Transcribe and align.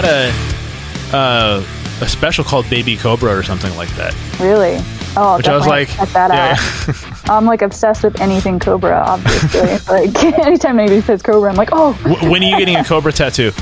had 0.00 0.04
a 0.04 1.16
uh, 1.16 1.66
a 2.02 2.08
special 2.08 2.44
called 2.44 2.68
Baby 2.68 2.96
Cobra 2.96 3.36
or 3.36 3.42
something 3.42 3.74
like 3.76 3.88
that. 3.96 4.14
Really? 4.38 4.76
Oh, 5.18 5.38
Which 5.38 5.48
I 5.48 5.56
was 5.56 5.66
like, 5.66 5.88
check 5.88 6.10
that 6.10 6.30
yeah. 6.30 6.56
out. 6.58 7.30
I'm 7.30 7.46
like 7.46 7.62
obsessed 7.62 8.04
with 8.04 8.20
anything 8.20 8.58
Cobra. 8.58 9.02
Obviously, 9.06 9.60
like 9.88 10.24
anytime 10.46 10.78
anybody 10.78 11.00
says 11.00 11.22
Cobra, 11.22 11.50
I'm 11.50 11.56
like, 11.56 11.70
oh, 11.72 11.94
when 12.28 12.42
are 12.42 12.46
you 12.46 12.58
getting 12.58 12.76
a 12.76 12.84
Cobra 12.84 13.12
tattoo? 13.12 13.52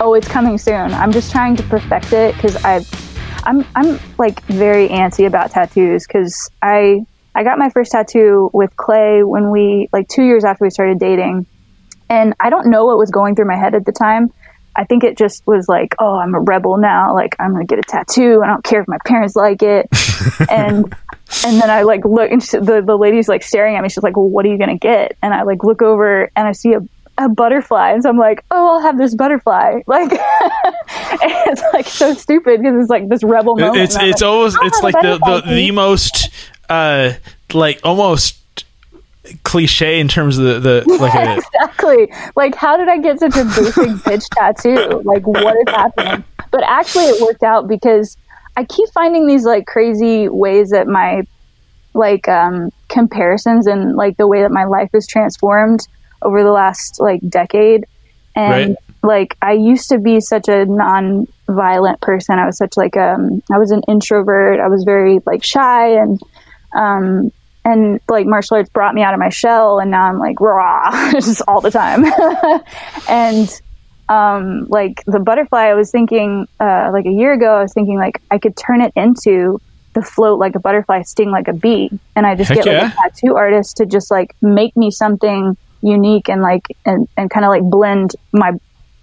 oh, 0.00 0.14
it's 0.14 0.26
coming 0.26 0.58
soon. 0.58 0.92
I'm 0.92 1.12
just 1.12 1.30
trying 1.30 1.56
to 1.56 1.62
perfect 1.64 2.12
it 2.12 2.34
because 2.34 2.56
I, 2.64 2.84
I'm 3.44 3.64
I'm 3.76 4.00
like 4.18 4.40
very 4.46 4.88
antsy 4.88 5.26
about 5.26 5.50
tattoos 5.50 6.06
because 6.06 6.50
I 6.62 7.04
I 7.34 7.44
got 7.44 7.58
my 7.58 7.70
first 7.70 7.92
tattoo 7.92 8.50
with 8.52 8.74
Clay 8.76 9.22
when 9.22 9.50
we 9.50 9.88
like 9.92 10.08
two 10.08 10.24
years 10.24 10.44
after 10.44 10.64
we 10.64 10.70
started 10.70 10.98
dating, 10.98 11.46
and 12.08 12.34
I 12.40 12.50
don't 12.50 12.70
know 12.70 12.86
what 12.86 12.98
was 12.98 13.10
going 13.10 13.36
through 13.36 13.46
my 13.46 13.56
head 13.56 13.74
at 13.74 13.84
the 13.84 13.92
time. 13.92 14.32
I 14.76 14.84
think 14.84 15.04
it 15.04 15.18
just 15.18 15.46
was 15.46 15.68
like, 15.68 15.94
oh, 15.98 16.16
I'm 16.16 16.34
a 16.34 16.40
rebel 16.40 16.76
now. 16.76 17.14
Like 17.14 17.36
I'm 17.38 17.52
gonna 17.52 17.64
get 17.64 17.78
a 17.78 17.82
tattoo. 17.82 18.42
I 18.42 18.46
don't 18.46 18.64
care 18.64 18.80
if 18.80 18.88
my 18.88 18.98
parents 19.04 19.36
like 19.36 19.62
it. 19.62 19.88
and 20.50 20.94
and 21.44 21.60
then 21.60 21.70
I 21.70 21.82
like 21.82 22.04
look, 22.04 22.30
and 22.30 22.42
she, 22.42 22.58
the 22.58 22.82
the 22.84 22.96
lady's 22.96 23.28
like 23.28 23.42
staring 23.42 23.76
at 23.76 23.82
me. 23.82 23.88
She's 23.88 24.02
like, 24.02 24.16
well, 24.16 24.28
what 24.28 24.44
are 24.46 24.48
you 24.48 24.58
gonna 24.58 24.78
get? 24.78 25.16
And 25.22 25.34
I 25.34 25.42
like 25.42 25.64
look 25.64 25.82
over 25.82 26.30
and 26.36 26.48
I 26.48 26.52
see 26.52 26.74
a 26.74 26.80
a 27.18 27.28
butterfly, 27.28 27.92
and 27.92 28.02
so 28.02 28.08
I'm 28.08 28.16
like, 28.16 28.44
oh, 28.50 28.74
I'll 28.74 28.80
have 28.80 28.98
this 28.98 29.14
butterfly. 29.14 29.80
Like 29.86 30.10
it's 31.22 31.62
like 31.72 31.86
so 31.86 32.14
stupid 32.14 32.60
because 32.60 32.80
it's 32.80 32.90
like 32.90 33.08
this 33.08 33.22
rebel 33.22 33.56
moment. 33.56 33.76
It's 33.76 33.96
it's 33.96 34.22
like, 34.22 34.30
almost 34.30 34.56
"I'll 34.56 34.66
it's 34.66 34.82
like 34.82 34.94
the, 34.94 35.18
the 35.18 35.54
the 35.54 35.70
most 35.72 36.30
uh 36.68 37.14
like 37.52 37.80
almost 37.84 38.39
cliche 39.44 40.00
in 40.00 40.08
terms 40.08 40.38
of 40.38 40.44
the, 40.44 40.84
the 40.84 40.92
like 41.00 41.14
a 41.14 41.36
exactly. 41.36 42.12
Like, 42.36 42.54
how 42.54 42.76
did 42.76 42.88
I 42.88 42.98
get 42.98 43.18
such 43.18 43.36
a 43.36 43.44
basic 43.44 43.74
bitch 44.04 44.28
tattoo? 44.30 45.02
Like, 45.04 45.26
what 45.26 45.56
is 45.56 45.74
happening? 45.74 46.24
But 46.50 46.62
actually, 46.64 47.06
it 47.06 47.20
worked 47.20 47.42
out 47.42 47.68
because 47.68 48.16
I 48.56 48.64
keep 48.64 48.88
finding 48.92 49.26
these 49.26 49.44
like 49.44 49.66
crazy 49.66 50.28
ways 50.28 50.70
that 50.70 50.86
my 50.86 51.22
like 51.94 52.28
um, 52.28 52.70
comparisons 52.88 53.66
and 53.66 53.96
like 53.96 54.16
the 54.16 54.28
way 54.28 54.42
that 54.42 54.50
my 54.50 54.64
life 54.64 54.90
is 54.94 55.06
transformed 55.06 55.80
over 56.22 56.42
the 56.42 56.52
last 56.52 56.96
like 56.98 57.20
decade. 57.28 57.84
And 58.36 58.50
Right. 58.50 58.76
like, 59.02 59.36
I 59.42 59.52
used 59.52 59.88
to 59.88 59.98
be 59.98 60.20
such 60.20 60.48
a 60.48 60.64
non-violent 60.66 62.00
person. 62.00 62.38
I 62.38 62.46
was 62.46 62.58
such 62.58 62.76
like 62.76 62.96
um, 62.96 63.42
I 63.52 63.58
was 63.58 63.70
an 63.70 63.82
introvert. 63.88 64.60
I 64.60 64.68
was 64.68 64.84
very 64.84 65.18
like 65.26 65.44
shy 65.44 66.00
and 66.00 66.20
um, 66.76 67.32
and 67.64 68.00
like 68.08 68.26
martial 68.26 68.56
arts 68.56 68.70
brought 68.70 68.94
me 68.94 69.02
out 69.02 69.14
of 69.14 69.20
my 69.20 69.28
shell 69.28 69.78
and 69.78 69.90
now 69.90 70.04
i'm 70.04 70.18
like 70.18 70.40
raw 70.40 71.10
just 71.12 71.42
all 71.46 71.60
the 71.60 71.70
time. 71.70 72.04
And 73.08 73.48
um, 74.08 74.66
like 74.68 75.04
the 75.06 75.20
butterfly 75.20 75.66
i 75.66 75.74
was 75.74 75.90
thinking 75.90 76.46
uh, 76.58 76.90
like 76.92 77.06
a 77.06 77.12
year 77.12 77.32
ago 77.32 77.56
i 77.56 77.62
was 77.62 77.72
thinking 77.72 77.96
like 77.96 78.20
i 78.30 78.38
could 78.38 78.56
turn 78.56 78.80
it 78.80 78.92
into 78.96 79.60
the 79.94 80.02
float 80.02 80.38
like 80.38 80.54
a 80.54 80.60
butterfly 80.60 81.02
sting 81.02 81.30
like 81.30 81.48
a 81.48 81.52
bee. 81.52 81.90
And 82.16 82.26
i 82.26 82.34
just 82.34 82.50
Heck 82.50 82.64
get 82.64 82.82
like 82.82 82.92
a 82.92 82.96
tattoo 82.96 83.36
artist 83.36 83.76
to 83.76 83.86
just 83.86 84.10
like 84.10 84.34
make 84.40 84.76
me 84.76 84.90
something 84.90 85.56
unique 85.82 86.28
and 86.28 86.42
like 86.42 86.66
and, 86.84 87.08
and 87.16 87.30
kind 87.30 87.44
of 87.44 87.50
like 87.50 87.62
blend 87.62 88.16
my 88.32 88.52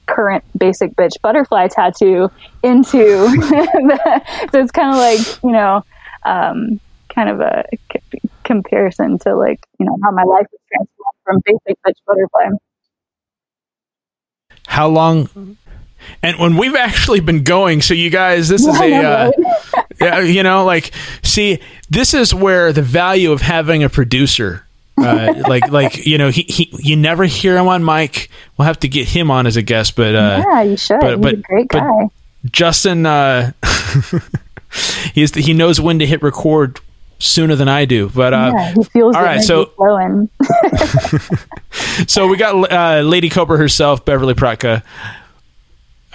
current 0.05 0.43
basic 0.57 0.95
bitch 0.95 1.13
butterfly 1.21 1.67
tattoo 1.67 2.31
into 2.63 2.97
the, 2.97 4.21
so 4.51 4.59
it's 4.59 4.71
kind 4.71 4.91
of 4.91 4.97
like 4.97 5.43
you 5.43 5.51
know 5.51 5.83
um, 6.25 6.79
kind 7.09 7.29
of 7.29 7.39
a 7.39 7.65
comparison 8.47 9.19
to 9.19 9.35
like 9.35 9.59
you 9.79 9.85
know 9.85 9.95
how 10.03 10.09
my 10.11 10.23
life 10.23 10.47
is 10.51 10.59
transformed 10.73 11.17
from 11.23 11.41
basic 11.45 11.77
bitch 11.85 11.99
butterfly. 12.07 12.57
how 14.67 14.87
long 14.87 15.57
and 16.23 16.37
when 16.39 16.57
we've 16.57 16.75
actually 16.75 17.19
been 17.19 17.43
going 17.43 17.81
so 17.81 17.93
you 17.93 18.09
guys 18.09 18.47
this 18.49 18.65
is 18.65 18.79
Yeah, 18.79 19.29
a 19.29 19.77
uh, 19.77 19.81
yeah, 20.01 20.19
you 20.21 20.43
know 20.43 20.63
like 20.65 20.91
see 21.23 21.59
this 21.89 22.13
is 22.13 22.33
where 22.33 22.71
the 22.73 22.81
value 22.81 23.31
of 23.31 23.41
having 23.41 23.83
a 23.83 23.89
producer 23.89 24.65
uh, 24.97 25.33
like 25.47 25.69
like 25.69 26.05
you 26.05 26.17
know 26.17 26.29
he, 26.29 26.43
he 26.43 26.69
you 26.79 26.95
never 26.95 27.25
hear 27.25 27.57
him 27.57 27.67
on 27.67 27.83
mic 27.83 28.29
we'll 28.57 28.65
have 28.65 28.79
to 28.79 28.87
get 28.87 29.07
him 29.07 29.29
on 29.29 29.45
as 29.47 29.57
a 29.57 29.61
guest 29.61 29.95
but 29.95 30.15
uh 30.15 30.43
yeah, 30.47 30.61
you 30.63 30.77
should. 30.77 30.99
but- 30.99 31.11
He's 31.17 31.19
but- 31.21 31.33
a 31.33 31.37
great 31.37 31.67
but- 31.69 31.79
guy. 31.79 32.07
Justin, 32.51 33.05
uh, 33.05 33.51
he's 35.13 35.33
he 35.35 35.51
knows 35.53 35.81
when 35.81 35.99
to 35.99 36.05
hit 36.05 36.21
record 36.21 36.79
sooner 37.19 37.55
than 37.55 37.67
I 37.67 37.85
do. 37.85 38.09
But 38.09 38.33
uh, 38.33 38.51
yeah, 38.55 38.73
he 38.73 38.83
feels 38.85 39.15
all 39.15 39.23
right, 39.23 39.41
so- 39.41 39.67
flowing. 39.67 40.29
so 42.07 42.27
we 42.27 42.37
got 42.37 42.71
uh, 42.71 43.01
Lady 43.01 43.29
Cobra 43.29 43.57
herself, 43.57 44.05
Beverly 44.05 44.33
Pratka. 44.33 44.83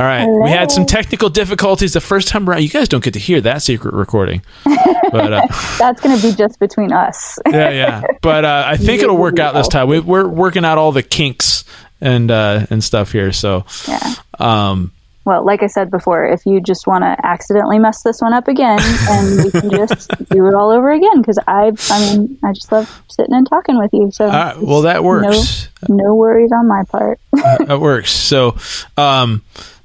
All 0.00 0.06
right, 0.06 0.26
we 0.26 0.50
had 0.50 0.72
some 0.72 0.86
technical 0.86 1.28
difficulties 1.28 1.92
the 1.92 2.00
first 2.00 2.26
time 2.26 2.48
around. 2.48 2.62
You 2.62 2.70
guys 2.70 2.88
don't 2.88 3.04
get 3.04 3.12
to 3.12 3.20
hear 3.20 3.40
that 3.42 3.62
secret 3.62 3.92
recording, 3.94 4.42
but 4.64 5.32
uh, 5.32 5.46
That's 5.78 6.00
going 6.00 6.18
to 6.18 6.22
be 6.22 6.34
just 6.34 6.58
between 6.58 6.92
us. 6.92 7.38
yeah, 7.48 7.68
yeah. 7.70 8.02
But 8.22 8.44
uh, 8.44 8.64
I 8.66 8.78
think 8.78 9.02
it'll 9.02 9.18
work 9.18 9.38
out 9.38 9.52
this 9.54 9.68
time. 9.68 9.88
We, 9.88 10.00
we're 10.00 10.26
working 10.26 10.64
out 10.64 10.78
all 10.78 10.92
the 10.92 11.02
kinks 11.02 11.64
and 12.00 12.30
uh, 12.30 12.66
and 12.70 12.82
stuff 12.82 13.12
here. 13.12 13.32
So, 13.32 13.66
yeah. 13.86 14.14
um, 14.40 14.92
Well, 15.24 15.44
like 15.44 15.62
I 15.62 15.68
said 15.68 15.90
before, 15.90 16.26
if 16.26 16.44
you 16.46 16.60
just 16.60 16.86
want 16.86 17.04
to 17.04 17.16
accidentally 17.24 17.78
mess 17.78 18.02
this 18.02 18.20
one 18.20 18.32
up 18.32 18.48
again, 18.48 18.78
and 18.80 19.44
we 19.44 19.50
can 19.50 19.70
just 19.88 20.10
do 20.30 20.46
it 20.46 20.54
all 20.54 20.70
over 20.70 20.90
again, 20.90 21.20
because 21.20 21.38
I, 21.46 21.72
I 21.90 22.00
mean, 22.00 22.38
I 22.42 22.52
just 22.52 22.72
love 22.72 23.02
sitting 23.08 23.34
and 23.34 23.48
talking 23.48 23.78
with 23.78 23.90
you. 23.92 24.10
So, 24.10 24.26
right, 24.26 24.56
well, 24.58 24.82
that 24.82 25.04
works. 25.04 25.68
no, 25.88 25.96
no 25.96 26.14
worries 26.14 26.50
on 26.52 26.66
my 26.66 26.82
part. 26.84 27.20
that 27.32 27.80
works. 27.80 28.10
So, 28.10 28.56
um, 28.96 29.42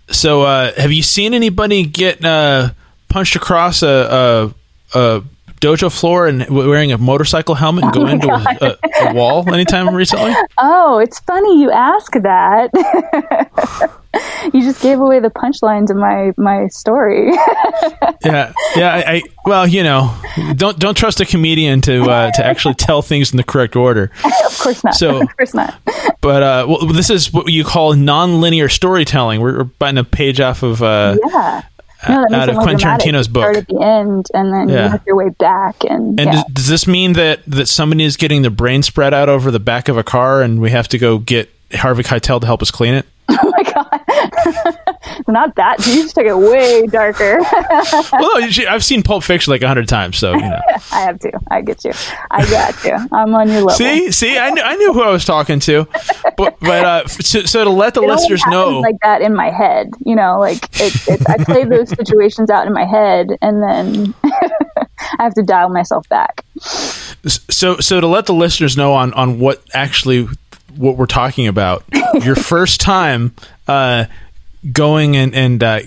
so 0.10 0.44
uh, 0.44 0.74
have 0.74 0.92
you 0.92 1.04
seen 1.04 1.34
anybody 1.34 1.86
get 1.86 2.24
uh, 2.24 2.72
punched 3.10 3.36
across 3.36 3.84
a, 3.84 4.54
a, 4.94 5.00
a 5.00 5.24
dojo 5.62 5.92
floor 5.92 6.28
and 6.28 6.48
wearing 6.50 6.92
a 6.92 6.98
motorcycle 6.98 7.56
helmet 7.56 7.84
and 7.86 7.94
go 7.94 8.02
my 8.04 8.12
into 8.14 8.28
a, 8.30 8.78
a, 9.06 9.10
a 9.10 9.14
wall 9.14 9.52
anytime 9.54 9.94
recently? 9.94 10.34
Oh, 10.58 11.00
it's 11.00 11.20
funny 11.22 11.62
you 11.62 11.72
ask 11.72 12.12
that. 12.14 12.70
you 14.54 14.62
just 14.62 14.82
gave 14.82 15.00
away 15.00 15.20
the 15.20 15.30
punchline 15.30 15.86
to 15.88 15.94
my 15.94 16.32
my 16.38 16.68
story. 16.68 17.32
Yeah, 18.26 18.52
yeah. 18.76 18.94
I, 18.94 19.14
I 19.16 19.22
well, 19.46 19.68
you 19.68 19.84
know, 19.84 20.14
don't 20.56 20.78
don't 20.80 20.96
trust 20.98 21.22
a 21.22 21.26
comedian 21.26 21.82
to 21.82 22.04
uh, 22.10 22.32
to 22.32 22.46
actually 22.46 22.74
tell 22.74 23.02
things 23.02 23.32
in 23.32 23.38
the 23.38 23.44
correct 23.44 23.76
order. 23.76 24.12
of 24.26 24.60
course 24.60 24.84
not. 24.84 24.96
So- 24.96 25.22
of 25.22 25.38
course 25.38 25.54
not. 25.54 25.80
But 26.20 26.44
uh, 26.44 26.66
well, 26.68 26.88
this 26.88 27.10
is 27.10 27.32
what 27.32 27.48
you 27.52 27.64
call 27.64 27.94
non-linear 27.94 28.68
storytelling. 28.70 29.40
We're, 29.40 29.60
we're 29.60 29.64
biting 29.66 29.98
a 30.00 30.04
page 30.04 30.42
off 30.42 30.64
of. 30.64 30.82
Uh, 30.82 31.16
Yeah. 31.28 31.62
No, 32.08 32.26
that 32.30 32.40
out 32.42 32.50
of 32.50 32.58
Quentin. 32.58 32.88
Tarantino's 32.90 33.28
book. 33.28 33.44
Start 33.44 33.58
at 33.58 33.68
the 33.68 33.82
end, 33.82 34.28
and 34.34 34.54
then 34.54 34.70
Yeah. 34.70 34.86
you 34.88 34.92
work 34.94 35.02
your 35.08 35.16
way 35.16 35.30
back, 35.30 35.76
and, 35.90 36.20
And 36.20 36.28
yeah. 36.28 36.32
does, 36.32 36.44
does 36.54 36.68
this 36.68 36.88
mean 36.88 37.14
that 37.14 37.40
that 37.48 37.68
somebody 37.68 38.04
is 38.04 38.18
getting 38.18 38.44
their 38.44 38.52
brain 38.52 38.84
spread 38.84 39.14
out 39.14 39.30
over 39.30 39.50
the 39.52 39.60
back 39.60 39.90
of 39.90 39.98
a 39.98 40.04
car, 40.04 40.42
and 40.44 40.60
we 40.62 40.70
have 40.72 40.88
to 40.90 40.98
go 40.98 41.18
get 41.18 41.50
Harvey 41.74 42.04
Keitel 42.04 42.40
to 42.42 42.46
help 42.46 42.62
us 42.62 42.70
clean 42.72 42.94
it? 42.94 43.06
oh 43.30 43.52
my 43.58 43.64
god, 43.64 44.76
not 45.28 45.56
that. 45.56 45.86
You 45.86 46.04
just 46.04 46.16
took 46.16 46.26
it 46.26 46.38
way 46.38 46.86
darker. 46.88 47.40
well, 48.12 48.40
no, 48.40 48.66
I've 48.70 48.84
seen 48.84 49.04
Pulp 49.04 49.24
Fiction 49.24 49.52
like 49.52 49.62
a 49.62 49.68
hundred 49.68 49.88
times, 49.88 50.18
so 50.18 50.34
you 50.34 50.42
know. 50.42 50.62
I 50.92 51.02
have 51.02 51.20
to. 51.20 51.32
I 51.50 51.62
get 51.62 51.84
you. 51.84 51.92
I 52.32 52.50
got 52.50 52.84
you. 52.84 52.96
I'm 53.12 53.34
on 53.36 53.48
your 53.48 53.62
level. 53.62 53.70
see, 53.72 54.12
see, 54.12 54.38
I 54.38 54.50
knew, 54.50 54.62
I 54.62 54.76
knew 54.76 54.94
who 54.94 55.02
I 55.02 55.12
was 55.12 55.26
talking 55.26 55.60
to, 55.62 55.88
but 56.38 56.60
but 56.60 56.86
uh, 56.86 57.08
so, 57.08 57.44
so 57.44 57.64
to 57.64 57.70
let 57.70 57.94
the 57.94 58.02
It 58.02 58.08
listeners 58.08 58.44
know, 58.48 58.80
like 58.80 59.00
that 59.02 59.22
in 59.22 59.36
my 59.36 59.50
head. 59.50 59.92
You 60.06 60.16
know, 60.16 60.40
like 60.40 60.64
it, 60.80 60.96
it, 61.08 61.30
I 61.30 61.44
play 61.44 61.64
those 61.64 61.90
situations 61.90 62.50
out 62.50 62.68
in 62.68 62.74
my 62.74 62.86
head, 62.86 63.30
and 63.42 63.62
then 63.64 64.14
I 64.24 65.24
have 65.24 65.34
to 65.36 65.44
dial 65.44 65.70
myself 65.70 66.08
back. 66.10 66.44
so 67.28 67.78
so 67.78 68.02
to 68.02 68.08
let 68.08 68.26
the 68.26 68.34
listeners 68.34 68.78
know 68.78 68.94
on 68.94 69.14
on 69.14 69.40
what 69.40 69.64
actually 69.74 70.28
what 70.76 70.96
we're 70.96 71.08
talking 71.08 71.48
about 71.48 71.84
your 72.22 72.36
first 72.36 72.80
time 72.80 73.34
uh 73.68 74.06
going 74.72 75.16
and 75.16 75.34
and 75.36 75.64
uh 75.64 75.80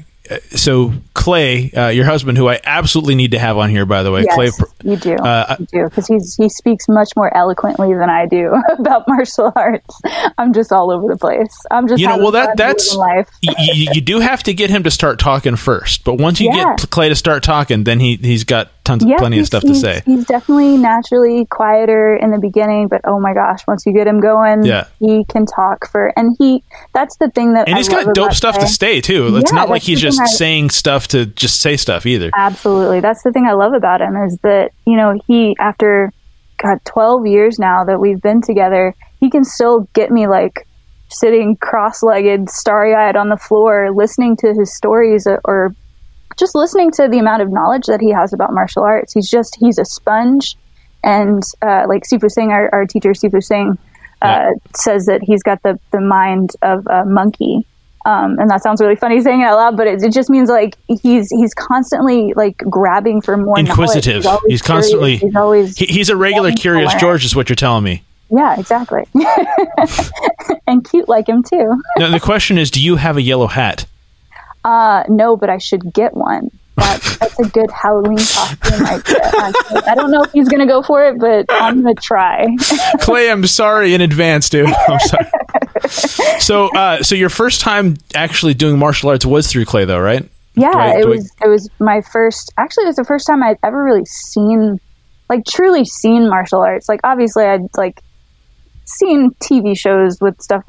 so 0.50 0.92
clay 1.12 1.72
uh, 1.72 1.88
your 1.88 2.04
husband 2.04 2.38
who 2.38 2.48
i 2.48 2.60
absolutely 2.64 3.16
need 3.16 3.32
to 3.32 3.38
have 3.38 3.58
on 3.58 3.68
here 3.68 3.84
by 3.84 4.04
the 4.04 4.12
way 4.12 4.22
Yes, 4.22 4.34
clay 4.36 4.66
you 4.84 4.96
do. 4.96 5.14
uh, 5.16 5.56
you 5.58 5.66
do 5.66 5.84
because 5.88 6.06
he's 6.06 6.36
he 6.36 6.48
speaks 6.48 6.86
much 6.88 7.08
more 7.16 7.36
eloquently 7.36 7.92
than 7.94 8.08
I 8.08 8.26
do 8.26 8.52
about 8.78 9.08
martial 9.08 9.52
arts. 9.56 10.00
I'm 10.38 10.52
just 10.52 10.70
all 10.72 10.90
over 10.92 11.08
the 11.12 11.18
place. 11.18 11.52
I'm 11.70 11.88
just 11.88 12.00
you 12.00 12.06
know 12.06 12.18
well 12.18 12.30
that 12.30 12.56
that's 12.56 12.94
life. 12.94 13.28
you, 13.42 13.52
you, 13.58 13.90
you 13.94 14.00
do 14.00 14.20
have 14.20 14.42
to 14.44 14.54
get 14.54 14.70
him 14.70 14.84
to 14.84 14.90
start 14.90 15.18
talking 15.18 15.56
first 15.56 16.04
but 16.04 16.14
once 16.14 16.40
you 16.40 16.48
Yeah. 16.52 16.76
get 16.76 16.90
clay 16.90 17.08
to 17.08 17.16
start 17.16 17.42
talking 17.42 17.82
then 17.84 17.98
he 17.98 18.14
he's 18.16 18.44
got 18.44 18.70
tons 18.90 19.04
Yeah, 19.06 19.18
plenty 19.18 19.36
of 19.36 19.40
he's- 19.40 19.46
stuff 19.48 19.62
to 19.62 19.74
say 19.74 20.02
He's 20.04 20.24
definitely 20.26 20.76
naturally 20.78 21.46
quieter 21.46 22.16
in 22.16 22.30
the 22.30 22.38
beginning, 22.38 22.88
but 22.88 23.00
oh 23.04 23.18
my 23.20 23.32
gosh, 23.34 23.60
once 23.66 23.84
you 23.86 23.92
get 23.92 24.06
him 24.06 24.20
going, 24.20 24.64
Yeah. 24.64 24.84
he 24.98 25.24
can 25.28 25.46
talk 25.46 25.88
for. 25.90 26.12
And 26.16 26.34
he 26.38 26.62
that's 26.94 27.16
the 27.18 27.30
thing 27.30 27.54
that 27.54 27.66
and 27.68 27.74
I 27.76 27.78
he's 27.78 27.88
got 27.88 28.14
dope 28.14 28.32
stuff 28.34 28.58
to 28.58 28.66
say 28.66 29.00
too 29.00 29.34
it's 29.36 29.52
Yeah, 29.52 29.58
not 29.60 29.68
like 29.68 29.82
he's 29.82 30.00
just 30.00 30.20
I- 30.20 30.26
saying 30.26 30.70
stuff 30.70 31.08
to 31.08 31.26
just 31.26 31.60
say 31.60 31.76
stuff 31.76 32.06
either 32.06 32.30
Absolutely. 32.36 33.00
That's 33.00 33.22
the 33.22 33.32
thing 33.32 33.46
I 33.46 33.52
love 33.52 33.72
about 33.74 34.00
him 34.00 34.16
is 34.16 34.38
that, 34.42 34.72
you 34.86 34.96
know, 34.96 35.14
he, 35.26 35.56
after, 35.60 36.12
God, 36.62 36.78
12 36.84 37.26
years 37.26 37.58
now 37.58 37.84
that 37.84 38.00
we've 38.00 38.20
been 38.20 38.40
together, 38.42 38.94
he 39.20 39.30
can 39.30 39.44
still 39.44 39.88
get 39.94 40.10
me 40.10 40.26
like 40.26 40.66
sitting 41.08 41.56
cross-legged, 41.56 42.48
starry-eyed 42.50 43.16
on 43.16 43.28
the 43.28 43.36
floor, 43.36 43.90
listening 43.94 44.36
to 44.36 44.54
his 44.54 44.74
stories 44.76 45.26
or 45.44 45.74
just 46.38 46.54
listening 46.54 46.90
to 46.92 47.08
the 47.08 47.18
amount 47.18 47.42
of 47.42 47.50
knowledge 47.50 47.86
that 47.86 48.00
he 48.00 48.10
has 48.12 48.32
about 48.32 48.52
martial 48.52 48.82
arts. 48.82 49.12
He's 49.12 49.28
just 49.28 49.56
he's 49.60 49.78
a 49.78 49.84
sponge, 49.84 50.56
and 51.02 51.42
uh, 51.62 51.86
like 51.88 52.02
Sifu 52.10 52.30
Singh, 52.30 52.50
our, 52.50 52.68
our 52.72 52.86
teacher 52.86 53.10
Sifu 53.10 53.42
Singh, 53.42 53.78
uh, 54.22 54.26
yeah. 54.26 54.50
says 54.74 55.06
that 55.06 55.20
he's 55.22 55.42
got 55.42 55.62
the 55.62 55.78
the 55.92 56.00
mind 56.00 56.50
of 56.62 56.86
a 56.86 57.04
monkey. 57.04 57.66
Um, 58.06 58.38
and 58.38 58.48
that 58.48 58.62
sounds 58.62 58.80
really 58.80 58.96
funny 58.96 59.20
saying 59.20 59.42
it 59.42 59.44
out 59.44 59.56
loud, 59.56 59.76
but 59.76 59.86
it, 59.86 60.02
it, 60.02 60.12
just 60.14 60.30
means 60.30 60.48
like 60.48 60.74
he's 60.86 61.28
he's 61.28 61.52
constantly 61.52 62.32
like 62.34 62.56
grabbing 62.56 63.20
for 63.20 63.36
more. 63.36 63.58
Inquisitive. 63.58 64.24
He's, 64.24 64.38
he's 64.46 64.62
constantly. 64.62 65.16
He's 65.16 65.36
always. 65.36 65.76
He, 65.76 65.84
he's 65.84 66.08
a 66.08 66.16
regular 66.16 66.52
curious 66.52 66.94
George, 66.94 67.26
is 67.26 67.36
what 67.36 67.50
you're 67.50 67.56
telling 67.56 67.84
me. 67.84 68.02
Yeah, 68.30 68.58
exactly. 68.58 69.02
and 70.66 70.88
cute 70.88 71.08
like 71.08 71.28
him 71.28 71.42
too. 71.42 71.82
now 71.98 72.10
the 72.10 72.20
question 72.20 72.58
is, 72.58 72.70
do 72.70 72.80
you 72.80 72.96
have 72.96 73.16
a 73.16 73.22
yellow 73.22 73.48
hat? 73.48 73.86
Uh, 74.64 75.04
no, 75.08 75.36
but 75.36 75.50
I 75.50 75.58
should 75.58 75.92
get 75.92 76.14
one. 76.14 76.50
That, 76.76 77.18
that's 77.20 77.38
a 77.38 77.44
good 77.44 77.70
Halloween 77.70 78.16
costume 78.16 78.86
idea. 78.86 79.84
I 79.86 79.94
don't 79.94 80.10
know 80.10 80.22
if 80.22 80.32
he's 80.32 80.48
going 80.48 80.60
to 80.60 80.66
go 80.66 80.82
for 80.82 81.04
it, 81.04 81.18
but 81.18 81.46
I'm 81.50 81.82
going 81.82 81.94
to 81.94 82.02
try. 82.02 82.46
Clay, 83.00 83.30
I'm 83.30 83.46
sorry 83.46 83.94
in 83.94 84.00
advance, 84.00 84.48
dude. 84.48 84.66
I'm 84.88 84.98
sorry. 85.00 86.40
so, 86.40 86.68
uh, 86.68 87.02
so 87.02 87.14
your 87.14 87.28
first 87.28 87.60
time 87.60 87.96
actually 88.14 88.54
doing 88.54 88.78
martial 88.78 89.10
arts 89.10 89.26
was 89.26 89.46
through 89.46 89.66
Clay, 89.66 89.84
though, 89.84 90.00
right? 90.00 90.26
Yeah, 90.54 90.72
I, 90.74 91.00
it 91.00 91.08
was. 91.08 91.30
I... 91.42 91.46
It 91.46 91.50
was 91.50 91.68
my 91.78 92.00
first. 92.12 92.52
Actually, 92.56 92.84
it 92.84 92.88
was 92.88 92.96
the 92.96 93.04
first 93.04 93.26
time 93.26 93.42
I'd 93.42 93.58
ever 93.62 93.82
really 93.82 94.04
seen, 94.06 94.78
like, 95.28 95.44
truly 95.46 95.84
seen 95.84 96.28
martial 96.28 96.60
arts. 96.60 96.88
Like, 96.88 97.00
obviously, 97.04 97.44
I'd 97.44 97.68
like 97.76 98.00
seen 98.86 99.30
TV 99.42 99.78
shows 99.78 100.18
with 100.20 100.40
stuff 100.40 100.64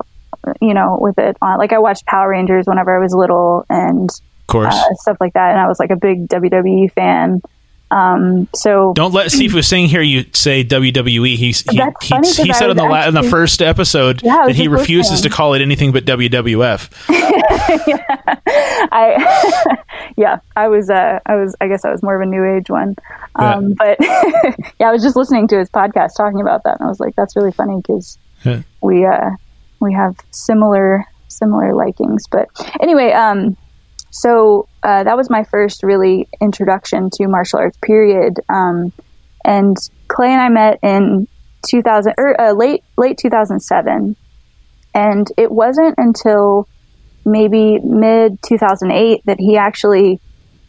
you 0.61 0.73
know, 0.73 0.97
with 0.99 1.17
it 1.17 1.37
on. 1.41 1.57
Like 1.57 1.73
I 1.73 1.79
watched 1.79 2.05
Power 2.05 2.29
Rangers 2.29 2.65
whenever 2.65 2.95
I 2.95 2.99
was 2.99 3.13
little 3.13 3.65
and 3.69 4.09
course. 4.51 4.75
Uh, 4.75 4.93
stuff 4.95 5.17
like 5.19 5.33
that. 5.33 5.51
And 5.51 5.59
I 5.59 5.67
was 5.67 5.79
like 5.79 5.89
a 5.89 5.95
big 5.95 6.27
WWE 6.27 6.91
fan. 6.91 7.41
Um, 7.89 8.47
so 8.55 8.93
don't 8.93 9.13
let 9.13 9.27
Sifu 9.27 9.61
Singh 9.61 9.89
hear 9.89 10.01
you 10.01 10.25
say 10.31 10.63
WWE. 10.63 11.35
He's, 11.35 11.61
he 11.69 11.75
he, 12.01 12.43
he 12.43 12.53
said 12.53 12.69
in 12.69 12.77
the 12.77 12.85
actually, 12.85 13.07
in 13.09 13.13
the 13.15 13.29
first 13.29 13.61
episode 13.61 14.23
yeah, 14.23 14.45
that 14.45 14.55
he 14.55 14.69
refuses 14.69 15.19
to 15.21 15.29
call 15.29 15.55
it 15.55 15.61
anything 15.61 15.91
but 15.91 16.05
WWF. 16.05 16.89
yeah, 17.87 18.37
I 18.93 19.75
yeah, 20.15 20.39
I 20.55 20.69
was 20.69 20.89
uh, 20.89 21.19
I 21.25 21.35
was 21.35 21.53
I 21.59 21.67
guess 21.67 21.83
I 21.83 21.91
was 21.91 22.01
more 22.01 22.15
of 22.15 22.21
a 22.21 22.25
new 22.25 22.45
age 22.45 22.69
one. 22.69 22.95
Um, 23.35 23.71
yeah. 23.71 23.75
but 23.77 23.97
yeah, 24.79 24.87
I 24.87 24.91
was 24.93 25.03
just 25.03 25.17
listening 25.17 25.49
to 25.49 25.59
his 25.59 25.69
podcast 25.69 26.15
talking 26.15 26.39
about 26.39 26.63
that, 26.63 26.79
and 26.79 26.87
I 26.87 26.89
was 26.89 27.01
like, 27.01 27.13
that's 27.17 27.35
really 27.35 27.51
funny 27.51 27.75
because 27.75 28.17
we 28.81 29.05
uh, 29.05 29.31
we 29.81 29.93
have 29.93 30.15
similar 30.31 31.05
similar 31.27 31.73
likings. 31.73 32.23
But 32.29 32.47
anyway, 32.79 33.11
um, 33.11 33.57
so 34.11 34.67
uh, 34.83 35.03
that 35.03 35.17
was 35.17 35.29
my 35.29 35.43
first 35.43 35.83
really 35.83 36.27
introduction 36.41 37.09
to 37.13 37.27
martial 37.27 37.59
arts. 37.59 37.77
Period. 37.81 38.39
Um, 38.49 38.91
and 39.43 39.75
Clay 40.07 40.31
and 40.31 40.41
I 40.41 40.49
met 40.49 40.79
in 40.83 41.27
2000 41.69 42.13
or 42.17 42.31
er, 42.31 42.41
uh, 42.41 42.51
late 42.53 42.83
late 42.97 43.17
2007, 43.17 44.15
and 44.93 45.27
it 45.37 45.51
wasn't 45.51 45.95
until 45.97 46.67
maybe 47.25 47.79
mid 47.79 48.41
2008 48.43 49.21
that 49.25 49.39
he 49.39 49.57
actually 49.57 50.19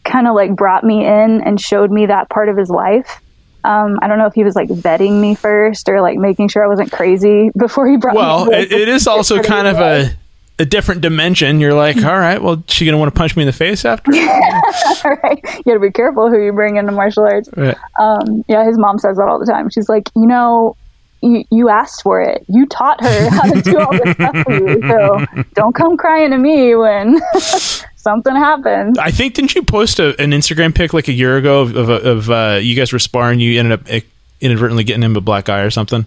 kind 0.03 0.27
of 0.27 0.35
like 0.35 0.55
brought 0.55 0.83
me 0.83 1.05
in 1.05 1.41
and 1.41 1.59
showed 1.59 1.91
me 1.91 2.07
that 2.07 2.29
part 2.29 2.49
of 2.49 2.57
his 2.57 2.69
life. 2.69 3.21
Um, 3.63 3.99
I 4.01 4.07
don't 4.07 4.17
know 4.17 4.25
if 4.25 4.33
he 4.33 4.43
was 4.43 4.55
like 4.55 4.69
vetting 4.69 5.21
me 5.21 5.35
first 5.35 5.87
or 5.87 6.01
like 6.01 6.17
making 6.17 6.49
sure 6.49 6.63
I 6.63 6.67
wasn't 6.67 6.91
crazy 6.91 7.51
before 7.57 7.87
he 7.87 7.97
brought 7.97 8.15
well, 8.15 8.45
me. 8.45 8.51
Well, 8.51 8.61
it, 8.61 8.71
it 8.71 8.89
is 8.89 9.07
also 9.07 9.41
kind 9.41 9.67
of 9.67 9.77
a 9.77 10.11
a 10.59 10.65
different 10.65 11.01
dimension. 11.01 11.59
You're 11.59 11.73
like, 11.73 11.97
all 12.05 12.17
right, 12.17 12.41
well, 12.41 12.63
she 12.67 12.85
gonna 12.85 12.97
want 12.97 13.13
to 13.13 13.17
punch 13.17 13.35
me 13.35 13.43
in 13.43 13.47
the 13.47 13.53
face 13.53 13.85
after? 13.85 14.11
right. 14.11 15.39
You 15.43 15.63
gotta 15.65 15.79
be 15.79 15.91
careful 15.91 16.29
who 16.29 16.43
you 16.43 16.53
bring 16.53 16.77
into 16.77 16.91
martial 16.91 17.23
arts. 17.23 17.49
Right. 17.55 17.77
Um, 17.99 18.43
yeah, 18.47 18.65
his 18.65 18.77
mom 18.77 18.99
says 18.99 19.17
that 19.17 19.27
all 19.27 19.39
the 19.39 19.45
time. 19.45 19.69
She's 19.69 19.89
like, 19.89 20.09
you 20.15 20.27
know, 20.27 20.75
you, 21.21 21.45
you 21.49 21.69
asked 21.69 22.03
for 22.03 22.21
it. 22.21 22.43
You 22.49 22.65
taught 22.65 23.01
her 23.01 23.29
how 23.29 23.43
to 23.43 23.61
do 23.61 23.79
all 23.79 23.91
this 23.91 24.13
stuff 24.15 24.35
for 24.43 24.53
you. 24.53 24.81
So 24.81 25.25
don't 25.53 25.73
come 25.73 25.95
crying 25.95 26.31
to 26.31 26.37
me 26.37 26.75
when 26.75 27.21
something 28.03 28.35
happened. 28.35 28.97
I 28.99 29.11
think 29.11 29.33
didn't 29.33 29.55
you 29.55 29.63
post 29.63 29.99
a, 29.99 30.09
an 30.21 30.31
Instagram 30.31 30.75
pic 30.75 30.93
like 30.93 31.07
a 31.07 31.13
year 31.13 31.37
ago 31.37 31.61
of, 31.61 31.75
of, 31.75 31.89
of 31.89 32.29
uh, 32.29 32.59
you 32.61 32.75
guys 32.75 32.93
were 32.93 32.99
sparring? 32.99 33.39
You 33.39 33.59
ended 33.59 33.79
up 33.79 33.89
eh, 33.89 34.01
inadvertently 34.41 34.83
getting 34.83 35.03
him 35.03 35.15
a 35.15 35.21
black 35.21 35.49
eye 35.49 35.61
or 35.61 35.71
something. 35.71 36.05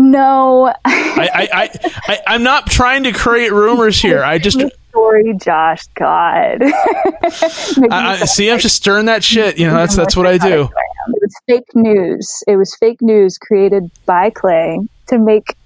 No, 0.00 0.72
I, 0.84 1.28
I, 1.42 1.48
I, 1.52 2.18
I, 2.28 2.34
am 2.36 2.44
not 2.44 2.66
trying 2.66 3.02
to 3.02 3.12
create 3.12 3.50
rumors 3.50 4.00
here. 4.00 4.22
I 4.22 4.38
just 4.38 4.60
story, 4.90 5.34
Josh. 5.42 5.86
God, 5.94 6.58
I, 6.62 8.24
see, 8.26 8.48
I'm 8.48 8.60
just 8.60 8.76
stirring 8.76 9.06
that 9.06 9.24
shit. 9.24 9.58
You 9.58 9.66
know, 9.66 9.74
that's 9.74 9.96
that's 9.96 10.16
what 10.16 10.26
I 10.26 10.38
do. 10.38 10.68
It 11.08 11.22
was 11.22 11.34
fake 11.46 11.74
news. 11.74 12.44
It 12.46 12.56
was 12.56 12.76
fake 12.76 13.02
news 13.02 13.38
created 13.38 13.90
by 14.06 14.30
Clay 14.30 14.78
to 15.08 15.18
make 15.18 15.56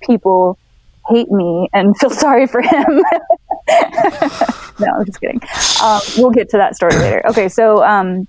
people 0.00 0.58
hate 1.08 1.30
me 1.30 1.68
and 1.72 1.96
feel 1.96 2.10
sorry 2.24 2.46
for 2.46 2.62
him. 2.62 3.02
no, 4.78 4.86
I'm 4.98 5.04
just 5.04 5.20
kidding. 5.20 5.40
Um, 5.82 6.00
we'll 6.16 6.30
get 6.30 6.48
to 6.50 6.56
that 6.56 6.76
story 6.76 6.94
later. 6.96 7.22
Okay, 7.28 7.48
so 7.48 7.84
um, 7.84 8.28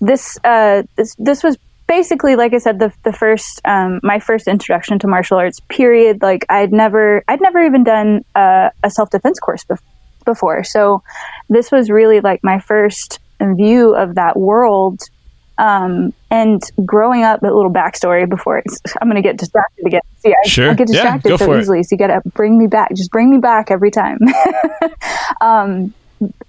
this 0.00 0.38
uh, 0.44 0.82
this 0.96 1.14
this 1.18 1.42
was 1.42 1.58
basically, 1.86 2.36
like 2.36 2.54
I 2.54 2.58
said, 2.58 2.78
the 2.78 2.92
the 3.02 3.12
first 3.12 3.60
um, 3.64 4.00
my 4.02 4.18
first 4.18 4.48
introduction 4.48 4.98
to 5.00 5.06
martial 5.06 5.38
arts. 5.38 5.60
Period. 5.68 6.22
Like 6.22 6.46
I'd 6.48 6.72
never 6.72 7.22
I'd 7.28 7.40
never 7.40 7.62
even 7.62 7.84
done 7.84 8.24
uh, 8.34 8.70
a 8.82 8.90
self 8.90 9.10
defense 9.10 9.38
course 9.38 9.64
be- 9.64 9.76
before, 10.24 10.64
so 10.64 11.02
this 11.48 11.70
was 11.70 11.90
really 11.90 12.20
like 12.20 12.40
my 12.42 12.58
first 12.58 13.18
view 13.40 13.94
of 13.94 14.14
that 14.14 14.38
world. 14.38 15.00
Um, 15.56 16.12
and 16.30 16.60
growing 16.84 17.22
up, 17.22 17.42
a 17.42 17.46
little 17.46 17.70
backstory 17.70 18.28
before 18.28 18.62
I'm 19.00 19.08
going 19.08 19.22
to 19.22 19.26
get 19.26 19.36
distracted 19.36 19.86
again. 19.86 20.00
See, 20.18 20.30
I, 20.32 20.48
sure. 20.48 20.70
I 20.70 20.74
get 20.74 20.88
distracted 20.88 21.30
yeah, 21.30 21.36
so 21.36 21.56
easily. 21.56 21.80
It. 21.80 21.84
So 21.88 21.94
you 21.94 21.98
got 21.98 22.08
to 22.08 22.28
bring 22.30 22.58
me 22.58 22.66
back. 22.66 22.92
Just 22.94 23.10
bring 23.10 23.30
me 23.30 23.38
back 23.38 23.70
every 23.70 23.90
time. 23.90 24.18
um, 25.40 25.94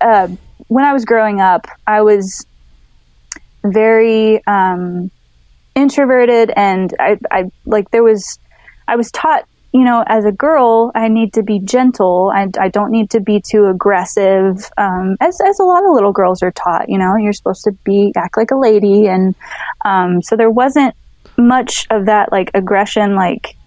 uh, 0.02 0.28
when 0.68 0.86
I 0.86 0.94
was 0.94 1.06
growing 1.06 1.40
up, 1.40 1.68
I 1.86 2.02
was 2.02 2.46
very 3.64 4.46
um, 4.48 5.12
introverted 5.76 6.52
and 6.56 6.94
I, 7.00 7.18
I 7.30 7.52
like 7.66 7.92
there 7.92 8.04
was 8.04 8.40
I 8.88 8.96
was 8.96 9.12
taught 9.12 9.48
you 9.76 9.84
know 9.84 10.06
as 10.08 10.24
a 10.24 10.32
girl 10.32 10.90
I 10.96 11.10
need 11.10 11.34
to 11.34 11.44
be 11.44 11.60
gentle 11.60 12.32
I, 12.34 12.48
I 12.58 12.70
don't 12.70 12.92
need 12.92 13.10
to 13.10 13.20
be 13.20 13.42
too 13.42 13.66
aggressive 13.66 14.72
um, 14.78 15.18
as, 15.20 15.42
as 15.42 15.60
a 15.60 15.64
lot 15.64 15.84
of 15.84 15.94
little 15.94 16.14
girls 16.14 16.42
are 16.42 16.52
taught 16.52 16.88
you 16.88 16.98
know 16.98 17.18
you're 17.18 17.34
supposed 17.34 17.66
to 17.66 17.74
be 17.84 18.14
act 18.16 18.38
like 18.38 18.52
a 18.52 18.56
lady 18.56 19.08
and 19.08 19.36
um, 19.84 20.22
so 20.22 20.38
there 20.38 20.50
wasn't 20.50 20.96
much 21.38 21.88
of 21.90 22.06
that 22.06 22.32
like 22.32 22.52
aggression 22.54 23.16
like 23.16 23.58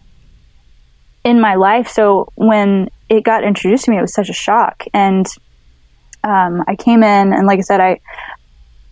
in 1.25 1.43
my 1.43 1.57
life 1.57 1.89
so 1.89 2.33
when 2.37 2.89
it 3.11 3.23
got 3.23 3.45
introduced 3.45 3.85
to 3.85 3.91
me 3.91 3.99
it 3.99 4.01
was 4.01 4.15
such 4.15 4.31
a 4.31 4.35
shock 4.35 4.85
and 4.95 5.27
um, 6.25 6.65
I 6.67 6.75
came 6.75 7.03
in 7.03 7.35
and 7.35 7.47
like 7.47 7.59
I 7.59 7.63
said 7.63 7.81
I 7.81 8.01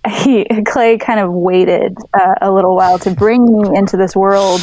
he 0.21 0.45
Clay 0.67 0.99
kind 0.99 1.19
of 1.19 1.33
waited 1.33 1.97
uh, 2.13 2.35
a 2.43 2.53
little 2.53 2.77
while 2.77 2.99
to 2.99 3.11
bring 3.11 3.43
me 3.45 3.77
into 3.77 3.97
this 3.97 4.15
world. 4.15 4.61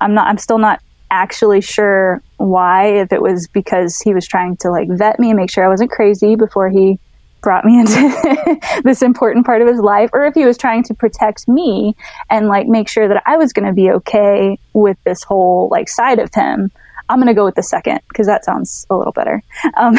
I'm 0.00 0.14
not. 0.14 0.28
I'm 0.28 0.38
still 0.38 0.56
not 0.56 0.80
actually 1.10 1.60
sure 1.60 2.22
why. 2.36 2.86
If 2.86 3.12
it 3.12 3.22
was 3.22 3.48
because 3.48 3.98
he 3.98 4.14
was 4.14 4.26
trying 4.26 4.56
to 4.58 4.70
like 4.70 4.88
vet 4.90 5.18
me 5.18 5.30
and 5.30 5.36
make 5.38 5.50
sure 5.50 5.64
I 5.64 5.68
wasn't 5.68 5.90
crazy 5.90 6.36
before 6.36 6.68
he 6.70 6.98
brought 7.40 7.64
me 7.64 7.78
into 7.80 8.60
this 8.84 9.02
important 9.02 9.46
part 9.46 9.62
of 9.62 9.68
his 9.68 9.80
life, 9.80 10.10
or 10.12 10.24
if 10.26 10.34
he 10.34 10.44
was 10.44 10.58
trying 10.58 10.82
to 10.84 10.94
protect 10.94 11.48
me 11.48 11.96
and 12.30 12.48
like 12.48 12.66
make 12.66 12.88
sure 12.88 13.08
that 13.08 13.22
I 13.26 13.36
was 13.36 13.52
going 13.52 13.66
to 13.66 13.74
be 13.74 13.90
okay 13.90 14.58
with 14.72 14.96
this 15.04 15.22
whole 15.22 15.68
like 15.70 15.88
side 15.88 16.18
of 16.18 16.32
him. 16.34 16.70
I'm 17.10 17.18
going 17.18 17.28
to 17.28 17.34
go 17.34 17.46
with 17.46 17.54
the 17.54 17.62
second 17.62 18.00
because 18.08 18.26
that 18.26 18.44
sounds 18.44 18.86
a 18.90 18.96
little 18.96 19.14
better. 19.14 19.42
Um, 19.78 19.96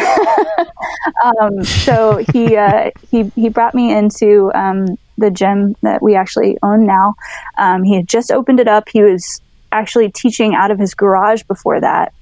um, 1.24 1.64
so 1.64 2.24
he 2.32 2.56
uh, 2.56 2.92
he 3.10 3.24
he 3.36 3.50
brought 3.50 3.74
me 3.74 3.92
into 3.92 4.52
um, 4.54 4.98
the 5.18 5.32
gym 5.32 5.76
that 5.82 6.02
we 6.04 6.16
actually 6.16 6.58
own 6.62 6.86
now. 6.86 7.16
Um, 7.58 7.84
he 7.84 7.96
had 7.96 8.08
just 8.08 8.32
opened 8.32 8.60
it 8.60 8.68
up. 8.68 8.90
He 8.90 9.02
was 9.02 9.42
actually 9.72 10.12
teaching 10.12 10.56
out 10.56 10.72
of 10.72 10.80
his 10.80 10.94
garage 10.94 11.44
before 11.44 11.80
that. 11.82 12.14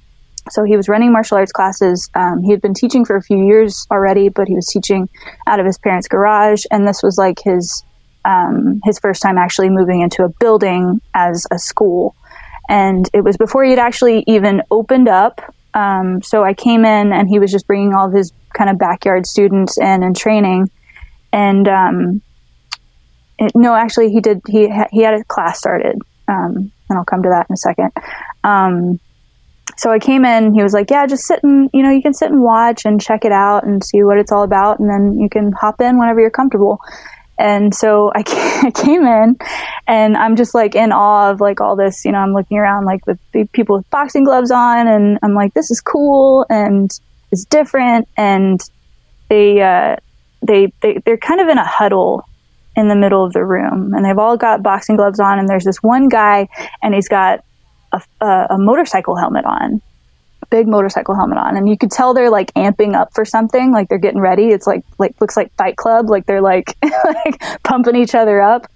So 0.50 0.64
he 0.64 0.76
was 0.76 0.88
running 0.88 1.12
martial 1.12 1.36
arts 1.36 1.52
classes. 1.52 2.08
Um, 2.14 2.42
he 2.42 2.50
had 2.50 2.62
been 2.62 2.74
teaching 2.74 3.04
for 3.04 3.16
a 3.16 3.22
few 3.22 3.44
years 3.46 3.86
already, 3.90 4.28
but 4.30 4.48
he 4.48 4.54
was 4.54 4.66
teaching 4.66 5.08
out 5.46 5.60
of 5.60 5.66
his 5.66 5.78
parents' 5.78 6.08
garage, 6.08 6.62
and 6.70 6.86
this 6.88 7.02
was 7.02 7.18
like 7.18 7.38
his 7.42 7.84
um, 8.24 8.80
his 8.84 8.98
first 8.98 9.22
time 9.22 9.38
actually 9.38 9.68
moving 9.70 10.00
into 10.00 10.24
a 10.24 10.28
building 10.28 11.00
as 11.14 11.46
a 11.52 11.58
school 11.58 12.14
and 12.68 13.08
it 13.14 13.24
was 13.24 13.36
before 13.36 13.64
he 13.64 13.70
had 13.70 13.78
actually 13.78 14.22
even 14.26 14.62
opened 14.70 15.08
up. 15.08 15.40
Um, 15.74 16.22
so 16.22 16.44
I 16.44 16.54
came 16.54 16.84
in, 16.84 17.12
and 17.12 17.28
he 17.28 17.38
was 17.38 17.50
just 17.50 17.66
bringing 17.66 17.94
all 17.94 18.06
of 18.08 18.12
his 18.12 18.32
kind 18.52 18.68
of 18.70 18.78
backyard 18.78 19.26
students 19.26 19.78
in 19.78 20.02
and 20.02 20.16
training. 20.16 20.70
And 21.32 21.66
um, 21.66 22.22
it, 23.38 23.52
no, 23.54 23.74
actually, 23.74 24.10
he 24.10 24.20
did. 24.20 24.42
He 24.46 24.70
he 24.90 25.02
had 25.02 25.14
a 25.14 25.24
class 25.24 25.58
started, 25.58 25.98
um, 26.28 26.70
and 26.88 26.98
I'll 26.98 27.04
come 27.04 27.22
to 27.22 27.28
that 27.30 27.46
in 27.48 27.54
a 27.54 27.56
second. 27.56 27.90
Um, 28.44 29.00
so 29.76 29.90
I 29.90 29.98
came 29.98 30.24
in. 30.24 30.54
He 30.54 30.62
was 30.62 30.72
like, 30.72 30.90
"Yeah, 30.90 31.06
just 31.06 31.24
sit 31.24 31.42
and 31.42 31.70
you 31.72 31.82
know 31.82 31.90
you 31.90 32.02
can 32.02 32.14
sit 32.14 32.30
and 32.30 32.42
watch 32.42 32.84
and 32.84 33.00
check 33.00 33.24
it 33.24 33.32
out 33.32 33.64
and 33.64 33.82
see 33.84 34.02
what 34.02 34.18
it's 34.18 34.32
all 34.32 34.42
about, 34.42 34.78
and 34.78 34.90
then 34.90 35.18
you 35.18 35.28
can 35.28 35.52
hop 35.52 35.80
in 35.80 35.98
whenever 35.98 36.20
you're 36.20 36.30
comfortable." 36.30 36.80
And 37.38 37.72
so 37.72 38.10
I 38.14 38.22
came 38.74 39.04
in, 39.04 39.36
and 39.86 40.16
I'm 40.16 40.36
just 40.36 40.54
like 40.54 40.74
in 40.74 40.90
awe 40.90 41.30
of 41.30 41.40
like 41.40 41.60
all 41.60 41.76
this. 41.76 42.04
You 42.04 42.12
know, 42.12 42.18
I'm 42.18 42.34
looking 42.34 42.58
around 42.58 42.84
like 42.84 43.06
with 43.06 43.18
the 43.32 43.44
people 43.52 43.76
with 43.76 43.88
boxing 43.90 44.24
gloves 44.24 44.50
on, 44.50 44.88
and 44.88 45.18
I'm 45.22 45.34
like, 45.34 45.54
"This 45.54 45.70
is 45.70 45.80
cool 45.80 46.44
and 46.50 46.90
it's 47.30 47.44
different." 47.44 48.08
And 48.16 48.60
they 49.28 49.60
uh, 49.60 49.96
they 50.42 50.72
they 50.80 50.98
they're 51.04 51.18
kind 51.18 51.40
of 51.40 51.48
in 51.48 51.58
a 51.58 51.66
huddle 51.66 52.24
in 52.78 52.86
the 52.86 52.94
middle 52.94 53.24
of 53.24 53.32
the 53.32 53.44
room, 53.44 53.92
and 53.92 54.04
they've 54.04 54.18
all 54.18 54.36
got 54.36 54.62
boxing 54.62 54.94
gloves 54.94 55.18
on, 55.18 55.38
and 55.38 55.48
there's 55.48 55.64
this 55.64 55.82
one 55.82 56.08
guy, 56.08 56.48
and 56.80 56.94
he's 56.94 57.08
got 57.08 57.44
a, 57.92 58.00
a, 58.20 58.46
a 58.50 58.58
motorcycle 58.58 59.16
helmet 59.16 59.44
on, 59.44 59.82
big 60.48 60.68
motorcycle 60.68 61.16
helmet 61.16 61.38
on, 61.38 61.56
and 61.56 61.68
you 61.68 61.76
could 61.76 61.90
tell 61.90 62.14
they're 62.14 62.30
like 62.30 62.54
amping 62.54 62.94
up 62.94 63.12
for 63.12 63.24
something, 63.24 63.72
like 63.72 63.88
they're 63.88 63.98
getting 63.98 64.20
ready. 64.20 64.50
It's 64.50 64.66
like 64.66 64.84
like 64.98 65.20
looks 65.20 65.36
like 65.36 65.52
Fight 65.54 65.76
Club, 65.76 66.08
like 66.08 66.26
they're 66.26 66.40
like 66.40 66.76
like 66.82 67.62
pumping 67.64 67.96
each 67.96 68.14
other 68.14 68.40
up. 68.40 68.70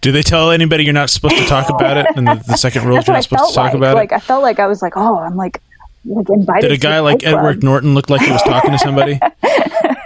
Do 0.00 0.10
they 0.10 0.22
tell 0.22 0.50
anybody 0.50 0.84
you're 0.84 0.94
not 0.94 1.10
supposed 1.10 1.36
to 1.36 1.44
talk 1.44 1.68
about 1.68 1.98
it? 1.98 2.06
And 2.16 2.26
the, 2.26 2.42
the 2.46 2.56
second 2.56 2.86
rule 2.86 2.96
is 2.96 3.06
you're 3.06 3.14
not 3.14 3.24
supposed 3.24 3.50
to 3.50 3.54
talk 3.54 3.66
like. 3.66 3.74
about 3.74 3.94
like, 3.94 4.12
it. 4.12 4.16
I 4.16 4.18
felt 4.20 4.42
like 4.42 4.58
I 4.58 4.66
was 4.66 4.80
like, 4.80 4.94
oh, 4.96 5.18
I'm 5.18 5.36
like, 5.36 5.60
like 6.06 6.28
invited. 6.30 6.68
Did 6.68 6.72
a 6.72 6.80
guy 6.80 7.00
like 7.00 7.24
Edward 7.24 7.62
Norton 7.62 7.94
look 7.94 8.08
like 8.08 8.22
he 8.22 8.32
was 8.32 8.42
talking 8.42 8.72
to 8.72 8.78
somebody? 8.78 9.20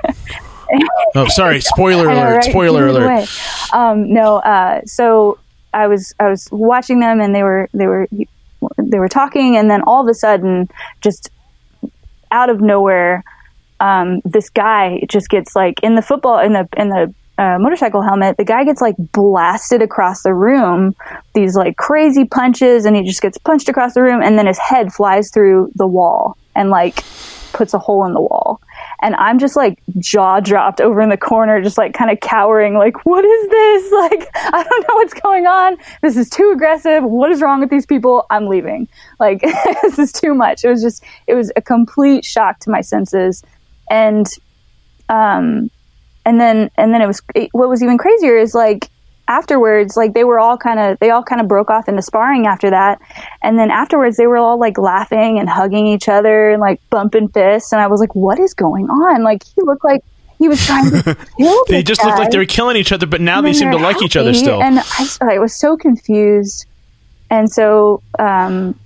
oh, 1.14 1.28
sorry. 1.28 1.60
Spoiler 1.60 2.04
know, 2.08 2.14
alert. 2.14 2.36
right? 2.36 2.44
Spoiler 2.44 2.86
alert. 2.88 3.28
Um, 3.72 4.12
no, 4.12 4.36
uh, 4.36 4.82
so 4.84 5.38
I 5.72 5.86
was 5.86 6.14
I 6.18 6.28
was 6.28 6.48
watching 6.50 7.00
them, 7.00 7.20
and 7.20 7.34
they 7.34 7.42
were 7.42 7.68
they 7.72 7.86
were 7.86 8.08
they 8.78 8.98
were 8.98 9.08
talking, 9.08 9.56
and 9.56 9.70
then 9.70 9.82
all 9.82 10.02
of 10.02 10.08
a 10.08 10.14
sudden, 10.14 10.68
just 11.00 11.30
out 12.30 12.50
of 12.50 12.60
nowhere, 12.60 13.22
um, 13.80 14.20
this 14.24 14.50
guy 14.50 15.02
just 15.08 15.28
gets 15.28 15.54
like 15.54 15.80
in 15.82 15.94
the 15.94 16.02
football 16.02 16.38
in 16.38 16.52
the 16.52 16.68
in 16.76 16.88
the 16.88 17.14
uh, 17.38 17.58
motorcycle 17.58 18.02
helmet. 18.02 18.36
The 18.36 18.44
guy 18.44 18.64
gets 18.64 18.80
like 18.80 18.96
blasted 18.98 19.82
across 19.82 20.22
the 20.22 20.34
room, 20.34 20.94
these 21.34 21.54
like 21.54 21.76
crazy 21.76 22.24
punches, 22.24 22.84
and 22.84 22.96
he 22.96 23.02
just 23.02 23.20
gets 23.20 23.38
punched 23.38 23.68
across 23.68 23.94
the 23.94 24.02
room, 24.02 24.22
and 24.22 24.38
then 24.38 24.46
his 24.46 24.58
head 24.58 24.92
flies 24.92 25.30
through 25.30 25.70
the 25.74 25.86
wall 25.86 26.36
and 26.54 26.70
like 26.70 27.04
puts 27.52 27.74
a 27.74 27.78
hole 27.78 28.06
in 28.06 28.14
the 28.14 28.20
wall. 28.20 28.60
And 29.02 29.14
I'm 29.16 29.38
just 29.38 29.56
like 29.56 29.78
jaw 29.98 30.40
dropped 30.40 30.80
over 30.80 31.00
in 31.00 31.10
the 31.10 31.16
corner, 31.16 31.60
just 31.60 31.78
like 31.78 31.92
kind 31.92 32.10
of 32.10 32.20
cowering, 32.20 32.74
like, 32.74 33.04
what 33.04 33.24
is 33.24 33.48
this? 33.48 33.92
Like, 33.96 34.28
I 34.34 34.62
don't 34.62 34.88
know 34.88 34.94
what's 34.96 35.14
going 35.14 35.46
on. 35.46 35.78
This 36.02 36.16
is 36.16 36.28
too 36.28 36.52
aggressive. 36.54 37.02
What 37.02 37.32
is 37.32 37.40
wrong 37.40 37.60
with 37.60 37.70
these 37.70 37.86
people? 37.86 38.26
I'm 38.30 38.46
leaving. 38.46 38.88
Like, 39.18 39.40
this 39.82 39.98
is 39.98 40.12
too 40.12 40.34
much. 40.34 40.62
It 40.62 40.68
was 40.68 40.82
just, 40.82 41.02
it 41.26 41.34
was 41.34 41.50
a 41.56 41.62
complete 41.62 42.24
shock 42.24 42.58
to 42.60 42.70
my 42.70 42.82
senses. 42.82 43.42
And, 43.90 44.26
um, 45.08 45.70
and 46.26 46.38
then, 46.38 46.70
and 46.76 46.92
then 46.92 47.00
it 47.00 47.06
was, 47.06 47.22
it, 47.34 47.48
what 47.52 47.70
was 47.70 47.82
even 47.82 47.96
crazier 47.96 48.36
is 48.36 48.54
like, 48.54 48.90
afterwards 49.28 49.96
like 49.96 50.14
they 50.14 50.24
were 50.24 50.38
all 50.38 50.56
kind 50.56 50.78
of 50.78 50.98
they 51.00 51.10
all 51.10 51.22
kind 51.22 51.40
of 51.40 51.48
broke 51.48 51.70
off 51.70 51.88
into 51.88 52.02
sparring 52.02 52.46
after 52.46 52.70
that 52.70 53.00
and 53.42 53.58
then 53.58 53.70
afterwards 53.70 54.16
they 54.16 54.26
were 54.26 54.36
all 54.36 54.58
like 54.58 54.78
laughing 54.78 55.38
and 55.38 55.48
hugging 55.48 55.86
each 55.86 56.08
other 56.08 56.50
and 56.50 56.60
like 56.60 56.80
bumping 56.90 57.28
fists 57.28 57.72
and 57.72 57.80
i 57.80 57.86
was 57.86 58.00
like 58.00 58.14
what 58.14 58.38
is 58.38 58.54
going 58.54 58.86
on 58.86 59.24
like 59.24 59.42
he 59.42 59.62
looked 59.62 59.84
like 59.84 60.02
he 60.38 60.48
was 60.48 60.64
trying 60.64 60.90
to 60.90 61.16
kill 61.38 61.64
They 61.68 61.82
just 61.82 62.04
looked 62.04 62.18
like 62.18 62.30
they 62.30 62.38
were 62.38 62.44
killing 62.44 62.76
each 62.76 62.92
other, 62.92 63.06
but 63.06 63.20
now 63.20 63.40
they 63.40 63.52
seem 63.52 63.70
to 63.70 63.78
like 63.78 64.02
each 64.02 64.16
other 64.16 64.34
still. 64.34 64.62
And 64.62 64.78
I, 64.80 65.06
I 65.22 65.38
was 65.38 65.58
so 65.58 65.76
confused. 65.76 66.66
And 67.30 67.50
so, 67.50 68.02
um, 68.18 68.78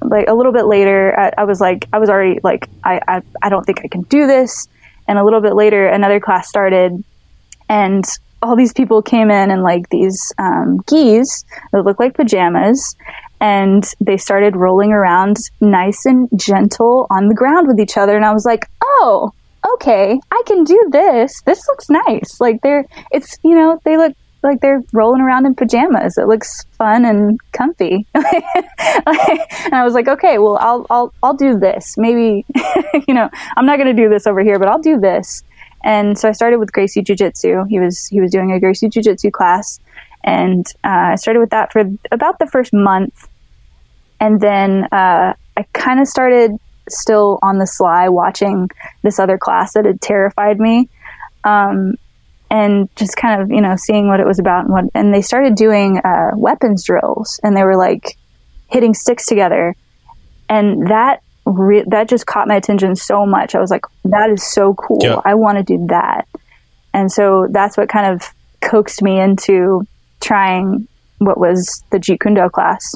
like 0.00 0.28
a 0.28 0.34
little 0.34 0.52
bit 0.52 0.66
later, 0.66 1.18
I, 1.18 1.32
I 1.38 1.44
was 1.44 1.60
like, 1.60 1.86
I 1.92 1.98
was 1.98 2.08
already 2.08 2.40
like, 2.42 2.68
I, 2.84 3.00
I, 3.06 3.22
I 3.42 3.48
don't 3.48 3.64
think 3.64 3.80
I 3.84 3.88
can 3.88 4.02
do 4.02 4.26
this. 4.26 4.68
And 5.08 5.18
a 5.18 5.24
little 5.24 5.40
bit 5.40 5.54
later, 5.54 5.86
another 5.86 6.20
class 6.20 6.48
started, 6.48 7.02
and 7.68 8.04
all 8.42 8.56
these 8.56 8.72
people 8.72 9.02
came 9.02 9.30
in 9.30 9.50
in 9.50 9.62
like 9.62 9.88
these 9.90 10.32
um, 10.38 10.78
gis 10.86 11.44
that 11.72 11.84
looked 11.84 12.00
like 12.00 12.14
pajamas. 12.14 12.96
And 13.40 13.84
they 14.00 14.18
started 14.18 14.54
rolling 14.54 14.92
around 14.92 15.36
nice 15.60 16.04
and 16.04 16.28
gentle 16.36 17.06
on 17.10 17.28
the 17.28 17.34
ground 17.34 17.66
with 17.66 17.80
each 17.80 17.96
other. 17.96 18.14
And 18.14 18.24
I 18.24 18.32
was 18.32 18.44
like, 18.44 18.68
oh, 18.82 19.32
okay, 19.74 20.20
I 20.30 20.42
can 20.46 20.62
do 20.64 20.88
this. 20.90 21.42
This 21.44 21.66
looks 21.68 21.90
nice. 21.90 22.40
Like 22.40 22.60
they're, 22.62 22.84
it's, 23.10 23.36
you 23.42 23.54
know, 23.54 23.80
they 23.84 23.96
look 23.96 24.14
like 24.42 24.60
they're 24.60 24.82
rolling 24.92 25.20
around 25.22 25.46
in 25.46 25.54
pajamas. 25.54 26.18
It 26.18 26.26
looks 26.26 26.64
fun 26.78 27.04
and 27.04 27.38
comfy. 27.52 28.06
and 28.14 28.24
I 29.72 29.82
was 29.84 29.94
like, 29.94 30.08
okay, 30.08 30.38
well, 30.38 30.58
I'll, 30.60 30.86
I'll, 30.90 31.14
I'll 31.22 31.34
do 31.34 31.58
this. 31.58 31.96
Maybe, 31.96 32.44
you 33.08 33.14
know, 33.14 33.30
I'm 33.56 33.66
not 33.66 33.78
going 33.78 33.94
to 33.94 34.02
do 34.02 34.08
this 34.08 34.26
over 34.26 34.42
here, 34.42 34.58
but 34.58 34.68
I'll 34.68 34.80
do 34.80 34.98
this. 34.98 35.44
And 35.84 36.18
so 36.18 36.28
I 36.28 36.32
started 36.32 36.58
with 36.58 36.72
Gracie 36.72 37.02
Jiu 37.02 37.16
Jitsu. 37.16 37.64
He 37.68 37.80
was, 37.80 38.06
he 38.06 38.20
was 38.20 38.30
doing 38.30 38.52
a 38.52 38.60
Gracie 38.60 38.88
Jiu 38.88 39.02
Jitsu 39.02 39.30
class. 39.30 39.80
And 40.24 40.66
uh, 40.84 41.12
I 41.12 41.16
started 41.16 41.40
with 41.40 41.50
that 41.50 41.72
for 41.72 41.82
about 42.10 42.38
the 42.38 42.46
first 42.46 42.72
month. 42.72 43.28
And 44.20 44.40
then 44.40 44.84
uh, 44.92 45.34
I 45.56 45.66
kind 45.72 46.00
of 46.00 46.06
started 46.06 46.52
still 46.88 47.38
on 47.42 47.58
the 47.58 47.66
sly 47.66 48.08
watching 48.08 48.68
this 49.02 49.18
other 49.18 49.38
class 49.38 49.74
that 49.74 49.84
had 49.84 50.00
terrified 50.00 50.60
me. 50.60 50.88
Um, 51.44 51.94
and 52.50 52.94
just 52.96 53.16
kind 53.16 53.40
of, 53.40 53.50
you 53.50 53.62
know, 53.62 53.76
seeing 53.76 54.08
what 54.08 54.20
it 54.20 54.26
was 54.26 54.38
about 54.38 54.64
and 54.64 54.72
what, 54.72 54.84
and 54.94 55.12
they 55.12 55.22
started 55.22 55.54
doing 55.54 55.98
uh, 56.04 56.32
weapons 56.36 56.84
drills 56.84 57.40
and 57.42 57.56
they 57.56 57.64
were 57.64 57.78
like 57.78 58.18
hitting 58.68 58.92
sticks 58.92 59.24
together. 59.24 59.74
And 60.48 60.88
that, 60.88 61.22
re- 61.46 61.84
that 61.88 62.08
just 62.08 62.26
caught 62.26 62.48
my 62.48 62.56
attention 62.56 62.94
so 62.96 63.26
much. 63.26 63.54
I 63.54 63.60
was 63.60 63.70
like, 63.70 63.84
that 64.04 64.30
is 64.30 64.42
so 64.42 64.74
cool. 64.74 64.98
Yeah. 65.02 65.20
I 65.24 65.34
want 65.34 65.58
to 65.58 65.64
do 65.64 65.86
that. 65.88 66.26
And 66.94 67.10
so 67.10 67.46
that's 67.50 67.76
what 67.76 67.88
kind 67.88 68.12
of 68.14 68.22
coaxed 68.60 69.02
me 69.02 69.20
into 69.20 69.86
trying 70.20 70.86
what 71.18 71.38
was 71.38 71.82
the 71.90 71.98
Jeet 71.98 72.20
Kune 72.20 72.34
Do 72.34 72.48
class. 72.50 72.94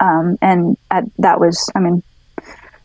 Um, 0.00 0.38
and 0.40 0.76
at, 0.90 1.04
that 1.18 1.38
was, 1.40 1.70
I 1.74 1.80
mean, 1.80 2.02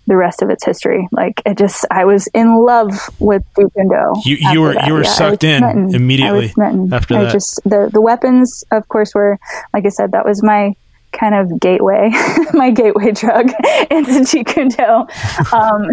the 0.07 0.15
rest 0.17 0.41
of 0.43 0.49
its 0.51 0.63
history. 0.65 1.07
Like 1.11 1.41
it 1.45 1.57
just, 1.57 1.85
I 1.89 2.05
was 2.05 2.27
in 2.33 2.63
love 2.63 2.91
with 3.19 3.43
Jeet 3.57 3.73
Kune 3.73 3.89
Do. 3.89 4.21
You- 4.29 4.37
you 4.51 4.61
were- 4.61 4.73
that. 4.73 4.87
you 4.87 4.93
were 4.93 4.99
was 4.99 5.15
sucked 5.15 5.43
in 5.43 5.59
smitten. 5.59 5.95
Immediately 5.95 6.53
after 6.91 7.15
I 7.17 7.23
that. 7.23 7.31
just 7.31 7.59
the 7.63 7.89
the 7.91 8.01
weapons, 8.01 8.63
of 8.71 8.87
course, 8.87 9.15
were 9.15 9.39
like 9.73 9.85
I 9.85 9.89
said. 9.89 10.11
That 10.11 10.25
was 10.25 10.43
my 10.43 10.73
kind 11.17 11.36
of 11.36 11.60
gateway, 11.60 12.12
my 12.53 12.72
gateway 12.72 13.12
drug 13.12 13.48
into 13.91 14.22
Jeet 14.22 14.48
Kune 14.48 14.69
Do. 14.69 15.55
Um, 15.55 15.88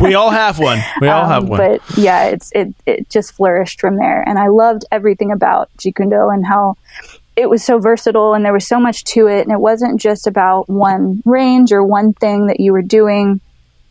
we 0.02 0.14
all 0.14 0.30
have 0.30 0.58
one. 0.58 0.80
We 1.00 1.08
all 1.08 1.24
um, 1.24 1.30
have 1.30 1.48
one. 1.48 1.58
But 1.58 1.98
yeah, 1.98 2.26
it's 2.26 2.50
it 2.52 2.74
it 2.86 3.08
just 3.08 3.32
flourished 3.32 3.80
from 3.80 3.96
there, 3.96 4.22
and 4.26 4.38
I 4.38 4.48
loved 4.48 4.84
everything 4.90 5.32
about 5.32 5.70
Jeet 5.78 5.96
Kune 5.96 6.10
Do 6.10 6.28
and 6.28 6.44
how 6.44 6.76
it 7.36 7.48
was 7.48 7.64
so 7.64 7.78
versatile, 7.78 8.34
and 8.34 8.44
there 8.44 8.52
was 8.52 8.66
so 8.66 8.80
much 8.80 9.04
to 9.04 9.28
it, 9.28 9.42
and 9.42 9.52
it 9.52 9.60
wasn't 9.60 10.00
just 10.00 10.26
about 10.26 10.68
one 10.68 11.22
range 11.24 11.72
or 11.72 11.84
one 11.84 12.12
thing 12.12 12.46
that 12.46 12.60
you 12.60 12.72
were 12.72 12.82
doing. 12.82 13.40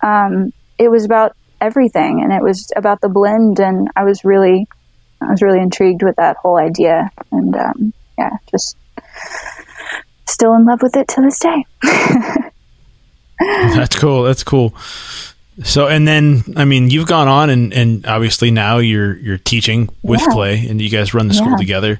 Um, 0.01 0.51
it 0.77 0.89
was 0.89 1.05
about 1.05 1.35
everything, 1.61 2.21
and 2.21 2.31
it 2.33 2.41
was 2.41 2.71
about 2.75 3.01
the 3.01 3.09
blend, 3.09 3.59
and 3.59 3.89
I 3.95 4.03
was 4.03 4.23
really, 4.25 4.67
I 5.21 5.31
was 5.31 5.41
really 5.41 5.61
intrigued 5.61 6.03
with 6.03 6.17
that 6.17 6.37
whole 6.37 6.57
idea, 6.57 7.09
and 7.31 7.55
um, 7.55 7.93
yeah, 8.17 8.37
just 8.51 8.75
still 10.29 10.53
in 10.55 10.65
love 10.65 10.81
with 10.81 10.95
it 10.95 11.07
to 11.09 11.21
this 11.21 11.39
day. 11.39 11.63
That's 13.39 13.95
cool. 13.95 14.23
That's 14.23 14.43
cool. 14.43 14.73
So, 15.63 15.87
and 15.87 16.07
then, 16.07 16.43
I 16.55 16.65
mean, 16.65 16.89
you've 16.89 17.07
gone 17.07 17.27
on 17.27 17.49
and, 17.49 17.73
and 17.73 18.05
obviously 18.05 18.51
now 18.51 18.77
you're, 18.77 19.15
you're 19.17 19.37
teaching 19.39 19.89
with 20.03 20.21
Yeah. 20.21 20.27
Clay 20.33 20.67
and 20.67 20.79
you 20.79 20.89
guys 20.89 21.13
run 21.13 21.27
the 21.27 21.33
school 21.33 21.51
Yeah. 21.51 21.57
together 21.57 21.99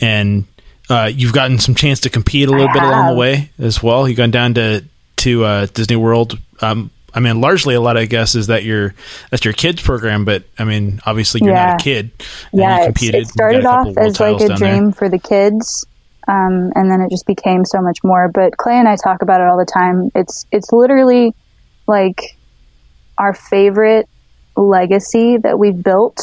and, 0.00 0.44
uh, 0.88 1.10
you've 1.12 1.34
gotten 1.34 1.58
some 1.58 1.74
chance 1.74 2.00
to 2.00 2.10
compete 2.10 2.48
a 2.48 2.50
little 2.50 2.68
I 2.68 2.72
bit 2.72 2.82
along 2.82 3.10
the 3.14 3.18
way 3.20 3.50
as 3.58 3.82
well. 3.82 4.08
You've 4.08 4.16
gone 4.16 4.30
down 4.30 4.54
to, 4.54 4.84
to, 5.16 5.44
uh, 5.44 5.66
Disney 5.74 5.96
World. 5.96 6.38
Um, 6.62 6.90
I 7.12 7.20
mean, 7.20 7.40
largely 7.42 7.74
a 7.74 7.80
lot, 7.80 7.96
I 7.98 8.06
guess, 8.06 8.34
is 8.34 8.46
that 8.46 8.64
your, 8.64 8.94
that's 9.30 9.44
your 9.44 9.52
kids 9.54 9.82
program, 9.82 10.24
but 10.24 10.44
I 10.58 10.64
mean, 10.64 11.00
obviously 11.04 11.42
you're 11.44 11.54
Yeah. 11.54 11.66
not 11.72 11.80
a 11.80 11.84
kid. 11.84 12.10
yeah, 12.54 12.78
you 12.80 12.84
competed. 12.86 13.22
it 13.22 13.28
started 13.28 13.66
off 13.66 13.88
as 13.98 14.18
like 14.20 14.36
a 14.36 14.48
down 14.48 14.48
there. 14.48 14.56
dream 14.56 14.92
for 14.92 15.08
the 15.10 15.18
kids, 15.18 15.86
um, 16.28 16.72
and 16.74 16.90
then 16.90 17.00
it 17.00 17.10
just 17.10 17.26
became 17.26 17.64
so 17.64 17.80
much 17.80 17.98
more. 18.04 18.30
But 18.32 18.56
Clay 18.56 18.74
and 18.74 18.86
I 18.86 18.96
talk 19.02 19.22
about 19.22 19.40
it 19.40 19.48
all 19.48 19.58
the 19.58 19.70
time. 19.70 20.10
It's 20.14 20.46
it's 20.52 20.72
literally 20.72 21.34
like 21.86 22.36
our 23.16 23.34
favorite 23.34 24.08
legacy 24.56 25.38
that 25.38 25.58
we've 25.58 25.82
built 25.82 26.20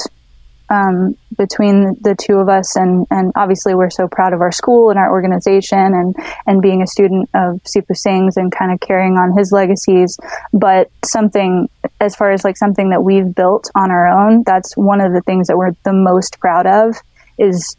um, 0.69 1.15
between 1.37 1.95
the 2.01 2.15
two 2.15 2.37
of 2.37 2.49
us, 2.49 2.75
and 2.75 3.07
and 3.09 3.31
obviously 3.35 3.73
we're 3.73 3.89
so 3.89 4.07
proud 4.07 4.33
of 4.33 4.41
our 4.41 4.51
school 4.51 4.91
and 4.91 4.99
our 4.99 5.11
organization, 5.11 5.79
and 5.79 6.15
and 6.45 6.61
being 6.61 6.83
a 6.83 6.87
student 6.87 7.27
of 7.33 7.61
Sifu 7.63 7.95
Singh's 7.95 8.37
and 8.37 8.51
kind 8.51 8.71
of 8.71 8.79
carrying 8.79 9.13
on 9.13 9.35
his 9.35 9.51
legacies. 9.51 10.17
But 10.53 10.91
something 11.03 11.67
as 11.99 12.15
far 12.15 12.31
as 12.31 12.43
like 12.43 12.57
something 12.57 12.91
that 12.91 13.03
we've 13.03 13.33
built 13.33 13.71
on 13.73 13.89
our 13.89 14.07
own, 14.07 14.43
that's 14.45 14.75
one 14.77 15.01
of 15.01 15.13
the 15.13 15.21
things 15.21 15.47
that 15.47 15.57
we're 15.57 15.71
the 15.83 15.93
most 15.93 16.39
proud 16.39 16.67
of 16.67 16.95
is 17.37 17.75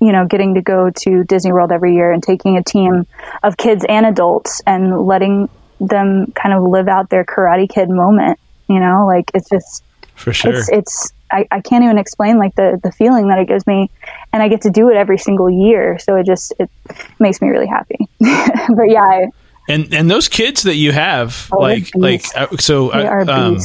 you 0.00 0.12
know 0.12 0.26
getting 0.26 0.54
to 0.54 0.62
go 0.62 0.90
to 0.90 1.24
Disney 1.24 1.52
World 1.52 1.72
every 1.72 1.94
year 1.94 2.12
and 2.12 2.22
taking 2.22 2.56
a 2.56 2.62
team 2.62 3.06
of 3.42 3.56
kids 3.56 3.84
and 3.88 4.06
adults 4.06 4.60
and 4.66 5.06
letting 5.06 5.48
them 5.80 6.32
kind 6.32 6.54
of 6.54 6.62
live 6.62 6.88
out 6.88 7.10
their 7.10 7.24
Karate 7.24 7.68
Kid 7.68 7.88
moment. 7.88 8.38
You 8.68 8.80
know, 8.80 9.06
like 9.06 9.30
it's 9.34 9.48
just 9.48 9.84
for 10.14 10.32
sure. 10.32 10.54
It's, 10.54 10.68
it's 10.70 11.12
I, 11.30 11.46
I 11.50 11.60
can't 11.60 11.84
even 11.84 11.98
explain 11.98 12.38
like 12.38 12.54
the 12.54 12.80
the 12.82 12.92
feeling 12.92 13.28
that 13.28 13.38
it 13.38 13.48
gives 13.48 13.66
me, 13.66 13.90
and 14.32 14.42
I 14.42 14.48
get 14.48 14.62
to 14.62 14.70
do 14.70 14.90
it 14.90 14.96
every 14.96 15.18
single 15.18 15.50
year. 15.50 15.98
So 15.98 16.16
it 16.16 16.26
just 16.26 16.52
it 16.58 16.70
makes 17.18 17.40
me 17.40 17.48
really 17.48 17.66
happy. 17.66 17.98
but 18.20 18.88
yeah, 18.88 19.02
I, 19.02 19.26
and 19.68 19.92
and 19.92 20.10
those 20.10 20.28
kids 20.28 20.62
that 20.64 20.76
you 20.76 20.92
have, 20.92 21.48
Oh, 21.52 21.58
like 21.58 21.90
like 21.94 22.24
uh, 22.36 22.56
so. 22.58 22.90
they 22.90 23.06
uh, 23.06 23.10
are 23.10 23.30
um. 23.30 23.58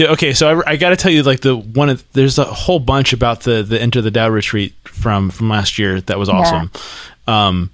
Okay, 0.00 0.32
so 0.32 0.60
I, 0.60 0.72
I 0.72 0.76
got 0.76 0.90
to 0.90 0.96
tell 0.96 1.12
you, 1.12 1.22
like 1.22 1.40
the 1.40 1.54
one 1.56 1.88
of 1.88 2.04
there's 2.12 2.38
a 2.38 2.44
whole 2.44 2.80
bunch 2.80 3.12
about 3.12 3.40
the 3.42 3.62
the 3.62 3.80
Enter 3.80 4.00
the 4.02 4.10
Dow 4.10 4.28
retreat 4.28 4.74
from 4.84 5.30
from 5.30 5.48
last 5.48 5.78
year 5.78 6.00
that 6.02 6.18
was 6.18 6.28
awesome. 6.28 6.70
Um, 7.28 7.70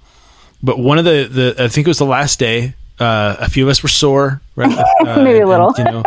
but 0.61 0.77
one 0.77 0.99
of 0.99 1.05
the 1.05 1.27
the 1.55 1.63
I 1.63 1.67
think 1.67 1.87
it 1.87 1.89
was 1.89 1.97
the 1.99 2.05
last 2.05 2.37
day. 2.39 2.75
Uh, 2.99 3.35
a 3.39 3.49
few 3.49 3.63
of 3.65 3.69
us 3.71 3.81
were 3.81 3.89
sore, 3.89 4.41
right? 4.55 4.69
Uh, 5.01 5.23
Maybe 5.23 5.39
a 5.39 5.41
and- 5.41 5.49
little. 5.49 5.73
you 5.75 5.83
know, 5.85 6.03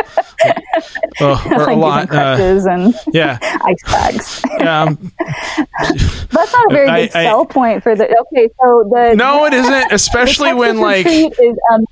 well, 1.20 1.40
or 1.52 1.58
like 1.58 1.76
a 1.76 1.80
lot. 1.80 2.10
Uh, 2.12 2.70
and 2.70 2.94
yeah, 3.12 3.38
ice 3.64 3.82
bags. 3.86 4.42
yeah. 4.58 4.82
um, 4.82 5.12
That's 5.18 6.52
not 6.52 6.70
a 6.70 6.74
very 6.74 6.88
I- 6.88 7.06
good 7.06 7.16
I- 7.16 7.24
sell 7.24 7.44
point 7.46 7.82
for 7.82 7.94
the. 7.94 8.04
Okay, 8.04 8.48
so 8.60 8.88
the 8.92 9.14
no, 9.16 9.44
it 9.46 9.54
isn't. 9.54 9.92
Especially 9.92 10.52
when 10.54 10.78
like 10.80 11.06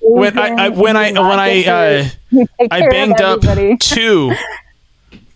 when 0.01 0.39
I, 0.39 0.67
I 0.67 0.69
when 0.71 0.97
I 0.97 1.13
when 1.13 1.39
I 1.39 1.65
uh, 1.65 1.83
it. 2.05 2.17
You 2.31 2.47
take 2.59 2.73
I 2.73 2.89
banged 2.89 3.21
up 3.21 3.41
two 3.81 4.33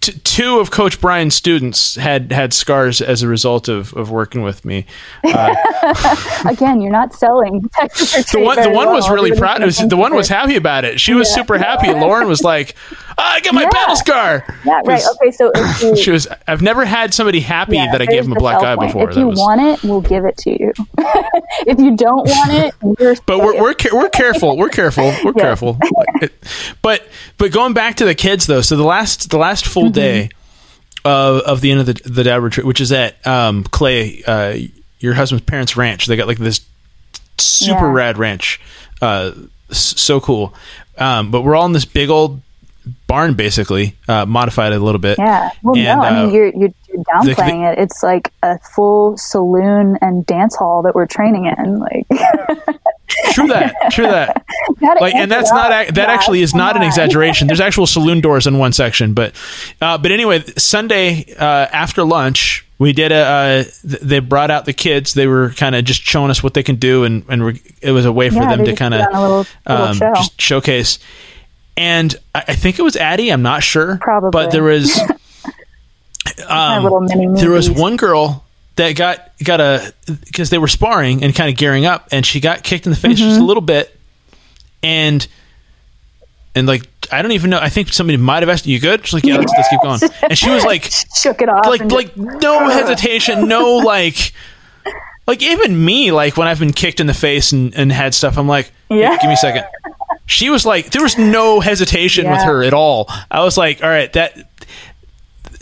two 0.01 0.61
of 0.61 0.71
Coach 0.71 1.01
Brian's 1.01 1.35
students 1.35 1.97
had 1.97 2.31
had 2.31 2.55
scars 2.55 3.01
as 3.01 3.23
a 3.23 3.29
result 3.29 3.69
of, 3.69 3.93
of 3.95 4.11
working 4.11 4.43
with 4.43 4.65
me. 4.65 4.87
Again, 5.25 6.81
you're 6.81 6.93
not 6.93 7.13
selling 7.15 7.61
The 7.63 8.41
one 8.41 8.61
the 8.63 8.71
one 8.71 8.91
was 8.91 9.11
really 9.11 9.33
proud. 9.37 9.63
Was, 9.65 9.79
the 9.79 9.97
one 9.97 10.15
was 10.15 10.29
happy 10.29 10.57
about 10.57 10.85
it. 10.85 11.01
She 11.01 11.15
was 11.15 11.29
Yeah. 11.31 11.35
super 11.37 11.59
happy. 11.59 11.93
Lauren 11.93 12.29
was 12.29 12.43
like, 12.45 12.77
"Oh, 13.01 13.06
"I 13.19 13.41
got 13.41 13.55
my 13.55 13.63
Yeah. 13.63 13.69
battle 13.71 13.97
scar." 13.97 14.45
Yeah, 14.65 14.81
right. 14.85 15.03
'Cause 15.03 15.17
Okay, 15.23 15.31
so 15.33 15.51
you, 15.83 15.97
She 15.97 16.11
was. 16.11 16.27
I've 16.47 16.63
never 16.63 16.85
had 16.85 17.15
somebody 17.15 17.41
happy 17.41 17.77
yeah, 17.77 17.91
that 17.93 18.03
I 18.03 18.07
gave 18.07 18.25
them 18.25 18.33
a 18.33 18.37
black 18.41 18.63
eye 18.63 18.77
point. 18.77 18.89
before. 18.93 19.09
If 19.09 19.15
That 19.15 19.21
you 19.21 19.27
was. 19.29 19.39
want 19.39 19.61
it, 19.61 19.83
we'll 19.83 20.01
give 20.03 20.25
it 20.25 20.37
to 20.39 20.51
you. 20.51 20.73
if 21.67 21.79
you 21.79 21.97
don't 21.97 22.29
want 22.29 22.53
it, 22.53 22.75
you're 23.01 23.15
but 23.27 23.39
we're 23.41 23.61
we're, 23.61 23.75
ca- 23.75 23.97
we're 23.97 24.09
careful. 24.11 24.57
We're 24.57 24.69
careful. 24.69 25.15
We're 25.25 25.33
Yeah. 25.37 25.43
careful. 25.43 25.79
But 26.83 27.07
but 27.39 27.53
going 27.53 27.73
back 27.73 27.97
to 27.97 28.05
the 28.05 28.15
kids 28.15 28.47
though, 28.47 28.61
so 28.61 28.77
the 28.77 28.85
last 28.85 29.31
the 29.31 29.39
last 29.39 29.67
full 29.67 29.85
Mm-hmm. 29.85 29.93
day 29.93 30.29
of 31.05 31.39
of 31.43 31.61
the 31.61 31.71
end 31.71 31.81
of 31.81 31.87
the 31.87 31.95
the 32.05 32.25
dad 32.25 32.41
retreat, 32.43 32.67
which 32.67 32.81
is 32.81 32.93
at 32.93 33.25
um, 33.27 33.65
Clay, 33.65 34.23
uh, 34.27 34.57
your 35.01 35.15
husband's 35.15 35.45
parents' 35.45 35.77
ranch. 35.77 36.07
They 36.07 36.17
got 36.17 36.27
like 36.27 36.39
this 36.39 36.61
super 37.39 37.87
Yeah. 37.87 37.93
rad 37.93 38.19
ranch, 38.19 38.61
uh, 39.01 39.31
so 39.71 40.21
cool. 40.21 40.55
Um, 40.99 41.31
but 41.31 41.43
we're 41.43 41.55
all 41.55 41.67
in 41.67 41.73
this 41.73 41.85
big 41.85 42.09
old 42.11 42.41
barn, 43.07 43.35
basically 43.35 43.97
uh, 44.09 44.27
modified 44.27 44.73
it 44.73 44.81
a 44.81 44.85
little 44.85 44.99
bit. 45.01 45.19
Yeah. 45.19 45.51
Well, 45.63 45.77
And, 45.77 46.01
no, 46.01 46.05
I 46.07 46.09
uh, 46.09 46.25
mean 46.27 46.35
you're 46.35 46.47
you're, 46.49 46.71
you're 46.89 47.05
downplaying 47.05 47.73
it. 47.73 47.79
It's 47.79 48.03
like 48.03 48.33
a 48.43 48.59
full 48.75 49.17
saloon 49.17 49.99
and 50.01 50.25
dance 50.27 50.57
hall 50.57 50.83
that 50.83 50.95
we're 50.95 51.07
training 51.07 51.47
in. 51.47 51.79
Like, 51.79 52.07
True 53.33 53.47
that. 53.49 53.75
True 53.93 54.07
that. 54.07 54.45
like 55.01 55.15
and 55.15 55.31
that's 55.31 55.51
not 55.51 55.71
that 55.95 56.09
actually 56.11 56.43
is 56.43 56.55
not 56.55 56.77
an 56.77 56.83
exaggeration 56.83 57.47
there's 57.47 57.61
actual 57.69 57.87
saloon 57.87 58.21
doors 58.21 58.47
in 58.47 58.59
one 58.59 58.73
section 58.73 59.15
but 59.15 59.33
uh, 59.81 59.97
but 59.97 60.11
anyway 60.11 60.43
sunday 60.57 61.25
uh, 61.39 61.45
after 61.73 62.03
lunch 62.05 62.67
we 62.79 62.93
did 62.93 63.13
a 63.13 63.15
uh, 63.15 63.63
th- 63.89 64.01
they 64.03 64.19
brought 64.19 64.51
out 64.51 64.65
the 64.65 64.73
kids 64.73 65.15
they 65.15 65.27
were 65.27 65.51
kind 65.51 65.75
of 65.75 65.85
just 65.85 66.03
showing 66.03 66.31
us 66.31 66.43
what 66.43 66.55
they 66.55 66.63
can 66.63 66.77
do 66.77 67.05
and 67.05 67.25
and 67.29 67.61
it 67.81 67.93
was 67.93 68.05
a 68.05 68.13
way 68.13 68.29
for 68.29 68.37
Yeah, 68.43 68.57
them 68.57 68.65
to 68.67 68.75
kind 68.75 68.93
of 68.95 69.01
on 69.03 69.15
a 69.15 69.21
little- 69.23 69.47
little 69.69 69.93
show. 69.95 70.13
just 70.15 70.41
showcase 70.41 70.99
and 71.77 72.15
I, 72.35 72.45
I 72.49 72.55
think 72.55 72.79
it 72.79 72.83
was 72.83 72.97
addie 72.97 73.31
i'm 73.31 73.43
not 73.43 73.63
sure 73.63 73.99
Probably. 74.01 74.31
but 74.31 74.51
there 74.51 74.63
was 74.63 74.99
mini 76.49 77.41
there 77.41 77.51
was 77.51 77.71
one 77.71 77.97
girl 77.97 78.45
that 78.77 78.93
got 78.93 79.31
got 79.43 79.61
a 79.61 79.95
because 80.25 80.51
they 80.51 80.59
were 80.59 80.69
sparring 80.69 81.23
and 81.25 81.35
kind 81.35 81.51
of 81.51 81.57
gearing 81.57 81.87
up, 81.87 82.09
and 82.13 82.27
she 82.27 82.41
got 82.41 82.63
kicked 82.63 82.85
in 82.87 82.91
the 82.91 82.97
face 82.97 83.19
just 83.19 83.31
a 83.37 83.39
Mm-hmm. 83.39 83.47
little 83.47 83.63
bit, 83.63 83.99
and 84.83 85.27
and 86.55 86.67
like 86.67 86.83
I 87.11 87.23
don't 87.23 87.33
even 87.33 87.49
know. 87.51 87.59
I 87.59 87.69
think 87.71 87.91
somebody 87.93 88.19
might 88.19 88.43
have 88.43 88.49
asked, 88.51 88.67
"You 88.67 88.79
good?" 88.79 89.07
She's 89.07 89.15
like, 89.15 89.25
"Yeah, 89.25 89.37
let's, 89.39 89.53
let's 89.57 89.69
keep 89.69 89.81
going." 89.81 90.01
And 90.25 90.37
she 90.39 90.51
was 90.51 90.65
like, 90.65 90.85
shook 91.17 91.41
it 91.41 91.49
off. 91.49 91.65
like 91.67 91.91
like 91.91 92.17
no 92.17 92.69
hesitation, 92.71 93.49
no 93.49 93.77
like. 93.79 94.33
Like 95.27 95.43
even 95.43 95.85
me, 95.85 96.13
like 96.13 96.37
when 96.37 96.47
I've 96.47 96.61
been 96.61 96.73
kicked 96.73 97.01
in 97.01 97.09
the 97.09 97.15
face 97.15 97.51
and, 97.51 97.75
and 97.75 97.91
had 97.91 98.15
stuff, 98.15 98.39
I'm 98.39 98.47
like, 98.47 98.71
yeah. 98.89 98.97
Yeah. 98.97 99.17
give 99.17 99.27
me 99.27 99.33
a 99.33 99.37
second. 99.37 99.65
She 100.27 100.51
was 100.51 100.67
like, 100.67 100.91
there 100.91 101.03
was 101.03 101.17
no 101.17 101.61
hesitation 101.61 102.29
with 102.29 102.43
her 102.43 102.65
at 102.65 102.75
all. 102.75 103.07
I 103.31 103.45
was 103.45 103.57
like, 103.57 103.83
all 103.83 103.89
right, 103.89 104.13
that 104.15 104.37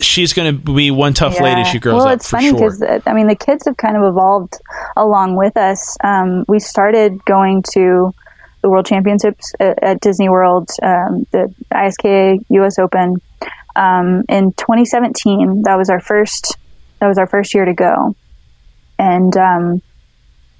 she's 0.01 0.33
going 0.33 0.57
to 0.57 0.73
be 0.73 0.91
one 0.91 1.15
tough 1.15 1.41
lady. 1.41 1.65
She 1.65 1.79
grows 1.79 1.97
well, 1.97 2.09
up 2.09 2.15
it's 2.15 2.29
for 2.29 2.37
funny 2.37 2.49
sure. 2.51 2.59
because 2.59 3.03
I 3.07 3.13
mean 3.13 3.27
the 3.27 3.37
kids 3.37 3.65
have 3.67 3.77
kind 3.77 3.97
of 3.97 4.05
evolved 4.05 4.55
along 4.97 5.37
with 5.37 5.57
us. 5.57 5.97
Um, 6.03 6.45
we 6.49 6.59
started 6.59 7.25
going 7.25 7.63
to 7.75 8.13
the 8.63 8.71
World 8.71 8.87
Championships 8.87 9.53
at, 9.61 9.83
at 9.83 10.01
Disney 10.01 10.29
World, 10.29 10.71
um, 10.83 11.27
the 11.33 11.55
ISKA 11.73 12.45
U.S. 12.49 12.79
Open 12.79 13.21
um, 13.77 14.23
in 14.29 14.53
2017. 14.53 15.63
That 15.65 15.77
was 15.77 15.91
our 15.91 16.01
first. 16.01 16.57
That 17.01 17.09
was 17.09 17.19
our 17.19 17.27
first 17.27 17.55
year 17.55 17.67
to 17.67 17.75
go, 17.75 18.17
and 18.99 19.37
um, 19.37 19.83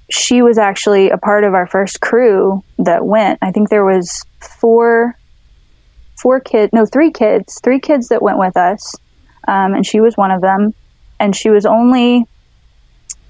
she 0.09 0.41
was 0.41 0.57
actually 0.57 1.09
a 1.09 1.17
part 1.17 1.43
of 1.43 1.53
our 1.53 1.67
first 1.67 2.01
crew 2.01 2.63
that 2.79 3.05
went. 3.05 3.39
I 3.41 3.51
think 3.51 3.69
there 3.69 3.85
was 3.85 4.23
four, 4.39 5.17
four 6.21 6.39
kids, 6.39 6.71
no, 6.73 6.85
three 6.85 7.11
kids, 7.11 7.59
three 7.63 7.79
kids 7.79 8.09
that 8.09 8.21
went 8.21 8.37
with 8.37 8.55
us 8.55 8.95
um, 9.47 9.73
and 9.73 9.85
she 9.85 9.99
was 10.01 10.17
one 10.17 10.31
of 10.31 10.41
them. 10.41 10.73
And 11.19 11.35
she 11.35 11.49
was 11.49 11.65
only, 11.65 12.25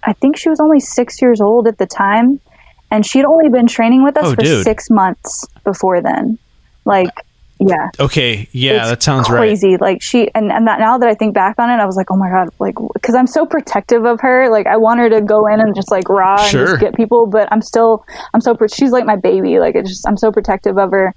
I 0.03 0.13
think 0.13 0.37
she 0.37 0.49
was 0.49 0.59
only 0.59 0.79
six 0.79 1.21
years 1.21 1.39
old 1.39 1.67
at 1.67 1.77
the 1.77 1.85
time, 1.85 2.39
and 2.89 3.05
she'd 3.05 3.25
only 3.25 3.49
been 3.49 3.67
training 3.67 4.03
with 4.03 4.17
us 4.17 4.25
Oh, 4.25 4.35
for 4.35 4.41
dude. 4.41 4.63
six 4.63 4.89
months 4.89 5.45
before 5.63 6.01
then. 6.01 6.39
Like, 6.85 7.11
yeah, 7.59 7.89
Okay, 7.99 8.49
yeah, 8.51 8.81
it's 8.81 8.89
that 8.89 9.03
sounds 9.03 9.29
right. 9.29 9.37
crazy. 9.37 9.77
Like 9.77 10.01
she, 10.01 10.29
and 10.35 10.51
and 10.51 10.67
that 10.67 10.79
now 10.79 10.97
that 10.97 11.07
I 11.07 11.13
think 11.13 11.33
back 11.33 11.57
on 11.57 11.69
it, 11.69 11.81
I 11.81 11.85
was 11.85 11.95
like, 11.95 12.11
oh 12.11 12.17
my 12.17 12.29
god, 12.29 12.49
like 12.59 12.75
because 12.93 13.15
I'm 13.15 13.27
so 13.27 13.45
protective 13.45 14.05
of 14.05 14.19
her. 14.21 14.49
Like 14.49 14.67
I 14.67 14.75
want 14.77 14.99
her 14.99 15.09
to 15.09 15.21
go 15.21 15.47
in 15.47 15.61
and 15.61 15.73
just 15.73 15.89
like 15.89 16.09
raw 16.09 16.35
and 16.39 16.51
just 16.51 16.79
get 16.81 16.95
people, 16.95 17.27
but 17.27 17.47
I'm 17.51 17.61
still, 17.61 18.05
I'm 18.33 18.41
so 18.41 18.57
she's 18.73 18.91
like 18.91 19.05
my 19.05 19.15
baby. 19.15 19.59
Like 19.59 19.75
it's 19.75 19.89
just 19.89 20.07
I'm 20.07 20.17
so 20.17 20.31
protective 20.31 20.77
of 20.77 20.91
her. 20.91 21.13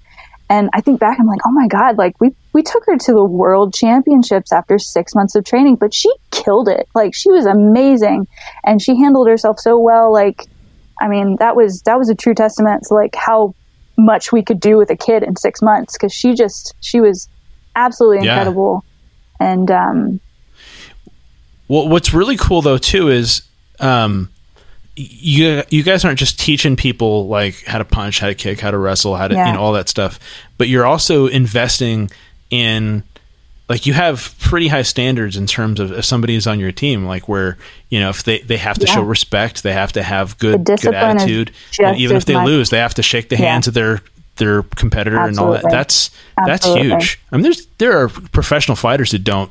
And 0.50 0.70
I 0.72 0.80
think 0.80 0.98
back, 0.98 1.18
I'm 1.20 1.26
like, 1.26 1.40
oh 1.44 1.50
my 1.50 1.66
god, 1.66 1.98
like 1.98 2.18
we 2.20 2.30
we 2.52 2.62
took 2.62 2.86
her 2.86 2.96
to 2.96 3.12
the 3.12 3.24
world 3.24 3.74
championships 3.74 4.52
after 4.52 4.78
six 4.78 5.14
months 5.14 5.34
of 5.34 5.44
training, 5.44 5.76
but 5.76 5.92
she 5.92 6.10
killed 6.30 6.68
it. 6.68 6.88
Like 6.94 7.14
she 7.14 7.30
was 7.30 7.46
amazing, 7.46 8.26
and 8.64 8.80
she 8.80 8.96
handled 8.96 9.28
herself 9.28 9.58
so 9.58 9.78
well. 9.78 10.12
Like, 10.12 10.44
I 11.00 11.08
mean, 11.08 11.36
that 11.40 11.54
was 11.56 11.82
that 11.82 11.98
was 11.98 12.08
a 12.08 12.14
true 12.14 12.34
testament 12.34 12.84
to 12.84 12.94
like 12.94 13.14
how 13.14 13.54
much 13.98 14.32
we 14.32 14.42
could 14.42 14.60
do 14.60 14.76
with 14.78 14.88
a 14.90 14.96
kid 14.96 15.22
in 15.22 15.36
six 15.36 15.60
months 15.60 15.94
because 15.98 16.12
she 16.12 16.32
just 16.34 16.74
she 16.80 17.00
was 17.00 17.28
absolutely 17.76 18.24
Yeah. 18.24 18.34
incredible. 18.34 18.84
And 19.40 19.70
um, 19.70 20.20
Well, 21.68 21.88
what's 21.88 22.14
really 22.14 22.36
cool 22.36 22.62
though 22.62 22.78
too 22.78 23.08
is 23.08 23.42
um, 23.80 24.30
you 24.96 25.62
you 25.68 25.82
guys 25.82 26.04
aren't 26.04 26.18
just 26.18 26.38
teaching 26.40 26.74
people 26.76 27.28
like 27.28 27.62
how 27.66 27.78
to 27.78 27.84
punch, 27.84 28.20
how 28.20 28.28
to 28.28 28.34
kick, 28.34 28.60
how 28.60 28.70
to 28.70 28.78
wrestle, 28.78 29.16
how 29.16 29.28
to 29.28 29.34
Yeah. 29.34 29.48
you 29.48 29.52
know 29.52 29.60
all 29.60 29.72
that 29.74 29.88
stuff, 29.88 30.18
but 30.56 30.68
you're 30.68 30.86
also 30.86 31.26
investing 31.26 32.10
in 32.50 33.02
like 33.68 33.84
you 33.86 33.92
have 33.92 34.34
pretty 34.40 34.68
high 34.68 34.82
standards 34.82 35.36
in 35.36 35.46
terms 35.46 35.78
of 35.80 35.92
if 35.92 36.04
somebody 36.04 36.34
is 36.34 36.46
on 36.46 36.58
your 36.58 36.72
team, 36.72 37.04
like 37.04 37.28
where 37.28 37.58
you 37.90 38.00
know 38.00 38.08
if 38.08 38.22
they 38.22 38.38
they 38.40 38.56
have 38.56 38.78
to 38.78 38.86
Yeah. 38.86 38.94
show 38.94 39.02
respect, 39.02 39.62
they 39.62 39.72
have 39.72 39.92
to 39.92 40.02
have 40.02 40.38
good 40.38 40.64
good 40.64 40.94
attitude, 40.94 41.50
and 41.80 41.96
even 41.98 42.16
if 42.16 42.24
they 42.24 42.34
much- 42.34 42.46
lose, 42.46 42.70
they 42.70 42.78
have 42.78 42.94
to 42.94 43.02
shake 43.02 43.28
the 43.28 43.36
Yeah. 43.36 43.50
hands 43.52 43.66
of 43.68 43.74
their 43.74 44.00
their 44.36 44.62
competitor 44.62 45.18
and 45.18 45.38
all 45.38 45.50
that. 45.52 45.64
Absolutely. 45.64 45.76
That's 45.76 46.10
that's 46.46 46.66
huge. 46.66 47.20
I 47.32 47.36
mean, 47.36 47.42
there's 47.42 47.66
there 47.78 47.98
are 48.00 48.08
professional 48.08 48.76
fighters 48.76 49.10
that 49.10 49.24
don't 49.24 49.50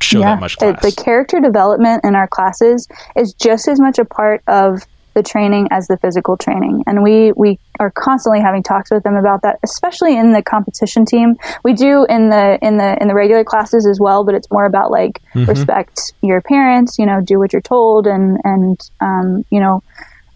show 0.00 0.20
that 0.20 0.38
much 0.38 0.56
the- 0.58 0.74
class. 0.74 0.94
The, 0.94 1.02
character 1.02 1.40
development 1.40 2.04
in 2.04 2.14
our 2.14 2.28
classes 2.28 2.86
is 3.16 3.32
just 3.32 3.66
as 3.66 3.80
much 3.80 3.98
a 3.98 4.04
part 4.04 4.42
of 4.46 4.82
the 5.18 5.22
training 5.22 5.68
as 5.70 5.86
the 5.88 5.96
physical 5.98 6.36
training, 6.36 6.82
and 6.86 7.02
we 7.02 7.32
we 7.32 7.58
are 7.80 7.90
constantly 7.90 8.40
having 8.40 8.62
talks 8.62 8.90
with 8.90 9.02
them 9.02 9.16
about 9.16 9.42
that, 9.42 9.58
especially 9.62 10.16
in 10.16 10.32
the 10.32 10.42
competition 10.42 11.04
team. 11.04 11.36
We 11.64 11.72
do 11.72 12.06
in 12.08 12.30
the 12.30 12.58
in 12.62 12.78
the 12.78 12.90
in 13.00 13.08
the 13.08 13.14
regular 13.14 13.44
classes 13.44 13.86
as 13.86 13.98
well, 14.00 14.24
but 14.24 14.34
it's 14.34 14.50
more 14.50 14.66
about 14.66 14.90
like 14.90 15.20
Mm-hmm. 15.34 15.50
respect 15.50 15.96
your 16.22 16.40
parents, 16.40 16.98
you 16.98 17.06
know, 17.06 17.20
do 17.20 17.38
what 17.38 17.52
you're 17.52 17.62
told, 17.76 18.06
and 18.06 18.38
and 18.44 18.80
um, 19.00 19.44
you 19.50 19.60
know. 19.60 19.82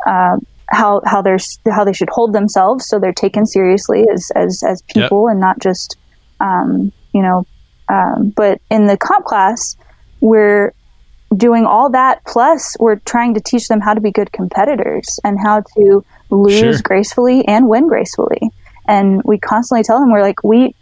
Uh, 0.06 0.36
how 0.70 1.02
how 1.04 1.20
they're 1.20 1.38
how 1.70 1.84
they 1.84 1.92
should 1.92 2.08
hold 2.10 2.32
themselves 2.32 2.88
so 2.88 2.98
they're 2.98 3.12
taken 3.12 3.44
seriously 3.44 4.04
as 4.10 4.30
as 4.34 4.62
as 4.66 4.82
Yep. 4.94 5.04
people 5.04 5.28
and 5.28 5.38
not 5.38 5.58
just 5.58 5.96
um, 6.40 6.90
you 7.12 7.20
know 7.20 7.44
um, 7.92 8.32
but 8.34 8.60
in 8.70 8.86
the 8.86 8.96
comp 8.96 9.26
class, 9.26 9.76
we're 10.20 10.72
doing 11.36 11.64
all 11.66 11.90
that. 11.90 12.24
Plus, 12.26 12.76
we're 12.80 12.96
trying 12.96 13.34
to 13.34 13.40
teach 13.40 13.68
them 13.68 13.80
how 13.80 13.94
to 13.94 14.00
be 14.00 14.10
good 14.10 14.32
competitors 14.32 15.18
and 15.24 15.38
how 15.42 15.60
to 15.76 16.04
lose 16.30 16.58
Sure. 16.58 16.78
gracefully 16.82 17.46
and 17.46 17.68
win 17.68 17.88
gracefully. 17.88 18.40
and 18.88 19.22
we 19.24 19.38
constantly 19.38 19.84
tell 19.84 20.00
them 20.00 20.10
we're 20.10 20.22
like 20.22 20.42
we 20.42 20.74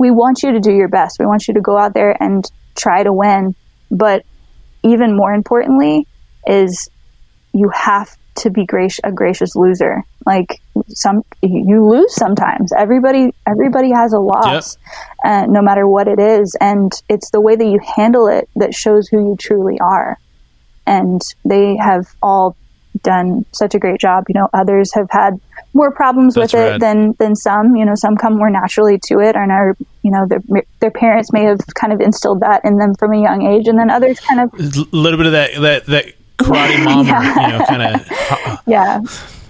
we 0.00 0.10
want 0.10 0.42
you 0.42 0.50
to 0.52 0.58
do 0.60 0.72
your 0.72 0.88
best. 0.88 1.18
We 1.20 1.26
want 1.26 1.46
you 1.46 1.54
to 1.54 1.60
go 1.60 1.78
out 1.78 1.94
there 1.94 2.20
and 2.20 2.44
try 2.74 3.02
to 3.04 3.12
win, 3.12 3.54
but 3.90 4.24
even 4.82 5.16
more 5.16 5.32
importantly 5.32 6.06
is 6.46 6.88
you 7.54 7.68
have 7.70 8.14
to 8.38 8.50
be 8.50 8.64
gracious, 8.64 9.00
a 9.04 9.12
gracious 9.12 9.54
loser. 9.54 10.02
Like 10.24 10.60
some, 10.88 11.22
you 11.42 11.88
lose 11.88 12.14
sometimes. 12.14 12.72
Everybody, 12.72 13.32
everybody 13.46 13.92
has 13.92 14.12
a 14.12 14.18
loss, 14.18 14.76
yep. 15.24 15.24
uh, 15.24 15.46
no 15.46 15.62
matter 15.62 15.86
what 15.86 16.08
it 16.08 16.18
is, 16.18 16.56
and 16.60 16.92
it's 17.08 17.30
the 17.30 17.40
way 17.40 17.56
that 17.56 17.66
you 17.66 17.80
handle 17.96 18.26
it 18.28 18.48
that 18.56 18.74
shows 18.74 19.08
who 19.08 19.30
you 19.30 19.36
truly 19.38 19.78
are. 19.80 20.18
And 20.86 21.20
they 21.44 21.76
have 21.76 22.06
all 22.22 22.56
done 23.02 23.44
such 23.52 23.74
a 23.74 23.78
great 23.78 24.00
job. 24.00 24.24
You 24.28 24.34
know, 24.34 24.48
others 24.52 24.92
have 24.94 25.08
had 25.10 25.40
more 25.74 25.92
problems 25.92 26.34
That's 26.34 26.52
with 26.52 26.74
it 26.74 26.80
than 26.80 27.14
than 27.18 27.36
some. 27.36 27.76
You 27.76 27.84
know, 27.84 27.94
some 27.94 28.16
come 28.16 28.36
more 28.36 28.50
naturally 28.50 28.98
to 29.06 29.20
it, 29.20 29.36
and 29.36 29.52
are 29.52 29.76
you 30.02 30.10
know 30.10 30.26
their 30.26 30.40
their 30.80 30.90
parents 30.90 31.32
may 31.32 31.44
have 31.44 31.60
kind 31.74 31.92
of 31.92 32.00
instilled 32.00 32.40
that 32.40 32.64
in 32.64 32.78
them 32.78 32.94
from 32.98 33.12
a 33.12 33.20
young 33.20 33.42
age, 33.42 33.68
and 33.68 33.78
then 33.78 33.90
others 33.90 34.18
kind 34.20 34.40
of 34.40 34.54
a 34.54 34.96
little 34.96 35.18
bit 35.18 35.26
of 35.26 35.32
that 35.32 35.54
that 35.60 35.86
that 35.86 36.06
karate 36.38 36.82
mom, 36.84 37.06
yeah. 37.06 37.20
or, 37.20 37.40
you 37.40 37.58
know, 37.58 37.64
kind 37.66 37.82
of 37.82 38.60
yeah. 38.66 39.00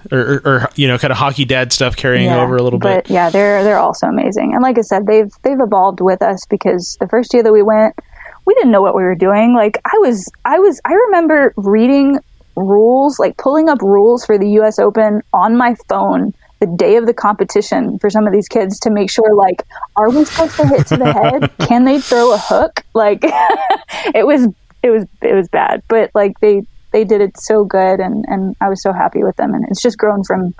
Or, 0.09 0.19
or, 0.19 0.41
or, 0.45 0.69
you 0.75 0.87
know, 0.87 0.97
kind 0.97 1.11
of 1.11 1.17
hockey 1.17 1.43
dad 1.43 1.73
stuff 1.73 1.97
carrying 1.97 2.25
yeah, 2.25 2.41
over 2.41 2.55
a 2.55 2.63
little 2.63 2.79
bit. 2.79 2.85
but, 2.85 3.03
bit. 3.05 3.13
Yeah, 3.13 3.29
they're 3.29 3.63
they're 3.63 3.79
also 3.79 4.07
amazing, 4.07 4.53
and 4.53 4.63
like 4.63 4.77
I 4.77 4.81
said, 4.81 5.05
they've 5.05 5.31
they've 5.43 5.59
evolved 5.59 5.99
with 5.99 6.21
us 6.21 6.45
because 6.49 6.97
the 6.99 7.07
first 7.07 7.33
year 7.33 7.43
that 7.43 7.51
we 7.51 7.61
went, 7.61 7.93
we 8.45 8.53
didn't 8.53 8.71
know 8.71 8.81
what 8.81 8.95
we 8.95 9.03
were 9.03 9.15
doing. 9.15 9.53
Like 9.53 9.77
I 9.85 9.97
was, 9.97 10.31
I 10.45 10.59
was, 10.59 10.79
I 10.85 10.93
remember 10.93 11.53
reading 11.57 12.19
rules, 12.55 13.19
like 13.19 13.37
pulling 13.37 13.67
up 13.67 13.81
rules 13.81 14.25
for 14.25 14.37
the 14.37 14.49
U.S. 14.51 14.79
Open 14.79 15.21
on 15.33 15.57
my 15.57 15.75
phone 15.89 16.33
the 16.59 16.67
day 16.67 16.95
of 16.95 17.05
the 17.05 17.13
competition 17.13 17.99
for 17.99 18.09
some 18.09 18.25
of 18.25 18.33
these 18.33 18.47
kids 18.47 18.79
to 18.79 18.89
make 18.89 19.11
sure 19.11 19.35
like 19.35 19.63
are 19.95 20.09
we 20.09 20.25
supposed 20.25 20.55
to 20.55 20.67
hit 20.67 20.87
to 20.87 20.97
the 20.97 21.13
head 21.13 21.51
can 21.67 21.85
they 21.85 21.99
throw 21.99 22.33
a 22.33 22.37
hook 22.37 22.83
like 22.93 23.19
it 24.15 24.25
was 24.25 24.47
it 24.81 24.89
was 24.89 25.05
it 25.21 25.33
was 25.33 25.47
bad 25.49 25.83
but 25.87 26.09
like 26.15 26.39
they 26.39 26.65
they 26.91 27.03
did 27.03 27.21
it 27.21 27.37
so 27.37 27.65
good, 27.65 27.99
and 27.99 28.25
and 28.27 28.55
I 28.61 28.69
was 28.69 28.81
so 28.81 28.93
happy 28.93 29.23
with 29.23 29.35
them, 29.35 29.53
and 29.53 29.65
it's 29.69 29.81
just 29.81 29.97
grown 29.97 30.23
from 30.23 30.53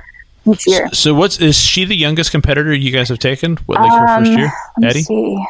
each 0.45 0.67
year. 0.67 0.89
So, 0.93 1.13
what's 1.13 1.39
is 1.39 1.57
she 1.57 1.85
the 1.85 1.95
youngest 1.95 2.31
competitor 2.31 2.73
you 2.73 2.91
guys 2.91 3.09
have 3.09 3.19
taken? 3.19 3.57
What 3.65 3.79
like 3.79 3.91
her 3.91 4.19
first 4.19 4.31
um, 4.31 4.37
year, 4.37 4.51
Eddie? 4.83 5.45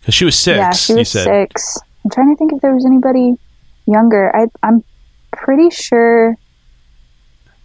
Because 0.00 0.14
she 0.14 0.24
was 0.24 0.38
six. 0.38 0.58
Yeah, 0.58 0.70
she 0.72 0.94
was 0.94 1.10
six. 1.10 1.78
I'm 2.04 2.10
trying 2.10 2.34
to 2.34 2.36
think 2.36 2.52
if 2.52 2.60
there 2.60 2.74
was 2.74 2.84
anybody 2.84 3.36
younger. 3.86 4.34
I, 4.34 4.46
I'm 4.62 4.82
pretty 5.30 5.70
sure 5.70 6.36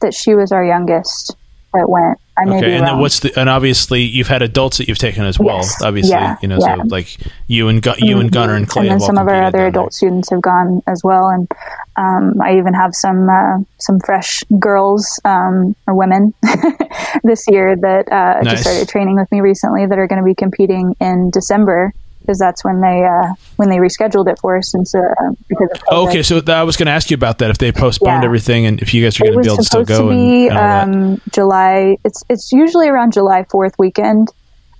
that 0.01 0.13
she 0.13 0.35
was 0.35 0.51
our 0.51 0.63
youngest 0.63 1.35
that 1.73 1.89
went. 1.89 2.19
I 2.37 2.45
may 2.45 2.57
okay, 2.57 2.75
and 2.75 2.85
then 2.85 2.99
what's 2.99 3.21
the 3.21 3.37
and 3.39 3.49
obviously 3.49 4.01
you've 4.01 4.27
had 4.27 4.41
adults 4.41 4.77
that 4.77 4.87
you've 4.87 4.99
taken 4.99 5.25
as 5.25 5.39
well. 5.39 5.57
Yes. 5.57 5.81
Obviously, 5.81 6.11
yeah, 6.11 6.37
you 6.41 6.47
know, 6.47 6.59
yeah. 6.59 6.75
so 6.75 6.83
like 6.83 7.17
you 7.47 7.67
and 7.67 7.81
Gu- 7.81 7.95
you 7.97 8.19
and 8.19 8.31
Gunner 8.31 8.53
and 8.53 8.67
Clay. 8.67 8.83
And 8.83 8.91
then 8.91 8.99
some 8.99 9.17
of 9.17 9.27
our 9.27 9.43
other 9.43 9.65
adult 9.65 9.87
there. 9.87 9.91
students 9.91 10.29
have 10.29 10.41
gone 10.41 10.83
as 10.85 11.01
well, 11.03 11.29
and 11.29 11.49
um, 11.95 12.39
I 12.41 12.57
even 12.57 12.73
have 12.75 12.93
some 12.93 13.27
uh, 13.27 13.57
some 13.79 13.99
fresh 13.99 14.43
girls 14.59 15.19
um, 15.25 15.75
or 15.87 15.95
women 15.95 16.33
this 17.23 17.45
year 17.47 17.75
that 17.75 18.11
uh, 18.11 18.41
nice. 18.41 18.53
just 18.53 18.63
started 18.63 18.87
training 18.87 19.15
with 19.15 19.31
me 19.31 19.41
recently 19.41 19.87
that 19.87 19.97
are 19.97 20.07
going 20.07 20.21
to 20.21 20.25
be 20.25 20.35
competing 20.35 20.95
in 20.99 21.31
December 21.31 21.91
because 22.27 22.37
that's 22.37 22.63
when 22.63 22.81
they 22.81 23.03
uh, 23.05 23.33
when 23.55 23.69
they 23.69 23.77
rescheduled 23.77 24.29
it 24.29 24.37
for 24.39 24.57
us 24.57 24.71
since 24.71 24.93
uh, 24.93 24.99
because 25.47 25.69
of 25.73 25.83
COVID. 25.85 26.07
okay 26.09 26.23
so 26.23 26.41
I 26.47 26.63
was 26.63 26.75
going 26.75 26.87
to 26.87 26.91
ask 26.91 27.09
you 27.09 27.15
about 27.15 27.39
that 27.39 27.49
if 27.49 27.57
they 27.57 27.71
postponed 27.71 28.21
yeah. 28.21 28.25
everything 28.25 28.65
and 28.65 28.81
if 28.81 28.93
you 28.93 29.03
guys 29.03 29.19
are 29.19 29.23
going 29.23 29.33
to 29.33 29.39
be 29.39 29.47
able 29.47 29.57
to 29.57 29.63
still 29.63 29.85
go 29.85 30.09
to 30.09 30.15
be, 30.15 30.47
and, 30.47 30.57
and 30.57 31.13
um, 31.13 31.21
July 31.31 31.97
it's 32.03 32.23
it's 32.29 32.51
usually 32.51 32.89
around 32.89 33.13
July 33.13 33.43
4th 33.43 33.73
weekend 33.79 34.27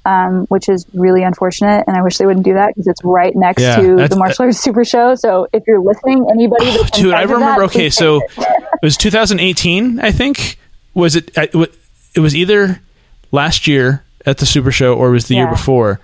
um, 0.06 0.46
which 0.48 0.70
is 0.70 0.86
really 0.94 1.24
unfortunate 1.24 1.86
and 1.88 1.96
I 1.96 2.04
wish 2.04 2.18
they 2.18 2.26
wouldn't 2.26 2.46
do 2.46 2.54
that 2.54 2.74
because 2.76 2.88
it's 2.88 3.04
right 3.04 3.34
next 3.36 3.62
yeah, 3.62 3.78
to 3.78 4.08
the 4.08 4.16
martial 4.18 4.46
arts 4.46 4.60
super 4.60 4.84
show 4.84 5.16
so 5.16 5.48
if 5.54 5.64
you're 5.66 5.82
listening 5.82 6.28
anybody 6.30 6.66
oh, 6.68 6.88
dude 6.94 7.14
I 7.14 7.24
remember 7.24 7.62
that, 7.62 7.70
okay 7.70 7.90
so 7.90 8.18
it. 8.18 8.32
it 8.38 8.84
was 8.84 8.98
2018 8.98 10.00
I 10.02 10.12
think 10.12 10.60
was 10.94 11.16
it 11.16 11.32
it 11.38 12.20
was 12.20 12.36
either 12.36 12.82
last 13.32 13.68
year 13.68 14.04
at 14.26 14.40
the 14.40 14.46
super 14.46 14.72
show 14.72 14.94
or 14.96 15.12
was 15.12 15.28
the 15.28 15.36
yeah. 15.36 15.44
year 15.44 15.50
before 15.50 16.02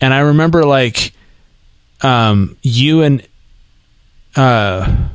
and 0.00 0.12
I 0.12 0.20
remember 0.20 0.64
like 0.64 1.12
um, 2.02 2.56
you 2.62 3.02
and 3.02 3.26
uh, 4.36 5.08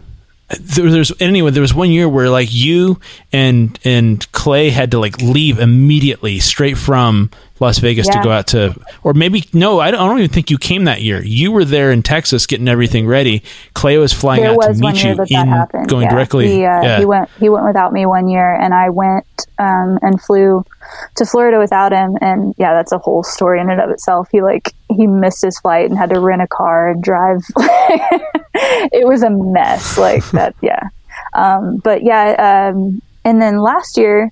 there, 0.59 0.89
there's 0.89 1.11
anyway 1.21 1.51
there 1.51 1.61
was 1.61 1.73
one 1.73 1.91
year 1.91 2.09
where 2.09 2.29
like 2.29 2.49
you 2.51 2.99
and 3.31 3.77
and 3.83 4.29
Clay 4.31 4.69
had 4.69 4.91
to 4.91 4.99
like 4.99 5.21
leave 5.21 5.59
immediately 5.59 6.39
straight 6.39 6.77
from 6.77 7.29
Las 7.59 7.79
Vegas 7.79 8.07
yeah. 8.07 8.13
to 8.13 8.23
go 8.23 8.31
out 8.31 8.47
to 8.47 8.75
or 9.03 9.13
maybe 9.13 9.43
no 9.53 9.79
I 9.79 9.91
don't, 9.91 9.99
I 9.99 10.05
don't, 10.05 10.19
even 10.19 10.29
think 10.29 10.49
you 10.49 10.57
came 10.57 10.85
that 10.85 11.01
year 11.01 11.23
you 11.23 11.51
were 11.51 11.65
there 11.65 11.91
in 11.91 12.03
Texas 12.03 12.45
getting 12.45 12.67
everything 12.67 13.07
ready 13.07 13.43
Clay 13.73 13.97
was 13.97 14.13
flying 14.13 14.41
there 14.41 14.51
out 14.51 14.57
was 14.57 14.79
to 14.79 14.87
meet 14.87 15.03
you 15.03 15.15
that 15.15 15.31
in 15.31 15.49
that 15.49 15.87
going 15.87 16.03
yeah. 16.03 16.11
directly 16.11 16.47
he, 16.47 16.65
uh, 16.65 16.81
yeah. 16.81 16.99
he 16.99 17.05
went 17.05 17.29
he 17.39 17.49
went 17.49 17.65
without 17.65 17.93
me 17.93 18.05
one 18.05 18.27
year 18.27 18.53
and 18.53 18.73
I 18.73 18.89
went 18.89 19.25
um, 19.57 19.99
and 20.01 20.21
flew 20.21 20.63
to 21.15 21.25
Florida 21.25 21.59
without 21.59 21.91
him 21.91 22.17
and 22.21 22.53
yeah 22.57 22.73
that's 22.73 22.91
a 22.91 22.97
whole 22.97 23.23
story 23.23 23.59
in 23.59 23.69
and 23.69 23.81
of 23.81 23.89
itself 23.89 24.27
he 24.31 24.41
like 24.41 24.73
he 24.89 25.07
missed 25.07 25.43
his 25.43 25.59
flight 25.59 25.89
and 25.89 25.97
had 25.97 26.09
to 26.09 26.19
rent 26.19 26.41
a 26.41 26.47
car 26.47 26.91
and 26.91 27.03
drive 27.03 27.41
it 27.57 29.07
was 29.07 29.23
a 29.23 29.29
mess 29.29 29.97
like 29.97 30.25
that 30.31 30.55
yeah 30.61 30.89
um, 31.33 31.77
but 31.77 32.03
yeah 32.03 32.69
um, 32.71 33.01
and 33.25 33.41
then 33.41 33.59
last 33.59 33.97
year 33.97 34.31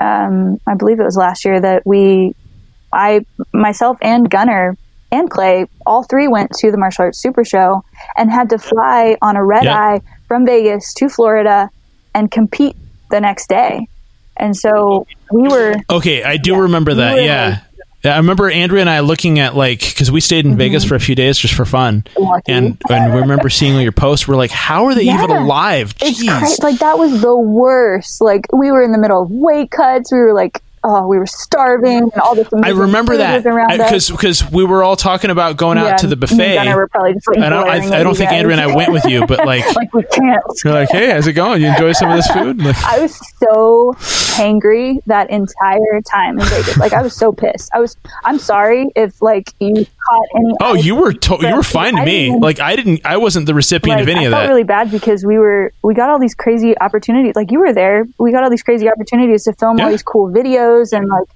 um, 0.00 0.60
I 0.66 0.74
believe 0.74 1.00
it 1.00 1.04
was 1.04 1.16
last 1.16 1.44
year 1.44 1.60
that 1.60 1.82
we 1.86 2.34
I 2.92 3.24
myself 3.52 3.98
and 4.02 4.28
Gunner 4.30 4.76
and 5.10 5.30
Clay 5.30 5.66
all 5.84 6.02
three 6.02 6.28
went 6.28 6.50
to 6.58 6.70
the 6.70 6.78
martial 6.78 7.04
arts 7.04 7.20
super 7.20 7.44
show 7.44 7.84
and 8.16 8.30
had 8.30 8.50
to 8.50 8.58
fly 8.58 9.16
on 9.22 9.36
a 9.36 9.44
red 9.44 9.64
yep. 9.64 9.76
eye 9.76 10.00
from 10.28 10.44
Vegas 10.46 10.92
to 10.94 11.08
Florida 11.08 11.70
and 12.14 12.30
compete 12.30 12.76
the 13.10 13.20
next 13.20 13.48
day 13.48 13.88
and 14.36 14.56
so 14.56 15.06
we 15.32 15.48
were 15.48 15.74
okay. 15.90 16.22
I 16.22 16.36
do 16.36 16.52
yeah, 16.52 16.60
remember 16.60 16.94
that. 16.94 17.14
We 17.14 17.24
yeah. 17.24 17.48
yeah. 17.48 17.60
I 18.14 18.16
remember 18.18 18.50
Andrea 18.50 18.80
and 18.80 18.90
I 18.90 19.00
looking 19.00 19.38
at 19.38 19.56
like 19.56 19.80
because 19.80 20.10
we 20.10 20.20
stayed 20.20 20.44
in 20.44 20.52
mm-hmm. 20.52 20.58
Vegas 20.58 20.84
for 20.84 20.94
a 20.94 21.00
few 21.00 21.14
days 21.14 21.38
just 21.38 21.54
for 21.54 21.64
fun, 21.64 22.04
Lucky. 22.18 22.52
and 22.52 22.78
and 22.90 23.14
we 23.14 23.20
remember 23.20 23.48
seeing 23.48 23.80
your 23.80 23.92
posts. 23.92 24.28
We're 24.28 24.36
like, 24.36 24.50
how 24.50 24.86
are 24.86 24.94
they 24.94 25.02
yeah. 25.02 25.22
even 25.22 25.30
alive? 25.30 25.94
Jeez. 25.96 26.42
It's 26.42 26.58
Like 26.60 26.78
that 26.78 26.98
was 26.98 27.20
the 27.20 27.36
worst. 27.36 28.20
Like 28.20 28.46
we 28.52 28.70
were 28.70 28.82
in 28.82 28.92
the 28.92 28.98
middle 28.98 29.22
of 29.22 29.30
weight 29.30 29.70
cuts. 29.70 30.12
We 30.12 30.18
were 30.18 30.34
like 30.34 30.60
oh, 30.86 31.06
we 31.06 31.18
were 31.18 31.26
starving 31.26 31.98
and 31.98 32.14
all 32.22 32.34
this. 32.34 32.48
I 32.62 32.70
remember 32.70 33.16
that 33.16 33.42
because 33.42 34.10
because 34.10 34.48
we 34.50 34.64
were 34.64 34.82
all 34.82 34.96
talking 34.96 35.30
about 35.30 35.56
going 35.56 35.78
out 35.78 35.98
to 35.98 36.06
the 36.06 36.16
buffet. 36.16 36.58
And 36.58 36.74
were 36.74 36.88
probably 36.88 37.14
just 37.14 37.28
like 37.28 37.38
I, 37.38 37.48
I, 37.48 38.00
I 38.00 38.02
don't 38.02 38.16
think 38.16 38.30
Andrea 38.30 38.56
and 38.58 38.70
I 38.70 38.74
went 38.74 38.92
with 38.92 39.04
you, 39.04 39.26
but 39.26 39.38
like, 39.46 39.64
like 39.74 39.92
we 39.92 40.04
can't. 40.04 40.42
You're 40.64 40.74
like, 40.74 40.90
hey, 40.90 41.10
how's 41.10 41.26
it 41.26 41.32
going? 41.32 41.60
You 41.62 41.68
enjoy 41.68 41.92
some 41.92 42.10
of 42.10 42.16
this 42.16 42.28
food? 42.28 42.62
Like, 42.62 42.76
I 42.84 43.00
was 43.00 43.18
so 43.38 43.94
angry 44.40 45.00
that 45.06 45.30
entire 45.30 46.00
time 46.02 46.38
in 46.38 46.46
Vegas. 46.46 46.76
Like 46.76 46.92
I 46.92 47.02
was 47.02 47.14
so 47.14 47.32
pissed. 47.32 47.70
I 47.74 47.80
was. 47.80 47.96
I'm 48.24 48.38
sorry 48.38 48.90
if 48.94 49.20
like 49.20 49.52
you 49.58 49.74
caught 49.74 50.26
any. 50.36 50.54
Oh, 50.60 50.74
you 50.74 50.94
were 50.94 51.12
to- 51.12 51.38
you 51.40 51.56
were 51.56 51.62
fine 51.62 51.96
to 51.96 52.04
me. 52.04 52.38
Like 52.38 52.60
I 52.60 52.76
didn't. 52.76 53.00
I 53.04 53.16
wasn't 53.16 53.46
the 53.46 53.54
recipient 53.54 53.98
like, 53.98 54.02
of 54.02 54.08
any 54.08 54.20
I 54.20 54.24
of 54.24 54.30
that. 54.32 54.48
Really 54.48 54.64
bad 54.64 54.90
because 54.90 55.24
we 55.24 55.38
were 55.38 55.72
we 55.82 55.94
got 55.94 56.10
all 56.10 56.18
these 56.18 56.34
crazy 56.34 56.78
opportunities. 56.78 57.34
Like 57.34 57.50
you 57.50 57.58
were 57.58 57.72
there. 57.72 58.06
We 58.18 58.32
got 58.32 58.44
all 58.44 58.50
these 58.50 58.62
crazy 58.62 58.88
opportunities 58.88 59.44
to 59.44 59.52
film 59.54 59.78
yeah. 59.78 59.84
all 59.84 59.90
these 59.90 60.02
cool 60.02 60.30
videos 60.30 60.75
and 60.92 61.08
like 61.08 61.28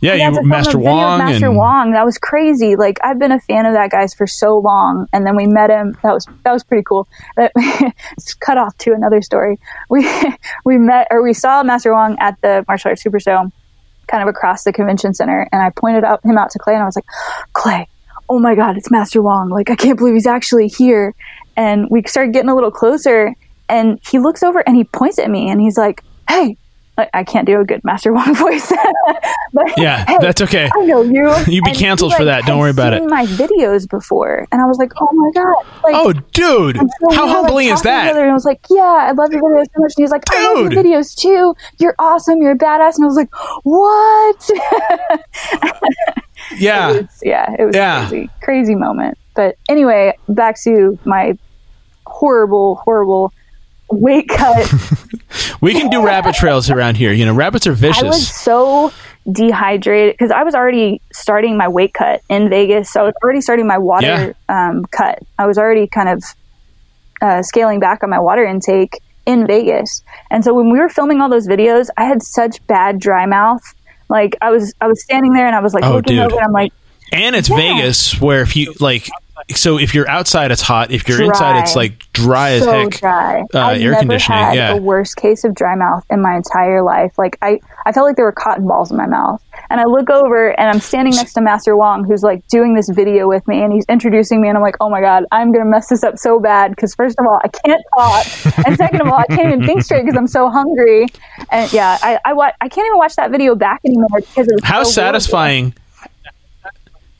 yeah, 0.00 0.14
you 0.14 0.32
were 0.34 0.42
Master 0.42 0.78
Wong. 0.78 1.18
Master 1.18 1.46
and... 1.46 1.56
Wong. 1.56 1.92
That 1.92 2.06
was 2.06 2.16
crazy. 2.16 2.74
Like 2.74 2.98
I've 3.04 3.18
been 3.18 3.32
a 3.32 3.40
fan 3.40 3.66
of 3.66 3.74
that 3.74 3.90
guy's 3.90 4.14
for 4.14 4.26
so 4.26 4.58
long, 4.58 5.06
and 5.12 5.26
then 5.26 5.36
we 5.36 5.46
met 5.46 5.70
him. 5.70 5.96
That 6.02 6.14
was 6.14 6.26
that 6.44 6.52
was 6.52 6.64
pretty 6.64 6.84
cool. 6.84 7.06
But 7.36 7.52
it's 7.56 8.34
cut 8.34 8.56
off 8.56 8.76
to 8.78 8.92
another 8.92 9.20
story. 9.20 9.58
We 9.90 10.10
we 10.64 10.78
met 10.78 11.08
or 11.10 11.22
we 11.22 11.34
saw 11.34 11.62
Master 11.62 11.92
Wong 11.92 12.16
at 12.18 12.40
the 12.40 12.64
martial 12.66 12.88
arts 12.88 13.02
super 13.02 13.20
show, 13.20 13.50
kind 14.06 14.22
of 14.22 14.28
across 14.28 14.64
the 14.64 14.72
convention 14.72 15.12
center, 15.12 15.46
and 15.52 15.62
I 15.62 15.70
pointed 15.70 16.04
out 16.04 16.24
him 16.24 16.38
out 16.38 16.50
to 16.52 16.58
Clay, 16.58 16.74
and 16.74 16.82
I 16.82 16.86
was 16.86 16.96
like, 16.96 17.06
Clay, 17.52 17.86
oh 18.30 18.38
my 18.38 18.54
god, 18.54 18.78
it's 18.78 18.90
Master 18.90 19.20
Wong. 19.20 19.50
Like 19.50 19.70
I 19.70 19.76
can't 19.76 19.98
believe 19.98 20.14
he's 20.14 20.26
actually 20.26 20.68
here. 20.68 21.14
And 21.56 21.88
we 21.90 22.02
started 22.06 22.32
getting 22.32 22.48
a 22.48 22.54
little 22.54 22.70
closer, 22.70 23.34
and 23.68 24.00
he 24.10 24.18
looks 24.18 24.42
over 24.42 24.66
and 24.66 24.76
he 24.76 24.84
points 24.84 25.18
at 25.18 25.28
me, 25.28 25.50
and 25.50 25.60
he's 25.60 25.76
like, 25.76 26.02
Hey, 26.26 26.56
I 27.14 27.24
can't 27.24 27.46
do 27.46 27.60
a 27.60 27.64
good 27.64 27.82
Master 27.84 28.12
Wong 28.16 28.34
voice. 28.34 28.72
but 29.52 29.78
yeah, 29.78 30.04
hey, 30.06 30.18
that's 30.20 30.40
okay. 30.42 30.68
I 30.74 30.84
know 30.84 31.02
you. 31.02 31.34
You'd 31.46 31.64
be 31.64 31.70
and 31.70 31.78
canceled 31.78 32.12
he, 32.12 32.14
like, 32.14 32.20
for 32.20 32.24
that. 32.26 32.44
Don't 32.44 32.58
worry 32.58 32.70
about 32.70 32.92
it. 32.92 33.02
My 33.04 33.26
videos 33.26 33.88
before, 33.88 34.46
and 34.52 34.60
I 34.60 34.66
was 34.66 34.78
like, 34.78 34.92
oh 35.00 35.08
my 35.12 35.30
god. 35.34 35.64
Like, 35.84 35.94
oh, 35.94 36.12
dude, 36.32 36.76
so 36.76 37.14
how 37.14 37.28
humbling 37.28 37.68
like, 37.68 37.74
is 37.74 37.82
that? 37.82 38.16
And 38.16 38.30
I 38.30 38.32
was 38.32 38.44
like, 38.44 38.60
yeah, 38.70 38.82
I 38.82 39.12
love 39.12 39.32
your 39.32 39.42
videos 39.42 39.66
so 39.74 39.80
much. 39.80 39.92
And 39.96 40.02
he's 40.02 40.10
like, 40.10 40.24
dude. 40.24 40.38
I 40.38 40.52
love 40.52 40.72
your 40.72 40.82
videos 40.82 41.14
too. 41.14 41.54
You're 41.78 41.94
awesome. 41.98 42.42
You're 42.42 42.56
badass. 42.56 42.96
And 42.96 43.04
I 43.04 43.06
was 43.06 43.16
like, 43.16 43.30
what? 43.64 44.50
yeah, 46.58 46.90
it 46.90 47.02
was, 47.02 47.18
yeah, 47.22 47.54
it 47.58 47.64
was 47.64 47.76
yeah. 47.76 48.08
crazy, 48.08 48.30
crazy 48.42 48.74
moment. 48.74 49.18
But 49.34 49.56
anyway, 49.68 50.16
back 50.28 50.60
to 50.62 50.98
my 51.04 51.38
horrible, 52.06 52.76
horrible 52.76 53.32
weight 53.90 54.28
cut. 54.28 54.72
we 55.60 55.72
can 55.72 55.90
do 55.90 56.04
rabbit 56.04 56.34
trails 56.34 56.70
around 56.70 56.96
here. 56.96 57.12
You 57.12 57.24
know, 57.26 57.34
rabbits 57.34 57.66
are 57.66 57.72
vicious. 57.72 58.02
I 58.02 58.06
was 58.06 58.28
so 58.28 58.92
dehydrated 59.30 60.14
because 60.14 60.30
I 60.30 60.42
was 60.42 60.54
already 60.54 61.00
starting 61.12 61.56
my 61.56 61.68
weight 61.68 61.92
cut 61.94 62.22
in 62.28 62.48
Vegas. 62.48 62.90
So 62.90 63.00
I 63.02 63.04
was 63.04 63.14
already 63.22 63.40
starting 63.40 63.66
my 63.66 63.78
water 63.78 64.34
um, 64.48 64.84
cut. 64.86 65.18
I 65.38 65.46
was 65.46 65.58
already 65.58 65.86
kind 65.86 66.08
of 66.08 66.22
uh, 67.20 67.42
scaling 67.42 67.80
back 67.80 68.02
on 68.02 68.10
my 68.10 68.18
water 68.18 68.44
intake 68.44 69.00
in 69.26 69.46
Vegas. 69.46 70.02
And 70.30 70.42
so 70.44 70.54
when 70.54 70.70
we 70.70 70.78
were 70.78 70.88
filming 70.88 71.20
all 71.20 71.28
those 71.28 71.46
videos, 71.46 71.88
I 71.96 72.04
had 72.04 72.22
such 72.22 72.64
bad 72.66 72.98
dry 72.98 73.26
mouth. 73.26 73.60
Like 74.08 74.36
I 74.40 74.50
was, 74.50 74.74
I 74.80 74.86
was 74.86 75.02
standing 75.02 75.34
there 75.34 75.46
and 75.46 75.54
I 75.54 75.60
was 75.60 75.74
like 75.74 75.84
Oh, 75.84 75.92
looking 75.96 76.16
dude. 76.16 76.26
over 76.26 76.36
and 76.36 76.44
I'm 76.46 76.52
like, 76.52 76.72
and 77.12 77.36
it's 77.36 77.48
Yeah. 77.50 77.56
Vegas, 77.56 78.20
where 78.20 78.40
if 78.42 78.56
you 78.56 78.72
like, 78.80 79.08
so 79.56 79.78
if 79.78 79.94
you're 79.94 80.08
outside, 80.08 80.50
it's 80.50 80.62
hot. 80.62 80.90
If 80.90 81.08
you're 81.08 81.18
Dry. 81.18 81.28
inside, 81.28 81.60
it's 81.60 81.76
like 81.76 82.12
dry 82.12 82.50
as 82.52 82.64
so 82.64 82.72
heck. 82.72 82.90
dry. 82.90 83.40
uh, 83.54 83.58
I've 83.58 83.80
air 83.80 83.90
never 83.92 84.00
conditioning, 84.00 84.38
had 84.38 84.54
yeah. 84.54 84.74
a 84.74 84.80
worst 84.80 85.16
case 85.16 85.44
of 85.44 85.54
dry 85.54 85.74
mouth 85.74 86.04
in 86.10 86.22
my 86.22 86.36
entire 86.36 86.82
life. 86.82 87.18
Like 87.18 87.38
I, 87.42 87.60
I 87.86 87.92
felt 87.92 88.06
like 88.06 88.16
there 88.16 88.24
were 88.24 88.32
cotton 88.32 88.66
balls 88.66 88.90
in 88.90 88.96
my 88.96 89.06
mouth. 89.06 89.42
And 89.68 89.80
I 89.80 89.84
look 89.84 90.10
over 90.10 90.58
and 90.58 90.68
I'm 90.68 90.80
standing 90.80 91.14
next 91.14 91.34
to 91.34 91.40
Master 91.40 91.76
Wong, 91.76 92.04
who's 92.04 92.22
like 92.22 92.46
doing 92.48 92.74
this 92.74 92.88
video 92.88 93.28
with 93.28 93.46
me, 93.46 93.62
and 93.62 93.72
he's 93.72 93.84
introducing 93.88 94.40
me, 94.40 94.48
and 94.48 94.56
I'm 94.56 94.62
like, 94.62 94.76
oh 94.80 94.90
my 94.90 95.00
god, 95.00 95.24
I'm 95.30 95.52
gonna 95.52 95.70
mess 95.70 95.88
this 95.88 96.02
up 96.02 96.18
so 96.18 96.40
bad 96.40 96.70
because 96.70 96.94
first 96.94 97.18
of 97.18 97.26
all, 97.26 97.40
I 97.44 97.48
can't 97.48 97.82
talk, 97.96 98.66
and 98.66 98.76
second 98.76 99.00
of 99.00 99.08
all, 99.08 99.18
I 99.18 99.26
can't 99.26 99.46
even 99.52 99.64
think 99.64 99.82
straight 99.82 100.04
because 100.04 100.16
I'm 100.16 100.26
so 100.26 100.48
hungry. 100.50 101.06
And 101.50 101.72
yeah, 101.72 101.98
I, 102.02 102.18
I, 102.24 102.32
wa- 102.32 102.52
I 102.60 102.68
can't 102.68 102.86
even 102.86 102.98
watch 102.98 103.14
that 103.16 103.30
video 103.30 103.54
back 103.54 103.80
anymore 103.84 104.20
because 104.20 104.48
it 104.48 104.54
was 104.54 104.64
How 104.64 104.82
so 104.82 104.90
satisfying. 104.90 105.74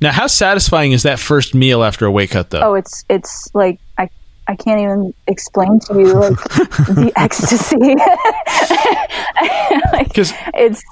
Now, 0.01 0.13
how 0.13 0.27
satisfying 0.29 0.93
is 0.93 1.03
that 1.03 1.19
first 1.19 1.55
meal 1.55 1.83
after 1.85 2.07
a 2.07 2.11
weight 2.11 2.31
cut, 2.31 2.49
though? 2.51 2.61
oh 2.61 2.75
it's 2.75 3.05
it's 3.11 3.49
like 3.55 3.79
i 3.99 4.09
i 4.49 4.57
can't 4.57 4.81
even 4.81 5.13
explain 5.27 5.79
to 5.81 5.99
you 5.99 6.15
like 6.15 6.37
the 6.39 7.13
ecstasy 7.17 7.77
like, 9.93 10.09
Because 10.09 10.33
it's 10.55 10.83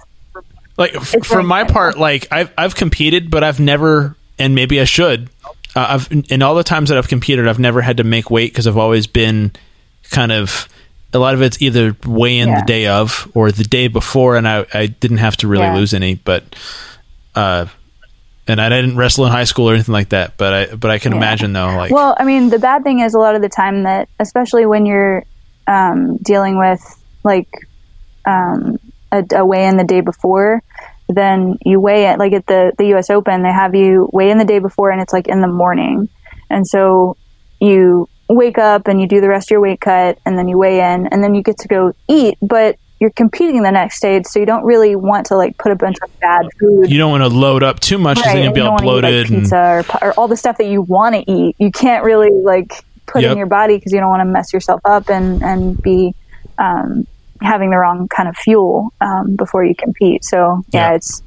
like 0.77 0.95
It's 0.95 1.27
for 1.27 1.39
like- 1.39 1.47
my 1.47 1.65
part 1.65 1.99
like 1.99 2.29
i've 2.31 2.53
i've 2.59 2.75
competed 2.77 3.31
but 3.31 3.43
i've 3.43 3.61
never 3.61 4.15
and 4.39 4.55
maybe 4.55 4.81
i 4.81 4.85
should 4.85 5.31
uh, 5.75 5.87
i've 5.91 6.09
in 6.31 6.43
all 6.43 6.55
the 6.55 6.63
times 6.65 6.89
that 6.91 6.99
i've 6.99 7.09
competed 7.09 7.49
i've 7.49 7.59
never 7.59 7.81
had 7.81 7.97
to 7.97 8.05
make 8.05 8.31
weight 8.31 8.53
because 8.53 8.67
i've 8.67 8.77
always 8.77 9.07
been 9.07 9.51
kind 10.11 10.31
of 10.33 10.69
a 11.15 11.19
lot 11.19 11.35
of 11.35 11.41
it's 11.43 11.61
either 11.63 11.97
weigh 12.07 12.39
in 12.39 12.49
Yeah. 12.51 12.61
the 12.61 12.67
day 12.67 12.87
of 12.87 13.31
or 13.35 13.51
the 13.51 13.65
day 13.65 13.89
before 13.89 14.37
and 14.37 14.47
i 14.47 14.67
i 14.73 14.87
didn't 14.87 15.19
have 15.19 15.37
to 15.39 15.49
really 15.49 15.65
Yeah. 15.65 15.77
lose 15.77 15.95
any 15.95 16.15
but 16.17 16.45
uh 17.35 17.67
and 18.49 18.61
I 18.61 18.69
didn't 18.71 18.97
wrestle 18.97 19.27
in 19.27 19.33
high 19.33 19.45
school 19.45 19.69
or 19.71 19.75
anything 19.75 19.93
like 19.93 20.09
that, 20.09 20.37
but 20.37 20.53
I 20.53 20.75
but 20.75 20.91
I 20.91 20.99
can 20.99 21.13
Yeah. 21.13 21.19
imagine 21.19 21.53
though, 21.53 21.67
like 21.77 21.91
well 21.93 22.17
i 22.19 22.25
mean 22.25 22.49
the 22.49 22.59
bad 22.59 22.83
thing 22.83 23.01
is 23.01 23.15
a 23.15 23.19
lot 23.19 23.37
of 23.37 23.43
the 23.43 23.49
time 23.49 23.85
that 23.85 24.09
especially 24.19 24.67
when 24.67 24.87
you're 24.87 25.25
um, 25.67 26.17
dealing 26.19 26.59
with 26.59 26.81
like 27.25 27.49
um, 28.27 28.79
a, 29.13 29.25
a 29.37 29.45
weigh 29.45 29.67
in 29.67 29.77
the 29.77 29.85
day 29.85 30.01
before 30.01 30.63
then 31.09 31.57
you 31.65 31.81
weigh 31.81 32.07
it 32.07 32.19
like 32.19 32.33
at 32.33 32.47
the 32.47 32.73
the 32.79 32.85
us 32.95 33.09
open 33.11 33.43
they 33.43 33.53
have 33.53 33.75
you 33.75 34.09
weigh 34.13 34.31
in 34.31 34.39
the 34.39 34.45
day 34.45 34.59
before 34.59 34.91
and 34.91 35.01
it's 35.01 35.13
like 35.13 35.29
in 35.29 35.41
the 35.41 35.49
morning 35.49 36.09
and 36.51 36.67
so 36.67 37.17
you 37.61 38.09
wake 38.29 38.59
up 38.59 38.89
and 38.89 39.01
you 39.01 39.07
do 39.09 39.21
the 39.21 39.29
rest 39.29 39.49
of 39.49 39.53
your 39.53 39.61
weight 39.61 39.81
cut 39.81 40.19
and 40.27 40.37
then 40.39 40.49
you 40.49 40.59
weigh 40.59 40.81
in 40.81 41.07
and 41.07 41.23
then 41.25 41.35
you 41.35 41.43
get 41.43 41.57
to 41.59 41.69
go 41.69 41.93
eat 42.09 42.37
but 42.43 42.77
you're 43.01 43.11
competing 43.11 43.63
the 43.63 43.71
next 43.71 43.97
stage, 43.97 44.27
so 44.27 44.41
you 44.41 44.47
don't 44.47 44.65
really 44.65 44.97
want 44.97 45.27
to 45.27 45.37
like 45.37 45.57
put 45.59 45.71
a 45.73 45.77
bunch 45.77 45.97
of 46.03 46.11
bad 46.21 46.47
food 46.59 46.91
you 46.91 46.99
don't 46.99 47.11
want 47.13 47.23
to 47.23 47.29
load 47.29 47.63
up 47.63 47.79
too 47.81 47.99
much 47.99 48.17
because 48.17 48.27
Right, 48.29 48.35
then 48.35 48.45
you'll 48.45 48.53
be 48.55 48.61
all 48.61 48.71
wanna 48.73 48.83
eat, 48.83 48.85
bloated 48.85 49.23
like 49.23 49.31
and 49.31 49.41
pizza 49.43 49.57
or, 50.03 50.09
or 50.09 50.13
all 50.15 50.29
the 50.29 50.37
stuff 50.37 50.59
that 50.59 50.67
you 50.67 50.83
want 50.83 51.15
to 51.15 51.31
eat. 51.31 51.55
You 51.59 51.71
can't 51.71 52.05
really 52.05 52.31
like 52.31 52.73
put 53.07 53.23
Yep. 53.23 53.33
in 53.33 53.39
your 53.39 53.47
body 53.47 53.77
because 53.77 53.93
you 53.93 54.01
don't 54.01 54.11
want 54.11 54.21
to 54.21 54.25
mess 54.27 54.53
yourself 54.53 54.81
up 54.85 55.09
and 55.09 55.43
and 55.43 55.81
be 55.83 56.15
um, 56.59 57.07
having 57.41 57.71
the 57.71 57.77
wrong 57.79 58.09
kind 58.09 58.29
of 58.29 58.37
fuel 58.37 58.91
um, 59.01 59.37
before 59.37 59.65
you 59.65 59.75
compete. 59.77 60.25
So 60.25 60.63
yeah, 60.73 60.91
Yeah. 60.91 60.97
it's 60.97 61.23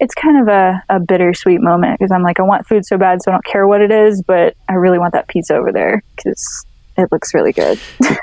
it's 0.00 0.14
kind 0.14 0.40
of 0.42 0.48
a, 0.48 0.82
a 0.88 0.98
bittersweet 1.00 1.60
moment 1.60 1.98
because 1.98 2.10
I'm 2.10 2.24
like 2.24 2.40
I 2.40 2.42
want 2.42 2.66
food 2.66 2.84
so 2.84 2.98
bad, 2.98 3.22
so 3.22 3.30
I 3.30 3.34
don't 3.34 3.44
care 3.44 3.66
what 3.68 3.80
it 3.80 3.92
is, 3.92 4.22
but 4.26 4.54
I 4.68 4.72
really 4.74 4.98
want 4.98 5.12
that 5.12 5.28
pizza 5.28 5.54
over 5.54 5.70
there 5.70 6.02
because 6.16 6.66
it 6.98 7.08
looks 7.12 7.32
really 7.32 7.52
good. 7.52 7.78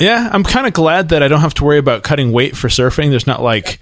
Yeah, 0.00 0.28
I'm 0.32 0.44
kind 0.44 0.66
of 0.66 0.72
glad 0.72 1.08
that 1.08 1.22
I 1.22 1.28
don't 1.28 1.40
have 1.40 1.54
to 1.54 1.64
worry 1.64 1.78
about 1.78 2.02
cutting 2.02 2.32
weight 2.32 2.56
for 2.56 2.68
surfing. 2.68 3.10
There's 3.10 3.26
not 3.26 3.42
like, 3.42 3.80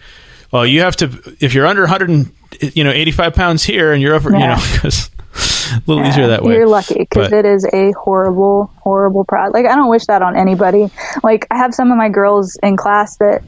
well, 0.50 0.66
you 0.66 0.80
have 0.80 0.96
to 0.96 1.36
if 1.40 1.52
you're 1.52 1.66
under 1.66 1.82
100, 1.82 2.08
and, 2.08 2.32
you 2.60 2.84
know, 2.84 2.90
85 2.90 3.34
pounds 3.34 3.64
here, 3.64 3.92
and 3.92 4.00
you're 4.00 4.14
over, 4.14 4.30
you 4.30 4.38
know, 4.38 4.56
because 4.72 5.10
a 5.72 5.82
little 5.86 6.06
easier 6.06 6.28
that 6.28 6.42
way. 6.42 6.54
You're 6.54 6.68
lucky 6.68 6.98
because 6.98 7.32
it 7.32 7.44
is 7.44 7.66
a 7.72 7.92
horrible, 7.92 8.72
horrible 8.78 9.24
product. 9.24 9.54
Like 9.54 9.66
I 9.66 9.74
don't 9.74 9.90
wish 9.90 10.06
that 10.06 10.22
on 10.22 10.36
anybody. 10.36 10.90
Like 11.22 11.46
I 11.50 11.56
have 11.56 11.74
some 11.74 11.90
of 11.90 11.98
my 11.98 12.08
girls 12.08 12.58
in 12.62 12.76
class 12.76 13.16
that 13.18 13.42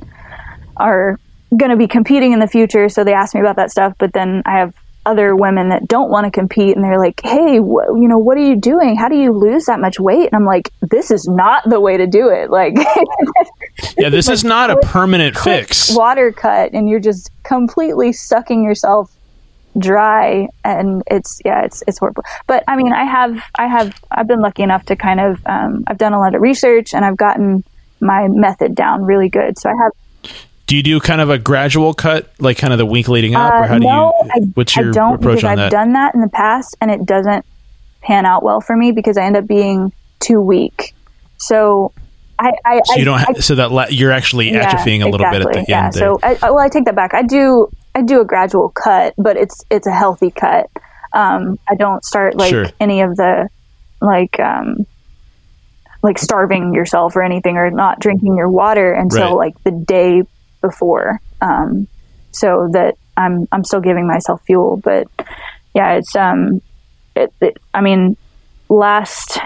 are 0.76 1.18
going 1.57 1.70
to 1.70 1.76
be 1.76 1.88
competing 1.88 2.33
in 2.33 2.40
the 2.40 2.46
future, 2.46 2.88
so 2.88 3.04
they 3.04 3.14
ask 3.14 3.35
me 3.35 3.40
about 3.40 3.57
that 3.57 3.70
stuff. 3.70 3.94
But 3.98 4.12
then 4.12 4.42
I 4.44 4.59
have 4.59 4.74
other 5.06 5.34
women 5.34 5.70
that 5.70 5.88
don't 5.88 6.11
want 6.11 6.24
to 6.26 6.30
compete, 6.30 6.76
and 6.76 6.84
they're 6.84 6.98
like, 6.98 7.20
"Hey, 7.22 7.58
wh- 7.58 7.88
you 7.96 8.08
know, 8.08 8.18
what 8.18 8.37
are 8.37 8.46
you 8.46 8.56
doing? 8.56 8.96
How 8.96 9.08
do 9.08 9.16
you 9.16 9.32
lose 9.32 9.64
that 9.66 9.80
much 9.80 9.98
weight?" 9.98 10.26
And 10.26 10.34
I'm 10.34 10.44
like, 10.44 10.70
"This 10.82 11.11
is 11.11 11.26
not 11.28 11.62
the 11.68 11.80
way 11.80 11.96
to 11.96 12.06
do 12.06 12.28
it. 12.28 12.50
Like, 12.50 12.74
yeah, 13.96 14.08
this 14.08 14.28
is 14.37 14.44
not 14.44 14.70
a 14.70 14.76
permanent 14.76 15.37
fix. 15.37 15.94
water 15.94 16.32
cut, 16.32 16.72
and 16.72 16.88
you're 16.88 17.00
just 17.00 17.30
completely 17.42 18.12
sucking 18.12 18.62
yourself 18.64 19.12
dry 19.78 20.48
and 20.64 21.02
it's 21.08 21.40
yeah 21.44 21.62
it's 21.64 21.84
it's 21.87 21.98
horrible 21.98 22.24
but 22.48 22.64
i 22.66 22.74
mean 22.74 22.92
i 22.92 23.04
have 23.04 23.38
i 23.61 23.66
have 23.68 23.94
i've 24.11 24.26
been 24.26 24.40
lucky 24.40 24.62
enough 24.64 24.84
to 24.84 24.96
kind 24.96 25.20
of 25.20 25.40
um, 25.46 25.84
i've 25.87 25.98
done 25.98 26.12
a 26.12 26.18
lot 26.18 26.34
of 26.34 26.40
research 26.40 26.94
and 26.94 27.04
i've 27.04 27.16
gotten 27.16 27.62
my 28.00 28.26
method 28.28 28.74
down 28.74 29.04
really 29.04 29.28
good 29.28 29.56
so 29.56 29.68
i 29.68 29.74
have 29.80 29.92
Do 30.68 30.76
you 30.76 30.83
do 30.83 31.00
kind 31.00 31.20
of 31.22 31.31
a 31.31 31.38
gradual 31.38 31.94
cut, 31.94 32.31
like 32.38 32.59
kind 32.59 32.72
of 32.74 32.78
the 32.78 32.85
week 32.87 33.09
leading 33.09 33.35
up, 33.35 33.52
or 33.52 33.64
uh, 33.64 33.68
how 33.68 33.78
do 33.78 33.87
no, 33.87 34.12
you? 34.22 34.31
I, 34.33 34.40
what's 34.54 34.76
I 34.76 34.83
don't 34.83 35.14
approach 35.14 35.37
because 35.38 35.44
on 35.44 35.59
i've 35.59 35.70
done 35.70 35.94
that 35.94 36.14
in 36.14 36.20
the 36.20 36.28
past 36.28 36.76
and 36.83 36.90
it 36.90 37.07
doesn't 37.07 37.44
pan 38.02 38.26
out 38.26 38.42
well 38.42 38.61
for 38.61 38.76
me 38.76 38.92
because 38.92 39.16
i 39.16 39.24
end 39.24 39.37
up 39.37 39.46
being 39.46 39.92
too 40.20 40.40
weak 40.40 40.94
so 41.38 41.90
i 42.38 42.52
i, 42.66 42.81
so 42.85 42.96
you 42.96 43.04
don't. 43.07 43.18
I 43.18 43.40
so 43.40 43.54
that 43.54 43.72
la- 43.72 43.87
you're 43.88 44.12
actually 44.12 44.52
atrophying 44.52 45.02
a 45.02 45.09
little 45.09 45.28
bit 45.31 45.40
at 45.40 45.52
the 45.54 45.64
yeah. 45.68 45.87
end. 45.87 45.94
there. 45.94 46.00
So, 46.00 46.20
I, 46.22 46.38
I- 46.42 46.50
well, 46.50 46.61
I 46.61 46.68
take 46.68 46.85
that 46.85 46.94
back. 46.94 47.14
I 47.14 47.22
do, 47.22 47.70
I 47.94 48.02
do 48.02 48.20
a 48.20 48.24
gradual 48.24 48.68
cut, 48.68 49.14
but 49.16 49.37
it's 49.38 49.64
it's 49.70 49.87
a 49.87 49.92
healthy 49.92 50.31
cut. 50.31 50.70
Um, 51.14 51.59
I 51.68 51.74
don't 51.76 52.04
start 52.04 52.37
like 52.37 52.50
Sure. 52.50 52.66
any 52.78 53.00
of 53.00 53.16
the 53.16 53.48
like 54.02 54.38
um, 54.38 54.87
like 56.02 56.18
starving 56.18 56.74
yourself 56.74 57.16
or 57.16 57.22
anything, 57.22 57.57
or 57.57 57.70
not 57.70 57.98
drinking 58.00 58.37
your 58.37 58.50
water 58.50 58.92
until 58.92 59.37
Right. 59.38 59.46
like 59.46 59.64
the 59.64 59.72
day 59.72 60.22
before, 60.61 61.21
um, 61.40 61.88
so 62.31 62.68
that 62.73 62.97
I'm 63.16 63.49
I'm 63.53 63.64
still 63.64 63.81
giving 63.81 64.07
myself 64.07 64.42
fuel. 64.44 64.77
But 64.77 65.07
yeah, 65.75 65.94
it's 65.94 66.14
um, 66.16 66.61
it, 67.14 67.33
it, 67.40 67.57
I 67.75 67.81
mean, 67.81 68.16
last 68.68 69.38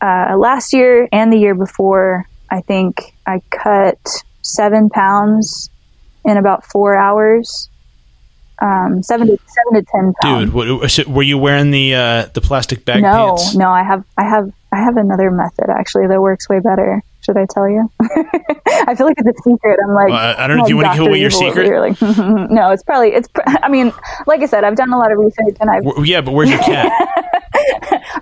uh, 0.00 0.36
last 0.36 0.72
year 0.72 1.08
and 1.12 1.32
the 1.32 1.38
year 1.38 1.54
before, 1.54 2.26
I 2.50 2.60
think 2.60 3.14
I 3.26 3.40
cut 3.50 3.98
seven 4.42 4.88
pounds 4.90 5.70
in 6.24 6.36
about 6.36 6.64
four 6.64 6.96
hours. 6.96 7.68
Um, 8.60 9.02
seven 9.02 9.26
to 9.26 9.36
seven 9.36 9.84
to 9.84 9.90
ten 9.92 10.14
pounds. 10.22 10.46
Dude, 10.46 10.54
what, 10.54 10.90
so 10.90 11.04
were 11.08 11.22
you 11.22 11.36
wearing 11.36 11.70
the 11.70 11.94
uh, 11.94 12.26
the 12.32 12.40
plastic 12.40 12.84
bag 12.86 13.02
no, 13.02 13.36
pants? 13.36 13.54
no, 13.54 13.68
I 13.68 13.82
have, 13.82 14.02
I 14.16 14.24
have, 14.24 14.50
I 14.72 14.76
have 14.76 14.96
another 14.96 15.30
method 15.30 15.66
actually 15.68 16.06
that 16.06 16.20
works 16.22 16.48
way 16.48 16.60
better. 16.60 17.02
Should 17.26 17.36
I 17.36 17.44
tell 17.50 17.68
you? 17.68 17.90
I 18.86 18.94
feel 18.94 19.06
like 19.06 19.16
it's 19.18 19.38
a 19.40 19.42
secret. 19.42 19.78
I'm 19.84 19.92
like, 19.94 20.08
Well, 20.08 20.34
I- 20.38 20.46
don't 20.46 20.58
know. 20.58 20.64
Do 20.64 20.70
you 20.70 20.76
like 20.76 20.86
wanna 20.86 20.98
give 21.00 21.06
away 21.08 21.20
your 21.20 21.30
secret? 21.30 21.64
here, 21.66 21.80
Like, 21.80 22.00
no, 22.50 22.70
it's 22.70 22.82
probably 22.84 23.08
it's. 23.14 23.26
pr- 23.28 23.42
I 23.62 23.68
mean, 23.68 23.92
like 24.28 24.40
I 24.42 24.46
said, 24.46 24.62
I've 24.64 24.76
done 24.76 24.92
a 24.92 24.98
lot 24.98 25.10
of 25.12 25.18
research 25.18 25.56
and 25.60 25.68
I've 25.68 25.82
W- 25.84 26.04
Yeah, 26.10 26.20
but 26.20 26.32
where's 26.32 26.50
your 26.50 26.58
cat, 26.70 26.90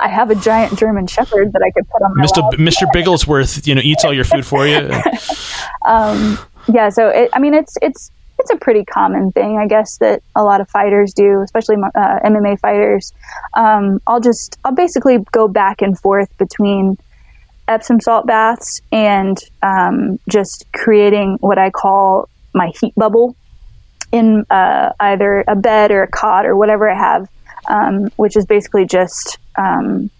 I 0.00 0.08
have 0.08 0.30
a 0.30 0.34
giant 0.34 0.78
German 0.78 1.06
Shepherd 1.06 1.52
that 1.52 1.62
I 1.62 1.70
could 1.70 1.88
put 1.90 2.02
on 2.02 2.14
my 2.16 2.22
Mister 2.22 2.40
lap. 2.40 2.58
Mister 2.58 2.86
Bigglesworth? 2.86 3.66
You 3.66 3.74
know, 3.74 3.82
eats 3.84 4.04
all 4.04 4.12
your 4.14 4.24
food 4.24 4.46
for 4.46 4.66
you. 4.66 4.90
um, 5.86 6.38
yeah, 6.72 6.88
so 6.88 7.08
it, 7.08 7.30
I 7.32 7.38
mean, 7.38 7.54
it's 7.54 7.76
it's 7.82 8.10
it's 8.38 8.50
a 8.50 8.56
pretty 8.56 8.84
common 8.84 9.30
thing, 9.32 9.58
I 9.58 9.66
guess, 9.68 9.98
that 9.98 10.22
a 10.34 10.42
lot 10.42 10.60
of 10.60 10.68
fighters 10.68 11.12
do, 11.14 11.40
especially 11.42 11.76
uh, 11.94 12.18
MMA 12.24 12.58
fighters. 12.58 13.12
Um, 13.54 14.00
I'll 14.06 14.20
just 14.20 14.58
I'll 14.64 14.72
basically 14.74 15.18
go 15.32 15.46
back 15.46 15.82
and 15.82 15.98
forth 15.98 16.36
between 16.38 16.96
Epsom 17.68 18.00
salt 18.00 18.26
baths 18.26 18.80
and 18.92 19.38
um, 19.62 20.18
just 20.28 20.66
creating 20.72 21.38
what 21.40 21.58
I 21.58 21.70
call 21.70 22.28
my 22.54 22.72
heat 22.80 22.94
bubble 22.94 23.36
in 24.12 24.44
uh, 24.50 24.92
either 25.00 25.44
a 25.48 25.56
bed 25.56 25.90
or 25.90 26.02
a 26.02 26.08
cot 26.08 26.46
or 26.46 26.56
whatever 26.56 26.88
I 26.88 26.96
have, 26.96 27.28
um, 27.68 28.10
which 28.16 28.36
is 28.36 28.46
basically 28.46 28.86
just 28.86 29.38
um, 29.56 30.10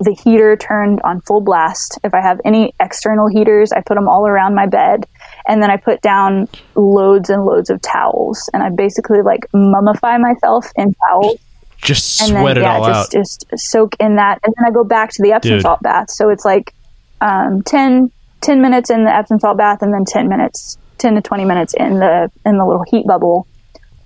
the 0.00 0.12
heater 0.12 0.56
turned 0.56 1.00
on 1.02 1.20
full 1.22 1.40
blast. 1.40 1.98
If 2.04 2.14
I 2.14 2.20
have 2.20 2.40
any 2.44 2.74
external 2.80 3.28
heaters, 3.28 3.70
I 3.70 3.82
put 3.82 3.94
them 3.94 4.08
all 4.08 4.26
around 4.26 4.54
my 4.54 4.66
bed. 4.66 5.06
And 5.46 5.62
then 5.62 5.70
I 5.70 5.76
put 5.76 6.00
down 6.00 6.48
loads 6.74 7.30
and 7.30 7.44
loads 7.44 7.70
of 7.70 7.80
towels. 7.82 8.48
And 8.52 8.62
I 8.62 8.70
basically 8.70 9.22
like 9.22 9.46
mummify 9.54 10.20
myself 10.20 10.70
in 10.76 10.94
towels. 11.06 11.38
Just 11.82 12.20
And 12.20 12.30
sweat 12.30 12.56
then, 12.56 12.64
it 12.64 12.66
all 12.66 12.84
just, 12.86 13.14
out. 13.14 13.20
just 13.20 13.46
soak 13.56 13.96
in 14.00 14.16
that. 14.16 14.38
And 14.44 14.54
then 14.56 14.66
I 14.66 14.70
go 14.70 14.84
back 14.84 15.10
to 15.12 15.22
the 15.22 15.32
Epsom 15.32 15.52
Dude. 15.52 15.62
salt 15.62 15.80
bath. 15.82 16.10
So 16.10 16.28
it's 16.28 16.44
like 16.44 16.74
um, 17.20 17.62
10, 17.62 18.10
10 18.42 18.60
minutes 18.60 18.90
in 18.90 19.04
the 19.04 19.14
Epsom 19.14 19.40
salt 19.40 19.56
bath 19.56 19.82
and 19.82 19.92
then 19.92 20.04
10 20.04 20.28
minutes, 20.28 20.76
10 20.98 21.14
to 21.14 21.22
20 21.22 21.44
minutes 21.44 21.74
in 21.74 21.98
the, 21.98 22.30
in 22.44 22.58
the 22.58 22.66
little 22.66 22.84
heat 22.90 23.06
bubble. 23.06 23.46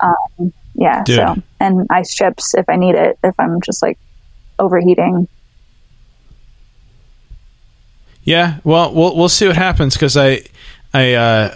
Um, 0.00 0.52
yeah. 0.74 1.02
Dude. 1.04 1.16
So, 1.16 1.36
and 1.60 1.86
ice 1.90 2.14
chips 2.14 2.54
if 2.54 2.68
I 2.68 2.76
need 2.76 2.94
it, 2.94 3.18
if 3.24 3.34
I'm 3.38 3.60
just 3.60 3.82
like 3.82 3.98
overheating. 4.58 5.26
Yeah, 8.22 8.58
well, 8.64 8.94
we'll 8.94 9.14
we'll 9.16 9.28
see 9.28 9.46
what 9.46 9.56
happens 9.56 9.94
because 9.94 10.16
I, 10.16 10.40
I, 10.94 11.12
uh, 11.12 11.54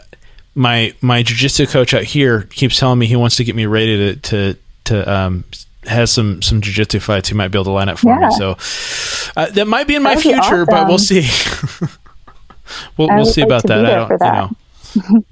my 0.54 0.92
my 1.00 1.22
jujitsu 1.22 1.66
coach 1.68 1.94
out 1.94 2.02
here 2.02 2.42
keeps 2.42 2.78
telling 2.78 2.98
me 2.98 3.06
he 3.06 3.16
wants 3.16 3.36
to 3.36 3.44
get 3.44 3.56
me 3.56 3.64
ready 3.64 3.96
to 3.96 4.16
to 4.16 4.58
to 4.84 5.10
um 5.10 5.44
has 5.86 6.10
some 6.10 6.42
some 6.42 6.60
jujitsu 6.60 7.00
fights 7.00 7.28
he 7.28 7.34
might 7.34 7.48
be 7.48 7.56
able 7.58 7.64
to 7.66 7.70
line 7.70 7.88
up 7.88 7.98
for 7.98 8.08
Yeah. 8.08 8.28
me. 8.28 8.34
So 8.34 8.56
uh, 9.36 9.46
that 9.50 9.66
might 9.66 9.86
be 9.86 9.94
in 9.94 10.02
my 10.02 10.14
That'd 10.14 10.24
be 10.32 10.38
future, 10.40 10.66
but 10.66 10.86
we'll 10.88 10.98
see. 10.98 11.22
we'll 12.96 13.08
we'll 13.08 13.24
see 13.26 13.42
like 13.42 13.48
about 13.48 13.62
that. 13.68 13.84
I 13.86 13.90
don't, 14.08 14.18
that. 14.18 14.50
you 14.94 15.02
know. 15.14 15.24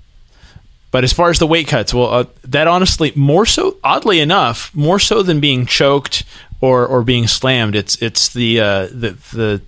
But 0.93 1.05
as 1.05 1.13
far 1.13 1.29
as 1.31 1.39
the 1.39 1.47
weight 1.47 1.69
cuts, 1.69 1.93
well, 1.93 2.07
uh, 2.15 2.25
that 2.45 2.67
honestly, 2.69 3.13
more 3.15 3.45
so, 3.45 3.77
oddly 3.85 4.19
enough, 4.21 4.75
more 4.75 4.99
so 4.99 5.23
than 5.23 5.41
being 5.41 5.67
choked 5.67 6.25
or, 6.63 6.87
or 6.87 7.03
being 7.03 7.27
slammed, 7.27 7.75
it's 7.75 8.01
it's 8.01 8.33
the 8.33 8.61
uh, 8.61 8.87
the 8.87 9.17
the. 9.33 9.61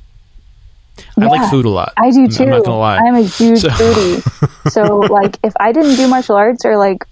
I 1.21 1.27
like 1.27 1.51
food 1.51 1.65
a 1.67 1.69
lot. 1.69 1.93
I 1.97 2.11
do 2.11 2.27
too. 2.29 2.45
I'm 2.45 2.51
not 2.51 2.65
gonna 2.65 2.79
lie. 2.79 2.97
I'm 2.99 3.15
a 3.17 3.21
huge 3.23 3.61
So- 3.61 3.69
foodie. 3.69 4.71
so 4.71 4.99
like 5.13 5.37
if 5.43 5.53
I 5.61 5.73
didn't 5.73 5.97
do 5.97 6.09
martial 6.09 6.37
arts 6.37 6.65
or 6.65 6.77
like 6.79 7.05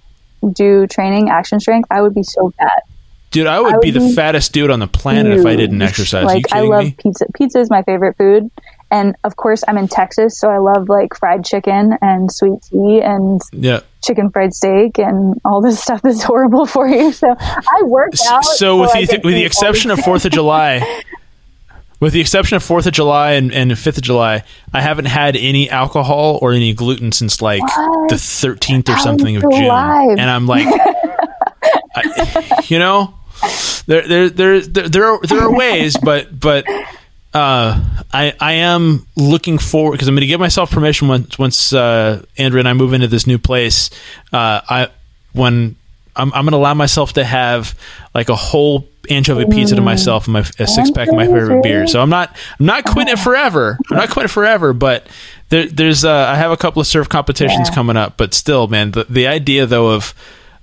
do 0.53 0.87
training 0.87 1.29
action 1.29 1.61
strength, 1.61 1.89
I 1.91 2.01
would 2.01 2.15
be 2.15 2.23
so 2.23 2.51
fat. 2.59 2.85
Dude, 3.33 3.47
I 3.47 3.61
would, 3.61 3.73
I 3.73 3.77
would 3.77 3.83
be 3.83 3.91
the 3.91 4.01
be 4.01 4.15
fattest 4.15 4.53
dude 4.53 4.71
on 4.71 4.79
the 4.81 4.87
planet 4.87 5.39
if 5.39 5.45
I 5.45 5.57
didn't 5.57 5.81
huge. 5.81 5.91
exercise. 5.91 6.25
Like 6.25 6.53
I 6.53 6.61
love 6.61 6.85
me? 6.85 6.97
pizza. 6.99 7.27
Pizza 7.35 7.59
is 7.61 7.69
my 7.71 7.83
favorite 7.83 8.17
food. 8.17 8.51
And 8.91 9.17
of 9.25 9.35
course 9.37 9.65
I'm 9.67 9.77
in 9.79 9.89
Texas, 9.89 10.39
so 10.39 10.49
I 10.49 10.59
love 10.59 10.89
like 10.89 11.15
fried 11.19 11.45
chicken 11.45 11.99
and 12.01 12.31
sweet 12.33 12.61
tea 12.71 13.01
and 13.03 13.41
Yeah. 13.53 13.81
chicken 14.05 14.31
fried 14.31 14.55
steak 14.55 14.99
and 14.99 15.35
all 15.45 15.61
this 15.61 15.81
stuff 15.83 16.01
that's 16.03 16.23
horrible 16.23 16.67
for 16.75 16.87
you. 16.89 17.13
So 17.13 17.35
I 17.39 17.83
work 17.83 18.13
out. 18.29 18.45
So 18.45 18.81
with 18.81 18.93
the 18.93 19.21
with 19.25 19.35
the 19.35 19.45
exception 19.45 19.91
of 19.91 19.99
Fourth 19.99 20.25
of 20.25 20.31
July, 20.31 21.03
with 22.01 22.13
the 22.13 22.21
exception 22.21 22.57
of 22.57 22.63
Fourth 22.63 22.87
of 22.87 22.93
July 22.93 23.33
and, 23.33 23.53
and 23.53 23.77
Fifth 23.77 23.97
of 23.99 24.05
July, 24.05 24.45
I 24.73 24.81
haven't 24.81 25.07
had 25.07 25.35
any 25.35 25.69
alcohol 25.69 26.39
or 26.41 26.53
any 26.53 26.73
gluten 26.73 27.11
since 27.11 27.43
like 27.43 27.63
What? 27.63 28.11
the 28.11 28.19
thirteenth 28.19 28.89
or 28.89 28.97
something 28.99 29.35
of 29.37 29.43
June, 29.51 29.65
alive? 29.65 30.11
and 30.11 30.31
I'm 30.31 30.47
like, 30.47 30.69
I, 31.97 32.63
you 32.69 32.79
know, 32.79 33.15
there 33.87 34.07
there 34.07 34.31
there 34.31 34.61
there 34.61 34.89
there 34.89 35.05
are, 35.07 35.21
there 35.23 35.41
are 35.43 35.55
ways, 35.55 35.97
but 36.03 36.39
but. 36.39 36.65
Uh, 37.35 37.85
I 38.15 38.33
I 38.41 38.53
am 38.53 39.07
looking 39.15 39.59
forward 39.59 39.93
because 39.93 40.09
I'm 40.09 40.15
going 40.15 40.23
to 40.23 40.27
give 40.27 40.41
myself 40.41 40.71
permission 40.71 41.07
once 41.09 41.39
once 41.39 41.71
uh, 41.71 42.25
Andrew 42.39 42.59
and 42.61 42.67
I 42.67 42.73
move 42.73 42.95
into 42.95 43.09
this 43.09 43.27
new 43.27 43.37
place. 43.37 43.91
Uh, 44.33 44.63
I 44.67 44.89
when 45.35 45.77
I'm, 46.15 46.33
I'm 46.33 46.45
going 46.47 46.53
to 46.53 46.57
allow 46.57 46.73
myself 46.73 47.13
to 47.15 47.25
have 47.25 47.79
like 48.15 48.31
a 48.31 48.37
whole 48.37 48.89
anchovy 49.11 49.45
pizza 49.45 49.75
to 49.77 49.83
myself 49.83 50.25
and 50.29 50.33
my 50.33 50.41
a 50.59 50.67
six 50.67 50.91
pack 50.91 51.09
of 51.09 51.15
my 51.15 51.27
favorite 51.27 51.63
beer. 51.63 51.87
So 51.87 52.01
I'm 52.01 52.09
not 52.09 52.35
I'm 52.59 52.65
not 52.65 52.87
quitting 52.87 53.13
it 53.13 53.19
forever. 53.19 53.77
I'm 53.91 53.99
not 53.99 54.09
quitting 54.09 54.27
it 54.27 54.33
forever, 54.33 54.73
but 54.73 55.07
there, 55.51 55.67
there's 55.67 56.07
uh, 56.07 56.11
I 56.11 56.37
have 56.37 56.53
a 56.53 56.57
couple 56.57 56.81
of 56.81 56.87
surf 56.87 57.07
competitions 57.11 57.69
Yeah. 57.69 57.75
coming 57.75 57.99
up. 57.99 58.17
But 58.17 58.33
still, 58.33 58.67
man, 58.67 58.93
the 58.93 59.05
the 59.11 59.27
idea 59.27 59.67
though 59.67 59.91
of 59.91 60.15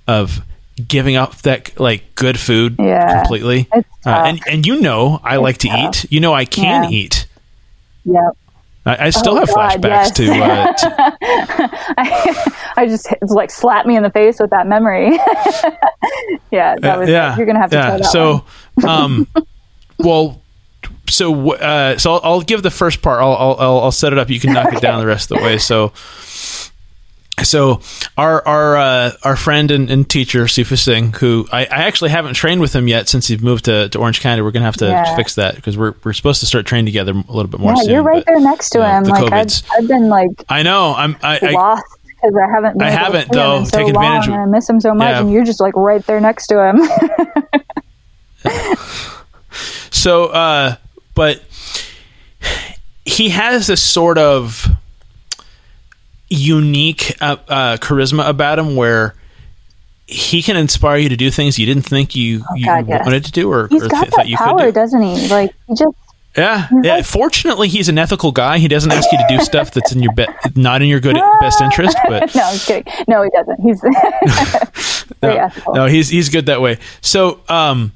of 0.08 0.40
giving 0.88 1.16
up 1.16 1.36
that 1.42 1.78
like 1.78 2.14
good 2.14 2.38
food 2.38 2.76
Yeah. 2.78 3.20
completely. 3.20 3.68
Uh, 3.72 3.80
and 4.26 4.40
and 4.48 4.66
you 4.66 4.80
know 4.80 5.20
I 5.22 5.36
like 5.36 5.58
to 5.58 5.68
tough. 5.68 6.04
eat. 6.04 6.12
You 6.12 6.20
know 6.20 6.34
I 6.34 6.44
can 6.44 6.84
Yeah. 6.84 6.90
eat. 6.90 7.26
Yep. 8.04 8.36
I, 8.86 9.06
I 9.06 9.10
still 9.10 9.34
Oh, 9.34 9.40
have 9.40 9.48
God, 9.48 9.80
flashbacks 9.80 9.82
yes. 9.84 10.10
to, 10.12 10.32
uh, 10.34 10.72
to 10.74 11.68
I, 11.96 12.52
I 12.76 12.86
just 12.86 13.06
it's 13.22 13.32
like 13.32 13.50
slap 13.50 13.86
me 13.86 13.96
in 13.96 14.02
the 14.02 14.10
face 14.10 14.38
with 14.38 14.50
that 14.50 14.66
memory. 14.66 15.12
yeah, 16.50 16.76
that 16.80 16.98
was 16.98 17.08
yeah. 17.08 17.34
you're 17.36 17.46
gonna 17.46 17.60
have 17.60 17.70
to 17.70 17.76
yeah. 17.76 18.02
so, 18.02 18.44
um, 18.86 19.26
well, 19.98 20.42
so 21.08 21.52
uh, 21.54 21.96
so 21.96 22.14
I'll, 22.14 22.20
I'll 22.24 22.40
give 22.42 22.62
the 22.62 22.70
first 22.70 23.00
part. 23.00 23.20
I'll, 23.22 23.32
I'll 23.34 23.56
I'll 23.58 23.80
I'll 23.84 23.92
set 23.92 24.12
it 24.12 24.18
up. 24.18 24.28
You 24.28 24.38
can 24.40 24.52
knock 24.52 24.72
it 24.74 24.82
down 24.82 25.00
the 25.00 25.06
rest 25.06 25.30
of 25.30 25.38
the 25.38 25.44
way. 25.44 25.56
So. 25.58 25.92
So 27.42 27.80
our 28.16 28.46
our 28.46 28.76
uh, 28.76 29.12
our 29.24 29.36
friend 29.36 29.70
and, 29.70 29.90
and 29.90 30.08
teacher 30.08 30.44
Sifu 30.44 30.78
Singh, 30.78 31.12
who 31.14 31.46
I, 31.52 31.62
I 31.62 31.84
actually 31.84 32.10
haven't 32.10 32.34
trained 32.34 32.60
with 32.60 32.74
him 32.74 32.86
yet 32.88 33.08
since 33.08 33.26
he 33.26 33.36
moved 33.36 33.64
to, 33.66 33.88
to 33.88 33.98
Orange 33.98 34.20
County. 34.20 34.40
We're 34.40 34.52
gonna 34.52 34.64
have 34.64 34.76
to 34.78 34.86
Yeah. 34.86 35.16
fix 35.16 35.34
that 35.34 35.56
because 35.56 35.76
we're 35.76 35.94
we're 36.04 36.12
supposed 36.12 36.40
to 36.40 36.46
start 36.46 36.64
training 36.64 36.86
together 36.86 37.12
a 37.12 37.32
little 37.32 37.48
bit 37.48 37.58
more 37.60 37.72
Yeah, 37.74 37.82
soon. 37.82 37.90
you're 37.90 38.02
right 38.02 38.24
but- 38.24 38.32
there 38.32 38.40
next 38.40 38.70
to 38.70 38.78
you 38.78 38.84
know, 38.84 38.90
him. 38.98 39.04
Like 39.04 39.32
I've, 39.32 39.46
COVID's- 39.46 39.62
I've 39.76 39.88
been 39.88 40.08
like 40.08 40.30
I 40.48 40.62
know. 40.62 40.94
I'm 40.96 41.16
I, 41.22 41.38
I 41.42 41.50
lost 41.50 41.84
because 42.06 42.34
I 42.36 42.50
haven't. 42.50 42.78
Been 42.78 42.86
I 42.86 42.90
haven't, 42.90 43.32
though. 43.32 43.64
so 43.64 43.78
Take 43.78 43.88
advantage 43.88 44.28
long, 44.28 44.38
of- 44.38 44.42
and 44.44 44.54
I 44.54 44.56
miss 44.56 44.70
him 44.70 44.80
so 44.80 44.94
much, 44.94 45.08
Yeah. 45.08 45.20
and 45.20 45.32
you're 45.32 45.44
just 45.44 45.60
like 45.60 45.74
right 45.76 46.06
there 46.06 46.20
next 46.20 46.46
to 46.48 46.62
him. 46.68 46.80
So, 49.90 50.26
uh, 50.26 50.76
but 51.14 51.40
he 53.06 53.30
has 53.30 53.66
this 53.68 53.82
sort 53.82 54.18
of 54.18 54.66
unique 56.30 57.16
uh, 57.20 57.36
uh, 57.48 57.76
charisma 57.78 58.28
about 58.28 58.58
him 58.58 58.76
where 58.76 59.14
he 60.06 60.42
can 60.42 60.56
inspire 60.56 60.98
you 60.98 61.08
to 61.08 61.16
do 61.16 61.30
things 61.30 61.58
you 61.58 61.66
didn't 61.66 61.84
think 61.84 62.14
you, 62.14 62.44
you 62.56 62.66
Oh, 62.70 62.82
God, 62.82 62.88
yes. 62.88 63.04
wanted 63.06 63.24
to 63.26 63.32
do 63.32 63.50
or, 63.50 63.68
He's 63.68 63.82
or 63.82 63.88
got 63.88 64.00
th- 64.02 64.10
thought 64.10 64.16
that 64.18 64.28
you 64.28 64.36
power, 64.36 64.58
could 64.58 64.64
do. 64.66 64.72
doesn't 64.72 65.02
he? 65.02 65.28
Like 65.28 65.54
he 65.68 65.74
just 65.74 65.96
Yeah, 66.36 66.68
yeah. 66.82 67.02
Fortunately, 67.02 67.68
he's 67.68 67.88
an 67.88 67.96
ethical 67.96 68.32
guy. 68.32 68.58
He 68.58 68.68
doesn't 68.68 68.90
ask 68.92 69.10
you 69.12 69.18
to 69.18 69.24
do 69.28 69.38
stuff 69.44 69.70
that's 69.70 69.92
in 69.92 70.02
your 70.02 70.12
be- 70.14 70.26
not 70.56 70.82
in 70.82 70.88
your 70.88 71.00
good 71.00 71.16
best 71.40 71.60
interest. 71.62 71.96
But 72.08 72.34
no, 72.34 72.42
I'm 72.42 72.58
kidding. 72.58 72.92
No, 73.08 73.22
he 73.22 73.30
doesn't. 73.30 73.60
He's 73.60 73.82
ethical. 75.22 75.74
no, 75.74 75.86
he's 75.86 76.08
he's 76.08 76.28
good 76.28 76.46
that 76.46 76.60
way. 76.60 76.78
So, 77.00 77.40
um, 77.48 77.92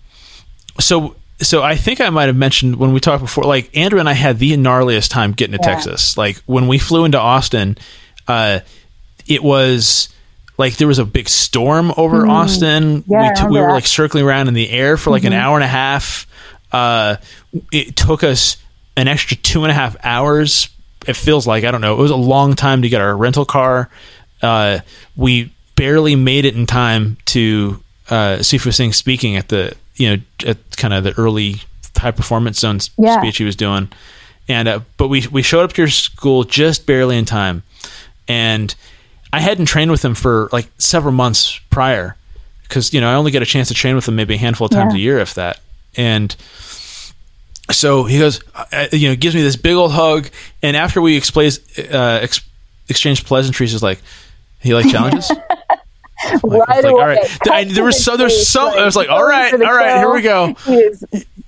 so 0.81 1.15
so 1.41 1.63
I 1.63 1.77
think 1.77 2.01
I 2.01 2.11
might 2.11 2.27
have 2.27 2.37
mentioned 2.37 2.77
when 2.77 2.93
we 2.93 3.01
talked 3.01 3.23
before, 3.23 3.45
like 3.45 3.77
Andrew 3.77 4.01
and 4.01 4.09
I 4.09 4.13
had 4.15 4.39
the 4.39 4.53
gnarliest 4.57 5.11
time 5.11 5.33
getting 5.33 5.59
to 5.59 5.63
Yeah. 5.63 5.75
Texas. 5.75 6.17
Like 6.17 6.37
when 6.47 6.69
we 6.69 6.79
flew 6.79 7.05
into 7.05 7.19
Austin, 7.19 7.77
uh, 8.29 8.61
it 9.27 9.43
was 9.43 10.09
like 10.57 10.77
there 10.77 10.89
was 10.89 10.99
a 10.99 11.05
big 11.05 11.29
storm 11.29 11.93
over 11.97 12.27
Austin. 12.27 13.03
Mm-hmm. 13.03 13.13
Yeah, 13.13 13.29
we, 13.31 13.35
t- 13.35 13.45
we 13.47 13.51
were. 13.59 13.67
Mm-hmm. 13.67 13.73
like 13.75 13.87
circling 13.87 14.25
around 14.25 14.49
in 14.49 14.55
the 14.55 14.69
air 14.71 14.97
for 14.97 15.11
like 15.11 15.25
an 15.25 15.33
hour 15.33 15.57
and 15.57 15.65
a 15.65 15.69
half. 15.69 16.27
Uh, 16.73 17.17
it 17.73 17.97
took 17.97 18.23
us 18.23 18.57
an 18.97 19.09
extra 19.09 19.37
two 19.37 19.65
and 19.65 19.71
a 19.71 19.75
half 19.75 19.97
hours. 20.05 20.69
It 21.07 21.15
feels 21.17 21.47
like 21.47 21.65
I 21.65 21.71
don't 21.71 21.81
know. 21.81 21.95
It 21.95 22.03
was 22.03 22.11
a 22.11 22.17
long 22.17 22.55
time 22.55 22.83
to 22.83 22.89
get 22.89 23.01
our 23.01 23.17
rental 23.17 23.45
car. 23.45 23.89
Uh, 24.43 24.81
we 25.17 25.53
barely 25.77 26.17
made 26.17 26.45
it 26.45 26.55
in 26.57 26.67
time 26.67 27.17
to 27.27 27.83
uh, 28.11 28.39
Sifu 28.41 28.75
Singh 28.75 28.93
speaking 28.93 29.37
at 29.37 29.49
the 29.49 29.75
you 29.97 30.17
know 30.17 30.23
at 30.47 30.77
kind 30.77 30.93
of 30.93 31.05
the 31.05 31.13
early 31.19 31.57
high 31.97 32.11
performance 32.11 32.59
zone 32.61 32.79
Yeah. 32.99 33.21
speech 33.21 33.39
he 33.39 33.45
was 33.45 33.57
doing, 33.57 33.89
and 34.49 34.69
uh, 34.69 34.81
but 34.97 35.09
we 35.09 35.27
we 35.29 35.43
showed 35.43 35.63
up 35.65 35.73
to 35.75 35.83
your 35.83 35.89
school 35.89 36.45
just 36.45 36.85
barely 36.87 37.17
in 37.17 37.25
time, 37.25 37.63
and 38.29 38.75
I 39.33 39.41
hadn't 39.41 39.67
trained 39.67 39.91
with 39.91 40.05
him 40.05 40.15
for 40.15 40.49
like 40.53 40.69
several 40.79 41.13
months 41.13 41.59
prior 41.71 42.17
because 42.63 42.93
you 42.95 43.01
know 43.01 43.11
I 43.11 43.15
only 43.15 43.31
get 43.31 43.43
a 43.43 43.47
chance 43.47 43.69
to 43.69 43.75
train 43.75 43.95
with 43.97 44.07
him 44.07 44.15
maybe 44.17 44.35
a 44.35 44.39
handful 44.39 44.67
of 44.67 44.71
times 44.71 44.93
Yeah. 44.95 44.99
a 44.99 45.03
year 45.03 45.19
if 45.19 45.35
that, 45.35 45.61
and 45.97 46.35
so 47.71 48.05
he 48.05 48.19
goes, 48.19 48.41
uh, 48.55 48.87
you 48.93 49.09
know, 49.11 49.17
gives 49.17 49.35
me 49.35 49.43
this 49.43 49.57
big 49.57 49.75
old 49.75 49.93
hug, 49.93 50.31
and 50.63 50.77
after 50.77 51.03
we 51.03 51.17
explains, 51.17 51.59
uh, 51.79 52.21
ex- 52.23 52.41
exchange 52.89 53.25
pleasantries, 53.27 53.75
is 53.75 53.83
like, 53.83 54.01
he 54.61 54.73
like 54.75 54.89
challenges. 54.91 55.31
Like, 56.43 56.69
right 56.69 56.85
like, 56.85 56.93
all 56.93 57.07
right. 57.07 57.49
I, 57.49 57.65
there 57.65 57.85
was 57.85 58.03
so 58.03 58.17
there's 58.17 58.49
so 58.49 58.77
I 58.77 58.85
was 58.85 58.97
like, 58.97 59.09
all 59.09 59.25
right, 59.25 59.53
all 59.55 59.61
right, 59.61 59.99
here 59.99 60.13
we 60.13 60.23
go. 60.23 60.55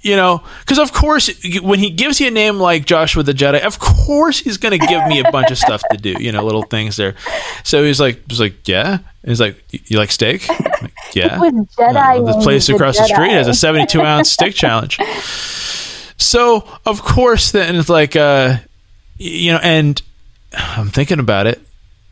You 0.03 0.17
know, 0.17 0.43
because 0.61 0.79
of 0.79 0.93
course, 0.93 1.29
when 1.61 1.79
he 1.79 1.91
gives 1.91 2.21
you 2.21 2.29
a 2.29 2.31
name 2.31 2.59
like 2.59 2.87
Joshua 2.87 3.23
the 3.23 3.33
Jedi, 3.35 3.61
of 3.61 3.79
course 3.79 4.39
he's 4.39 4.57
going 4.57 4.79
to 4.79 4.87
give 4.87 5.07
me 5.07 5.21
a 5.21 5.31
bunch 5.31 5.51
of 5.51 5.59
stuff 5.59 5.83
to 5.91 5.99
do. 5.99 6.15
You 6.19 6.33
know, 6.33 6.43
little 6.45 6.63
things 6.63 6.97
there. 6.97 7.17
So 7.65 7.85
he's 7.85 8.01
like, 8.01 8.23
he's 8.29 8.41
like, 8.41 8.67
yeah. 8.67 8.99
He's 9.25 9.41
like, 9.41 9.63
you 9.91 9.99
like 9.99 10.11
steak? 10.11 10.49
Like, 10.49 10.93
yeah. 11.15 11.37
Jedi. 11.39 12.21
Uh, 12.21 12.33
this 12.33 12.43
place 12.43 12.69
across 12.71 12.97
the 12.97 13.05
street 13.05 13.33
has 13.33 13.49
a 13.49 13.55
72 13.55 14.01
ounce 14.01 14.31
steak 14.31 14.55
challenge. 14.55 14.99
So 16.17 16.67
of 16.87 17.03
course, 17.03 17.53
then 17.53 17.77
it's 17.77 17.91
like, 17.91 18.17
uh, 18.17 18.57
you 19.19 19.53
know, 19.53 19.59
and 19.63 20.01
I'm 20.55 20.89
thinking 20.89 21.19
about 21.19 21.47
it. 21.47 21.61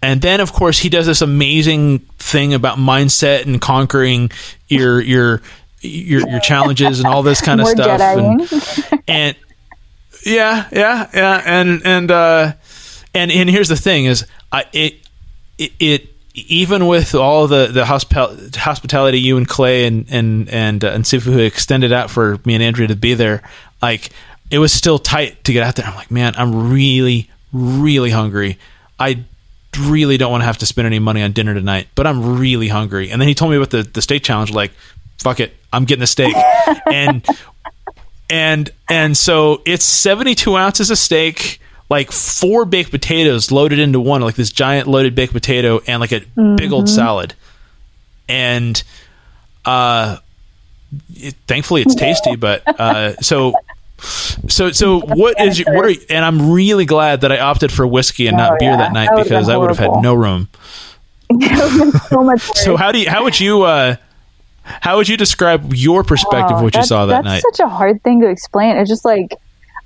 And 0.01 0.22
then, 0.22 0.40
of 0.40 0.53
course, 0.53 0.78
he 0.78 0.88
does 0.88 1.07
this 1.07 1.22
amazing 1.22 2.01
thing 2.18 2.55
about 2.55 2.78
mindset 2.78 3.46
and 3.46 3.61
conquering 3.61 4.30
your 4.68 5.01
your 5.01 5.42
your, 5.80 6.28
your 6.28 6.40
challenges 6.40 7.01
and 7.01 7.09
all 7.09 7.22
this 7.22 7.40
kind 7.40 7.61
of 7.61 7.64
More 7.66 7.74
stuff. 7.74 8.01
And, 8.01 8.40
Jediing. 8.40 9.03
and 9.09 9.36
yeah, 10.24 10.68
yeah, 10.72 11.11
yeah, 11.12 11.42
and 11.44 11.82
and 11.84 12.11
uh, 12.11 12.53
and 13.14 13.30
and 13.30 13.51
here's 13.51 13.68
the 13.68 13.76
thing: 13.76 14.05
is 14.05 14.26
I 14.53 14.64
it 14.72 14.94
it, 15.59 15.72
it 15.78 16.09
even 16.34 16.86
with 16.86 17.14
all 17.14 17.46
the 17.49 17.66
the 17.66 17.84
hospital, 17.84 18.36
hospitality 18.55 19.20
you 19.20 19.36
and 19.36 19.49
Clay 19.49 19.86
and 19.86 20.07
and 20.09 20.49
and 20.49 20.84
uh, 20.84 20.88
and 20.88 21.05
Sifu 21.05 21.32
who 21.32 21.40
extended 21.40 21.92
out 21.92 22.11
for 22.11 22.38
me 22.44 22.55
and 22.55 22.62
Andrea 22.62 22.88
to 22.88 22.96
be 22.96 23.14
there, 23.14 23.42
like 23.82 24.11
it 24.51 24.59
was 24.59 24.72
still 24.72 24.99
tight 24.99 25.42
to 25.44 25.53
get 25.53 25.62
out 25.62 25.76
there. 25.76 25.86
I'm 25.86 25.94
like, 25.94 26.11
man, 26.11 26.34
I'm 26.36 26.70
really 26.70 27.30
really 27.53 28.11
hungry. 28.11 28.59
I 28.99 29.24
really 29.76 30.16
don't 30.16 30.30
want 30.30 30.42
to 30.42 30.46
have 30.46 30.58
to 30.58 30.66
spend 30.66 30.86
any 30.86 30.98
money 30.98 31.22
on 31.22 31.32
dinner 31.32 31.54
tonight, 31.54 31.88
but 31.94 32.06
I'm 32.06 32.38
really 32.38 32.68
hungry. 32.68 33.10
And 33.10 33.20
then 33.20 33.28
he 33.28 33.34
told 33.34 33.50
me 33.50 33.56
about 33.56 33.70
the 33.70 33.82
the 33.82 34.02
steak 34.02 34.22
challenge. 34.22 34.52
Like, 34.52 34.72
fuck 35.18 35.40
it, 35.40 35.54
I'm 35.72 35.84
getting 35.84 36.02
a 36.02 36.06
steak. 36.06 36.34
and 36.92 37.26
and 38.30 38.70
and 38.88 39.16
so 39.16 39.62
it's 39.64 39.84
72 39.84 40.56
ounces 40.56 40.90
of 40.90 40.98
steak 40.98 41.60
like 41.90 42.12
four 42.12 42.64
baked 42.64 42.90
potatoes 42.90 43.50
loaded 43.50 43.78
into 43.78 44.00
one 44.00 44.20
like 44.20 44.34
this 44.34 44.50
giant 44.50 44.86
loaded 44.88 45.14
baked 45.14 45.32
potato 45.32 45.80
and 45.86 46.00
like 46.00 46.12
a 46.12 46.20
mm-hmm. 46.20 46.56
big 46.56 46.72
old 46.72 46.88
salad 46.88 47.34
and 48.28 48.82
uh 49.64 50.18
it, 51.14 51.34
thankfully 51.46 51.82
it's 51.82 51.94
tasty 51.94 52.36
but 52.36 52.66
uh 52.78 53.16
so 53.16 53.54
so 53.99 54.70
so 54.70 55.01
what 55.01 55.40
is 55.40 55.59
your, 55.59 55.74
what 55.74 55.84
are 55.84 55.94
and 56.11 56.24
I'm 56.24 56.53
really 56.53 56.84
glad 56.84 57.22
that 57.22 57.32
I 57.32 57.38
opted 57.38 57.72
for 57.72 57.86
whiskey 57.86 58.26
and 58.26 58.36
not 58.36 58.53
oh, 58.53 58.57
beer 58.59 58.70
yeah. 58.70 58.76
that 58.76 58.92
night 58.92 59.11
that 59.14 59.24
because 59.24 59.49
I 59.49 59.57
would 59.57 59.70
have 59.70 59.78
had 59.78 60.03
no 60.03 60.14
room 60.14 60.49
so 62.09 62.22
much 62.22 62.40
so 62.40 62.76
how 62.76 62.92
do 62.92 63.01
you 63.01 63.11
how 63.11 63.24
would 63.24 63.38
you 63.38 63.62
uh 63.62 63.96
how 64.80 64.96
would 64.96 65.09
you 65.09 65.16
describe 65.16 65.72
your 65.74 66.05
perspective 66.05 66.59
of 66.59 66.62
what 66.62 66.74
you 66.74 66.82
saw 66.82 67.07
that 67.07 67.22
that's 67.22 67.24
night? 67.24 67.42
That's 67.42 67.59
such 67.59 67.66
a 67.66 67.68
hard 67.68 68.03
thing 68.03 68.20
to 68.20 68.28
explain. 68.28 68.76
It's 68.76 68.90
just 68.90 69.05
like 69.05 69.34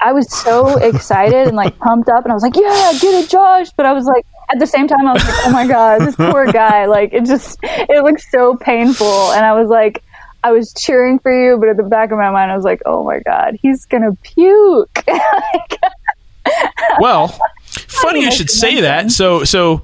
I 0.00 0.12
was 0.12 0.30
so 0.32 0.76
excited 0.78 1.46
and 1.46 1.56
like 1.56 1.78
pumped 1.78 2.08
up, 2.08 2.24
and 2.24 2.32
I 2.32 2.34
was 2.34 2.42
like, 2.42 2.56
"Yeah, 2.56 2.92
get 3.00 3.24
it, 3.24 3.30
Josh!" 3.30 3.70
But 3.76 3.86
I 3.86 3.92
was 3.92 4.04
like, 4.04 4.26
at 4.52 4.58
the 4.58 4.66
same 4.66 4.88
time, 4.88 5.06
I 5.06 5.12
was 5.12 5.24
like, 5.24 5.46
"Oh 5.46 5.50
my 5.52 5.66
god, 5.66 6.00
this 6.00 6.16
poor 6.16 6.46
guy!" 6.46 6.86
Like 6.86 7.12
it 7.12 7.24
just 7.24 7.58
it 7.62 8.02
looked 8.02 8.22
so 8.22 8.56
painful, 8.56 9.32
and 9.32 9.44
I 9.44 9.52
was 9.54 9.68
like. 9.68 10.02
I 10.44 10.52
was 10.52 10.72
cheering 10.72 11.18
for 11.18 11.32
you, 11.32 11.58
but 11.58 11.68
at 11.68 11.76
the 11.76 11.82
back 11.84 12.10
of 12.10 12.18
my 12.18 12.30
mind, 12.30 12.50
I 12.50 12.56
was 12.56 12.64
like, 12.64 12.82
"Oh 12.86 13.04
my 13.04 13.20
god, 13.20 13.58
he's 13.60 13.84
gonna 13.84 14.16
puke." 14.22 15.04
well, 17.00 17.28
funny 17.66 18.22
you 18.22 18.32
should 18.32 18.50
say 18.50 18.80
that. 18.80 19.10
So, 19.10 19.44
so 19.44 19.82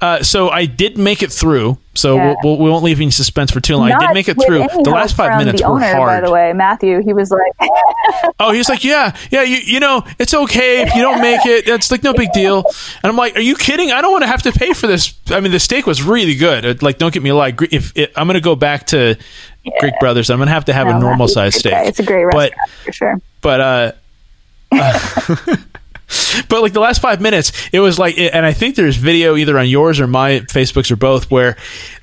uh, 0.00 0.22
so 0.22 0.50
I 0.50 0.66
did 0.66 0.98
make 0.98 1.22
it 1.22 1.32
through. 1.32 1.78
So 1.94 2.16
yeah. 2.16 2.34
we'll, 2.44 2.58
we 2.58 2.64
will 2.64 2.74
not 2.74 2.82
leave 2.82 3.00
any 3.00 3.10
suspense 3.10 3.50
for 3.50 3.60
too 3.60 3.76
long. 3.76 3.88
Not 3.88 4.02
I 4.02 4.06
did 4.08 4.14
make 4.14 4.28
it 4.28 4.34
through. 4.34 4.66
The 4.84 4.90
last 4.90 5.16
five 5.16 5.38
minutes 5.38 5.62
were 5.62 5.68
owner, 5.68 5.94
hard. 5.94 6.22
By 6.22 6.26
the 6.26 6.30
way, 6.30 6.52
Matthew, 6.52 7.00
he 7.02 7.14
was 7.14 7.30
like, 7.30 7.70
"Oh, 8.38 8.52
he's 8.52 8.68
like, 8.68 8.84
yeah, 8.84 9.16
yeah, 9.30 9.42
you, 9.42 9.56
you 9.56 9.80
know, 9.80 10.04
it's 10.18 10.34
okay 10.34 10.82
if 10.82 10.94
you 10.94 11.00
don't 11.00 11.22
make 11.22 11.46
it. 11.46 11.66
It's 11.66 11.90
like 11.90 12.02
no 12.02 12.12
big 12.12 12.30
deal." 12.32 12.58
And 13.02 13.10
I'm 13.10 13.16
like, 13.16 13.36
"Are 13.36 13.40
you 13.40 13.56
kidding? 13.56 13.90
I 13.90 14.02
don't 14.02 14.12
want 14.12 14.22
to 14.22 14.28
have 14.28 14.42
to 14.42 14.52
pay 14.52 14.74
for 14.74 14.86
this. 14.86 15.14
I 15.28 15.40
mean, 15.40 15.52
the 15.52 15.58
steak 15.58 15.86
was 15.86 16.02
really 16.02 16.34
good. 16.34 16.82
Like, 16.82 16.98
don't 16.98 17.14
get 17.14 17.22
me 17.22 17.30
a 17.30 17.34
lie. 17.34 17.54
If, 17.58 17.96
if 17.96 18.10
I'm 18.18 18.26
going 18.26 18.34
to 18.34 18.42
go 18.42 18.54
back 18.54 18.88
to 18.88 19.16
yeah. 19.66 19.80
Greek 19.80 19.94
Brothers, 20.00 20.30
I'm 20.30 20.38
to 20.38 20.46
have 20.46 20.64
to 20.66 20.72
have 20.72 20.86
no, 20.86 20.96
a 20.96 21.00
normal 21.00 21.28
size 21.28 21.56
steak. 21.56 21.74
It's 21.74 21.98
a 21.98 22.04
great 22.04 22.24
restaurant 22.24 22.54
but, 22.56 22.84
for 22.84 22.92
sure. 22.92 23.20
But 23.40 23.60
uh, 23.60 23.92
uh 24.72 25.56
but 26.48 26.62
like 26.62 26.72
the 26.72 26.80
last 26.80 27.00
five 27.00 27.20
minutes, 27.20 27.52
it 27.72 27.80
was 27.80 27.98
like, 27.98 28.16
and 28.16 28.46
I 28.46 28.52
think 28.52 28.76
there's 28.76 28.96
video 28.96 29.34
either 29.36 29.58
on 29.58 29.68
yours 29.68 29.98
or 29.98 30.06
my 30.06 30.40
Facebooks 30.40 30.90
or 30.90 30.96
both 30.96 31.30
where 31.30 31.56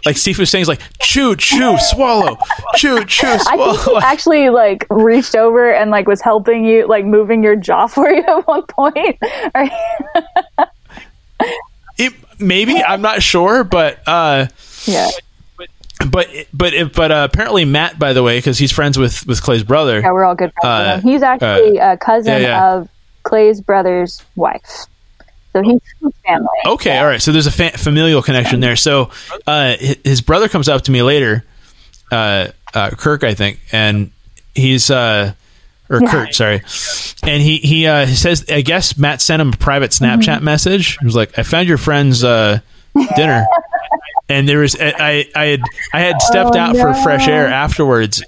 like 0.06 0.18
Sifu 0.18 0.48
saying 0.48 0.66
like 0.66 0.82
chew, 1.00 1.36
chew, 1.38 1.78
swallow, 1.80 2.38
chew, 2.76 3.06
chew, 3.06 3.38
swallow. 3.40 3.72
I 3.72 3.78
think 3.78 4.04
actually 4.04 4.50
like 4.50 4.86
reached 4.90 5.36
over 5.36 5.72
and 5.72 5.90
like 5.90 6.08
was 6.08 6.22
helping 6.22 6.66
you, 6.66 6.86
like 6.88 7.06
moving 7.06 7.44
your 7.44 7.56
jaw 7.56 7.88
for 7.88 8.10
you 8.10 8.24
at 8.24 8.46
one 8.46 8.64
point. 8.64 9.18
it, 11.98 12.14
maybe 12.40 12.84
I'm 12.84 13.02
not 13.02 13.24
sure, 13.24 13.64
but 13.64 14.00
uh, 14.06 14.48
yeah 14.86 15.10
but 16.10 16.30
but 16.54 16.74
but 16.94 17.12
uh, 17.12 17.28
apparently 17.32 17.66
Matt, 17.66 18.00
by 18.00 18.14
the 18.14 18.24
way, 18.24 18.38
because 18.38 18.58
he's 18.58 18.72
friends 18.72 18.98
with 18.98 19.26
with 19.28 19.42
Clay's 19.42 19.64
brother. 19.64 20.00
Yeah, 20.00 20.12
we're 20.12 20.26
all 20.26 20.36
good 20.36 20.52
friends. 20.62 21.06
Uh, 21.06 21.08
he's 21.08 21.22
actually 21.22 21.80
uh, 21.80 21.94
a 21.94 21.98
cousin 21.98 22.42
yeah, 22.42 22.48
yeah. 22.48 22.74
of 22.74 22.90
Clay's 23.24 23.62
brother's 23.62 24.24
wife. 24.36 24.88
So 25.54 25.62
he's 25.62 25.80
family. 26.26 26.48
Okay, 26.66 26.98
all 26.98 27.06
right. 27.06 27.22
So 27.22 27.32
there's 27.32 27.46
a 27.46 27.52
fa- 27.52 27.78
familial 27.78 28.24
connection 28.24 28.60
there. 28.60 28.76
So 28.76 29.12
uh, 29.46 29.76
his 29.78 30.22
brother 30.22 30.50
comes 30.50 30.68
up 30.68 30.82
to 30.84 30.92
me 30.92 31.04
later, 31.04 31.46
uh, 32.12 32.48
uh, 32.74 32.90
Kirk, 32.92 33.24
I 33.24 33.36
think, 33.36 33.60
and 33.72 34.12
he's 34.56 34.90
uh, 34.90 35.34
or. 35.90 36.02
Kurt, 36.02 36.34
sorry, 36.34 36.64
and 37.22 37.42
he 37.42 37.58
he 37.60 37.86
uh, 37.86 38.08
says, 38.08 38.46
I 38.50 38.62
guess 38.62 38.98
Matt 38.98 39.22
sent 39.22 39.42
him 39.42 39.50
a 39.50 39.58
private 39.58 39.92
Snapchat 39.92 40.38
mm-hmm. 40.38 40.46
message. 40.46 40.98
He 40.98 41.06
was 41.06 41.16
like, 41.16 41.38
"I 41.38 41.44
found 41.44 41.68
your 41.68 41.78
friend's 41.78 42.24
uh, 42.24 42.60
dinner." 43.16 43.46
and 44.30 44.48
there 44.48 44.60
was 44.60 44.76
I, 44.80 45.28
I 45.36 45.46
had 45.46 45.62
I 45.94 46.00
had 46.00 46.22
stepped 46.22 46.56
oh, 46.56 46.60
out 46.60 46.76
no. 46.76 46.82
for 46.82 46.94
fresh 47.04 47.28
air 47.28 47.48
afterwards, 47.48 48.24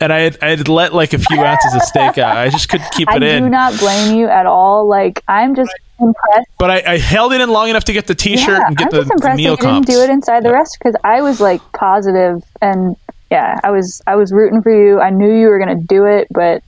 and 0.00 0.12
I 0.12 0.20
had, 0.20 0.38
I 0.42 0.50
had 0.50 0.68
let 0.68 0.94
like 0.94 1.12
a 1.12 1.18
few 1.18 1.40
ounces 1.40 1.74
of 1.74 1.82
steak 1.82 2.18
out. 2.18 2.36
I 2.36 2.48
just 2.50 2.68
couldn't 2.68 2.90
keep 2.92 3.08
it 3.10 3.22
I 3.22 3.26
in. 3.26 3.44
I 3.44 3.46
do 3.46 3.50
not 3.50 3.78
blame 3.78 4.16
you 4.16 4.28
at 4.28 4.46
all. 4.46 4.86
Like 4.86 5.22
I'm 5.26 5.54
just 5.54 5.72
impressed. 5.98 6.48
But 6.58 6.70
I, 6.70 6.94
I 6.94 6.98
held 6.98 7.32
it 7.32 7.40
in 7.40 7.50
long 7.50 7.68
enough 7.68 7.84
to 7.84 7.92
get 7.92 8.06
the 8.06 8.14
T-shirt 8.14 8.48
yeah, 8.48 8.66
and 8.66 8.76
get 8.76 8.86
I'm 8.86 8.90
the, 8.90 8.98
just 8.98 9.10
impressed 9.12 9.36
the 9.36 9.42
meal 9.42 9.56
that 9.56 9.64
you 9.64 9.72
didn't 9.72 9.86
do 9.86 10.00
it 10.00 10.10
inside 10.10 10.44
the 10.44 10.52
rest 10.52 10.76
because 10.78 10.96
I 11.04 11.22
was 11.22 11.40
like 11.40 11.60
positive 11.72 12.42
and 12.60 12.96
yeah, 13.30 13.60
I 13.62 13.70
was 13.70 14.00
I 14.06 14.16
was 14.16 14.32
rooting 14.32 14.62
for 14.62 14.72
you. 14.72 15.00
I 15.00 15.10
knew 15.10 15.32
you 15.32 15.48
were 15.48 15.58
gonna 15.58 15.80
do 15.80 16.06
it, 16.06 16.28
but 16.30 16.62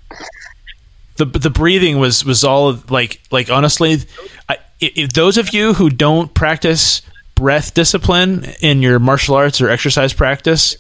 the 1.16 1.24
the 1.24 1.50
breathing 1.50 1.98
was 1.98 2.24
was 2.24 2.44
all 2.44 2.78
like 2.88 3.20
like 3.30 3.50
honestly, 3.50 3.98
I, 4.48 4.58
if 4.80 5.12
those 5.12 5.38
of 5.38 5.54
you 5.54 5.74
who 5.74 5.88
don't 5.88 6.32
practice 6.34 7.02
breath 7.40 7.72
discipline 7.72 8.44
in 8.60 8.82
your 8.82 8.98
martial 8.98 9.34
arts 9.34 9.62
or 9.62 9.70
exercise 9.70 10.12
practice 10.12 10.76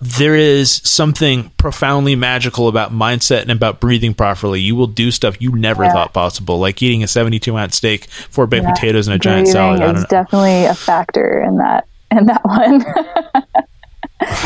there 0.00 0.34
is 0.34 0.76
something 0.76 1.50
profoundly 1.58 2.16
magical 2.16 2.68
about 2.68 2.90
mindset 2.90 3.42
and 3.42 3.50
about 3.50 3.80
breathing 3.80 4.14
properly. 4.14 4.60
You 4.60 4.74
will 4.74 4.86
do 4.86 5.10
stuff 5.10 5.40
you 5.40 5.54
never 5.54 5.84
yeah. 5.84 5.92
thought 5.92 6.14
possible, 6.14 6.58
like 6.58 6.82
eating 6.82 7.02
a 7.02 7.06
72 7.06 7.54
ounce 7.56 7.76
steak, 7.76 8.04
four 8.30 8.46
baked 8.46 8.64
yeah. 8.64 8.72
potatoes, 8.72 9.08
and 9.08 9.14
a 9.14 9.18
giant 9.18 9.48
salad. 9.48 9.82
It's 9.82 10.08
definitely 10.08 10.64
a 10.64 10.74
factor 10.74 11.42
in 11.46 11.58
that 11.58 11.86
in 12.10 12.26
that 12.26 12.44
one. 12.44 12.82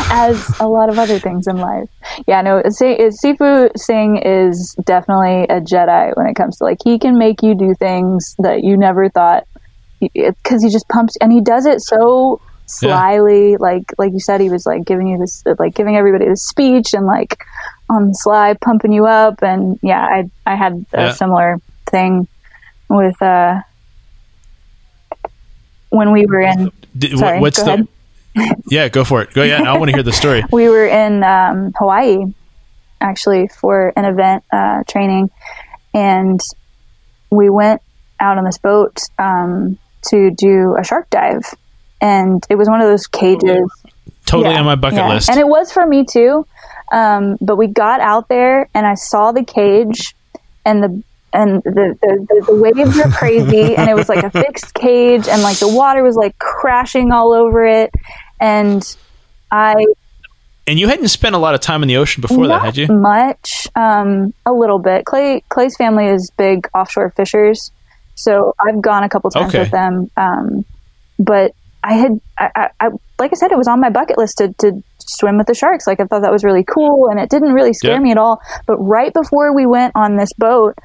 As 0.09 0.57
a 0.59 0.67
lot 0.67 0.89
of 0.89 0.97
other 0.99 1.19
things 1.19 1.47
in 1.47 1.57
life, 1.57 1.89
yeah. 2.27 2.41
No, 2.41 2.61
Sifu 2.63 3.69
Singh 3.77 4.17
is 4.17 4.75
definitely 4.85 5.43
a 5.43 5.59
Jedi 5.59 6.15
when 6.15 6.27
it 6.27 6.35
comes 6.35 6.57
to 6.57 6.63
like 6.63 6.77
he 6.83 6.97
can 6.97 7.17
make 7.17 7.43
you 7.43 7.55
do 7.55 7.73
things 7.75 8.35
that 8.39 8.63
you 8.63 8.77
never 8.77 9.09
thought 9.09 9.45
because 9.99 10.63
he 10.63 10.69
just 10.69 10.87
pumps 10.89 11.15
and 11.21 11.31
he 11.31 11.41
does 11.41 11.65
it 11.65 11.81
so 11.81 12.41
slyly 12.67 13.51
yeah. 13.51 13.57
like 13.59 13.83
like 13.97 14.11
you 14.11 14.19
said 14.19 14.41
he 14.41 14.49
was 14.49 14.65
like 14.65 14.83
giving 14.85 15.07
you 15.07 15.17
this 15.17 15.43
like 15.59 15.75
giving 15.75 15.95
everybody 15.95 16.25
this 16.25 16.47
speech 16.47 16.93
and 16.93 17.05
like 17.05 17.43
on 17.89 18.07
the 18.07 18.13
sly 18.13 18.55
pumping 18.59 18.91
you 18.91 19.05
up 19.05 19.43
and 19.43 19.79
yeah 19.83 20.03
i 20.03 20.29
i 20.45 20.55
had 20.55 20.85
a 20.93 21.03
yeah. 21.03 21.11
similar 21.11 21.59
thing 21.85 22.27
with 22.89 23.19
uh 23.21 23.61
when 25.89 26.11
we 26.11 26.25
were 26.25 26.41
in 26.41 26.71
Did, 26.97 27.17
sorry, 27.17 27.39
what's 27.39 27.61
the 27.61 27.87
ahead. 28.35 28.63
yeah 28.69 28.89
go 28.89 29.03
for 29.03 29.21
it 29.21 29.31
go 29.33 29.43
yeah 29.43 29.61
i 29.61 29.77
want 29.77 29.89
to 29.89 29.95
hear 29.95 30.03
the 30.03 30.11
story 30.11 30.43
we 30.51 30.67
were 30.67 30.87
in 30.87 31.23
um, 31.23 31.71
hawaii 31.77 32.25
actually 32.99 33.47
for 33.47 33.93
an 33.95 34.05
event 34.05 34.43
uh, 34.51 34.83
training 34.87 35.29
and 35.93 36.39
we 37.29 37.49
went 37.49 37.81
out 38.19 38.37
on 38.37 38.43
this 38.43 38.57
boat 38.57 38.97
um, 39.19 39.77
to 40.09 40.31
do 40.31 40.75
a 40.79 40.83
shark 40.83 41.09
dive. 41.09 41.43
And 42.01 42.45
it 42.49 42.55
was 42.55 42.69
one 42.69 42.81
of 42.81 42.87
those 42.87 43.07
cages. 43.07 43.69
Totally 44.25 44.53
yeah, 44.53 44.59
on 44.59 44.65
my 44.65 44.75
bucket 44.75 44.99
yeah. 44.99 45.09
list, 45.09 45.29
and 45.29 45.39
it 45.39 45.47
was 45.47 45.71
for 45.71 45.85
me 45.85 46.03
too. 46.03 46.47
Um, 46.91 47.37
but 47.41 47.57
we 47.57 47.67
got 47.67 47.99
out 47.99 48.27
there, 48.27 48.69
and 48.73 48.85
I 48.85 48.95
saw 48.95 49.31
the 49.31 49.43
cage, 49.43 50.15
and 50.65 50.83
the 50.83 51.03
and 51.35 51.61
the, 51.63 51.97
the, 52.01 52.45
the, 52.47 52.55
waves 52.55 52.95
were 52.95 53.11
crazy 53.11 53.75
and 53.77 53.89
it 53.89 53.93
was 53.93 54.07
like 54.07 54.23
a 54.23 54.31
fixed 54.31 54.73
cage 54.73 55.27
and 55.27 55.41
like 55.41 55.59
the 55.59 55.67
water 55.67 56.01
was 56.01 56.15
like 56.15 56.37
crashing 56.39 57.11
all 57.11 57.33
over 57.33 57.65
it. 57.65 57.91
And 58.39 58.83
i 59.51 59.75
and 60.67 60.79
you 60.79 60.87
hadn't 60.87 61.09
spent 61.09 61.35
a 61.35 61.37
lot 61.37 61.53
of 61.53 61.61
time 61.61 61.83
in 61.83 61.87
the 61.87 61.97
ocean 61.97 62.21
before 62.21 62.47
that 62.47 62.61
had 62.61 62.77
you? 62.77 62.87
much 62.87 63.67
um, 63.75 64.33
a 64.47 64.51
little 64.51 64.79
bit. 64.79 65.05
Clay 65.05 65.43
clay's 65.49 65.77
family 65.77 66.07
is 66.07 66.31
big 66.37 66.67
offshore 66.73 67.11
fishers 67.11 67.71
so 68.15 68.53
i've 68.65 68.81
gone 68.81 69.03
a 69.03 69.09
couple 69.09 69.29
times 69.29 69.49
okay. 69.49 69.59
with 69.59 69.71
them 69.71 70.09
um, 70.17 70.65
but 71.19 71.53
I 71.85 71.93
had, 71.93 72.19
I, 72.39 72.69
I, 72.79 72.89
like 73.19 73.31
I 73.31 73.35
said, 73.35 73.51
it 73.51 73.57
was 73.59 73.67
on 73.67 73.79
my 73.79 73.91
bucket 73.91 74.17
list 74.17 74.39
to, 74.39 74.51
to 74.57 74.83
swim 74.99 75.37
with 75.37 75.45
the 75.45 75.53
sharks. 75.53 75.85
Like 75.85 75.99
I 75.99 76.05
thought 76.05 76.23
that 76.23 76.31
was 76.31 76.43
really 76.43 76.63
cool, 76.63 77.09
and 77.09 77.19
it 77.19 77.29
didn't 77.29 77.53
really 77.53 77.73
scare 77.73 77.93
yeah. 77.93 77.99
me 77.99 78.11
at 78.11 78.17
all. 78.17 78.41
But 78.65 78.77
right 78.77 79.13
before 79.13 79.53
we 79.55 79.67
went 79.67 79.91
on 79.95 80.17
this 80.17 80.33
boat, 80.33 80.75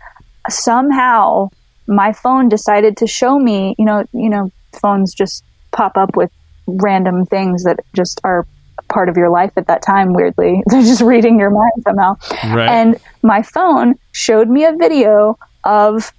somehow 0.51 1.49
my 1.87 2.13
phone 2.13 2.51
decided 2.51 2.99
to 2.99 3.07
show 3.07 3.39
me. 3.39 3.75
You 3.79 3.87
know, 3.87 4.05
you 4.13 4.29
know, 4.29 4.53
phones 4.79 5.15
just 5.15 5.43
pop 5.71 5.97
up 5.97 6.17
with 6.17 6.31
random 6.67 7.25
things 7.25 7.65
that 7.65 7.81
just 7.95 8.21
are 8.23 8.47
part 8.91 9.09
of 9.09 9.17
your 9.17 9.31
life 9.31 9.53
at 9.57 9.69
that 9.69 9.81
time. 9.81 10.13
Weirdly, 10.13 10.63
they're 10.67 10.83
just 10.83 11.01
reading 11.01 11.39
your 11.39 11.51
mind 11.51 11.83
somehow. 11.83 12.17
Right. 12.45 12.69
And 12.69 13.01
my 13.23 13.41
phone 13.41 13.95
showed 14.13 14.51
me 14.51 14.67
a 14.67 14.73
video 14.73 15.39
of 15.65 16.13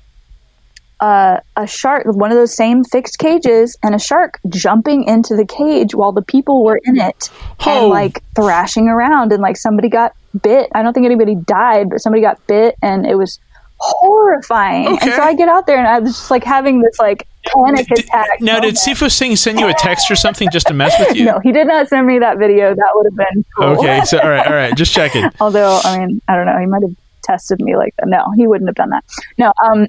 uh, 1.02 1.39
a 1.58 1.68
shark, 1.68 2.06
one 2.06 2.32
of 2.32 2.38
those 2.38 2.56
same 2.56 2.84
fixed 2.84 3.18
cages, 3.18 3.78
and 3.84 3.93
a 3.95 3.99
shark 3.99 4.39
jumping 4.47 5.04
into 5.04 5.36
the 5.36 5.45
cage 5.45 5.95
while 5.95 6.12
the 6.12 6.22
people 6.22 6.64
were 6.64 6.80
in 6.84 6.99
it 6.99 7.30
oh. 7.66 7.82
and 7.82 7.89
like 7.89 8.24
thrashing 8.36 8.88
around, 8.88 9.34
and 9.34 9.41
like 9.41 9.58
somebody 9.58 9.89
got 9.89 10.14
bit. 10.41 10.70
I 10.74 10.84
don't 10.84 10.93
think 10.93 11.06
anybody 11.06 11.36
died, 11.36 11.89
but 11.89 11.99
somebody 11.99 12.22
got 12.22 12.45
bit, 12.47 12.76
and 12.82 13.06
it 13.06 13.16
was 13.16 13.39
horrifying. 13.82 14.88
Okay. 14.88 14.97
And 15.08 15.14
so 15.14 15.22
I 15.24 15.34
get 15.34 15.49
out 15.49 15.66
there 15.66 15.78
and 15.78 15.88
I 15.88 15.97
was 15.99 16.12
just 16.12 16.30
like 16.30 16.43
having 16.43 16.82
this 16.82 16.99
like 16.99 17.28
panic 17.45 17.89
attack. 17.89 18.30
Now, 18.39 18.60
did. 18.60 18.76
Sifu 18.76 19.12
Singh 19.12 19.36
send 19.36 19.60
you 19.60 19.68
a 19.68 19.74
text 19.74 20.12
or 20.12 20.16
something 20.16 20.49
just 20.52 20.68
to 20.68 20.74
mess 20.74 20.93
with 20.99 21.16
you? 21.16 21.26
No, 21.26 21.39
he 21.39 21.52
did 21.52 21.68
not 21.68 21.88
send 21.88 22.06
me 22.06 22.20
that 22.20 22.38
video. 22.38 22.76
That 22.76 22.89
would 22.93 23.08
have 23.08 23.16
been 23.16 23.45
cool. 23.58 23.66
Okay, 23.80 24.02
so 24.06 24.20
all 24.20 24.30
right, 24.30 24.45
all 24.45 24.54
right, 24.54 24.76
just 24.76 24.93
checking. 24.93 25.26
Although, 25.41 25.80
I 25.84 25.97
mean, 25.97 26.22
I 26.28 26.36
don't 26.36 26.45
know. 26.45 26.60
He 26.60 26.68
might 26.68 26.84
have 26.84 26.95
tested 27.22 27.61
me 27.61 27.76
like 27.76 27.95
that. 27.97 28.07
No, 28.07 28.26
he 28.36 28.47
wouldn't 28.47 28.67
have 28.67 28.76
done 28.76 28.89
that. 28.89 29.03
No. 29.38 29.53
Um, 29.63 29.88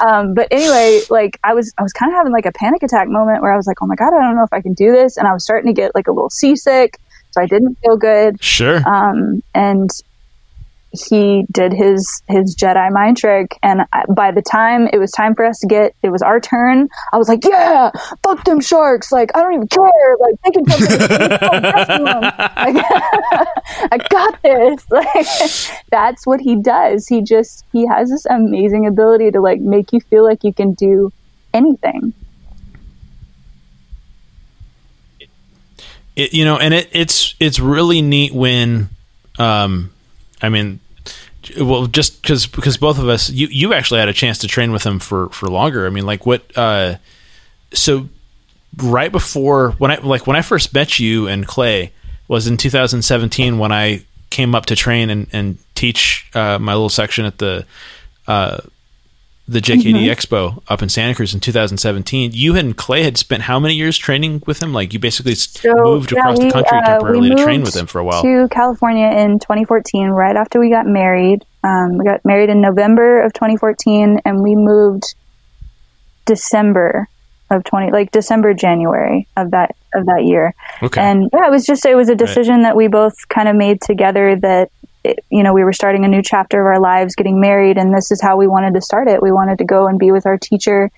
um, 0.06 0.34
but 0.34 0.48
anyway, 0.50 1.02
like 1.10 1.38
I 1.44 1.54
was, 1.54 1.72
I 1.78 1.82
was 1.82 1.92
kind 1.92 2.12
of 2.12 2.16
having 2.16 2.32
like 2.32 2.46
a 2.46 2.52
panic 2.52 2.82
attack 2.82 3.08
moment 3.08 3.42
where 3.42 3.52
I 3.52 3.56
was 3.56 3.66
like, 3.66 3.82
oh 3.82 3.86
my 3.86 3.96
God, 3.96 4.14
I 4.14 4.22
don't 4.22 4.36
know 4.36 4.44
if 4.44 4.52
I 4.52 4.60
can 4.60 4.74
do 4.74 4.92
this. 4.92 5.16
And 5.16 5.26
I 5.26 5.32
was 5.32 5.44
starting 5.44 5.72
to 5.72 5.80
get 5.80 5.94
like 5.94 6.08
a 6.08 6.12
little 6.12 6.30
seasick. 6.30 6.98
So 7.32 7.42
I 7.42 7.46
didn't 7.46 7.76
feel 7.84 7.96
good. 7.96 8.42
Sure. 8.42 8.82
Um, 8.88 9.42
and 9.54 9.90
he 11.04 11.44
did 11.50 11.72
his 11.72 12.22
his 12.28 12.56
Jedi 12.56 12.90
mind 12.92 13.16
trick, 13.16 13.58
and 13.62 13.82
I, 13.92 14.04
by 14.08 14.30
the 14.30 14.42
time 14.42 14.88
it 14.92 14.98
was 14.98 15.10
time 15.12 15.34
for 15.34 15.44
us 15.44 15.58
to 15.60 15.66
get, 15.66 15.94
it 16.02 16.10
was 16.10 16.22
our 16.22 16.40
turn. 16.40 16.88
I 17.12 17.18
was 17.18 17.28
like, 17.28 17.44
"Yeah, 17.44 17.90
fuck 18.22 18.44
them 18.44 18.60
sharks! 18.60 19.12
Like, 19.12 19.30
I 19.34 19.42
don't 19.42 19.54
even 19.54 19.68
care! 19.68 20.16
Like, 20.20 20.34
they 20.44 20.50
can 20.50 20.64
in 20.64 22.04
like, 22.04 22.30
I 23.92 23.98
got 24.10 24.42
this!" 24.42 24.84
Like, 24.96 25.26
that's 25.90 26.26
what 26.26 26.40
he 26.40 26.56
does. 26.56 27.06
He 27.06 27.22
just 27.22 27.64
he 27.72 27.86
has 27.86 28.10
this 28.10 28.24
amazing 28.26 28.86
ability 28.86 29.30
to 29.32 29.40
like 29.40 29.60
make 29.60 29.92
you 29.92 30.00
feel 30.00 30.24
like 30.24 30.42
you 30.42 30.54
can 30.54 30.72
do 30.72 31.12
anything. 31.52 32.14
it, 36.16 36.32
you 36.32 36.44
know, 36.44 36.56
and 36.56 36.74
it, 36.74 36.88
it's 36.92 37.34
it's 37.38 37.60
really 37.60 38.00
neat 38.00 38.32
when, 38.32 38.88
um, 39.38 39.92
I 40.42 40.48
mean, 40.48 40.80
well, 41.58 41.86
just 41.86 42.22
because 42.22 42.46
because 42.46 42.76
both 42.76 42.98
of 42.98 43.08
us, 43.08 43.30
you 43.30 43.46
you 43.48 43.74
actually 43.74 44.00
had 44.00 44.08
a 44.08 44.12
chance 44.12 44.38
to 44.38 44.48
train 44.48 44.72
with 44.72 44.84
him 44.84 44.98
for 44.98 45.28
for 45.30 45.48
longer. 45.48 45.86
I 45.86 45.90
mean, 45.90 46.06
like 46.06 46.26
what, 46.26 46.42
uh, 46.56 46.96
so 47.72 48.08
right 48.78 49.10
before 49.10 49.72
when 49.72 49.90
I 49.90 49.96
like 49.96 50.26
when 50.26 50.36
I 50.36 50.42
first 50.42 50.74
met 50.74 50.98
you 50.98 51.28
and 51.28 51.46
Clay 51.46 51.92
was 52.28 52.46
in 52.46 52.56
2017 52.56 53.58
when 53.58 53.72
I 53.72 54.04
came 54.30 54.54
up 54.54 54.66
to 54.66 54.76
train 54.76 55.10
and 55.10 55.26
and 55.32 55.58
teach 55.74 56.28
uh, 56.34 56.58
my 56.58 56.72
little 56.72 56.88
section 56.88 57.24
at 57.24 57.38
the. 57.38 57.66
Uh, 58.26 58.58
the 59.48 59.60
JKD 59.60 60.06
Expo 60.10 60.60
up 60.68 60.82
in 60.82 60.88
Santa 60.88 61.14
Cruz 61.14 61.32
in 61.32 61.40
2017. 61.40 62.32
You 62.34 62.56
and 62.56 62.76
Clay 62.76 63.04
had 63.04 63.16
spent 63.16 63.42
how 63.42 63.60
many 63.60 63.74
years 63.74 63.96
training 63.96 64.42
with 64.46 64.60
him? 64.62 64.72
Like 64.72 64.92
you 64.92 64.98
basically 64.98 65.36
So, 65.36 65.72
moved 65.74 66.12
yeah, 66.12 66.20
across 66.20 66.38
we, 66.38 66.46
the 66.46 66.52
country 66.52 66.78
uh, 66.78 66.86
temporarily 66.86 67.30
to 67.30 67.36
train 67.36 67.62
with 67.62 67.76
him 67.76 67.86
for 67.86 68.00
a 68.00 68.04
while. 68.04 68.22
To 68.22 68.48
California 68.50 69.06
in 69.06 69.38
2014, 69.38 70.08
right 70.08 70.36
after 70.36 70.58
we 70.58 70.70
got 70.70 70.86
married. 70.86 71.44
Um, 71.62 71.98
we 71.98 72.04
got 72.04 72.24
married 72.24 72.50
in 72.50 72.60
November 72.60 73.22
of 73.22 73.32
2014, 73.32 74.20
and 74.24 74.42
we 74.42 74.54
moved 74.56 75.14
December 76.24 77.08
of 77.50 77.62
20, 77.64 77.92
like 77.92 78.10
December 78.10 78.54
January 78.54 79.28
of 79.36 79.52
that 79.52 79.76
of 79.94 80.06
that 80.06 80.24
year. 80.24 80.54
okay. 80.82 81.00
And 81.00 81.30
yeah, 81.32 81.46
it 81.46 81.50
was 81.50 81.64
just 81.64 81.86
it 81.86 81.94
was 81.94 82.08
a 82.08 82.14
decision 82.16 82.62
that 82.62 82.76
we 82.76 82.88
both 82.88 83.14
kind 83.28 83.48
of 83.48 83.54
made 83.56 83.80
together 83.80 84.36
that 84.42 84.70
you 85.30 85.42
know 85.42 85.52
we 85.52 85.64
were 85.64 85.72
starting 85.72 86.04
a 86.04 86.08
new 86.08 86.22
chapter 86.22 86.60
of 86.60 86.66
our 86.66 86.80
lives, 86.80 87.14
getting 87.14 87.40
married, 87.40 87.78
and 87.78 87.94
this 87.94 88.10
is 88.10 88.20
how 88.20 88.36
we 88.36 88.46
wanted 88.46 88.74
to 88.74 88.80
start 88.80 89.08
it. 89.08 89.22
We 89.22 89.32
wanted 89.32 89.58
to 89.58 89.64
go 89.64 89.86
and 89.86 89.98
be 89.98 90.10
with 90.12 90.26
our 90.26 90.38
teacher. 90.38 90.90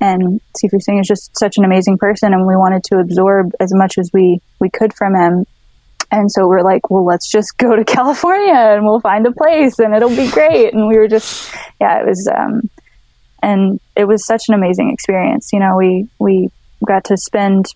And 0.00 0.40
Sifu 0.58 0.82
Singh 0.82 0.98
is 0.98 1.06
just 1.06 1.38
such 1.38 1.58
an 1.58 1.64
amazing 1.64 1.96
person, 1.98 2.32
and 2.32 2.46
we 2.46 2.56
wanted 2.56 2.82
to 2.84 2.98
absorb 2.98 3.52
as 3.60 3.72
much 3.72 3.98
as 3.98 4.10
we 4.12 4.40
we 4.60 4.68
could 4.70 4.94
from 4.94 5.14
him. 5.14 5.46
And 6.12 6.30
so 6.30 6.46
we're 6.46 6.62
like, 6.62 6.90
well, 6.90 7.06
let's 7.06 7.30
just 7.30 7.56
go 7.56 7.74
to 7.74 7.84
California 7.86 8.52
and 8.54 8.84
we'll 8.84 9.00
find 9.00 9.26
a 9.26 9.32
place 9.32 9.78
and 9.78 9.94
it'll 9.94 10.14
be 10.14 10.30
great. 10.30 10.74
And 10.74 10.86
we 10.86 10.98
were 10.98 11.08
just, 11.08 11.50
yeah, 11.80 12.00
it 12.00 12.06
was, 12.06 12.28
um, 12.28 12.68
and 13.42 13.80
it 13.96 14.04
was 14.04 14.26
such 14.26 14.42
an 14.48 14.54
amazing 14.54 14.90
experience. 14.92 15.54
You 15.54 15.60
know, 15.60 15.74
we, 15.74 16.06
we 16.18 16.50
got 16.86 17.04
to 17.04 17.16
spend 17.16 17.66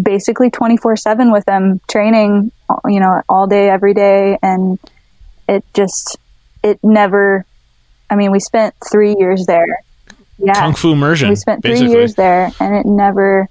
basically 0.00 0.50
24 0.50 0.96
seven 0.96 1.30
with 1.30 1.44
them 1.44 1.80
training, 1.88 2.50
you 2.86 3.00
know, 3.00 3.22
all 3.28 3.46
day, 3.46 3.68
every 3.68 3.94
day. 3.94 4.38
And 4.42 4.78
it 5.48 5.64
just, 5.74 6.18
it 6.62 6.78
never, 6.82 7.44
I 8.08 8.16
mean, 8.16 8.32
we 8.32 8.40
spent 8.40 8.74
three 8.90 9.14
years 9.18 9.46
there. 9.46 9.82
Yeah. 10.38 10.54
Kung 10.54 10.74
Fu 10.74 10.92
immersion. 10.92 11.28
We 11.28 11.36
spent 11.36 11.62
three 11.62 11.72
basically. 11.72 11.92
years 11.92 12.14
there, 12.14 12.50
and 12.58 12.74
it 12.74 12.86
never 12.86 13.48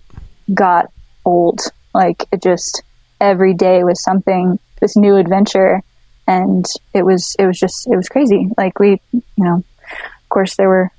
got 0.54 0.92
old. 1.24 1.62
Like 1.94 2.26
it 2.32 2.42
just 2.42 2.84
every 3.20 3.54
day 3.54 3.84
was 3.84 4.04
something, 4.04 4.60
this 4.82 4.98
new 4.98 5.16
adventure, 5.16 5.82
and 6.28 6.66
it 6.94 7.04
was 7.04 7.36
it 7.40 7.46
was 7.46 7.60
just 7.60 7.88
it 7.88 7.96
was 7.96 8.10
crazy. 8.10 8.50
Like 8.58 8.80
we, 8.80 9.02
you 9.12 9.24
know, 9.38 9.58
of 9.58 10.30
course 10.30 10.56
there 10.56 10.68
were 10.68 10.92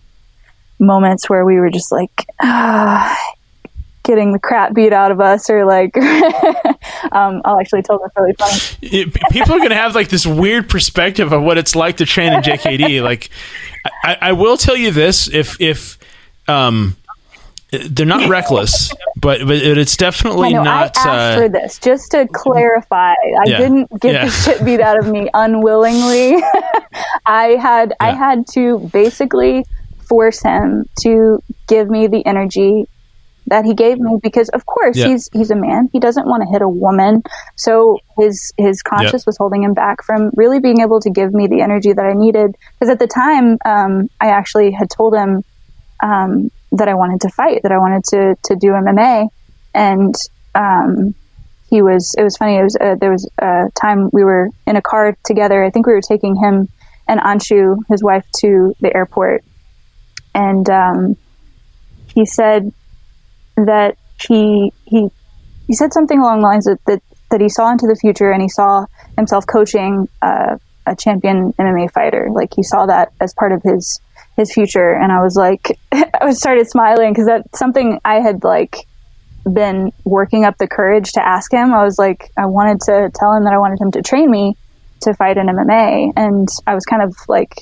moments 0.78 1.28
where 1.28 1.45
we 1.45 1.57
were 1.61 1.70
just 1.70 1.93
like. 1.93 2.26
Ah, 2.40 3.18
Getting 4.05 4.32
the 4.32 4.38
crap 4.38 4.74
beat 4.74 4.92
out 4.92 5.12
of 5.12 5.20
us, 5.20 5.48
or 5.48 5.64
like, 5.64 5.96
um, 7.12 7.40
I'll 7.44 7.61
actually 7.61 7.82
tell 7.82 7.98
this 8.00 8.11
really 8.16 8.32
funny. 8.34 9.11
People 9.30 9.55
are 9.55 9.59
going 9.59 9.70
to 9.70 9.76
have 9.76 9.94
like 9.94 10.09
this 10.09 10.26
weird 10.26 10.68
perspective 10.68 11.32
of 11.32 11.42
what 11.42 11.57
it's 11.59 11.76
like 11.76 11.98
to 11.98 12.07
train 12.07 12.32
in 12.32 12.40
JKD. 12.42 13.03
like, 13.11 13.30
I, 14.05 14.16
I 14.20 14.32
will 14.32 14.57
tell 14.57 14.76
you 14.76 14.90
this: 14.90 15.28
if 15.32 15.61
if 15.61 15.98
um, 16.48 16.96
they're 17.70 18.05
not 18.05 18.28
reckless, 18.28 18.92
but 19.20 19.46
but 19.46 19.57
it's 19.57 19.94
I 19.94 20.05
definitely 20.05 20.53
know. 20.53 20.64
not. 20.64 20.96
I 20.98 21.00
asked 21.00 21.07
uh, 21.07 21.36
for 21.42 21.48
this 21.48 21.78
just 21.78 22.11
to 22.11 22.26
clarify. 22.32 23.12
I 23.12 23.44
Yeah. 23.46 23.59
didn't 23.59 24.00
get 24.00 24.14
Yeah. 24.14 24.24
the 24.24 24.30
shit 24.30 24.64
beat 24.64 24.80
out 24.80 24.98
of 24.98 25.07
me 25.09 25.28
unwillingly. 25.32 26.42
I 27.26 27.57
had 27.61 27.94
I 28.00 28.12
had 28.12 28.46
to 28.55 28.78
basically 28.92 29.64
force 30.09 30.42
him 30.42 30.86
to 31.03 31.42
give 31.68 31.88
me 31.88 32.07
the 32.09 32.26
energy 32.26 32.86
that 33.49 33.64
he 33.64 33.74
gave 33.74 33.99
me 33.99 34.18
because 34.22 34.49
of 34.51 34.64
course 34.66 34.97
Yeah. 34.97 35.09
he's 35.09 35.28
he's 35.32 35.51
a 35.51 35.57
man. 35.57 35.88
He 35.93 35.99
doesn't 36.01 36.26
want 36.26 36.43
to 36.43 36.49
hit 36.49 36.62
a 36.62 36.68
woman. 36.68 37.22
So 37.57 37.99
his 38.18 38.53
his 38.57 38.82
conscience 38.82 39.24
was 39.26 39.36
holding 39.36 39.62
him 39.62 39.74
back 39.74 40.03
from 40.05 40.30
really 40.36 40.61
being 40.61 40.80
able 40.80 41.01
to 41.01 41.11
give 41.11 41.32
me 41.34 41.47
the 41.49 41.61
energy 41.61 41.93
that 41.93 42.05
I 42.05 42.12
needed 42.14 42.57
because 42.78 42.90
at 42.90 42.99
the 42.99 43.07
time 43.07 43.59
um, 43.64 44.09
I 44.20 44.28
actually 44.28 44.70
had 44.72 44.88
told 44.90 45.14
him 45.14 45.43
um, 46.03 46.51
that 46.72 46.88
I 46.88 46.95
wanted 46.95 47.20
to 47.22 47.28
fight, 47.30 47.62
that 47.62 47.72
I 47.72 47.78
wanted 47.78 48.05
to 48.05 48.36
to 48.45 48.57
do 48.57 48.68
MMA, 48.68 49.28
and 49.74 50.14
um, 50.55 51.14
he 51.68 51.82
was. 51.82 52.14
It 52.18 52.22
was 52.22 52.36
funny. 52.36 52.57
It 52.57 52.62
was 52.62 52.76
uh, 52.80 52.95
there 53.01 53.11
was 53.11 53.28
a 53.38 53.70
time 53.80 54.11
we 54.12 54.24
were 54.24 54.49
in 54.66 54.76
a 54.76 54.82
car 54.82 55.16
together. 55.24 55.64
I 55.64 55.70
think 55.70 55.86
we 55.86 55.93
were 55.95 56.01
taking 56.01 56.36
him 56.36 56.68
and 57.09 57.20
Anshu, 57.20 57.76
his 57.90 58.03
wife, 58.03 58.24
to 58.40 58.74
the 58.80 58.95
airport, 58.95 59.45
and 60.34 60.68
um, 60.70 61.16
he 62.14 62.26
said 62.26 62.72
that 63.57 63.96
he 64.20 64.72
he 64.84 65.09
he 65.66 65.74
said 65.74 65.92
something 65.92 66.20
along 66.20 66.40
the 66.40 66.46
lines 66.46 66.64
that 66.64 66.78
that, 66.86 67.03
that 67.30 67.40
he 67.40 67.48
saw 67.48 67.70
into 67.70 67.86
the 67.86 67.96
future 67.96 68.30
and 68.30 68.42
he 68.42 68.48
saw 68.48 68.86
himself 69.16 69.46
coaching 69.46 70.09
uh, 70.20 70.57
a 70.86 70.96
champion 70.96 71.53
MMA 71.55 71.90
fighter. 71.90 72.28
Like 72.32 72.53
he 72.55 72.62
saw 72.62 72.86
that 72.86 73.12
as 73.20 73.34
part 73.34 73.53
of 73.53 73.62
his 73.62 74.00
his 74.36 74.53
future, 74.53 74.92
and 74.92 75.12
I 75.12 75.22
was 75.22 75.36
like, 75.36 75.78
I 75.92 76.24
was 76.24 76.38
started 76.38 76.68
smiling 76.68 77.12
because 77.12 77.26
that's 77.26 77.59
something 77.59 78.00
I 78.05 78.20
had 78.20 78.44
like 78.44 78.76
been 79.53 79.92
working 80.05 80.44
up 80.44 80.59
the 80.59 80.68
courage 80.68 81.12
to 81.12 81.26
ask 81.26 81.53
him. 81.53 81.74
I 81.74 81.84
was 81.84 81.98
like, 81.98 82.30
I 82.36 82.46
wanted 82.46 82.80
to 82.82 83.11
tell 83.14 83.34
him 83.34 83.44
that 83.44 83.53
I 83.53 83.59
wanted 83.59 83.80
him 83.80 83.90
to 83.92 84.03
train 84.03 84.30
me 84.30 84.57
to 85.00 85.14
fight 85.14 85.36
in 85.36 85.46
MMA, 85.46 86.12
and 86.16 86.48
I 86.66 86.74
was 86.74 86.84
kind 86.84 87.03
of 87.03 87.14
like 87.28 87.55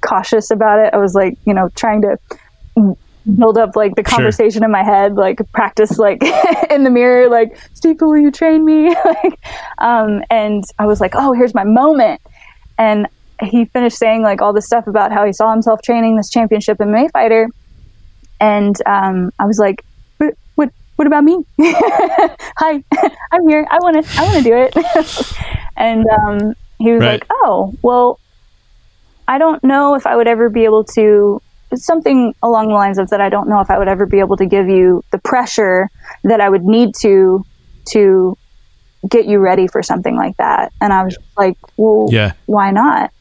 cautious 0.00 0.50
about 0.50 0.84
it. 0.84 0.94
I 0.94 0.98
was 0.98 1.14
like, 1.14 1.36
you 1.44 1.54
know, 1.54 1.68
trying 1.74 2.02
to 2.02 2.18
build 3.36 3.58
up 3.58 3.76
like 3.76 3.94
the 3.94 4.02
Sure. 4.08 4.16
conversation 4.18 4.64
in 4.64 4.70
my 4.70 4.82
head, 4.82 5.14
like 5.14 5.40
practice 5.52 5.98
like 5.98 6.22
in 6.70 6.84
the 6.84 6.90
mirror, 6.90 7.28
like 7.28 7.58
Sifu, 7.74 8.02
will 8.02 8.18
you 8.18 8.30
train 8.30 8.64
me? 8.64 8.94
like, 9.04 9.38
um, 9.78 10.22
and 10.30 10.64
I 10.78 10.86
was 10.86 11.00
like, 11.00 11.12
oh, 11.14 11.32
here's 11.32 11.54
my 11.54 11.64
moment. 11.64 12.20
And 12.78 13.06
he 13.42 13.66
finished 13.66 13.98
saying 13.98 14.22
like 14.22 14.40
all 14.40 14.52
this 14.52 14.66
stuff 14.66 14.86
about 14.86 15.12
how 15.12 15.24
he 15.26 15.32
saw 15.32 15.50
himself 15.52 15.80
training 15.82 16.16
this 16.16 16.30
championship 16.30 16.78
MMA 16.78 17.10
fighter, 17.12 17.48
and 18.40 18.74
um, 18.86 19.30
I 19.38 19.44
was 19.46 19.58
like, 19.58 19.84
what, 20.18 20.34
what, 20.56 20.70
what 20.96 21.06
about 21.06 21.24
me? 21.24 21.44
Hi, 21.60 22.82
I'm 23.32 23.48
here. 23.48 23.66
I 23.70 23.78
want 23.80 24.04
to, 24.04 24.20
I 24.20 24.24
want 24.24 24.36
to 24.38 24.42
do 24.42 24.56
it. 24.56 25.32
and 25.76 26.04
um, 26.08 26.54
he 26.78 26.92
was 26.92 27.00
Right. 27.00 27.20
like, 27.20 27.26
oh, 27.30 27.74
well, 27.82 28.18
I 29.26 29.38
don't 29.38 29.62
know 29.62 29.94
if 29.94 30.06
I 30.06 30.16
would 30.16 30.26
ever 30.28 30.48
be 30.48 30.64
able 30.64 30.84
to 30.94 31.40
something 31.74 32.34
along 32.42 32.68
the 32.68 32.74
lines 32.74 32.98
of 32.98 33.10
that 33.10 33.20
I 33.20 33.28
don't 33.28 33.48
know 33.48 33.60
if 33.60 33.70
I 33.70 33.78
would 33.78 33.88
ever 33.88 34.06
be 34.06 34.20
able 34.20 34.36
to 34.38 34.46
give 34.46 34.68
you 34.68 35.04
the 35.12 35.18
pressure 35.18 35.90
that 36.24 36.40
I 36.40 36.48
would 36.48 36.64
need 36.64 36.94
to 37.00 37.44
to 37.92 38.36
get 39.08 39.26
you 39.26 39.38
ready 39.38 39.66
for 39.66 39.82
something 39.82 40.16
like 40.16 40.36
that. 40.38 40.72
And 40.80 40.92
I 40.92 41.04
was 41.04 41.16
like, 41.36 41.56
well, 41.76 42.08
Yeah. 42.10 42.32
why 42.46 42.70
not? 42.70 43.12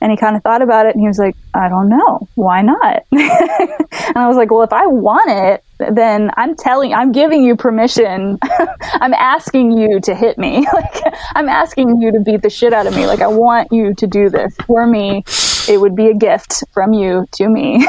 And 0.00 0.12
he 0.12 0.16
kind 0.16 0.36
of 0.36 0.42
thought 0.42 0.62
about 0.62 0.86
it 0.86 0.94
and 0.94 1.00
he 1.00 1.08
was 1.08 1.18
like, 1.18 1.34
I 1.54 1.68
don't 1.68 1.88
know. 1.88 2.28
Why 2.36 2.62
not? 2.62 3.04
and 3.10 4.16
I 4.16 4.28
was 4.28 4.36
like, 4.36 4.50
well, 4.50 4.62
if 4.62 4.72
I 4.72 4.86
want 4.86 5.30
it, 5.30 5.64
then 5.92 6.30
I'm 6.36 6.54
telling, 6.56 6.94
I'm 6.94 7.10
giving 7.12 7.42
you 7.42 7.56
permission. 7.56 8.38
I'm 8.82 9.12
asking 9.14 9.76
you 9.76 10.00
to 10.00 10.14
hit 10.14 10.38
me. 10.38 10.66
like, 10.72 11.02
I'm 11.34 11.48
asking 11.48 12.00
you 12.00 12.12
to 12.12 12.20
beat 12.20 12.42
the 12.42 12.50
shit 12.50 12.72
out 12.72 12.86
of 12.86 12.94
me. 12.94 13.06
Like, 13.06 13.20
I 13.20 13.26
want 13.26 13.72
you 13.72 13.94
to 13.94 14.06
do 14.06 14.28
this 14.28 14.54
for 14.66 14.86
me. 14.86 15.24
It 15.68 15.80
would 15.80 15.96
be 15.96 16.06
a 16.08 16.14
gift 16.14 16.62
from 16.72 16.92
you 16.92 17.26
to 17.32 17.48
me 17.48 17.86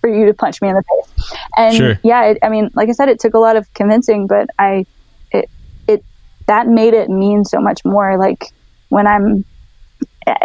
for 0.00 0.08
you 0.08 0.26
to 0.26 0.34
punch 0.34 0.60
me 0.62 0.68
in 0.68 0.74
the 0.74 0.82
face. 0.82 1.30
And 1.56 1.76
Sure. 1.76 2.00
yeah, 2.02 2.24
it, 2.24 2.38
I 2.42 2.48
mean, 2.48 2.70
like 2.74 2.88
I 2.88 2.92
said, 2.92 3.08
it 3.08 3.20
took 3.20 3.34
a 3.34 3.38
lot 3.38 3.56
of 3.56 3.72
convincing, 3.74 4.26
but 4.26 4.48
I, 4.58 4.86
it, 5.30 5.48
it, 5.86 6.04
that 6.46 6.66
made 6.68 6.94
it 6.94 7.08
mean 7.10 7.44
so 7.44 7.60
much 7.60 7.84
more. 7.84 8.18
Like 8.18 8.52
when 8.88 9.06
I'm, 9.06 9.44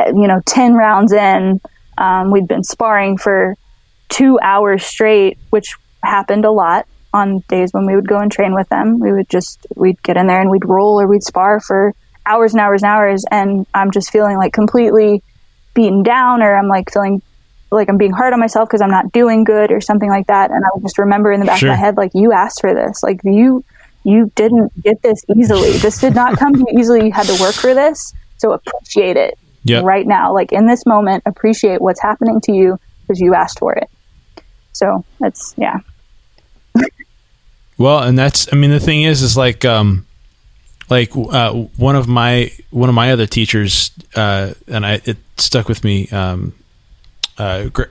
you 0.07 0.27
know, 0.27 0.41
10 0.45 0.73
rounds 0.73 1.11
in, 1.11 1.61
um, 1.97 2.31
we'd 2.31 2.47
been 2.47 2.63
sparring 2.63 3.17
for 3.17 3.55
two 4.09 4.39
hours 4.41 4.83
straight, 4.83 5.37
which 5.49 5.75
happened 6.03 6.45
a 6.45 6.51
lot 6.51 6.87
on 7.13 7.39
days 7.47 7.73
when 7.73 7.85
we 7.85 7.95
would 7.95 8.07
go 8.07 8.19
and 8.19 8.31
train 8.31 8.53
with 8.53 8.69
them. 8.69 8.99
We 8.99 9.11
would 9.11 9.29
just, 9.29 9.65
we'd 9.75 10.01
get 10.03 10.17
in 10.17 10.27
there 10.27 10.41
and 10.41 10.49
we'd 10.49 10.65
roll 10.65 10.99
or 10.99 11.07
we'd 11.07 11.23
spar 11.23 11.59
for 11.59 11.93
hours 12.25 12.53
and 12.53 12.61
hours 12.61 12.83
and 12.83 12.91
hours. 12.91 13.25
And 13.31 13.65
I'm 13.73 13.91
just 13.91 14.11
feeling 14.11 14.37
like 14.37 14.53
completely 14.53 15.23
beaten 15.73 16.03
down 16.03 16.41
or 16.41 16.55
I'm 16.55 16.67
like 16.67 16.91
feeling 16.91 17.21
like 17.71 17.89
I'm 17.89 17.97
being 17.97 18.11
hard 18.11 18.33
on 18.33 18.39
myself 18.39 18.69
because 18.69 18.81
I'm 18.81 18.89
not 18.89 19.11
doing 19.11 19.43
good 19.43 19.71
or 19.71 19.81
something 19.81 20.09
like 20.09 20.27
that. 20.27 20.51
And 20.51 20.63
I 20.63 20.69
would 20.73 20.83
just 20.83 20.97
remember 20.97 21.31
in 21.31 21.39
the 21.39 21.45
back 21.45 21.59
Sure. 21.59 21.69
of 21.69 21.73
my 21.73 21.79
head, 21.79 21.97
like, 21.97 22.11
you 22.15 22.31
asked 22.31 22.61
for 22.61 22.73
this. 22.73 23.03
Like, 23.03 23.21
you, 23.23 23.63
you 24.03 24.31
didn't 24.35 24.71
get 24.81 25.01
this 25.03 25.23
easily. 25.37 25.73
This 25.73 25.99
did 25.99 26.15
not 26.15 26.37
come 26.37 26.53
to 26.53 26.59
you 26.71 26.79
easily. 26.79 27.05
You 27.07 27.11
had 27.11 27.27
to 27.27 27.37
work 27.41 27.53
for 27.53 27.73
this. 27.73 28.13
So 28.37 28.53
appreciate 28.53 29.17
it 29.17 29.37
Yep. 29.63 29.83
right 29.83 30.07
now. 30.07 30.33
Like 30.33 30.51
in 30.51 30.67
this 30.67 30.85
moment, 30.85 31.23
appreciate 31.25 31.81
what's 31.81 32.01
happening 32.01 32.39
to 32.41 32.51
you 32.53 32.79
because 33.01 33.19
you 33.19 33.33
asked 33.35 33.59
for 33.59 33.73
it. 33.73 33.89
So 34.73 35.03
that's, 35.19 35.53
yeah. 35.57 35.79
Well, 37.77 37.99
and 38.03 38.19
that's 38.19 38.51
I 38.51 38.57
mean 38.57 38.71
the 38.71 38.79
thing 38.81 39.03
is 39.03 39.21
is 39.21 39.37
like 39.37 39.63
um 39.63 40.05
like 40.89 41.11
uh, 41.15 41.53
one 41.77 41.95
of 41.95 42.09
my 42.09 42.51
one 42.71 42.89
of 42.89 42.95
my 42.95 43.11
other 43.13 43.25
teachers 43.25 43.91
uh 44.15 44.53
and 44.67 44.85
I 44.85 44.99
it 45.05 45.15
stuck 45.37 45.69
with 45.69 45.85
me 45.85 46.09
um 46.09 46.53
uh, 47.37 47.69
Gra- 47.69 47.87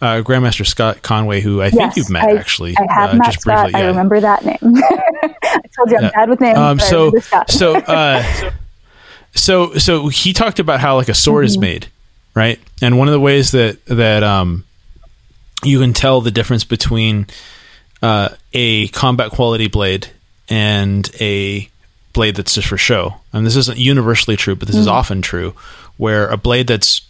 uh 0.00 0.22
Grandmaster 0.22 0.66
Scott 0.66 1.02
Conway 1.02 1.40
who 1.40 1.62
I 1.62 1.70
think 1.70 1.80
yes. 1.82 1.96
you've 1.96 2.10
met 2.10 2.24
I, 2.24 2.36
actually 2.38 2.76
I 2.76 2.92
have 2.92 3.10
uh, 3.10 3.16
met 3.18 3.26
just 3.26 3.40
Scott. 3.42 3.66
briefly 3.66 3.80
I 3.82 3.86
remember 3.86 4.18
that 4.20 4.44
name. 4.44 4.58
I 4.62 5.60
told 5.76 5.90
you 5.92 5.96
I'm 5.98 6.02
Yeah. 6.02 6.10
bad 6.12 6.28
with 6.28 6.40
names. 6.40 6.58
Um, 6.58 6.80
so 6.80 7.12
so 7.48 7.76
uh, 7.86 8.50
so 9.38 9.74
so 9.74 10.08
he 10.08 10.32
talked 10.32 10.58
about 10.58 10.80
how 10.80 10.96
like 10.96 11.08
a 11.08 11.14
sword 11.14 11.44
Mm-hmm. 11.44 11.50
is 11.52 11.58
made, 11.58 11.86
right? 12.34 12.58
And 12.82 12.98
one 12.98 13.08
of 13.08 13.12
the 13.12 13.20
ways 13.20 13.52
that 13.52 13.84
that 13.86 14.22
um 14.22 14.64
you 15.64 15.80
can 15.80 15.92
tell 15.92 16.20
the 16.20 16.30
difference 16.30 16.64
between 16.64 17.26
uh, 18.00 18.28
a 18.52 18.86
combat 18.88 19.32
quality 19.32 19.66
blade 19.66 20.08
and 20.48 21.10
a 21.20 21.68
blade 22.12 22.36
that's 22.36 22.54
just 22.54 22.68
for 22.68 22.78
show. 22.78 23.16
And 23.32 23.44
this 23.44 23.56
isn't 23.56 23.76
universally 23.76 24.36
true, 24.36 24.54
but 24.54 24.68
this 24.68 24.76
is 24.76 24.86
often 24.86 25.20
true, 25.20 25.54
where 25.96 26.28
a 26.28 26.36
blade 26.36 26.68
that's 26.68 27.02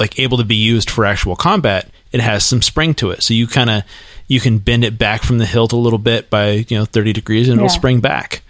like 0.00 0.18
able 0.18 0.36
to 0.38 0.44
be 0.44 0.56
used 0.56 0.90
for 0.90 1.04
actual 1.04 1.36
combat, 1.36 1.88
it 2.12 2.20
has 2.20 2.44
some 2.44 2.60
spring 2.60 2.92
to 2.94 3.10
it. 3.10 3.22
So 3.22 3.34
you 3.34 3.46
kind 3.46 3.70
of 3.70 3.82
you 4.26 4.40
can 4.40 4.58
bend 4.58 4.84
it 4.84 4.98
back 4.98 5.22
from 5.22 5.38
the 5.38 5.46
hilt 5.46 5.72
a 5.72 5.76
little 5.76 5.98
bit 5.98 6.28
by 6.28 6.66
you 6.68 6.76
know 6.76 6.84
thirty 6.84 7.12
degrees, 7.12 7.48
and 7.48 7.58
it'll 7.58 7.68
spring 7.68 8.00
back. 8.00 8.42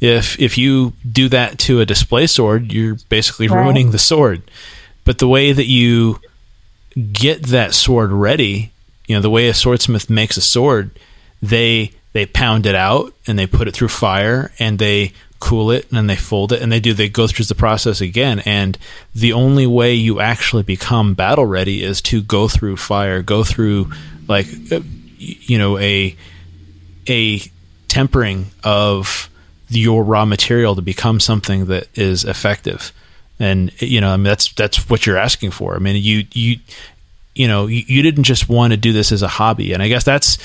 If 0.00 0.38
if 0.40 0.56
you 0.56 0.94
do 1.10 1.28
that 1.28 1.58
to 1.60 1.80
a 1.80 1.86
display 1.86 2.26
sword, 2.26 2.72
you're 2.72 2.96
basically 3.08 3.48
Right. 3.48 3.62
ruining 3.62 3.90
the 3.90 3.98
sword. 3.98 4.42
But 5.04 5.18
the 5.18 5.28
way 5.28 5.52
that 5.52 5.66
you 5.66 6.20
get 7.12 7.44
that 7.44 7.74
sword 7.74 8.10
ready, 8.12 8.70
you 9.06 9.14
know, 9.14 9.20
the 9.20 9.30
way 9.30 9.48
a 9.48 9.54
swordsmith 9.54 10.08
makes 10.10 10.36
a 10.36 10.40
sword, 10.40 10.90
they 11.42 11.92
they 12.12 12.26
pound 12.26 12.66
it 12.66 12.74
out 12.74 13.12
and 13.26 13.38
they 13.38 13.46
put 13.46 13.68
it 13.68 13.72
through 13.74 13.88
fire 13.88 14.52
and 14.58 14.78
they 14.78 15.12
cool 15.38 15.70
it 15.70 15.86
and 15.88 15.96
then 15.96 16.06
they 16.06 16.16
fold 16.16 16.52
it 16.52 16.60
and 16.60 16.70
they 16.70 16.80
do 16.80 16.92
they 16.92 17.08
go 17.08 17.26
through 17.26 17.44
the 17.46 17.54
process 17.54 18.02
again 18.02 18.40
and 18.40 18.76
the 19.14 19.32
only 19.32 19.66
way 19.66 19.94
you 19.94 20.20
actually 20.20 20.62
become 20.62 21.14
battle 21.14 21.46
ready 21.46 21.82
is 21.82 22.02
to 22.02 22.20
go 22.20 22.46
through 22.46 22.76
fire 22.76 23.22
go 23.22 23.42
through 23.42 23.90
like 24.28 24.46
uh, 24.70 24.80
you 25.16 25.56
know 25.56 25.78
a 25.78 26.14
a 27.08 27.40
tempering 27.88 28.50
of 28.62 29.30
your 29.70 30.04
raw 30.04 30.24
material 30.24 30.74
to 30.74 30.82
become 30.82 31.20
something 31.20 31.66
that 31.66 31.88
is 31.94 32.24
effective 32.24 32.92
and 33.38 33.72
you 33.80 34.00
know 34.00 34.10
I 34.10 34.16
mean 34.16 34.24
that's 34.24 34.52
that's 34.52 34.90
what 34.90 35.06
you're 35.06 35.16
asking 35.16 35.52
for 35.52 35.74
I 35.74 35.78
mean 35.78 35.96
you 35.96 36.26
you 36.32 36.58
you 37.34 37.48
know 37.48 37.66
you, 37.66 37.82
you 37.86 38.02
didn't 38.02 38.24
just 38.24 38.48
want 38.48 38.72
to 38.72 38.76
do 38.76 38.92
this 38.92 39.12
as 39.12 39.22
a 39.22 39.28
hobby 39.28 39.72
and 39.72 39.82
I 39.82 39.88
guess 39.88 40.04
that's 40.04 40.38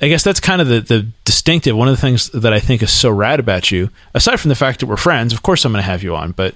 I 0.00 0.06
guess 0.06 0.22
that's 0.22 0.38
kind 0.38 0.62
of 0.62 0.68
the, 0.68 0.80
the 0.80 1.06
distinctive 1.24 1.76
one 1.76 1.88
of 1.88 1.96
the 1.96 2.00
things 2.00 2.30
that 2.30 2.52
I 2.52 2.60
think 2.60 2.82
is 2.82 2.92
so 2.92 3.10
rad 3.10 3.40
about 3.40 3.70
you 3.70 3.90
aside 4.14 4.38
from 4.38 4.48
the 4.48 4.54
fact 4.54 4.80
that 4.80 4.86
we're 4.86 4.96
friends 4.96 5.32
of 5.32 5.42
course 5.42 5.64
I'm 5.64 5.72
going 5.72 5.82
to 5.82 5.90
have 5.90 6.02
you 6.02 6.14
on 6.14 6.32
but 6.32 6.54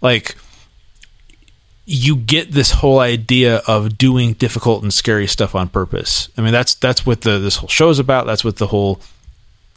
like 0.00 0.36
you 1.86 2.16
get 2.16 2.50
this 2.50 2.72
whole 2.72 2.98
idea 2.98 3.62
of 3.68 3.96
doing 3.96 4.32
difficult 4.32 4.82
and 4.82 4.92
scary 4.92 5.28
stuff 5.28 5.54
on 5.54 5.68
purpose. 5.68 6.28
I 6.36 6.42
mean, 6.42 6.52
that's 6.52 6.74
that's 6.74 7.06
what 7.06 7.20
the 7.20 7.38
this 7.38 7.56
whole 7.56 7.68
show 7.68 7.90
is 7.90 8.00
about. 8.00 8.26
That's 8.26 8.44
what 8.44 8.56
the 8.56 8.66
whole, 8.66 9.00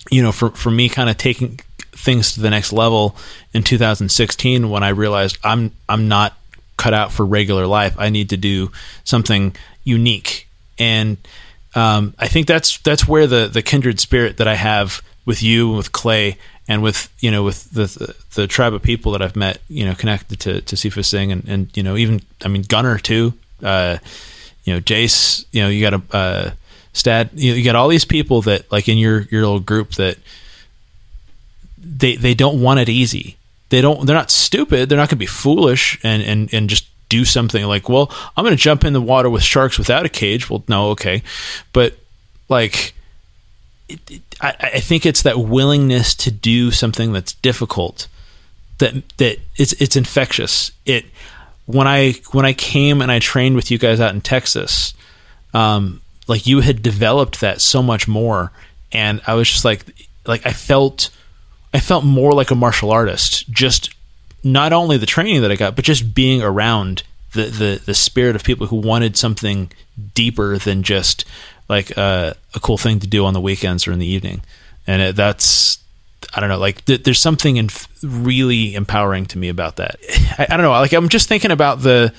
you 0.09 0.23
know, 0.23 0.31
for 0.31 0.49
for 0.49 0.71
me, 0.71 0.89
kind 0.89 1.09
of 1.09 1.17
taking 1.17 1.59
things 1.99 2.33
to 2.33 2.41
the 2.41 2.49
next 2.49 2.71
level 2.71 3.15
in 3.53 3.63
2016 3.63 4.69
when 4.69 4.83
I 4.83 4.89
realized 4.89 5.37
I'm 5.43 5.71
I'm 5.87 6.07
not 6.07 6.37
cut 6.77 6.93
out 6.93 7.11
for 7.11 7.25
regular 7.25 7.67
life. 7.67 7.95
I 7.97 8.09
need 8.09 8.29
to 8.29 8.37
do 8.37 8.71
something 9.03 9.55
unique, 9.83 10.47
and 10.77 11.17
um, 11.75 12.13
I 12.17 12.27
think 12.27 12.47
that's 12.47 12.77
that's 12.79 13.07
where 13.07 13.27
the 13.27 13.47
the 13.47 13.61
kindred 13.61 13.99
spirit 13.99 14.37
that 14.37 14.47
I 14.47 14.55
have 14.55 15.01
with 15.25 15.43
you 15.43 15.69
and 15.69 15.77
with 15.77 15.91
Clay 15.91 16.37
and 16.67 16.81
with 16.81 17.09
you 17.19 17.31
know 17.31 17.43
with 17.43 17.69
the, 17.71 17.85
the 17.85 18.15
the 18.35 18.47
tribe 18.47 18.73
of 18.73 18.81
people 18.81 19.11
that 19.11 19.21
I've 19.21 19.35
met 19.35 19.59
you 19.67 19.85
know 19.85 19.93
connected 19.93 20.39
to 20.41 20.61
to 20.61 20.75
Sifu 20.75 21.03
Singh 21.03 21.31
and 21.31 21.47
and 21.47 21.77
you 21.77 21.83
know 21.83 21.97
even 21.97 22.21
I 22.43 22.47
mean 22.47 22.61
Gunner 22.61 22.97
too 22.97 23.33
uh, 23.61 23.97
you 24.63 24.73
know 24.73 24.79
Jace 24.79 25.45
you 25.51 25.61
know 25.61 25.69
you 25.69 25.81
got 25.81 25.93
a 25.93 26.15
uh, 26.15 26.51
you, 27.33 27.51
know, 27.51 27.57
you 27.57 27.63
got 27.63 27.75
all 27.75 27.87
these 27.87 28.05
people 28.05 28.41
that 28.43 28.71
like 28.71 28.87
in 28.87 28.97
your 28.97 29.21
your 29.23 29.41
little 29.41 29.59
group 29.59 29.91
that 29.95 30.17
they 31.81 32.15
they 32.15 32.33
don't 32.33 32.61
want 32.61 32.79
it 32.79 32.89
easy. 32.89 33.37
They 33.69 33.81
don't 33.81 34.05
they're 34.05 34.15
not 34.15 34.31
stupid. 34.31 34.89
They're 34.89 34.97
not 34.97 35.09
going 35.09 35.09
to 35.09 35.15
be 35.17 35.25
foolish 35.25 35.99
and 36.03 36.21
and 36.21 36.53
and 36.53 36.69
just 36.69 36.87
do 37.09 37.25
something 37.25 37.65
like 37.65 37.89
well 37.89 38.11
I'm 38.37 38.43
going 38.43 38.55
to 38.55 38.61
jump 38.61 38.85
in 38.85 38.93
the 38.93 39.01
water 39.01 39.29
with 39.29 39.43
sharks 39.43 39.77
without 39.77 40.05
a 40.05 40.09
cage. 40.09 40.49
Well 40.49 40.63
no 40.67 40.89
okay. 40.89 41.23
But 41.73 41.95
like 42.47 42.93
it, 43.87 43.99
it, 44.09 44.21
I, 44.41 44.55
I 44.75 44.79
think 44.79 45.05
it's 45.05 45.23
that 45.23 45.39
willingness 45.39 46.15
to 46.15 46.31
do 46.31 46.71
something 46.71 47.11
that's 47.11 47.33
difficult 47.33 48.07
that 48.79 49.17
that 49.17 49.39
it's 49.55 49.73
it's 49.73 49.95
infectious. 49.95 50.71
It 50.85 51.05
when 51.65 51.87
I 51.87 52.13
when 52.31 52.45
I 52.45 52.53
came 52.53 53.01
and 53.01 53.11
I 53.11 53.19
trained 53.19 53.55
with 53.55 53.69
you 53.69 53.77
guys 53.77 53.99
out 53.99 54.13
in 54.13 54.21
Texas, 54.21 54.93
um, 55.53 56.01
like 56.27 56.47
you 56.47 56.61
had 56.61 56.81
developed 56.81 57.41
that 57.41 57.61
so 57.61 57.83
much 57.83 58.07
more, 58.07 58.51
and 58.91 59.21
I 59.27 59.35
was 59.35 59.49
just 59.49 59.63
like 59.63 59.85
like 60.25 60.45
I 60.45 60.51
felt 60.51 61.09
I 61.73 61.79
felt 61.79 62.03
more 62.03 62.31
like 62.33 62.51
a 62.51 62.55
martial 62.55 62.91
artist. 62.91 63.49
Just 63.49 63.93
not 64.43 64.73
only 64.73 64.97
the 64.97 65.05
training 65.05 65.41
that 65.41 65.51
I 65.51 65.55
got, 65.55 65.75
but 65.75 65.85
just 65.85 66.13
being 66.13 66.41
around 66.41 67.03
the 67.33 67.43
the 67.45 67.81
the 67.85 67.93
spirit 67.93 68.35
of 68.35 68.43
people 68.43 68.67
who 68.67 68.77
wanted 68.77 69.15
something 69.17 69.71
deeper 70.15 70.57
than 70.57 70.83
just 70.83 71.25
like 71.67 71.95
uh, 71.97 72.33
a 72.55 72.59
cool 72.59 72.77
thing 72.77 72.99
to 72.99 73.07
do 73.07 73.25
on 73.25 73.33
the 73.33 73.41
weekends 73.41 73.87
or 73.87 73.91
in 73.91 73.99
the 73.99 74.07
evening, 74.07 74.41
and 74.87 75.01
it, 75.01 75.15
that's 75.15 75.77
I 76.33 76.39
don't 76.39 76.49
know, 76.49 76.57
like 76.57 76.83
th- 76.85 77.03
there's 77.03 77.19
something 77.19 77.57
in 77.57 77.69
really 78.03 78.75
empowering 78.75 79.25
to 79.27 79.37
me 79.37 79.49
about 79.49 79.75
that. 79.77 79.97
I, 80.37 80.47
I 80.49 80.57
don't 80.57 80.63
know, 80.63 80.71
like 80.71 80.93
I'm 80.93 81.09
just 81.09 81.29
thinking 81.29 81.51
about 81.51 81.81
the 81.81 82.13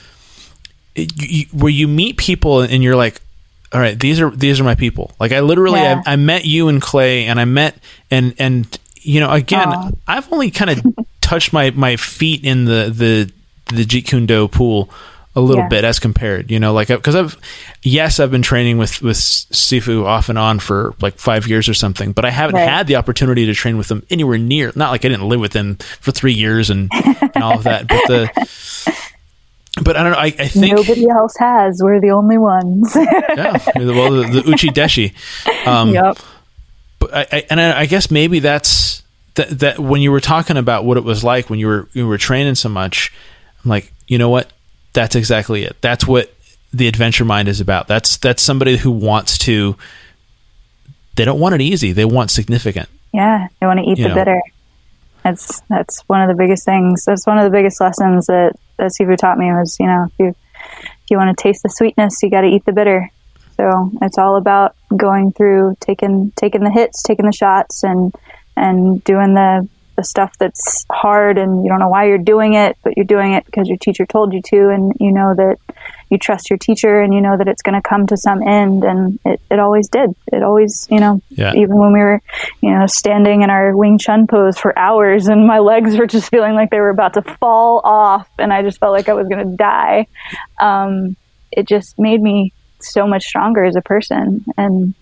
you, 0.94 1.46
where 1.52 1.70
you 1.70 1.88
meet 1.88 2.16
people 2.16 2.60
and 2.60 2.82
you're 2.82 2.96
like, 2.96 3.20
all 3.72 3.80
right, 3.80 3.98
these 3.98 4.20
are 4.20 4.30
these 4.30 4.60
are 4.60 4.64
my 4.64 4.74
people. 4.74 5.12
Like 5.18 5.32
I 5.32 5.40
literally 5.40 5.80
Yeah. 5.80 6.02
I, 6.06 6.12
I 6.12 6.16
met 6.16 6.44
you 6.44 6.68
and 6.68 6.80
Clay, 6.80 7.24
and 7.26 7.40
I 7.40 7.44
met 7.44 7.76
and 8.10 8.34
and 8.38 8.78
you 9.02 9.20
know 9.20 9.30
again. 9.30 9.96
I've 10.06 10.32
only 10.32 10.50
kind 10.50 10.70
of 10.70 11.06
touched 11.20 11.52
my 11.52 11.70
my 11.70 11.96
feet 11.96 12.44
in 12.44 12.64
the 12.64 12.90
the 12.94 13.32
the 13.74 13.84
Jeet 13.84 14.06
Kune 14.06 14.26
Do 14.26 14.48
pool 14.48 14.90
a 15.36 15.40
little 15.40 15.62
Yeah. 15.62 15.68
bit 15.68 15.84
as 15.84 16.00
compared, 16.00 16.50
you 16.50 16.58
know, 16.58 16.72
like 16.72 16.88
because 16.88 17.14
I've 17.14 17.36
yes 17.82 18.18
I've 18.18 18.32
been 18.32 18.42
training 18.42 18.78
with 18.78 19.00
with 19.00 19.16
Sifu 19.16 20.04
off 20.04 20.28
and 20.28 20.36
on 20.36 20.58
for 20.58 20.92
like 21.00 21.18
five 21.18 21.46
years 21.46 21.68
or 21.68 21.74
something, 21.74 22.10
but 22.12 22.24
I 22.24 22.30
haven't 22.30 22.56
Right. 22.56 22.68
had 22.68 22.88
the 22.88 22.96
opportunity 22.96 23.46
to 23.46 23.54
train 23.54 23.78
with 23.78 23.86
them 23.88 24.04
anywhere 24.10 24.38
near. 24.38 24.72
Not 24.74 24.90
like 24.90 25.04
I 25.04 25.08
didn't 25.08 25.28
live 25.28 25.38
with 25.38 25.52
them 25.52 25.76
for 26.00 26.10
three 26.10 26.32
years 26.32 26.68
and, 26.68 26.90
and 26.92 27.42
all 27.44 27.54
of 27.54 27.62
that, 27.62 27.86
but 27.86 28.00
the 28.08 28.28
but 29.82 29.96
I 29.96 30.02
don't 30.02 30.12
know. 30.12 30.18
I, 30.18 30.26
I 30.26 30.48
think 30.48 30.74
Nobody 30.74 31.08
else 31.08 31.34
has. 31.38 31.80
We're 31.82 32.00
the 32.00 32.10
only 32.10 32.36
ones. 32.36 32.92
yeah, 32.96 33.56
well 33.76 34.10
the, 34.10 34.28
the 34.42 34.50
Uchi 34.50 34.68
Deshi. 34.68 35.14
Um, 35.66 35.90
yep. 35.94 36.18
But 37.00 37.12
I, 37.12 37.26
I, 37.32 37.46
and 37.50 37.60
I, 37.60 37.80
I 37.80 37.86
guess 37.86 38.10
maybe 38.10 38.38
that's 38.38 39.02
that, 39.34 39.48
that 39.58 39.78
when 39.80 40.00
you 40.02 40.12
were 40.12 40.20
talking 40.20 40.56
about 40.56 40.84
what 40.84 40.96
it 40.96 41.04
was 41.04 41.24
like 41.24 41.50
when 41.50 41.58
you 41.58 41.66
were 41.66 41.88
you 41.92 42.06
were 42.06 42.18
training 42.18 42.54
so 42.54 42.68
much, 42.68 43.12
I'm 43.64 43.70
like, 43.70 43.92
you 44.06 44.18
know 44.18 44.28
what? 44.28 44.52
That's 44.92 45.16
exactly 45.16 45.64
it. 45.64 45.76
That's 45.80 46.06
what 46.06 46.32
the 46.72 46.86
adventure 46.86 47.24
mind 47.24 47.48
is 47.48 47.60
about. 47.60 47.88
That's 47.88 48.16
that's 48.18 48.42
somebody 48.42 48.76
who 48.76 48.90
wants 48.92 49.38
to. 49.38 49.76
They 51.16 51.24
don't 51.24 51.40
want 51.40 51.54
it 51.56 51.60
easy. 51.60 51.92
They 51.92 52.04
want 52.04 52.30
significant. 52.30 52.88
Yeah, 53.12 53.48
they 53.60 53.66
want 53.66 53.80
to 53.80 53.84
eat 53.84 53.98
You 53.98 54.04
the 54.04 54.08
know. 54.10 54.14
bitter. 54.14 54.40
That's 55.24 55.60
that's 55.68 56.00
one 56.02 56.22
of 56.22 56.28
the 56.28 56.40
biggest 56.40 56.64
things. 56.64 57.04
That's 57.04 57.26
one 57.26 57.38
of 57.38 57.44
the 57.44 57.50
biggest 57.50 57.80
lessons 57.80 58.26
that 58.26 58.56
that 58.76 58.92
Sifu 58.98 59.16
taught 59.16 59.38
me 59.38 59.46
was 59.52 59.76
you 59.80 59.86
know 59.86 60.04
if 60.04 60.12
you 60.18 60.28
if 60.28 61.10
you 61.10 61.16
want 61.16 61.36
to 61.36 61.42
taste 61.42 61.62
the 61.62 61.68
sweetness, 61.68 62.22
you 62.22 62.30
got 62.30 62.42
to 62.42 62.46
eat 62.46 62.64
the 62.64 62.72
bitter. 62.72 63.10
So 63.60 63.90
it's 64.00 64.16
all 64.16 64.36
about 64.36 64.74
going 64.96 65.32
through 65.32 65.76
taking 65.80 66.32
taking 66.34 66.64
the 66.64 66.70
hits, 66.70 67.02
taking 67.02 67.26
the 67.26 67.32
shots, 67.32 67.84
and 67.84 68.14
and 68.56 69.04
doing 69.04 69.34
the 69.34 69.68
the 69.96 70.04
stuff 70.04 70.32
that's 70.38 70.86
hard 70.90 71.36
and 71.36 71.62
you 71.62 71.68
don't 71.68 71.78
know 71.78 71.88
why 71.88 72.06
you're 72.06 72.16
doing 72.16 72.54
it, 72.54 72.78
but 72.82 72.96
you're 72.96 73.04
doing 73.04 73.32
it 73.34 73.44
because 73.44 73.68
your 73.68 73.76
teacher 73.76 74.06
told 74.06 74.32
you 74.32 74.40
to, 74.40 74.70
and 74.70 74.94
you 74.98 75.12
know 75.12 75.34
that 75.36 75.58
you 76.08 76.16
trust 76.16 76.48
your 76.48 76.56
teacher 76.56 77.02
and 77.02 77.12
you 77.12 77.20
know 77.20 77.36
that 77.36 77.48
it's 77.48 77.60
going 77.60 77.74
to 77.74 77.86
come 77.86 78.06
to 78.06 78.16
some 78.16 78.42
end, 78.42 78.82
and 78.82 79.18
it, 79.26 79.42
it 79.50 79.58
always 79.58 79.90
did. 79.90 80.14
It 80.32 80.42
always, 80.42 80.88
you 80.90 80.98
know, 80.98 81.20
Yeah. 81.28 81.52
even 81.54 81.76
when 81.76 81.92
we 81.92 81.98
were, 82.00 82.22
you 82.62 82.70
know, 82.70 82.86
standing 82.86 83.42
in 83.42 83.50
our 83.50 83.76
Wing 83.76 83.98
Chun 83.98 84.26
pose 84.26 84.58
for 84.58 84.76
hours 84.78 85.26
and 85.28 85.46
my 85.46 85.58
legs 85.58 85.98
were 85.98 86.06
just 86.06 86.30
feeling 86.30 86.54
like 86.54 86.70
they 86.70 86.80
were 86.80 86.88
about 86.88 87.12
to 87.14 87.22
fall 87.38 87.82
off 87.84 88.26
and 88.38 88.54
I 88.54 88.62
just 88.62 88.78
felt 88.80 88.92
like 88.92 89.10
I 89.10 89.12
was 89.12 89.28
going 89.28 89.50
to 89.50 89.56
die. 89.56 90.06
Um, 90.58 91.14
it 91.52 91.68
just 91.68 91.98
made 91.98 92.22
me 92.22 92.54
so 92.82 93.06
much 93.06 93.24
stronger 93.24 93.64
as 93.64 93.76
a 93.76 93.82
person. 93.82 94.44
And 94.56 94.94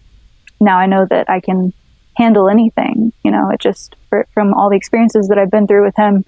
now 0.60 0.78
I 0.78 0.86
know 0.86 1.06
that 1.08 1.28
I 1.30 1.40
can 1.40 1.72
handle 2.16 2.48
anything, 2.48 3.12
you 3.22 3.30
know, 3.30 3.50
it 3.50 3.60
just, 3.60 3.94
for, 4.10 4.26
from 4.34 4.52
all 4.54 4.70
the 4.70 4.76
experiences 4.76 5.28
that 5.28 5.38
I've 5.38 5.50
been 5.50 5.66
through 5.68 5.84
with 5.84 5.94
him, 5.96 6.24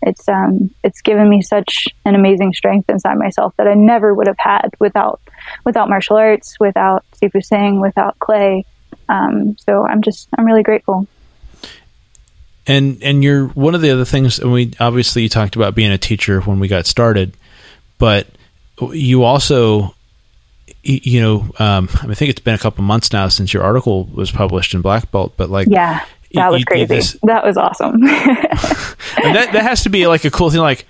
it's, 0.00 0.28
um, 0.28 0.70
it's 0.84 1.00
given 1.00 1.28
me 1.28 1.42
such 1.42 1.88
an 2.04 2.14
amazing 2.14 2.52
strength 2.52 2.88
inside 2.88 3.18
myself 3.18 3.52
that 3.56 3.66
I 3.66 3.74
never 3.74 4.14
would 4.14 4.28
have 4.28 4.38
had 4.38 4.70
without, 4.78 5.20
without 5.64 5.88
martial 5.88 6.16
arts, 6.16 6.58
without 6.60 7.04
Sifu 7.20 7.44
Singh, 7.44 7.80
without 7.80 8.18
Clay. 8.20 8.64
Um, 9.08 9.56
so 9.58 9.84
I'm 9.84 10.02
just, 10.02 10.28
I'm 10.38 10.44
really 10.44 10.62
grateful. 10.62 11.08
and 12.66 13.02
and 13.02 13.24
you're 13.24 13.48
one 13.48 13.74
of 13.74 13.80
the 13.80 13.90
other 13.90 14.04
things 14.04 14.38
and 14.38 14.52
we 14.52 14.72
obviously 14.78 15.22
you 15.22 15.28
talked 15.28 15.56
about 15.56 15.74
being 15.74 15.90
a 15.90 15.98
teacher 15.98 16.40
when 16.42 16.60
we 16.60 16.68
got 16.68 16.86
started 16.86 17.34
but 17.98 18.26
you 18.92 19.24
also 19.24 19.94
you 20.84 21.20
know 21.20 21.50
um, 21.58 21.88
i 22.02 22.14
think 22.14 22.30
it's 22.30 22.40
been 22.40 22.54
a 22.54 22.58
couple 22.58 22.82
months 22.84 23.12
now 23.12 23.28
since 23.28 23.52
your 23.54 23.62
article 23.62 24.04
was 24.06 24.30
published 24.32 24.74
in 24.74 24.80
black 24.82 25.10
belt 25.12 25.32
but 25.36 25.48
like 25.48 25.68
Yeah, 25.70 26.04
that 26.32 26.50
was 26.50 26.60
you- 26.60 26.64
crazy. 26.66 27.18
that 27.24 27.44
was 27.44 27.56
awesome. 27.56 27.94
and 28.02 29.36
that, 29.36 29.50
that 29.52 29.62
has 29.62 29.82
to 29.84 29.90
be 29.90 30.06
like 30.06 30.24
a 30.24 30.30
cool 30.30 30.50
thing 30.50 30.60
like 30.60 30.86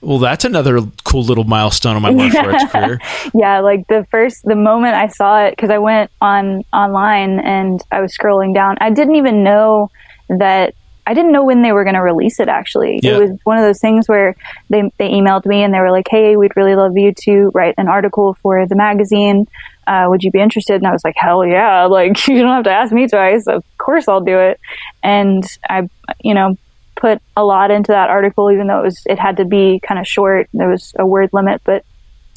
well 0.00 0.18
that's 0.18 0.44
another 0.44 0.80
cool 1.04 1.22
little 1.22 1.44
milestone 1.44 1.96
in 1.96 2.02
my 2.02 2.10
martial 2.10 2.40
arts 2.52 2.64
career 2.72 2.98
yeah, 3.34 3.60
like 3.60 3.86
the 3.88 4.06
first, 4.10 4.42
the 4.44 4.56
moment 4.56 4.94
I 4.94 5.08
saw 5.08 5.44
it, 5.44 5.50
because 5.52 5.70
I 5.70 5.78
went 5.78 6.10
on 6.20 6.64
online 6.72 7.38
and 7.40 7.80
I 7.92 8.00
was 8.00 8.16
scrolling 8.16 8.54
down. 8.54 8.76
I 8.80 8.90
didn't 8.90 9.16
even 9.16 9.44
know 9.44 9.90
that. 10.28 10.74
I 11.10 11.14
didn't 11.14 11.32
know 11.32 11.42
when 11.44 11.62
they 11.62 11.72
were 11.72 11.84
going 11.84 11.94
to 11.96 12.02
release 12.02 12.38
it. 12.38 12.48
Actually, 12.48 13.00
Yeah. 13.02 13.16
it 13.16 13.20
was 13.20 13.30
one 13.44 13.56
of 13.58 13.64
those 13.64 13.80
things 13.80 14.08
where 14.08 14.34
they 14.68 14.82
they 14.98 15.08
emailed 15.08 15.46
me 15.46 15.62
and 15.64 15.72
they 15.72 15.80
were 15.80 15.90
like, 15.90 16.06
"Hey, 16.10 16.36
we'd 16.36 16.56
really 16.56 16.74
love 16.76 16.92
you 16.96 17.12
to 17.24 17.50
write 17.54 17.74
an 17.78 17.88
article 17.88 18.36
for 18.42 18.66
the 18.66 18.76
magazine. 18.76 19.46
Uh, 19.86 20.04
would 20.08 20.22
you 20.22 20.30
be 20.30 20.40
interested?" 20.40 20.76
And 20.76 20.86
I 20.86 20.92
was 20.92 21.02
like, 21.04 21.14
"Hell 21.16 21.46
yeah! 21.46 21.86
Like 21.98 22.28
you 22.28 22.40
don't 22.42 22.52
have 22.54 22.64
to 22.64 22.70
ask 22.72 22.92
me 22.92 23.08
twice. 23.08 23.46
Of 23.46 23.64
course 23.78 24.06
I'll 24.06 24.20
do 24.20 24.38
it." 24.38 24.60
And 25.02 25.44
I, 25.68 25.88
you 26.22 26.34
know, 26.34 26.56
put 26.96 27.22
a 27.36 27.44
lot 27.44 27.70
into 27.70 27.92
that 27.92 28.10
article, 28.10 28.50
even 28.50 28.66
though 28.66 28.80
it 28.80 28.84
was 28.84 29.02
it 29.06 29.18
had 29.18 29.38
to 29.38 29.44
be 29.46 29.80
kind 29.86 29.98
of 29.98 30.06
short. 30.06 30.48
There 30.52 30.68
was 30.68 30.92
a 30.98 31.06
word 31.06 31.30
limit, 31.32 31.62
but 31.64 31.84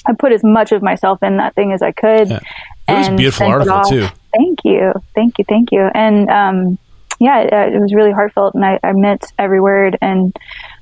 I 0.07 0.13
put 0.13 0.31
as 0.31 0.43
much 0.43 0.71
of 0.71 0.81
myself 0.81 1.21
in 1.23 1.37
that 1.37 1.55
thing 1.55 1.73
as 1.73 1.81
I 1.81 1.91
could. 1.91 2.29
Yeah. 2.29 2.39
It 2.87 2.93
was 2.97 3.07
a 3.09 3.15
beautiful 3.15 3.47
article, 3.47 3.81
too. 3.83 4.07
Thank 4.37 4.59
you, 4.63 4.93
thank 5.13 5.37
you, 5.39 5.45
thank 5.47 5.71
you. 5.71 5.81
And 5.93 6.29
um, 6.29 6.77
yeah, 7.21 7.41
it, 7.41 7.75
it 7.75 7.79
was 7.79 7.93
really 7.93 8.11
heartfelt, 8.11 8.55
and 8.55 8.65
I, 8.65 8.79
I 8.83 8.93
meant 8.93 9.31
every 9.37 9.61
word. 9.61 9.95
And 10.01 10.35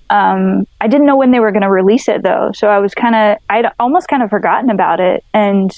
um, 0.10 0.66
I 0.80 0.88
didn't 0.88 1.06
know 1.06 1.18
when 1.18 1.32
they 1.32 1.42
were 1.42 1.52
going 1.52 1.64
to 1.64 1.70
release 1.70 2.08
it 2.08 2.24
though, 2.24 2.52
so 2.54 2.70
I 2.70 2.80
was 2.80 2.96
kind 2.96 3.14
of 3.14 3.38
I'd 3.50 3.66
almost 3.78 4.08
kind 4.08 4.24
of 4.24 4.30
forgotten 4.30 4.70
about 4.70 5.02
it. 5.02 5.26
And 5.34 5.70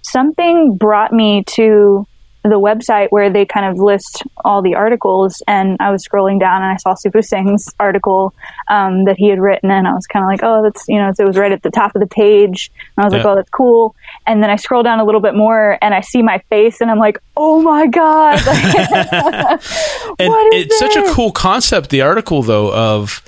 something 0.00 0.78
brought 0.78 1.12
me 1.12 1.44
to 1.56 2.06
the 2.42 2.60
website 2.60 3.08
where 3.10 3.30
they 3.30 3.44
kind 3.44 3.66
of 3.66 3.78
list 3.78 4.22
all 4.44 4.62
the 4.62 4.74
articles 4.74 5.42
and 5.46 5.76
I 5.80 5.90
was 5.90 6.06
scrolling 6.06 6.38
down 6.38 6.62
and 6.62 6.72
I 6.72 6.76
saw 6.76 6.94
Sifu 6.94 7.24
Singh's 7.24 7.74
article 7.80 8.32
um, 8.68 9.04
that 9.04 9.16
he 9.16 9.28
had 9.28 9.40
written 9.40 9.70
and 9.70 9.86
I 9.86 9.92
was 9.92 10.06
kind 10.06 10.24
of 10.24 10.28
like 10.28 10.40
oh 10.42 10.62
that's 10.62 10.86
you 10.88 10.96
know 10.96 11.12
it 11.16 11.24
was 11.24 11.36
right 11.36 11.52
at 11.52 11.62
the 11.62 11.70
top 11.70 11.94
of 11.94 12.00
the 12.00 12.06
page. 12.06 12.70
And 12.96 13.04
I 13.04 13.06
was 13.06 13.12
like 13.12 13.24
oh 13.24 13.34
that's 13.34 13.50
cool. 13.50 13.94
And 14.26 14.42
then 14.42 14.50
I 14.50 14.56
scroll 14.56 14.82
down 14.82 15.00
a 15.00 15.04
little 15.04 15.20
bit 15.20 15.34
more 15.34 15.78
and 15.82 15.94
I 15.94 16.00
see 16.00 16.22
my 16.22 16.38
face 16.50 16.80
and 16.80 16.90
I'm 16.90 16.98
like 16.98 17.18
oh 17.36 17.60
my 17.62 17.86
god. 17.86 18.38
And 20.20 20.28
What 20.30 20.54
is 20.54 20.66
it's 20.66 20.78
such 20.78 20.96
a 20.96 21.12
cool 21.12 21.32
concept 21.32 21.90
the 21.90 22.02
article 22.02 22.42
though 22.42 22.72
of 22.72 23.22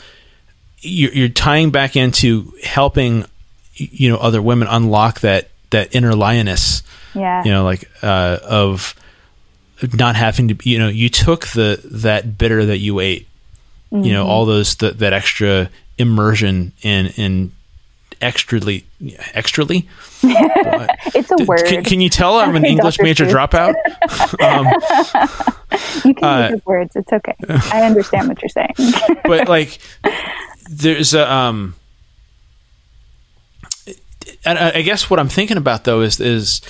you're, 0.80 1.12
you're 1.12 1.28
tying 1.28 1.70
back 1.70 1.94
into 1.94 2.52
helping 2.62 3.26
you 3.74 4.10
know 4.10 4.16
other 4.16 4.42
women 4.42 4.68
unlock 4.68 5.20
that 5.20 5.50
that 5.70 5.94
inner 5.94 6.14
lioness 6.14 6.82
yeah. 7.14 7.42
you 7.44 7.50
know 7.50 7.64
like 7.64 7.88
uh 8.02 8.38
of 8.42 8.94
not 9.94 10.16
having 10.16 10.48
to 10.48 10.68
you 10.68 10.78
know 10.78 10.88
you 10.88 11.08
took 11.08 11.46
the 11.48 11.80
that 11.84 12.36
bitter 12.38 12.66
that 12.66 12.78
you 12.78 13.00
ate 13.00 13.26
you 13.90 13.98
Mm-hmm. 13.98 14.12
know 14.12 14.26
all 14.26 14.46
those 14.46 14.76
that 14.76 14.98
that 15.00 15.12
extra 15.12 15.68
immersion 15.98 16.72
in 16.82 17.06
in 17.16 17.52
extrally 18.20 18.84
extrally? 19.34 19.86
It's 21.14 21.30
a 21.30 21.44
word. 21.44 21.64
can, 21.66 21.82
can 21.84 22.00
you 22.00 22.08
tell 22.10 22.38
i'm 22.38 22.54
an 22.54 22.64
english 22.74 22.98
major 23.00 23.24
Seuss. 23.26 23.48
dropout? 23.48 23.74
Um, 24.40 24.66
you 26.04 26.14
can 26.14 26.24
uh, 26.24 26.48
use 26.50 26.60
the 26.60 26.62
words. 26.66 26.94
It's 26.96 27.12
okay. 27.12 27.34
I 27.72 27.82
understand 27.82 28.28
what 28.28 28.40
you're 28.42 28.48
saying. 28.48 28.74
But 29.24 29.48
like 29.48 29.78
there's 30.70 31.14
a 31.14 31.30
um 31.32 31.74
and 34.44 34.58
I 34.58 34.70
I 34.76 34.82
guess 34.82 35.10
what 35.10 35.18
I'm 35.18 35.28
thinking 35.28 35.56
about 35.56 35.84
though 35.84 36.00
is 36.02 36.20
is 36.20 36.60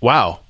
wow 0.00 0.40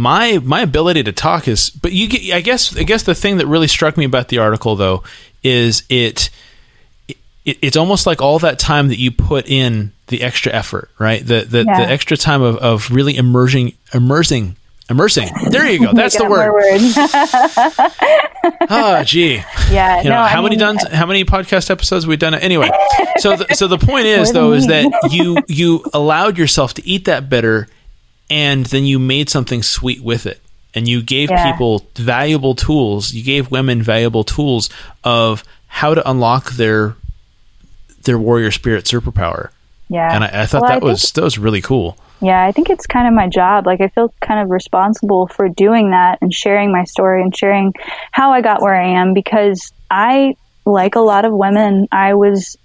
my 0.00 0.38
my 0.42 0.60
ability 0.62 1.02
to 1.04 1.12
talk 1.12 1.46
is 1.46 1.70
but 1.70 1.92
you 1.92 2.08
get 2.08 2.34
I 2.34 2.40
guess 2.40 2.76
I 2.76 2.82
guess 2.82 3.02
the 3.04 3.14
thing 3.14 3.36
that 3.38 3.46
really 3.46 3.68
struck 3.68 3.96
me 3.96 4.04
about 4.04 4.28
the 4.28 4.38
article 4.38 4.74
though 4.76 5.02
is 5.42 5.82
it 5.88 6.30
it, 7.44 7.58
it's 7.62 7.76
almost 7.76 8.06
like 8.06 8.20
all 8.20 8.38
that 8.40 8.58
time 8.58 8.88
that 8.88 8.98
you 8.98 9.10
put 9.10 9.48
in 9.48 9.92
the 10.08 10.22
extra 10.22 10.52
effort, 10.52 10.90
right? 10.98 11.24
The 11.24 11.42
the, 11.42 11.64
Yeah. 11.64 11.80
the 11.86 11.90
extra 11.92 12.16
time 12.16 12.42
of, 12.42 12.56
of 12.56 12.90
really 12.90 13.16
immersing 13.16 13.74
immersing 13.94 14.56
immersing. 14.90 15.28
There 15.50 15.70
you 15.70 15.78
go. 15.86 15.92
That's 15.94 16.16
the 16.18 16.24
Making 16.24 16.38
up 16.38 16.38
more 16.40 16.52
word. 16.52 16.80
words. 16.82 16.96
Ah, 18.72 19.02
gee. 19.04 19.42
yeah 19.70 19.98
You 20.02 20.08
know, 20.08 20.16
no, 20.16 20.22
how 20.26 20.38
I 20.38 20.42
many 20.42 20.50
mean, 20.56 20.58
done 20.58 20.76
how 20.92 21.06
many 21.06 21.24
podcast 21.24 21.70
episodes 21.70 22.06
we've 22.06 22.18
done? 22.18 22.34
Anyway, 22.34 22.70
so 23.18 23.36
the, 23.36 23.54
so 23.54 23.66
the 23.68 23.78
point 23.78 24.06
is 24.06 24.32
though 24.36 24.52
is 24.52 24.66
that 24.68 25.08
you 25.10 25.36
you 25.46 25.84
allowed 25.92 26.38
yourself 26.38 26.74
to 26.74 26.86
eat 26.86 27.04
that 27.04 27.28
bitter, 27.28 27.68
and 28.30 28.64
then 28.66 28.84
you 28.86 28.98
made 28.98 29.28
something 29.28 29.62
sweet 29.62 30.02
with 30.02 30.24
it, 30.26 30.40
and 30.74 30.88
you 30.88 31.02
gave 31.02 31.30
Yeah. 31.30 31.50
people 31.52 31.84
valuable 31.96 32.54
tools. 32.54 33.12
You 33.12 33.22
gave 33.24 33.50
women 33.50 33.82
valuable 33.82 34.24
tools 34.24 34.70
of 35.04 35.42
how 35.66 35.94
to 35.94 36.08
unlock 36.10 36.52
their 36.52 36.94
their 38.04 38.18
warrior 38.18 38.50
spirit 38.50 38.84
superpower. 38.86 39.50
yeah 39.90 40.14
And 40.14 40.24
I, 40.24 40.42
I 40.42 40.46
thought 40.46 40.62
Well, 40.62 40.68
that 40.70 40.74
think- 40.80 40.84
was 40.84 41.12
that 41.12 41.22
was 41.22 41.38
really 41.38 41.60
cool. 41.60 41.96
Yeah, 42.22 42.44
I 42.44 42.52
think 42.52 42.68
it's 42.68 42.86
kind 42.86 43.08
of 43.08 43.14
my 43.14 43.28
job. 43.28 43.66
Like, 43.66 43.80
I 43.80 43.88
feel 43.88 44.12
kind 44.20 44.40
of 44.42 44.50
responsible 44.50 45.26
for 45.28 45.48
doing 45.48 45.92
that 45.92 46.18
and 46.20 46.32
sharing 46.34 46.70
my 46.70 46.84
story 46.84 47.22
and 47.22 47.34
sharing 47.34 47.72
how 48.12 48.32
I 48.32 48.42
got 48.42 48.60
where 48.60 48.74
I 48.74 48.88
am 49.00 49.14
because 49.14 49.72
I, 49.90 50.36
like 50.66 50.96
a 50.96 51.00
lot 51.00 51.24
of 51.24 51.32
women, 51.32 51.88
I 51.90 52.12
was, 52.12 52.58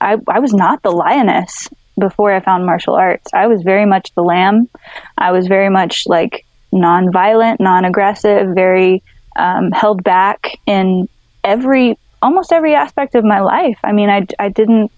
I, 0.00 0.16
I 0.28 0.38
was 0.38 0.52
not 0.54 0.80
the 0.82 0.92
lioness 0.92 1.68
before 1.98 2.32
I 2.32 2.40
found 2.40 2.66
martial 2.66 2.94
arts. 2.94 3.30
I 3.34 3.46
was 3.46 3.62
very 3.62 3.86
much 3.86 4.14
the 4.14 4.22
lamb. 4.22 4.68
I 5.16 5.32
was 5.32 5.46
very 5.46 5.68
much 5.68 6.04
like 6.06 6.44
non-violent, 6.72 7.60
non-aggressive, 7.60 8.54
very 8.54 9.02
um, 9.36 9.70
held 9.72 10.02
back 10.02 10.58
in 10.66 11.08
every, 11.44 11.98
almost 12.20 12.52
every 12.52 12.74
aspect 12.74 13.14
of 13.14 13.24
my 13.24 13.40
life. 13.40 13.78
I 13.84 13.92
mean, 13.92 14.08
I, 14.08 14.26
I 14.38 14.48
didn't 14.48 14.90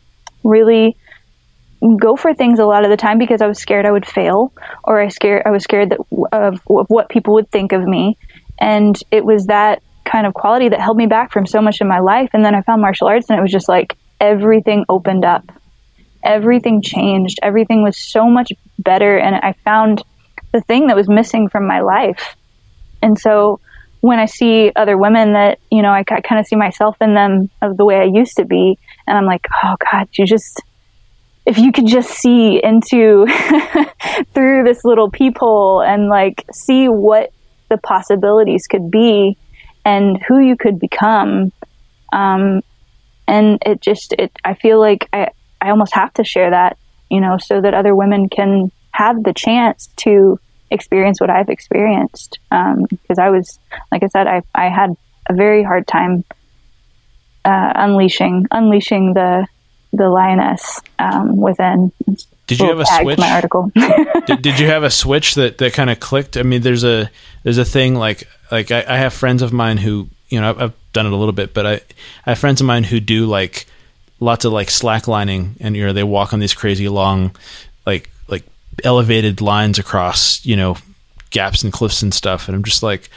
really 0.42 0.96
go 1.98 2.16
for 2.16 2.32
things 2.32 2.58
a 2.58 2.64
lot 2.64 2.84
of 2.84 2.90
the 2.90 2.96
time 2.96 3.18
because 3.18 3.42
I 3.42 3.46
was 3.46 3.58
scared 3.58 3.84
I 3.84 3.92
would 3.92 4.06
fail, 4.06 4.52
or 4.84 5.02
I 5.02 5.08
scared 5.08 5.42
I 5.44 5.50
was 5.50 5.64
scared 5.64 5.90
that 5.90 5.98
of, 6.32 6.60
of 6.66 6.86
what 6.88 7.10
people 7.10 7.34
would 7.34 7.50
think 7.50 7.72
of 7.72 7.82
me, 7.82 8.16
and 8.58 8.98
it 9.10 9.24
was 9.24 9.46
that 9.46 9.82
kind 10.04 10.26
of 10.26 10.32
quality 10.32 10.68
that 10.68 10.80
held 10.80 10.96
me 10.96 11.06
back 11.06 11.30
from 11.30 11.46
so 11.46 11.60
much 11.60 11.80
in 11.80 11.88
my 11.88 12.00
life. 12.00 12.30
And 12.32 12.44
then 12.44 12.54
I 12.54 12.62
found 12.62 12.80
martial 12.80 13.08
arts, 13.08 13.28
and 13.28 13.38
it 13.38 13.42
was 13.42 13.52
just 13.52 13.68
like 13.68 13.96
everything 14.20 14.86
opened 14.88 15.26
up, 15.26 15.44
everything 16.24 16.82
changed, 16.82 17.38
everything 17.42 17.82
was 17.82 17.98
so 17.98 18.28
much 18.28 18.52
better, 18.78 19.18
and 19.18 19.36
I 19.36 19.54
found 19.64 20.02
the 20.52 20.60
thing 20.62 20.86
that 20.86 20.96
was 20.96 21.08
missing 21.08 21.48
from 21.48 21.66
my 21.66 21.80
life. 21.80 22.36
And 23.02 23.18
so 23.18 23.60
when 24.00 24.18
I 24.18 24.26
see 24.26 24.70
other 24.76 24.96
women 24.96 25.32
that, 25.32 25.58
you 25.70 25.82
know, 25.82 25.90
I, 25.90 26.04
kind 26.04 26.38
of 26.38 26.46
see 26.46 26.56
myself 26.56 26.96
in 27.00 27.14
them 27.14 27.50
of 27.62 27.76
the 27.76 27.84
way 27.84 27.96
I 27.96 28.04
used 28.04 28.36
to 28.36 28.44
be. 28.44 28.78
and 29.06 29.16
I'm 29.16 29.26
like, 29.26 29.46
oh 29.62 29.76
God, 29.90 30.08
you 30.12 30.26
just 30.26 30.62
if 31.46 31.58
you 31.58 31.72
could 31.72 31.86
just 31.86 32.10
see 32.10 32.62
into 32.62 33.26
through 34.34 34.64
this 34.64 34.84
little 34.84 35.10
peephole 35.10 35.82
and 35.82 36.08
like 36.08 36.44
see 36.52 36.88
what 36.88 37.32
the 37.68 37.76
possibilities 37.78 38.66
could 38.66 38.90
be 38.90 39.36
and 39.84 40.22
who 40.26 40.38
you 40.38 40.56
could 40.56 40.78
become 40.78 41.52
um, 42.12 42.62
and 43.26 43.58
it 43.66 43.80
just 43.80 44.14
it 44.14 44.32
i 44.44 44.54
feel 44.54 44.80
like 44.80 45.08
i 45.12 45.28
i 45.64 45.70
almost 45.70 45.94
have 45.94 46.12
to 46.14 46.24
share 46.24 46.50
that 46.50 46.76
you 47.10 47.20
know 47.20 47.38
so 47.38 47.60
that 47.60 47.74
other 47.74 47.94
women 47.94 48.28
can 48.28 48.70
have 48.92 49.22
the 49.22 49.32
chance 49.32 49.88
to 49.96 50.38
experience 50.70 51.20
what 51.20 51.30
i've 51.30 51.48
experienced 51.48 52.38
because 52.50 53.18
um, 53.18 53.24
i 53.24 53.30
was 53.30 53.58
like 53.90 54.02
i 54.02 54.06
said 54.08 54.26
i 54.26 54.42
i 54.54 54.68
had 54.68 54.96
a 55.28 55.34
very 55.34 55.62
hard 55.62 55.86
time 55.86 56.24
uh, 57.44 57.72
unleashing 57.76 58.46
unleashing 58.50 59.14
the 59.14 59.46
the 59.96 60.08
lioness 60.08 60.80
um, 60.98 61.36
within. 61.36 61.92
Did 62.46 62.60
you 62.60 62.66
have 62.66 62.80
a 62.80 62.86
switch? 62.86 63.18
My 63.18 63.32
article. 63.32 63.70
did, 64.26 64.42
did 64.42 64.60
you 64.60 64.66
have 64.66 64.82
a 64.82 64.90
switch 64.90 65.34
that, 65.36 65.58
that 65.58 65.72
kind 65.72 65.88
of 65.88 66.00
clicked? 66.00 66.36
I 66.36 66.42
mean, 66.42 66.62
there's 66.62 66.84
a 66.84 67.10
there's 67.42 67.58
a 67.58 67.64
thing 67.64 67.94
like 67.94 68.28
like 68.50 68.70
I, 68.70 68.84
I 68.86 68.96
have 68.98 69.14
friends 69.14 69.40
of 69.40 69.52
mine 69.52 69.78
who 69.78 70.08
you 70.28 70.40
know 70.40 70.50
I've, 70.50 70.60
I've, 70.60 70.72
done 70.92 71.06
it 71.06 71.12
a 71.12 71.16
little 71.16 71.32
bit, 71.32 71.54
but 71.54 71.66
I 71.66 71.72
I 72.24 72.30
have 72.30 72.38
friends 72.38 72.60
of 72.60 72.66
mine 72.66 72.84
who 72.84 73.00
do 73.00 73.26
like 73.26 73.66
lots 74.24 74.44
of 74.44 74.52
like 74.52 74.68
slacklining, 74.68 75.50
and 75.60 75.76
you 75.76 75.86
know 75.86 75.92
they 75.92 76.02
walk 76.02 76.32
on 76.32 76.40
these 76.40 76.54
crazy 76.54 76.88
long 76.88 77.34
like 77.86 78.10
like 78.28 78.42
elevated 78.82 79.40
lines 79.40 79.78
across 79.78 80.44
you 80.44 80.56
know 80.56 80.76
gaps 81.30 81.62
and 81.62 81.72
cliffs 81.72 82.02
and 82.02 82.12
stuff, 82.12 82.48
and 82.48 82.56
I'm 82.56 82.64
just 82.64 82.82
like 82.82 83.10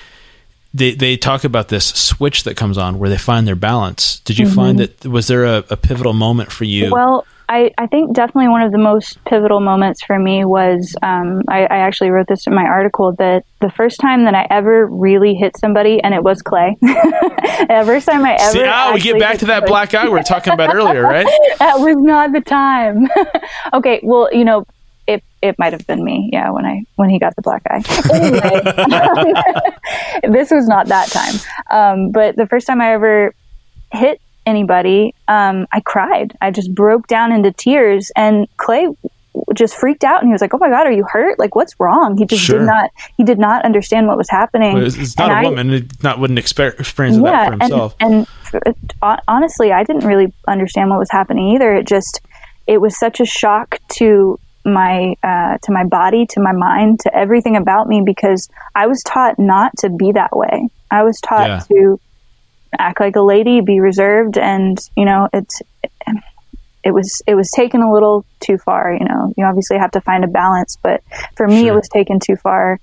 they 0.74 0.93
they 0.93 1.18
talk 1.18 1.43
about 1.43 1.70
this 1.70 1.88
switch 1.88 2.43
that 2.43 2.55
comes 2.55 2.78
on 2.78 2.99
where 2.99 3.09
they 3.09 3.18
find 3.18 3.47
their 3.47 3.55
balance. 3.55 4.20
Did 4.22 4.38
you 4.38 4.45
mm-hmm. 4.45 4.55
find 4.55 4.80
that 4.80 5.05
was 5.05 5.28
there 5.28 5.45
a, 5.45 5.63
a, 5.70 5.78
pivotal 5.78 6.13
moment 6.13 6.51
for 6.51 6.65
you? 6.65 6.91
Well, 6.91 7.26
I, 7.49 7.72
I 7.78 7.88
think 7.88 8.13
definitely 8.13 8.49
one 8.49 8.61
of 8.61 8.74
the 8.74 8.78
most 8.78 9.24
pivotal 9.24 9.61
moments 9.61 10.03
for 10.03 10.20
me 10.20 10.43
was 10.43 10.95
um, 11.01 11.43
I, 11.47 11.61
I, 11.61 11.78
actually 11.78 12.09
wrote 12.09 12.28
this 12.28 12.45
in 12.45 12.53
my 12.53 12.65
article 12.65 13.13
that 13.20 13.45
the 13.61 13.70
first 13.70 14.01
time 14.01 14.26
that 14.26 14.36
I 14.36 14.45
ever 14.49 14.86
really 14.86 15.34
hit 15.34 15.55
somebody, 15.57 16.01
and 16.03 16.13
it 16.13 16.24
was 16.24 16.41
Clay. 16.41 16.76
the 16.82 17.84
first 17.86 18.05
time 18.05 18.26
I 18.26 18.36
ever. 18.38 18.51
See, 18.51 18.65
oh, 18.65 18.91
we 18.93 18.99
get 18.99 19.18
back 19.18 19.38
to 19.39 19.45
that 19.45 19.65
black 19.65 19.93
eye 19.93 20.03
we 20.03 20.09
were 20.09 20.24
talking 20.24 20.51
about 20.51 20.76
earlier, 20.76 21.03
right? 21.03 21.26
that 21.59 21.80
was 21.80 21.95
not 21.99 22.34
the 22.34 22.41
time. 22.41 23.07
okay, 23.74 24.01
well, 24.03 24.30
you 24.34 24.43
know, 24.43 24.65
it 25.47 25.57
it 25.57 25.59
might 25.59 25.73
have 25.73 25.85
been 25.87 26.03
me, 26.03 26.29
yeah, 26.31 26.49
when 26.51 26.65
I 26.65 26.83
when 26.95 27.09
he 27.09 27.19
got 27.19 27.35
the 27.35 27.41
black 27.41 27.63
eye. 27.69 27.83
Anyway, 28.13 28.61
this 30.33 30.51
was 30.51 30.67
not 30.67 30.87
that 30.87 31.09
time. 31.09 31.35
Um, 31.69 32.11
but 32.11 32.35
the 32.35 32.47
first 32.47 32.67
time 32.67 32.81
I 32.81 32.93
ever 32.93 33.33
hit 33.91 34.21
anybody, 34.45 35.13
um, 35.27 35.67
I 35.71 35.81
cried. 35.81 36.35
I 36.41 36.51
just 36.51 36.73
broke 36.73 37.07
down 37.07 37.31
into 37.31 37.51
tears, 37.51 38.11
and 38.15 38.47
Clay 38.57 38.87
just 39.53 39.75
freaked 39.75 40.03
out 40.03 40.21
and 40.21 40.29
he 40.29 40.31
was 40.31 40.41
like, 40.41 40.53
"Oh 40.53 40.57
my 40.57 40.69
god, 40.69 40.87
are 40.87 40.91
you 40.91 41.05
hurt? 41.09 41.37
Like, 41.39 41.55
what's 41.55 41.73
wrong?" 41.79 42.17
He 42.17 42.25
just 42.25 42.43
sure. 42.43 42.59
did 42.59 42.65
not 42.65 42.91
he 43.17 43.23
did 43.23 43.39
not 43.39 43.65
understand 43.65 44.07
what 44.07 44.17
was 44.17 44.29
happening. 44.29 44.75
Well, 44.75 44.85
it's 44.85 45.17
not 45.17 45.31
and 45.31 45.45
a 45.45 45.47
I, 45.47 45.49
woman; 45.49 45.73
it 45.73 46.03
not 46.03 46.19
wouldn't 46.19 46.39
experience 46.39 46.95
yeah, 46.97 47.21
that 47.21 47.45
for 47.45 47.51
himself. 47.51 47.95
And, 47.99 48.27
and 48.65 48.93
honestly, 49.27 49.71
I 49.71 49.83
didn't 49.83 50.05
really 50.05 50.33
understand 50.47 50.89
what 50.89 50.99
was 50.99 51.11
happening 51.11 51.55
either. 51.55 51.73
It 51.73 51.87
just 51.87 52.21
it 52.67 52.79
was 52.79 52.97
such 52.97 53.19
a 53.19 53.25
shock 53.25 53.79
to 53.93 54.39
my 54.68 55.15
uh, 55.24 55.57
to 55.63 55.72
my 55.72 55.86
body, 55.86 56.26
to 56.28 56.39
my 56.39 56.51
mind, 56.51 56.99
to 57.01 57.15
everything 57.15 57.55
about 57.55 57.88
me 57.88 58.03
because 58.05 58.49
I 58.76 58.88
was 58.88 59.01
taught 59.03 59.39
not 59.39 59.72
to 59.80 59.89
be 59.89 60.11
that 60.11 60.36
way. 60.36 60.70
I 60.91 61.03
was 61.03 61.20
taught 61.22 61.47
yeah. 61.47 61.59
to 61.70 61.99
act 62.78 62.99
like 62.99 63.15
a 63.15 63.22
lady, 63.22 63.61
be 63.61 63.80
reserved, 63.80 64.38
and 64.38 64.78
you 64.95 65.05
know 65.05 65.30
it's 65.34 65.61
it 66.84 66.91
was 66.91 67.22
it 67.26 67.36
was 67.36 67.49
taken 67.51 67.82
a 67.82 67.91
little 67.91 68.26
too 68.39 68.57
far. 68.57 68.93
You 68.93 69.05
know, 69.05 69.34
you 69.38 69.45
obviously 69.45 69.78
have 69.78 69.91
to 69.91 70.01
find 70.01 70.24
a 70.24 70.28
balance, 70.28 70.78
but 70.82 71.01
for 71.36 71.47
me, 71.47 71.61
sure. 71.61 71.74
it 71.74 71.76
was 71.76 71.89
taken 71.89 72.20
too 72.20 72.36
far 72.36 72.80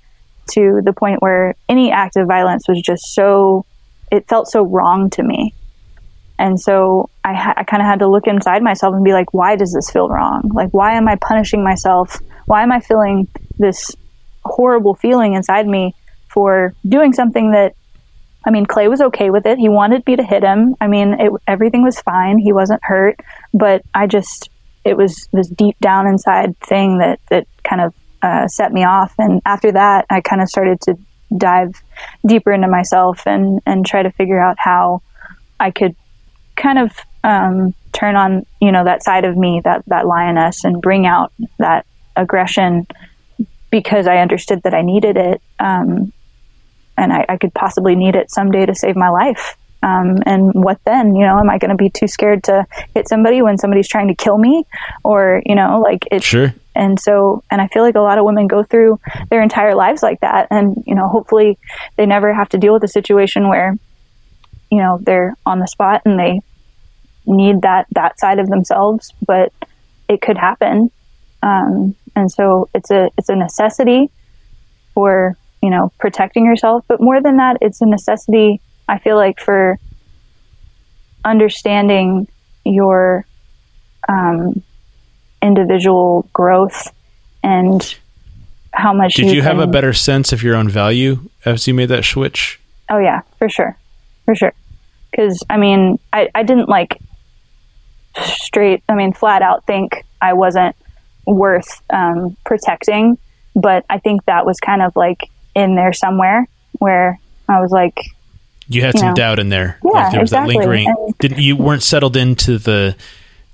to 0.53 0.80
the 0.85 0.93
point 0.93 1.22
where 1.22 1.55
any 1.68 1.91
act 1.91 2.16
of 2.16 2.26
violence 2.26 2.68
was 2.68 2.80
just 2.82 3.14
so 3.14 3.64
it 4.11 4.28
felt 4.28 4.47
so 4.49 4.62
wrong 4.62 5.11
to 5.11 5.22
me 5.22 5.55
and 6.39 6.61
so 6.61 7.09
I, 7.24 7.32
ha- 7.32 7.54
I 7.56 7.64
kind 7.64 7.82
of 7.82 7.86
had 7.86 8.00
to 8.00 8.08
look 8.08 8.26
inside 8.26 8.62
myself 8.62 8.94
and 8.94 9.02
be 9.02 9.12
like, 9.12 9.32
why 9.32 9.56
does 9.56 9.72
this 9.72 9.90
feel 9.90 10.08
wrong? 10.08 10.50
Like, 10.52 10.70
why 10.72 10.96
am 10.96 11.08
I 11.08 11.16
punishing 11.16 11.64
myself? 11.64 12.20
Why 12.44 12.62
am 12.62 12.70
I 12.70 12.80
feeling 12.80 13.28
this 13.58 13.96
horrible 14.44 14.94
feeling 14.94 15.32
inside 15.32 15.66
me 15.66 15.94
for 16.28 16.74
doing 16.86 17.14
something 17.14 17.52
that, 17.52 17.74
I 18.46 18.50
mean, 18.50 18.66
Clay 18.66 18.88
was 18.88 19.00
okay 19.00 19.30
with 19.30 19.46
it. 19.46 19.58
He 19.58 19.70
wanted 19.70 20.06
me 20.06 20.16
to 20.16 20.22
hit 20.22 20.42
him. 20.42 20.76
I 20.80 20.86
mean, 20.86 21.14
it, 21.18 21.32
everything 21.46 21.82
was 21.82 21.98
fine. 22.00 22.36
He 22.36 22.52
wasn't 22.52 22.80
hurt, 22.82 23.18
but 23.54 23.80
I 23.94 24.06
just, 24.06 24.50
it 24.84 24.96
was 24.96 25.28
this 25.32 25.48
deep 25.48 25.78
down 25.80 26.06
inside 26.06 26.58
thing 26.58 26.98
that, 26.98 27.20
that 27.30 27.46
kind 27.62 27.80
of 27.80 27.94
uh, 28.20 28.46
set 28.48 28.70
me 28.70 28.84
off. 28.84 29.14
And 29.18 29.40
after 29.46 29.72
that, 29.72 30.04
I 30.10 30.20
kind 30.20 30.42
of 30.42 30.48
started 30.48 30.78
to 30.82 30.96
dive 31.34 31.82
deeper 32.26 32.52
into 32.52 32.68
myself 32.68 33.26
and, 33.26 33.60
and 33.64 33.86
try 33.86 34.02
to 34.02 34.10
figure 34.10 34.38
out 34.38 34.56
how 34.58 35.00
I 35.58 35.70
could 35.70 35.96
kind 36.54 36.78
of 36.78 36.92
um, 37.24 37.74
turn 37.92 38.16
on 38.16 38.46
you 38.60 38.70
know 38.70 38.84
that 38.84 39.02
side 39.02 39.24
of 39.24 39.36
me 39.36 39.60
that 39.64 39.82
that 39.86 40.06
lioness 40.06 40.64
and 40.64 40.80
bring 40.80 41.06
out 41.06 41.32
that 41.58 41.86
aggression 42.16 42.86
because 43.70 44.06
I 44.06 44.18
understood 44.18 44.62
that 44.62 44.74
I 44.74 44.82
needed 44.82 45.16
it 45.16 45.42
um, 45.58 46.12
and 46.96 47.12
I, 47.12 47.26
I, 47.28 47.36
could 47.38 47.52
possibly 47.52 47.96
need 47.96 48.14
it 48.14 48.30
someday 48.30 48.66
to 48.66 48.74
save 48.74 48.94
my 48.94 49.08
life. 49.08 49.56
Um, 49.82 50.18
and 50.24 50.52
what 50.54 50.78
then? 50.84 51.16
You 51.16 51.26
know, 51.26 51.40
am 51.40 51.50
I 51.50 51.58
going 51.58 51.72
to 51.72 51.76
be 51.76 51.90
too 51.90 52.06
scared 52.06 52.44
to 52.44 52.64
hit 52.94 53.08
somebody 53.08 53.42
when 53.42 53.58
somebody's 53.58 53.88
trying 53.88 54.06
to 54.08 54.14
kill 54.14 54.38
me? 54.38 54.64
Or, 55.02 55.42
you 55.44 55.56
know, 55.56 55.80
like 55.80 56.06
it. 56.12 56.22
Sure. 56.22 56.54
And 56.76 57.00
so, 57.00 57.42
and 57.50 57.60
I 57.60 57.66
feel 57.66 57.82
like 57.82 57.96
a 57.96 58.00
lot 58.00 58.16
of 58.16 58.24
women 58.24 58.46
go 58.46 58.62
through 58.62 59.00
their 59.28 59.42
entire 59.42 59.74
lives 59.74 60.04
like 60.04 60.20
that. 60.20 60.46
And, 60.52 60.82
you 60.86 60.94
know, 60.94 61.08
hopefully 61.08 61.58
they 61.96 62.06
never 62.06 62.32
have 62.32 62.48
to 62.50 62.58
deal 62.58 62.72
with 62.72 62.84
a 62.84 62.88
situation 62.88 63.48
where 63.48 63.76
you 64.74 64.80
know 64.80 64.98
they're 65.00 65.36
on 65.46 65.60
the 65.60 65.68
spot 65.68 66.02
and 66.04 66.18
they 66.18 66.40
need 67.26 67.62
that 67.62 67.86
that 67.92 68.18
side 68.18 68.38
of 68.38 68.48
themselves 68.48 69.12
but 69.26 69.52
it 70.08 70.20
could 70.20 70.36
happen. 70.36 70.90
Um, 71.42 71.94
and 72.14 72.30
so 72.30 72.68
it's 72.74 72.90
a 72.90 73.10
it's 73.18 73.28
a 73.28 73.36
necessity 73.36 74.10
for 74.94 75.36
you 75.62 75.70
know 75.70 75.92
protecting 75.98 76.44
yourself 76.44 76.84
but 76.88 77.00
more 77.00 77.20
than 77.20 77.38
that 77.38 77.56
it's 77.60 77.80
a 77.80 77.86
necessity 77.86 78.60
i 78.88 78.98
feel 78.98 79.16
like 79.16 79.40
for 79.40 79.78
understanding 81.24 82.28
your 82.64 83.24
um, 84.08 84.62
individual 85.42 86.28
growth 86.32 86.92
and 87.42 87.96
how 88.72 88.92
much 88.92 89.14
did 89.14 89.26
you, 89.26 89.34
you 89.34 89.42
have 89.42 89.58
a 89.58 89.66
better 89.66 89.92
sense 89.92 90.32
of 90.32 90.42
your 90.42 90.54
own 90.54 90.68
value 90.68 91.28
as 91.44 91.66
you 91.66 91.74
made 91.74 91.88
that 91.88 92.04
switch? 92.04 92.60
Oh 92.90 92.98
yeah 92.98 93.22
for 93.38 93.48
sure 93.48 93.76
for 94.24 94.34
sure. 94.34 94.52
Because 95.10 95.42
I 95.48 95.56
mean, 95.56 95.98
I, 96.12 96.28
I 96.34 96.42
didn't 96.42 96.68
like 96.68 97.00
straight, 98.22 98.82
I 98.88 98.94
mean, 98.94 99.12
flat 99.12 99.42
out 99.42 99.66
think 99.66 100.04
I 100.20 100.32
wasn't 100.32 100.76
worth 101.26 101.82
um, 101.90 102.36
protecting, 102.44 103.18
but 103.54 103.84
I 103.88 103.98
think 103.98 104.24
that 104.26 104.46
was 104.46 104.58
kind 104.60 104.82
of 104.82 104.94
like 104.96 105.30
in 105.54 105.74
there 105.74 105.92
somewhere 105.92 106.46
where 106.78 107.18
I 107.48 107.60
was 107.60 107.70
like, 107.70 107.98
you 108.68 108.82
had 108.82 108.94
you 108.94 109.00
some 109.00 109.08
know, 109.10 109.14
doubt 109.14 109.38
in 109.38 109.48
there. 109.50 109.78
Yeah, 109.84 109.90
like 109.90 110.12
there 110.12 110.20
was 110.20 110.32
exactly. 110.32 110.54
that 110.54 110.58
lingering. 110.58 110.88
And, 110.88 111.18
Didn't 111.18 111.38
you 111.38 111.56
weren't 111.56 111.82
settled 111.82 112.16
into 112.16 112.58
the 112.58 112.96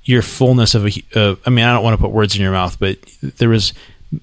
your 0.05 0.23
fullness 0.23 0.75
of 0.75 0.87
a. 0.87 1.03
Uh, 1.15 1.37
I 1.45 1.51
mean, 1.51 1.65
I 1.65 1.73
don't 1.73 1.83
want 1.83 1.95
to 1.95 2.03
put 2.03 2.13
words 2.13 2.37
in 2.37 2.43
your 2.43 2.53
mouth, 2.53 2.79
but 2.79 2.99
there 3.21 3.49
was 3.49 3.73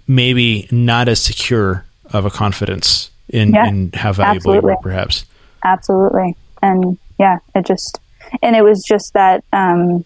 maybe 0.08 0.68
not 0.72 1.08
as 1.08 1.22
secure 1.22 1.86
of 2.14 2.26
a 2.26 2.30
confidence 2.30 3.12
in, 3.30 3.54
yeah, 3.54 3.68
in 3.68 3.92
how 3.94 4.14
valuable 4.14 4.38
absolutely. 4.38 4.72
you 4.72 4.76
were, 4.76 4.82
perhaps. 4.82 5.26
Absolutely, 5.64 6.36
and 6.62 6.98
yeah, 7.20 7.40
it 7.54 7.66
just, 7.66 8.00
and 8.42 8.56
it 8.56 8.64
was 8.64 8.84
just 8.84 9.14
that, 9.14 9.44
um, 9.52 10.06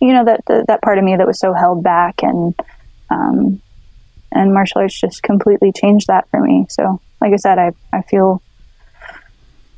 you 0.00 0.12
know, 0.12 0.24
that, 0.24 0.44
that, 0.46 0.66
that 0.68 0.82
part 0.82 0.98
of 0.98 1.04
me 1.04 1.16
that 1.16 1.26
was 1.26 1.40
so 1.40 1.52
held 1.52 1.82
back 1.82 2.22
and, 2.22 2.54
um, 3.10 3.60
and 4.32 4.52
martial 4.52 4.80
arts 4.80 5.00
just 5.00 5.22
completely 5.22 5.72
changed 5.72 6.08
that 6.08 6.28
for 6.30 6.40
me. 6.40 6.66
So, 6.68 7.00
like 7.20 7.32
I 7.32 7.36
said, 7.36 7.58
I, 7.58 7.72
I 7.92 8.02
feel, 8.02 8.42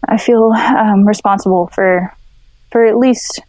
I 0.07 0.17
feel, 0.17 0.53
um, 0.53 1.07
responsible 1.07 1.69
for, 1.69 2.13
for 2.71 2.85
at 2.85 2.97
least 2.97 3.41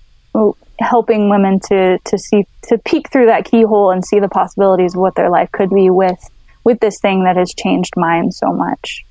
helping 0.79 1.29
women 1.29 1.59
to, 1.59 1.97
to 2.05 2.17
see, 2.17 2.45
to 2.63 2.77
peek 2.77 3.11
through 3.11 3.25
that 3.25 3.45
keyhole 3.45 3.91
and 3.91 4.05
see 4.05 4.19
the 4.19 4.29
possibilities 4.29 4.93
of 4.95 5.01
what 5.01 5.15
their 5.15 5.29
life 5.29 5.51
could 5.51 5.69
be 5.69 5.89
with, 5.89 6.19
with 6.63 6.79
this 6.79 6.99
thing 7.01 7.23
that 7.23 7.35
has 7.35 7.53
changed 7.53 7.93
mine 7.97 8.31
so 8.31 8.53
much 8.53 9.03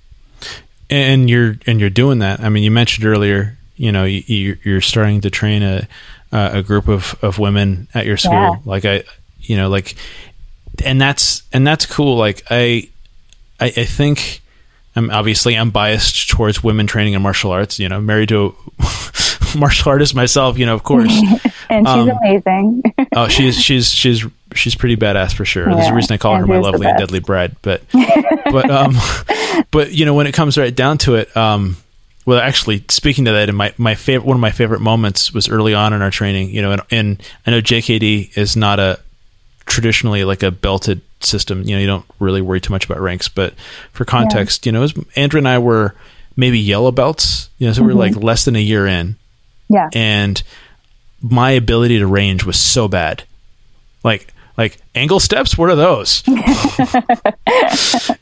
and 0.91 1.29
you're 1.29 1.59
and 1.67 1.81
you're 1.81 1.91
doing 1.91 2.21
that. 2.21 2.41
I 2.41 2.49
mean, 2.49 2.63
you 2.63 2.71
mentioned 2.71 3.07
earlier 3.07 3.59
you 3.79 3.93
know 3.93 4.05
you, 4.05 4.59
you're 4.63 4.81
starting 4.83 5.23
to 5.23 5.31
train 5.31 5.63
a 5.63 5.89
a 6.33 6.63
group 6.63 6.89
of 6.89 7.17
of 7.23 7.39
women 7.39 7.89
at 7.95 8.07
your 8.07 8.17
school 8.17 8.33
yeah. 8.33 8.57
like 8.65 8.85
i 8.85 9.03
you 9.41 9.57
know 9.57 9.69
like 9.69 9.95
and 10.85 11.01
that's 11.01 11.43
and 11.53 11.67
that's 11.67 11.87
cool 11.87 12.17
like 12.17 12.43
i 12.51 12.89
i, 13.61 13.67
I 13.67 13.85
think 13.85 14.43
I'm 14.97 15.11
obviously 15.11 15.57
I'm 15.57 15.71
biased 15.71 16.29
towards 16.29 16.65
women 16.65 16.89
training 16.89 17.13
in 17.15 17.23
martial 17.23 17.53
arts. 17.53 17.79
You 17.79 17.89
know, 17.89 18.01
married 18.01 18.31
to 18.31 18.53
a 18.81 19.57
martial 19.59 19.91
artist 19.91 20.13
myself, 20.17 20.59
you 20.59 20.67
know, 20.67 20.75
of 20.75 20.83
course. 20.83 21.13
and 21.71 21.87
she's 21.87 21.95
Um, 21.95 22.11
amazing. 22.11 22.83
oh, 23.15 23.29
she's 23.29 23.61
she's 23.63 23.93
she's 23.93 24.27
she's 24.57 24.75
pretty 24.75 24.97
badass 24.97 25.33
for 25.35 25.45
sure. 25.45 25.73
There's 25.73 25.87
a 25.87 25.95
reason 25.95 26.15
I 26.15 26.17
call 26.17 26.35
her 26.35 26.47
my 26.47 26.59
lovely 26.59 26.89
and 26.89 26.99
deadly 26.99 27.21
bride. 27.21 27.55
But 27.63 27.83
but 28.51 28.69
um, 28.71 28.97
but 29.71 29.93
you 29.93 30.05
know, 30.05 30.15
when 30.15 30.27
it 30.27 30.33
comes 30.35 30.59
right 30.59 30.75
down 30.75 30.99
to 30.99 31.15
it, 31.15 31.37
um, 31.37 31.77
well, 32.29 32.41
actually, 32.41 32.85
speaking 32.91 33.25
to 33.25 33.33
that, 33.33 33.49
and 33.49 33.57
my 33.57 33.73
my 33.79 33.95
favorite 33.95 34.27
one 34.27 34.37
of 34.37 34.41
my 34.43 34.51
favorite 34.51 34.81
moments 34.83 35.33
was 35.33 35.49
early 35.49 35.73
on 35.73 35.95
in 35.95 36.03
our 36.03 36.11
training. 36.11 36.51
You 36.51 36.61
know, 36.61 36.73
and, 36.73 36.83
and 36.91 37.23
I 37.47 37.51
know 37.53 37.63
JKD 37.63 38.37
is 38.37 38.55
not 38.55 38.79
a 38.79 39.01
traditionally 39.65 40.25
like 40.25 40.43
a 40.43 40.51
belted 40.51 41.01
system. 41.21 41.63
You 41.63 41.77
know, 41.77 41.81
you 41.81 41.87
don't 41.87 42.05
really 42.21 42.43
worry 42.43 42.61
too 42.61 42.71
much 42.71 42.85
about 42.85 43.01
ranks. 43.01 43.31
But 43.31 43.55
for 43.93 44.05
context, 44.05 44.67
you 44.67 44.73
know, 44.73 44.83
was, 44.83 44.93
Andrew 45.17 45.39
and 45.39 45.49
I 45.49 45.59
were 45.59 45.95
maybe 46.37 46.59
yellow 46.59 46.93
belts. 46.93 47.49
You 47.57 47.67
know, 47.67 47.73
so 47.73 47.81
we 47.81 47.89
Mm-hmm. 47.89 47.99
were 47.99 48.05
like 48.05 48.17
less 48.17 48.45
than 48.45 48.57
a 48.57 48.61
year 48.61 48.87
in 48.87 49.17
yeah. 49.71 49.89
and 49.95 50.43
my 51.23 51.53
ability 51.53 51.99
to 51.99 52.07
range 52.07 52.45
was 52.45 52.61
so 52.61 52.89
bad. 52.89 53.25
Like 54.05 54.35
like 54.59 54.77
angle 54.95 55.21
steps, 55.21 55.57
what 55.57 55.71
are 55.71 55.77
those? 55.77 56.23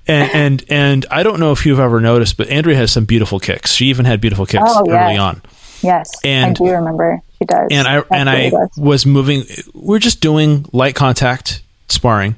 and 0.06 0.30
and 0.34 0.64
and 0.68 1.06
I 1.10 1.22
don't 1.22 1.40
know 1.40 1.52
if 1.52 1.66
you've 1.66 1.80
ever 1.80 2.00
noticed, 2.00 2.36
but 2.36 2.48
Andrea 2.48 2.76
has 2.76 2.92
some 2.92 3.04
beautiful 3.04 3.40
kicks. 3.40 3.72
She 3.72 3.86
even 3.86 4.04
had 4.04 4.20
beautiful 4.20 4.46
kicks 4.46 4.62
Oh, 4.66 4.84
early 4.88 5.14
yes. 5.14 5.20
on. 5.20 5.42
Yes. 5.82 6.10
and- 6.24 6.50
I 6.50 6.52
do 6.52 6.70
remember 6.70 7.20
she 7.38 7.44
does. 7.44 7.68
And 7.70 7.86
I 7.88 8.02
and 8.10 8.30
I 8.30 8.50
does. 8.50 8.70
was 8.76 9.06
moving 9.06 9.44
we're 9.74 9.98
just 9.98 10.20
doing 10.20 10.66
light 10.72 10.94
contact 10.94 11.62
sparring. 11.88 12.36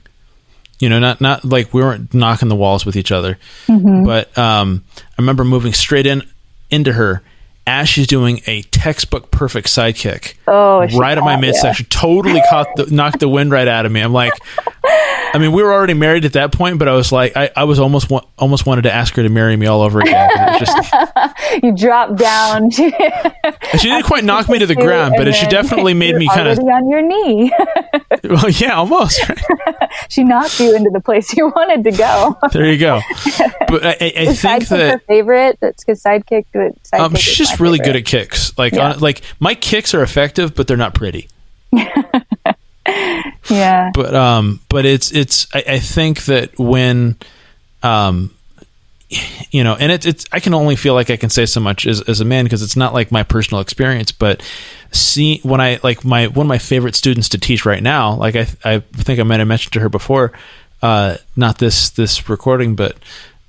You 0.80 0.88
know, 0.88 0.98
not 1.00 1.20
not 1.20 1.44
like 1.44 1.74
we 1.74 1.82
weren't 1.82 2.14
knocking 2.14 2.48
the 2.48 2.56
walls 2.56 2.86
with 2.86 2.96
each 2.96 3.10
other. 3.12 3.38
Mm-hmm. 3.66 4.04
But 4.04 4.36
um 4.38 4.84
I 4.96 5.02
remember 5.18 5.44
moving 5.44 5.72
straight 5.72 6.06
in 6.06 6.22
into 6.70 6.92
her 6.92 7.22
as 7.68 7.98
is 7.98 8.06
doing 8.06 8.40
a 8.46 8.62
textbook 8.62 9.30
perfect 9.30 9.68
sidekick 9.68 10.34
Oh, 10.46 10.86
right 10.98 11.16
at 11.18 11.22
my 11.22 11.36
midsection. 11.36 11.86
Totally 11.90 12.42
caught 12.48 12.66
the 12.76 12.86
knocked 12.86 13.20
the 13.20 13.28
wind 13.28 13.50
right 13.50 13.68
out 13.68 13.84
of 13.86 13.92
me. 13.92 14.00
I'm 14.00 14.12
like, 14.12 14.32
I 15.30 15.38
mean, 15.38 15.52
we 15.52 15.62
were 15.62 15.72
already 15.72 15.94
married 15.94 16.24
at 16.24 16.32
that 16.32 16.52
point, 16.52 16.78
but 16.78 16.88
I 16.88 16.94
was 16.94 17.12
like, 17.12 17.36
I, 17.36 17.50
I 17.54 17.64
was 17.64 17.78
almost 17.78 18.08
wa- 18.10 18.24
almost 18.38 18.64
wanted 18.66 18.82
to 18.82 18.92
ask 18.92 19.14
her 19.16 19.22
to 19.22 19.28
marry 19.28 19.56
me 19.56 19.66
all 19.66 19.82
over 19.82 20.00
again. 20.00 20.30
Just, 20.58 20.94
You 21.62 21.74
dropped 21.76 22.16
down. 22.16 22.70
She, 22.78 22.90
she 23.78 23.88
didn't 23.88 24.04
quite 24.04 24.24
knock 24.24 24.48
me 24.48 24.58
to 24.58 24.66
the 24.66 24.74
ground, 24.74 25.14
but 25.16 25.32
she 25.34 25.46
definitely 25.46 25.94
made 25.94 26.14
me 26.16 26.28
kind 26.28 26.48
of, 26.48 26.58
on 26.58 26.88
your 26.88 27.02
knee. 27.02 27.52
well, 28.24 28.48
yeah, 28.50 28.74
almost. 28.76 29.28
Right. 29.28 29.90
she 30.08 30.24
knocked 30.24 30.58
you 30.60 30.74
into 30.74 30.90
the 30.90 31.00
place 31.00 31.34
you 31.36 31.48
wanted 31.48 31.84
to 31.84 31.96
go. 31.96 32.36
There 32.52 32.66
you 32.66 32.78
go. 32.78 33.00
But 33.68 33.84
I, 33.84 33.88
I, 33.88 33.94
I 34.16 34.34
think 34.34 34.64
sidekick 34.64 34.92
her 34.92 34.98
favorite? 35.00 35.58
That's 35.60 35.84
because 35.84 36.02
sidekick. 36.02 36.46
Good. 36.52 36.78
Sidekick 36.84 37.00
um, 37.00 37.14
she's 37.16 37.36
just 37.36 37.60
really 37.60 37.78
favorite. 37.78 37.92
good 37.92 37.96
at 37.96 38.04
kicks. 38.06 38.56
Like, 38.58 38.72
Yeah. 38.72 38.92
on, 38.92 38.98
like 39.00 39.22
my 39.40 39.54
kicks 39.54 39.92
are 39.94 40.02
effective, 40.02 40.54
but 40.54 40.66
they're 40.68 40.76
not 40.76 40.94
pretty. 40.94 41.28
Yeah. 43.50 43.90
but 43.94 44.14
um 44.14 44.60
but 44.68 44.84
it's 44.84 45.10
it's 45.10 45.46
I, 45.54 45.64
I 45.68 45.78
think 45.78 46.24
that 46.26 46.58
when 46.58 47.16
um 47.82 48.34
you 49.50 49.64
know 49.64 49.74
and 49.74 49.90
it's 49.90 50.04
it's 50.04 50.26
i 50.32 50.40
can 50.40 50.52
only 50.52 50.76
feel 50.76 50.92
like 50.92 51.08
i 51.08 51.16
can 51.16 51.30
say 51.30 51.46
so 51.46 51.60
much 51.60 51.86
as, 51.86 52.02
as 52.02 52.20
a 52.20 52.26
man 52.26 52.44
because 52.44 52.62
it's 52.62 52.76
not 52.76 52.92
like 52.92 53.10
my 53.10 53.22
personal 53.22 53.62
experience 53.62 54.12
but 54.12 54.42
see 54.92 55.40
when 55.44 55.62
i 55.62 55.80
like 55.82 56.04
my 56.04 56.26
one 56.26 56.44
of 56.44 56.48
my 56.48 56.58
favorite 56.58 56.94
students 56.94 57.30
to 57.30 57.38
teach 57.38 57.64
right 57.64 57.82
now 57.82 58.14
like 58.16 58.36
i 58.36 58.46
i 58.64 58.80
think 58.80 59.18
i 59.18 59.22
might 59.22 59.38
have 59.38 59.48
mentioned 59.48 59.72
to 59.72 59.80
her 59.80 59.88
before 59.88 60.32
uh 60.82 61.16
not 61.36 61.56
this 61.56 61.88
this 61.90 62.28
recording 62.28 62.74
but 62.76 62.98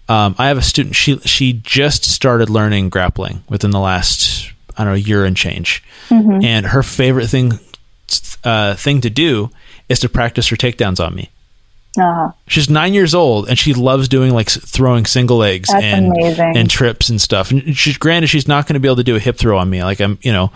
um 0.07 0.33
i 0.37 0.47
have 0.47 0.57
a 0.57 0.61
student 0.61 0.95
she 0.95 1.17
she 1.19 1.51
just 1.51 2.05
started 2.05 2.49
learning 2.49 2.87
grappling 2.87 3.43
within 3.49 3.71
the 3.71 3.79
last 3.79 4.53
i 4.77 4.83
don't 4.85 4.93
know 4.93 4.97
year 4.97 5.25
and 5.25 5.35
change 5.35 5.83
and 6.41 6.67
her 6.67 6.81
favorite 6.83 7.27
thing 7.27 7.59
uh 8.43 8.75
thing 8.75 9.01
to 9.01 9.09
do 9.09 9.49
is 9.89 9.99
to 9.99 10.09
practice 10.09 10.47
her 10.49 10.55
takedowns 10.55 10.99
on 11.03 11.13
me 11.15 11.29
Uh-huh. 11.97 12.31
She's 12.47 12.69
nine 12.69 12.93
years 12.93 13.13
old 13.15 13.49
and 13.49 13.57
she 13.57 13.73
loves 13.73 14.07
doing 14.07 14.31
like 14.33 14.49
throwing 14.49 15.05
single 15.05 15.37
legs 15.37 15.69
That's 15.69 15.83
and 15.83 16.05
amazing. 16.13 16.55
and 16.57 16.69
trips 16.69 17.09
and 17.09 17.19
stuff. 17.19 17.49
And 17.51 17.75
she's 17.75 17.97
granted 17.97 18.27
she's 18.27 18.47
not 18.47 18.67
going 18.67 18.75
to 18.75 18.79
be 18.79 18.87
able 18.87 18.97
to 18.97 19.03
do 19.03 19.15
a 19.15 19.19
hip 19.19 19.37
throw 19.37 19.57
on 19.57 19.67
me. 19.69 19.83
Like 19.83 19.99
I'm, 19.99 20.17
you 20.21 20.31
know, 20.31 20.51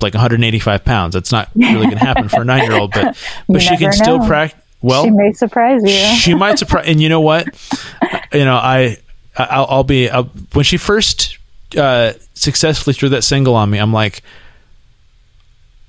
like 0.00 0.14
185 0.14 0.84
pounds. 0.84 1.12
That's 1.14 1.30
not 1.30 1.50
really 1.54 1.86
going 1.86 1.98
to 1.98 2.04
happen 2.04 2.28
for 2.28 2.40
a 2.40 2.44
nine 2.44 2.62
year 2.64 2.72
old. 2.72 2.92
But 2.92 3.16
but 3.48 3.60
she 3.62 3.76
can 3.76 3.92
still 3.92 4.18
practice. 4.26 4.58
Well, 4.80 5.04
she 5.04 5.10
may 5.10 5.32
surprise 5.32 5.82
you. 5.84 6.16
she 6.16 6.34
might 6.34 6.58
surprise. 6.58 6.86
And 6.88 7.00
you 7.00 7.08
know 7.08 7.20
what? 7.20 7.46
You 8.32 8.46
know, 8.46 8.56
I 8.56 8.96
I'll, 9.36 9.66
I'll 9.68 9.84
be 9.84 10.08
I'll, 10.08 10.24
when 10.54 10.64
she 10.64 10.78
first 10.78 11.36
uh, 11.76 12.14
successfully 12.32 12.94
threw 12.94 13.10
that 13.10 13.22
single 13.24 13.54
on 13.54 13.68
me. 13.68 13.76
I'm 13.76 13.92
like, 13.92 14.22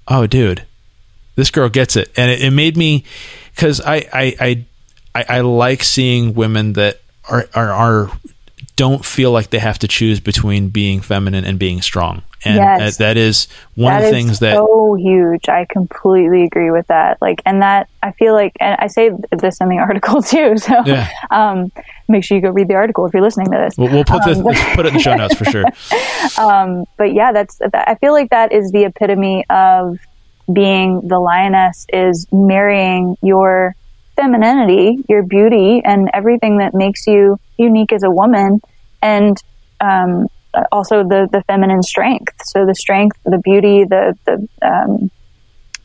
oh, 0.10 0.28
dude, 0.28 0.66
this 1.36 1.52
girl 1.52 1.70
gets 1.70 1.96
it, 1.96 2.12
and 2.18 2.30
it, 2.32 2.42
it 2.42 2.52
made 2.52 2.78
me 2.78 3.04
because 3.56 3.82
I 3.82 3.96
I, 4.14 4.36
I 4.40 4.66
I 5.16 5.26
I 5.38 5.40
like 5.42 5.84
seeing 5.84 6.34
women 6.34 6.74
that 6.74 7.00
are 7.30 7.46
are 7.54 7.72
are 7.72 8.12
don't 8.76 9.06
feel 9.06 9.32
like 9.32 9.52
they 9.52 9.60
have 9.60 9.78
to 9.80 9.88
choose 9.88 10.20
between 10.20 10.70
being 10.70 11.00
feminine 11.00 11.46
and 11.46 11.60
being 11.60 11.80
strong, 11.82 12.24
and 12.44 12.56
Yes. 12.56 12.98
that- 12.98 13.18
is 13.18 13.48
one 13.76 13.92
That 13.94 14.00
of 14.00 14.06
the 14.06 14.12
things 14.12 14.40
that 14.40 14.56
so 14.56 14.96
huge. 14.96 15.48
I 15.48 15.66
completely 15.70 16.44
agree 16.44 16.72
with 16.72 16.88
that. 16.88 17.22
Like, 17.22 17.40
and 17.46 17.62
that 17.62 17.88
I 18.02 18.14
feel 18.14 18.34
like, 18.34 18.54
and 18.60 18.76
I 18.80 18.88
say 18.88 19.12
this 19.32 19.62
in 19.62 19.70
the 19.70 19.78
article 19.78 20.22
too. 20.34 20.58
So, 20.58 20.82
Yeah. 20.88 21.08
um, 21.30 21.72
make 22.08 22.24
sure 22.24 22.36
you 22.36 22.42
go 22.42 22.50
read 22.50 22.68
the 22.68 22.74
article 22.74 23.06
if 23.06 23.14
you're 23.14 23.22
listening 23.22 23.52
to 23.52 23.58
this. 23.58 23.78
we'll, 23.78 23.90
we'll 23.92 24.04
put 24.04 24.26
this 24.26 24.40
Um, 24.40 24.44
let's 24.44 24.76
put 24.76 24.86
it 24.88 24.90
in 24.90 24.94
the 24.96 25.00
show 25.00 25.16
notes 25.16 25.36
for 25.36 25.46
sure. 25.46 25.66
but 26.98 27.14
yeah, 27.14 27.32
that's. 27.32 27.60
I 27.74 27.94
feel 27.96 28.12
like 28.14 28.32
that 28.32 28.52
is 28.52 28.72
the 28.72 28.86
epitome 28.86 29.46
of 29.52 30.00
being 30.52 31.02
the 31.08 31.20
lioness. 31.20 31.86
Is 31.92 32.28
marrying 32.32 33.18
your 33.22 33.76
femininity, 34.16 35.04
your 35.10 35.24
beauty, 35.24 35.82
and 35.84 36.10
everything 36.14 36.58
that 36.60 36.74
makes 36.74 37.08
you 37.08 37.40
unique 37.58 37.94
as 37.94 38.04
a 38.04 38.12
woman, 38.12 38.60
and 39.02 39.38
um, 39.82 40.28
also 40.72 41.04
the 41.04 41.28
the 41.32 41.44
feminine 41.48 41.84
strength. 41.84 42.34
So 42.46 42.66
the 42.66 42.76
strength, 42.76 43.18
the 43.26 43.40
beauty, 43.40 43.84
the 43.84 44.18
the 44.26 44.48
um, 44.62 45.12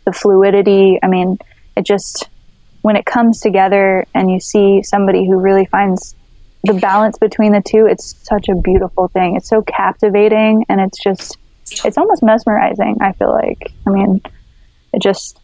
the 0.04 0.12
fluidity. 0.12 0.98
I 1.02 1.08
mean, 1.08 1.38
it 1.76 1.84
just 1.84 2.28
when 2.82 2.96
it 2.96 3.04
comes 3.04 3.40
together 3.40 4.04
and 4.14 4.30
you 4.30 4.40
see 4.40 4.82
somebody 4.82 5.26
who 5.26 5.38
really 5.38 5.66
finds 5.66 6.14
the 6.64 6.74
balance 6.74 7.18
between 7.18 7.52
the 7.52 7.62
two, 7.62 7.86
it's 7.86 8.16
such 8.26 8.48
a 8.48 8.54
beautiful 8.54 9.08
thing. 9.08 9.36
It's 9.36 9.48
so 9.48 9.62
captivating 9.62 10.64
and 10.68 10.80
it's 10.80 11.02
just 11.02 11.38
it's 11.84 11.98
almost 11.98 12.22
mesmerizing, 12.22 12.96
I 13.00 13.12
feel 13.12 13.32
like. 13.32 13.72
I 13.86 13.90
mean, 13.90 14.22
it 14.92 15.02
just 15.02 15.38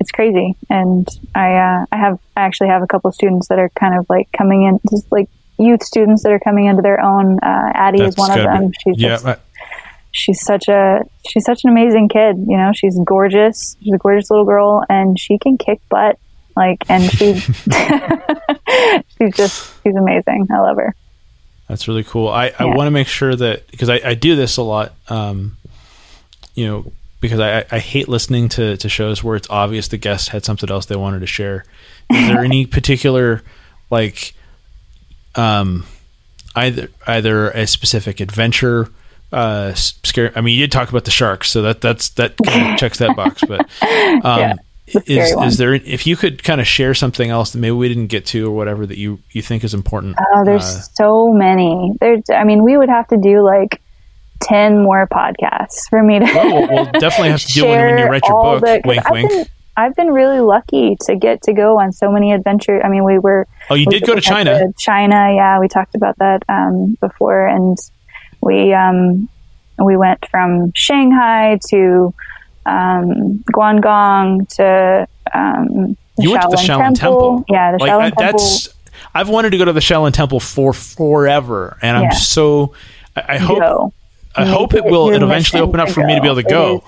it's 0.00 0.10
crazy. 0.10 0.56
And 0.68 1.06
I 1.34 1.54
uh, 1.54 1.84
I 1.92 1.96
have 1.96 2.18
I 2.36 2.42
actually 2.42 2.68
have 2.68 2.82
a 2.82 2.86
couple 2.86 3.08
of 3.08 3.14
students 3.14 3.48
that 3.48 3.58
are 3.58 3.68
kind 3.70 3.96
of 3.98 4.06
like 4.08 4.28
coming 4.36 4.64
in 4.64 4.80
just 4.90 5.10
like 5.12 5.28
youth 5.58 5.82
students 5.82 6.22
that 6.24 6.32
are 6.32 6.40
coming 6.40 6.66
into 6.66 6.82
their 6.82 7.00
own. 7.00 7.38
Uh, 7.40 7.70
Addie 7.74 8.02
is 8.02 8.16
one 8.16 8.30
of 8.30 8.36
gotta 8.36 8.58
be- 8.58 8.64
them. 8.64 8.72
She's 8.82 9.00
yeah, 9.00 9.08
just 9.08 9.26
I- 9.26 9.36
she's 10.14 10.44
such 10.44 10.68
a 10.68 11.00
she's 11.26 11.44
such 11.44 11.64
an 11.64 11.70
amazing 11.70 12.06
kid 12.06 12.36
you 12.46 12.54
know 12.54 12.70
she's 12.74 12.98
gorgeous 13.02 13.76
she's 13.82 13.94
a 13.94 13.96
gorgeous 13.96 14.28
little 14.30 14.44
girl 14.44 14.84
and 14.90 15.18
she 15.18 15.38
can 15.38 15.56
kick 15.56 15.80
butt 15.88 16.18
like 16.54 16.76
and 16.90 17.10
she's 17.10 17.42
she's 19.18 19.34
just 19.34 19.72
she's 19.82 19.96
amazing 19.96 20.46
i 20.52 20.58
love 20.58 20.76
her 20.76 20.94
That's 21.66 21.88
really 21.88 22.04
cool. 22.04 22.28
I, 22.28 22.52
I 22.58 22.66
want 22.66 22.88
to 22.88 22.90
make 22.90 23.08
sure 23.08 23.34
that 23.34 23.66
because 23.70 23.88
I, 23.88 24.00
I 24.04 24.14
do 24.14 24.36
this 24.36 24.58
a 24.58 24.62
lot, 24.62 24.92
um, 25.08 25.56
you 26.54 26.66
know, 26.66 26.92
because 27.22 27.40
I, 27.40 27.64
I 27.70 27.78
hate 27.78 28.06
listening 28.08 28.50
to, 28.50 28.76
to 28.76 28.88
shows 28.90 29.24
where 29.24 29.36
it's 29.36 29.48
obvious 29.48 29.88
the 29.88 29.96
guest 29.96 30.28
had 30.28 30.44
something 30.44 30.70
else 30.70 30.84
they 30.84 30.96
wanted 30.96 31.20
to 31.20 31.26
share. 31.26 31.64
Is 32.10 32.28
there 32.28 32.44
any 32.44 32.66
particular 32.76 33.40
like 33.88 34.34
um, 35.34 35.86
either 36.54 36.88
either 37.06 37.50
a 37.50 37.66
specific 37.66 38.20
adventure? 38.20 38.88
Uh, 39.32 39.72
scare. 39.72 40.30
I 40.36 40.42
mean, 40.42 40.54
you 40.58 40.64
did 40.66 40.72
talk 40.72 40.90
about 40.90 41.06
the 41.06 41.10
sharks, 41.10 41.48
so 41.48 41.62
that 41.62 41.80
that's 41.80 42.10
that 42.10 42.34
kind 42.44 42.74
of 42.74 42.78
checks 42.78 42.98
that 42.98 43.16
box. 43.16 43.42
But 43.48 43.60
um, 44.26 44.58
Yeah, 45.06 45.24
is 45.24 45.34
one. 45.34 45.48
is 45.48 45.56
there 45.56 45.72
if 45.74 46.06
you 46.06 46.16
could 46.16 46.42
kind 46.44 46.60
of 46.60 46.66
share 46.66 46.92
something 46.92 47.30
else 47.30 47.52
that 47.52 47.58
maybe 47.58 47.70
we 47.72 47.88
didn't 47.88 48.08
get 48.08 48.26
to 48.26 48.48
or 48.48 48.50
whatever 48.54 48.84
that 48.84 48.98
you 48.98 49.20
you 49.30 49.40
think 49.40 49.64
is 49.64 49.72
important? 49.72 50.16
oh 50.20 50.44
there's 50.44 50.64
Uh, 50.64 50.80
so 50.94 51.32
many 51.32 51.92
there's 52.00 52.20
i 52.34 52.44
mean 52.44 52.62
we 52.62 52.76
would 52.76 52.90
have 52.90 53.06
to 53.08 53.16
do 53.16 53.42
like 53.42 53.80
10 54.42 54.82
more 54.82 55.06
podcasts 55.06 55.88
for 55.88 56.02
me 56.02 56.18
to 56.18 56.24
Well, 56.24 56.52
we'll, 56.54 56.68
we'll 56.68 56.84
definitely 57.00 57.30
have 57.30 57.40
to 57.40 57.52
do 57.52 57.66
one 57.66 57.78
when 57.78 57.98
you 57.98 58.04
write 58.06 58.22
your 58.26 58.42
book. 58.60 58.62
the- 58.62 58.80
wink, 58.84 59.02
I've 59.06 59.12
wink. 59.12 59.30
Been, 59.30 59.46
I've 59.76 59.94
been 59.96 60.10
really 60.12 60.40
lucky 60.40 60.96
to 61.06 61.16
get 61.16 61.42
to 61.44 61.52
go 61.54 61.78
on 61.80 61.92
so 61.92 62.10
many 62.12 62.32
adventures. 62.32 62.82
I 62.84 62.88
mean, 62.88 63.04
we 63.04 63.18
were 63.18 63.46
oh, 63.70 63.74
you 63.74 63.86
we 63.88 63.98
did 63.98 64.06
go 64.06 64.14
to 64.14 64.20
China. 64.20 64.60
China, 64.78 65.32
yeah, 65.34 65.58
we 65.60 65.68
talked 65.68 65.94
about 65.94 66.18
that 66.18 66.42
um, 66.48 66.98
before, 67.00 67.46
and 67.46 67.78
we 68.42 68.74
um, 68.74 69.30
we 69.82 69.96
went 69.96 70.26
from 70.30 70.72
Shanghai 70.74 71.58
to 71.70 72.12
um, 72.66 73.42
Guangdong 73.50 74.46
to 74.56 75.08
um, 75.34 75.96
the 76.18 76.22
You 76.22 76.32
went 76.32 76.42
to 76.42 76.48
the 76.50 76.56
Shaolin 76.56 76.94
Temple. 76.94 77.44
Yeah, 77.48 77.72
the 77.72 77.78
Like 77.78 77.90
Shaolin 77.92 78.00
I, 78.02 78.10
Temple. 78.10 78.38
that's. 78.38 78.68
I've 79.14 79.28
wanted 79.30 79.50
to 79.50 79.58
go 79.58 79.64
to 79.64 79.72
the 79.72 79.80
Shaolin 79.80 80.12
Temple 80.12 80.38
for 80.40 80.74
forever, 80.74 81.78
and 81.80 81.96
I'm 81.96 82.02
Yeah. 82.04 82.10
so. 82.10 82.74
I, 83.16 83.24
I 83.34 83.38
hope. 83.38 83.58
Go. 83.58 83.92
I 84.36 84.46
hope 84.46 84.74
it 84.74 84.84
will. 84.84 85.10
It 85.10 85.22
eventually 85.22 85.60
open 85.60 85.80
up 85.80 85.90
for 85.90 86.04
me 86.04 86.14
to 86.14 86.20
be 86.20 86.26
able 86.26 86.42
to 86.42 86.48
go. 86.48 86.84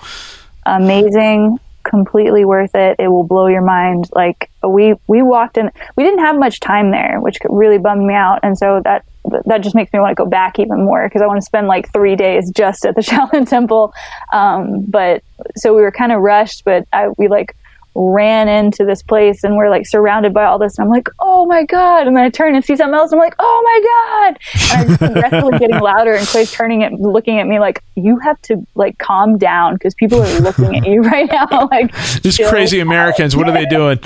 Amazing, 0.65 1.59
completely 1.83 2.43
worth 2.45 2.73
it. 2.73 2.95
It 2.99 3.07
will 3.07 3.23
blow 3.23 3.47
your 3.47 3.61
mind. 3.61 4.09
Like 4.13 4.49
we 4.63 4.95
we 5.07 5.21
walked 5.21 5.57
in, 5.57 5.71
we 5.95 6.03
didn't 6.03 6.19
have 6.19 6.37
much 6.37 6.59
time 6.59 6.91
there, 6.91 7.19
which 7.21 7.37
really 7.49 7.77
bummed 7.77 8.05
me 8.05 8.13
out, 8.13 8.39
and 8.43 8.57
so 8.57 8.81
that 8.83 9.05
that 9.45 9.61
just 9.61 9.75
makes 9.75 9.91
me 9.93 9.99
want 9.99 10.11
to 10.11 10.15
go 10.15 10.29
back 10.29 10.59
even 10.59 10.85
more 10.85 11.07
because 11.07 11.21
I 11.21 11.27
want 11.27 11.37
to 11.37 11.45
spend 11.45 11.67
like 11.67 11.91
three 11.91 12.15
days 12.15 12.51
just 12.51 12.85
at 12.85 12.95
the 12.95 13.01
Shaolin 13.09 13.47
Temple. 13.47 13.93
Um, 14.33 14.83
but 14.85 15.23
so 15.55 15.75
we 15.75 15.81
were 15.81 15.91
kind 15.91 16.11
of 16.11 16.21
rushed, 16.21 16.63
but 16.65 16.87
I, 16.93 17.09
we 17.17 17.27
like 17.27 17.55
ran 17.95 18.49
into 18.49 18.83
this 18.83 19.01
place 19.01 19.43
and 19.45 19.55
we're 19.55 19.69
like 19.69 19.87
surrounded 19.87 20.33
by 20.33 20.43
all 20.43 20.59
this 20.59 20.77
and 20.77 20.85
I'm 20.85 20.91
like, 20.91 21.07
oh 21.19 21.45
my 21.45 21.63
God. 21.63 22.07
And 22.07 22.15
then 22.15 22.25
I 22.25 22.29
turn 22.29 22.53
and 22.53 22.63
see 22.63 22.75
something 22.75 22.93
else. 22.93 23.13
I'm 23.13 23.19
like, 23.19 23.35
oh 23.39 23.61
my 23.63 24.33
God. 24.33 24.77
And 24.77 24.91
I'm 24.91 24.97
progressively 24.97 25.59
getting 25.59 25.79
louder 25.79 26.13
and 26.13 26.27
Clay's 26.27 26.51
turning 26.51 26.81
it, 26.81 26.91
looking 26.93 27.39
at 27.39 27.47
me 27.47 27.57
like, 27.59 27.81
you 27.95 28.19
have 28.19 28.39
to 28.43 28.67
like 28.75 28.97
calm 28.97 29.37
down 29.37 29.75
because 29.75 29.93
people 29.95 30.21
are 30.21 30.39
looking 30.39 30.75
at 30.75 30.85
you 30.85 31.01
right 31.03 31.29
now. 31.31 31.45
Like 31.75 31.93
these 32.21 32.37
crazy 32.37 32.79
Americans, 32.79 33.35
what 33.35 33.49
are 33.49 33.51
they 33.51 33.65
doing? 33.65 33.97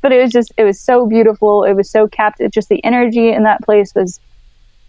but 0.00 0.12
it 0.12 0.22
was 0.22 0.30
just, 0.30 0.52
it 0.56 0.64
was 0.64 0.80
so 0.80 1.06
beautiful. 1.06 1.64
It 1.64 1.72
was 1.72 1.90
so 1.90 2.06
captive. 2.06 2.52
Just 2.52 2.68
the 2.68 2.82
energy 2.84 3.30
in 3.30 3.42
that 3.42 3.62
place 3.62 3.92
was 3.94 4.20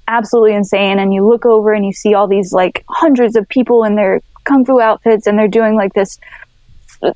absolutely 0.08 0.54
insane. 0.54 1.00
And 1.00 1.14
you 1.14 1.28
look 1.28 1.46
over 1.46 1.74
and 1.74 1.86
you 1.86 1.92
see 1.92 2.14
all 2.14 2.28
these 2.28 2.54
like 2.54 2.84
hundreds 2.88 3.36
of 3.36 3.48
people 3.50 3.84
in 3.84 3.96
their 3.96 4.22
kung 4.44 4.64
fu 4.64 4.80
outfits 4.80 5.28
and 5.28 5.38
they're 5.38 5.48
doing 5.48 5.76
like 5.76 5.94
this 5.94 6.20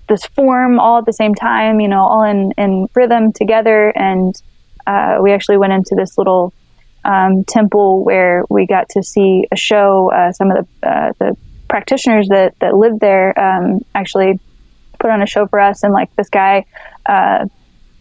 this 0.08 0.26
form 0.26 0.80
all 0.80 1.00
at 1.00 1.06
the 1.06 1.14
same 1.14 1.34
time, 1.34 1.80
you 1.80 1.88
know, 1.88 2.02
all 2.02 2.24
in, 2.24 2.52
in 2.58 2.88
rhythm 2.96 3.34
together. 3.34 3.92
And 3.96 4.36
uh, 4.86 5.18
we 5.22 5.32
actually 5.32 5.58
went 5.58 5.74
into 5.74 5.96
this 5.96 6.18
little 6.18 6.54
um, 7.04 7.44
temple 7.46 8.04
where 8.04 8.44
we 8.50 8.68
got 8.68 8.90
to 8.90 9.04
see 9.04 9.48
a 9.52 9.56
show. 9.56 10.12
Uh, 10.12 10.32
some 10.32 10.52
of 10.52 10.66
the, 10.82 10.88
uh, 10.88 11.14
the 11.20 11.38
practitioners 11.68 12.28
that, 12.30 12.58
that 12.60 12.76
lived 12.76 13.00
there 13.00 13.38
um, 13.40 13.80
actually 13.96 14.40
put 15.00 15.10
on 15.10 15.22
a 15.22 15.28
show 15.28 15.48
for 15.48 15.60
us. 15.60 15.84
And 15.84 15.94
like 15.94 16.16
this 16.16 16.30
guy 16.30 16.66
uh, 17.06 17.46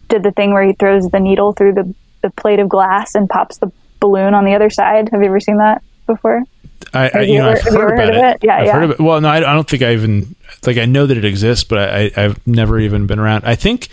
did 0.07 0.23
the 0.23 0.31
thing 0.31 0.53
where 0.53 0.63
he 0.63 0.73
throws 0.73 1.09
the 1.09 1.19
needle 1.19 1.53
through 1.53 1.73
the, 1.73 1.95
the 2.21 2.29
plate 2.31 2.59
of 2.59 2.69
glass 2.69 3.15
and 3.15 3.29
pops 3.29 3.57
the 3.57 3.71
balloon 3.99 4.33
on 4.33 4.45
the 4.45 4.53
other 4.53 4.69
side. 4.69 5.09
Have 5.11 5.21
you 5.21 5.27
ever 5.27 5.39
seen 5.39 5.57
that 5.57 5.83
before? 6.05 6.43
I, 6.93 7.09
I 7.13 7.21
you, 7.21 7.33
you, 7.33 7.39
know, 7.39 7.49
ever, 7.49 7.57
I've 7.57 7.63
heard, 7.63 7.99
heard 7.99 8.09
about 8.09 8.15
it. 8.15 8.35
it. 8.35 8.43
Yeah, 8.43 8.57
I've 8.57 8.65
yeah. 8.65 8.73
Heard 8.73 8.83
of 8.83 8.91
it. 8.91 8.99
Well, 8.99 9.21
no, 9.21 9.29
I, 9.29 9.37
I, 9.37 9.53
don't 9.53 9.69
think 9.69 9.83
I 9.83 9.93
even 9.93 10.35
like. 10.65 10.77
I 10.77 10.85
know 10.85 11.05
that 11.05 11.17
it 11.17 11.25
exists, 11.25 11.63
but 11.63 11.79
I, 11.79 12.09
have 12.15 12.45
never 12.47 12.79
even 12.79 13.07
been 13.07 13.19
around. 13.19 13.43
I 13.45 13.55
think 13.55 13.89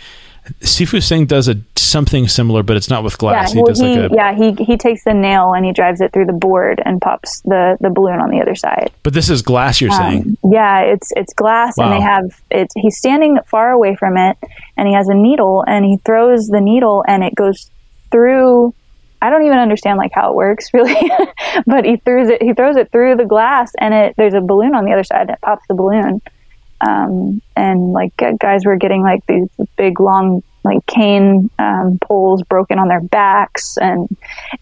Sifu 0.61 1.01
Singh 1.01 1.25
does 1.25 1.47
a 1.47 1.55
something 1.75 2.27
similar, 2.27 2.63
but 2.63 2.77
it's 2.77 2.89
not 2.89 3.03
with 3.03 3.17
glass. 3.17 3.53
Yeah, 3.53 3.61
well, 3.61 3.73
he, 3.73 3.99
like 3.99 4.11
a, 4.11 4.15
yeah, 4.15 4.35
he 4.35 4.63
he 4.63 4.77
takes 4.77 5.03
the 5.03 5.13
nail 5.13 5.53
and 5.53 5.65
he 5.65 5.71
drives 5.71 6.01
it 6.01 6.13
through 6.13 6.25
the 6.25 6.33
board 6.33 6.81
and 6.85 7.01
pops 7.01 7.41
the 7.41 7.77
the 7.79 7.89
balloon 7.89 8.19
on 8.19 8.29
the 8.29 8.41
other 8.41 8.55
side. 8.55 8.91
But 9.03 9.13
this 9.13 9.29
is 9.29 9.41
glass. 9.41 9.81
You're 9.81 9.91
um, 9.91 9.97
saying? 9.97 10.37
Yeah, 10.43 10.81
it's 10.81 11.11
it's 11.15 11.33
glass, 11.33 11.77
wow. 11.77 11.85
and 11.85 11.93
they 11.93 12.01
have 12.01 12.41
it's. 12.51 12.73
He's 12.75 12.97
standing 12.97 13.37
far 13.45 13.71
away 13.71 13.95
from 13.95 14.17
it, 14.17 14.37
and 14.77 14.87
he 14.87 14.93
has 14.93 15.07
a 15.07 15.15
needle, 15.15 15.63
and 15.67 15.85
he 15.85 15.97
throws 15.97 16.47
the 16.47 16.61
needle, 16.61 17.03
and 17.07 17.23
it 17.23 17.35
goes 17.35 17.69
through 18.11 18.73
I 19.21 19.29
don't 19.29 19.43
even 19.43 19.57
understand 19.57 19.97
like 19.97 20.11
how 20.13 20.31
it 20.31 20.35
works 20.35 20.67
really, 20.73 21.11
but 21.65 21.85
he 21.85 21.97
throws 21.97 22.29
it, 22.29 22.41
he 22.41 22.53
throws 22.53 22.75
it 22.75 22.91
through 22.91 23.15
the 23.15 23.25
glass 23.25 23.71
and 23.79 23.93
it, 23.93 24.15
there's 24.17 24.33
a 24.33 24.41
balloon 24.41 24.75
on 24.75 24.85
the 24.85 24.93
other 24.93 25.03
side 25.03 25.21
and 25.21 25.31
it 25.31 25.41
pops 25.41 25.65
the 25.67 25.73
balloon. 25.75 26.21
Um, 26.81 27.41
and 27.57 27.91
like 27.91 28.13
guys 28.39 28.65
were 28.65 28.77
getting 28.77 29.01
like 29.01 29.25
these 29.27 29.49
big 29.75 29.99
long 29.99 30.43
like 30.63 30.85
cane 30.85 31.49
um, 31.59 31.99
poles 32.01 32.41
broken 32.43 32.79
on 32.79 32.87
their 32.87 33.01
backs. 33.01 33.77
And 33.77 34.07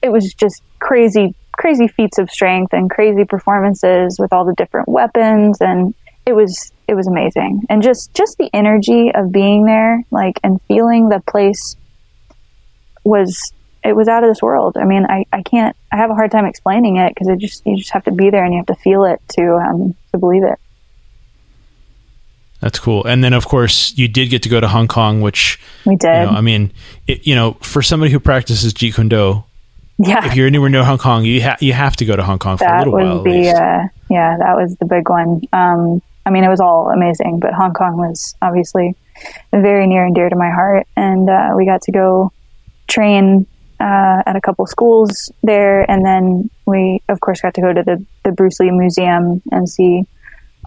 it 0.02 0.10
was 0.10 0.34
just 0.34 0.62
crazy 0.80 1.36
crazy 1.54 1.88
feats 1.88 2.20
of 2.20 2.30
strength 2.30 2.72
and 2.72 2.88
crazy 2.90 3.26
performances 3.26 4.20
with 4.20 4.32
all 4.32 4.46
the 4.46 4.54
different 4.54 4.88
weapons. 4.88 5.58
And 5.60 5.94
it 6.26 6.34
was 6.34 6.72
it 6.88 6.96
was 6.96 7.08
amazing. 7.08 7.64
And 7.70 7.82
just 7.82 8.14
just 8.14 8.38
the 8.38 8.50
energy 8.54 9.12
of 9.14 9.32
being 9.32 9.66
there 9.66 10.04
like 10.12 10.40
and 10.44 10.62
feeling 10.68 11.10
the 11.10 11.22
place 11.28 11.76
was 13.04 13.54
it 13.88 13.96
was 13.96 14.08
out 14.08 14.24
of 14.24 14.30
this 14.30 14.42
world. 14.42 14.78
I 14.78 14.86
mean, 14.86 15.06
I, 15.06 15.26
I 15.32 15.42
can't, 15.42 15.76
I 15.92 15.98
have 15.98 16.10
a 16.10 16.14
hard 16.14 16.32
time 16.32 16.46
explaining 16.46 16.98
it 16.98 17.14
because 17.14 17.28
it 17.28 17.40
just, 17.40 17.66
you 17.66 17.78
just 17.78 17.92
have 17.92 18.04
to 18.04 18.12
be 18.12 18.30
there 18.30 18.44
and 18.44 18.54
you 18.54 18.60
have 18.60 18.68
to 18.68 18.76
feel 18.76 19.06
it 19.06 19.22
to, 19.30 19.56
um, 19.56 19.96
to 20.12 20.18
believe 20.18 20.44
it. 20.44 20.60
That's 22.60 22.80
cool. 22.80 23.06
And 23.06 23.24
then, 23.24 23.34
of 23.34 23.48
course, 23.48 23.96
you 23.98 24.08
did 24.08 24.30
get 24.30 24.44
to 24.44 24.50
go 24.50 24.60
to 24.60 24.68
Hong 24.68 24.88
Kong, 24.88 25.22
which 25.22 25.60
we 25.86 25.96
did. 25.96 26.08
You 26.08 26.26
know, 26.26 26.38
I 26.38 26.42
mean, 26.42 26.74
it, 27.06 27.26
you 27.28 27.36
know, 27.36 27.54
for 27.62 27.84
somebody 27.84 28.12
who 28.12 28.20
practices 28.20 28.74
Jeet 28.74 28.96
Kune 28.96 29.10
Do, 29.10 29.44
yeah. 30.00 30.26
if 30.26 30.36
you're 30.36 30.48
anywhere 30.48 30.70
near 30.70 30.84
Hong 30.84 30.98
Kong, 30.98 31.24
you 31.24 31.42
ha- 31.44 31.58
you 31.60 31.74
have 31.74 31.96
to 31.98 32.06
go 32.06 32.16
to 32.16 32.24
Hong 32.24 32.40
Kong 32.40 32.58
for 32.58 32.64
that 32.64 32.88
a 32.88 32.90
little 32.90 32.94
while. 32.94 33.24
The, 33.24 33.50
uh, 33.50 33.88
yeah, 34.10 34.38
that 34.38 34.56
was 34.56 34.76
the 34.78 34.86
big 34.86 35.08
one. 35.08 35.42
Um, 35.54 36.02
I 36.26 36.32
mean, 36.32 36.44
it 36.44 36.50
was 36.50 36.60
all 36.60 36.90
amazing, 36.90 37.40
but 37.40 37.54
Hong 37.54 37.74
Kong 37.74 37.96
was 37.98 38.36
obviously 38.42 38.96
very 39.52 39.86
near 39.88 40.04
and 40.06 40.16
dear 40.16 40.28
to 40.28 40.36
my 40.36 40.50
heart. 40.50 40.88
And 40.96 41.30
uh, 41.30 41.54
we 41.56 41.66
got 41.66 41.84
to 41.84 41.92
go 41.92 42.32
train 42.88 43.46
uh, 43.80 44.24
at 44.26 44.36
a 44.36 44.42
couple 44.42 44.66
schools 44.66 45.32
there, 45.44 45.90
and 45.90 46.06
then 46.06 46.50
we, 46.66 47.02
of 47.10 47.20
course, 47.20 47.42
got 47.42 47.54
to 47.56 47.62
go 47.62 47.74
to 47.74 47.84
the, 47.84 48.04
the 48.24 48.32
Bruce 48.32 48.60
Lee 48.60 48.72
Museum 48.72 49.42
and 49.52 49.70
see 49.70 50.04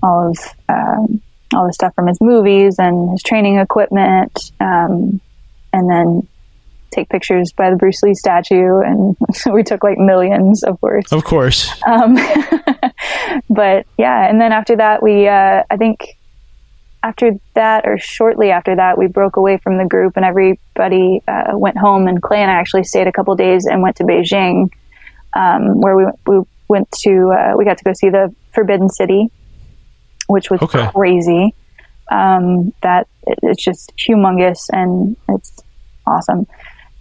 all 0.02 0.30
of 0.30 0.38
um, 0.68 1.20
all 1.54 1.66
the 1.66 1.72
stuff 1.72 1.94
from 1.94 2.06
his 2.06 2.20
movies 2.20 2.76
and 2.78 3.11
his 3.11 3.22
training 3.22 3.58
equipment, 3.58 4.52
um, 4.61 5.20
and 5.72 5.90
then 5.90 6.28
take 6.90 7.08
pictures 7.08 7.52
by 7.52 7.70
the 7.70 7.76
Bruce 7.76 8.02
Lee 8.02 8.14
statue. 8.14 8.80
And 8.80 9.16
we 9.52 9.62
took 9.62 9.82
like 9.82 9.98
millions, 9.98 10.62
of 10.62 10.80
course. 10.80 11.12
Of 11.12 11.24
course. 11.24 11.70
Um, 11.86 12.14
but 13.50 13.86
yeah, 13.98 14.28
and 14.28 14.40
then 14.40 14.52
after 14.52 14.76
that, 14.76 15.02
we 15.02 15.28
uh, 15.28 15.64
I 15.68 15.76
think 15.76 16.16
after 17.03 17.32
that, 17.55 17.86
or 17.86 17.98
shortly 17.98 18.51
after 18.51 18.76
that, 18.76 18.98
we 18.98 19.07
broke 19.07 19.36
away 19.36 19.59
from 19.59 19.78
the 19.78 19.86
group 19.86 20.16
and 20.16 20.24
everybody 20.24 21.22
uh, 21.26 21.53
went 21.57 21.78
home. 21.78 22.07
And 22.07 22.20
Clay 22.20 22.42
and 22.42 22.51
I 22.51 22.55
actually 22.55 22.84
stayed 22.84 23.07
a 23.07 23.12
couple 23.12 23.34
days 23.36 23.66
and 23.66 23.82
went 23.82 23.96
to 23.96 24.05
Beijing, 24.05 24.70
um, 25.34 25.80
where 25.80 25.96
we, 25.96 26.05
we 26.26 26.40
went 26.68 26.90
to, 27.03 27.32
uh, 27.32 27.57
we 27.57 27.64
got 27.64 27.78
to 27.78 27.84
go 27.84 27.92
see 27.94 28.11
the 28.11 28.34
Forbidden 28.53 28.88
City, 28.88 29.28
which 30.26 30.51
was 30.51 30.61
okay. 30.62 30.88
crazy. 30.94 31.55
Um, 32.11 32.74
that 32.82 33.07
it, 33.26 33.38
it's 33.42 33.64
just 33.64 33.92
humongous 33.96 34.68
and 34.70 35.16
it's 35.28 35.62
awesome. 36.07 36.46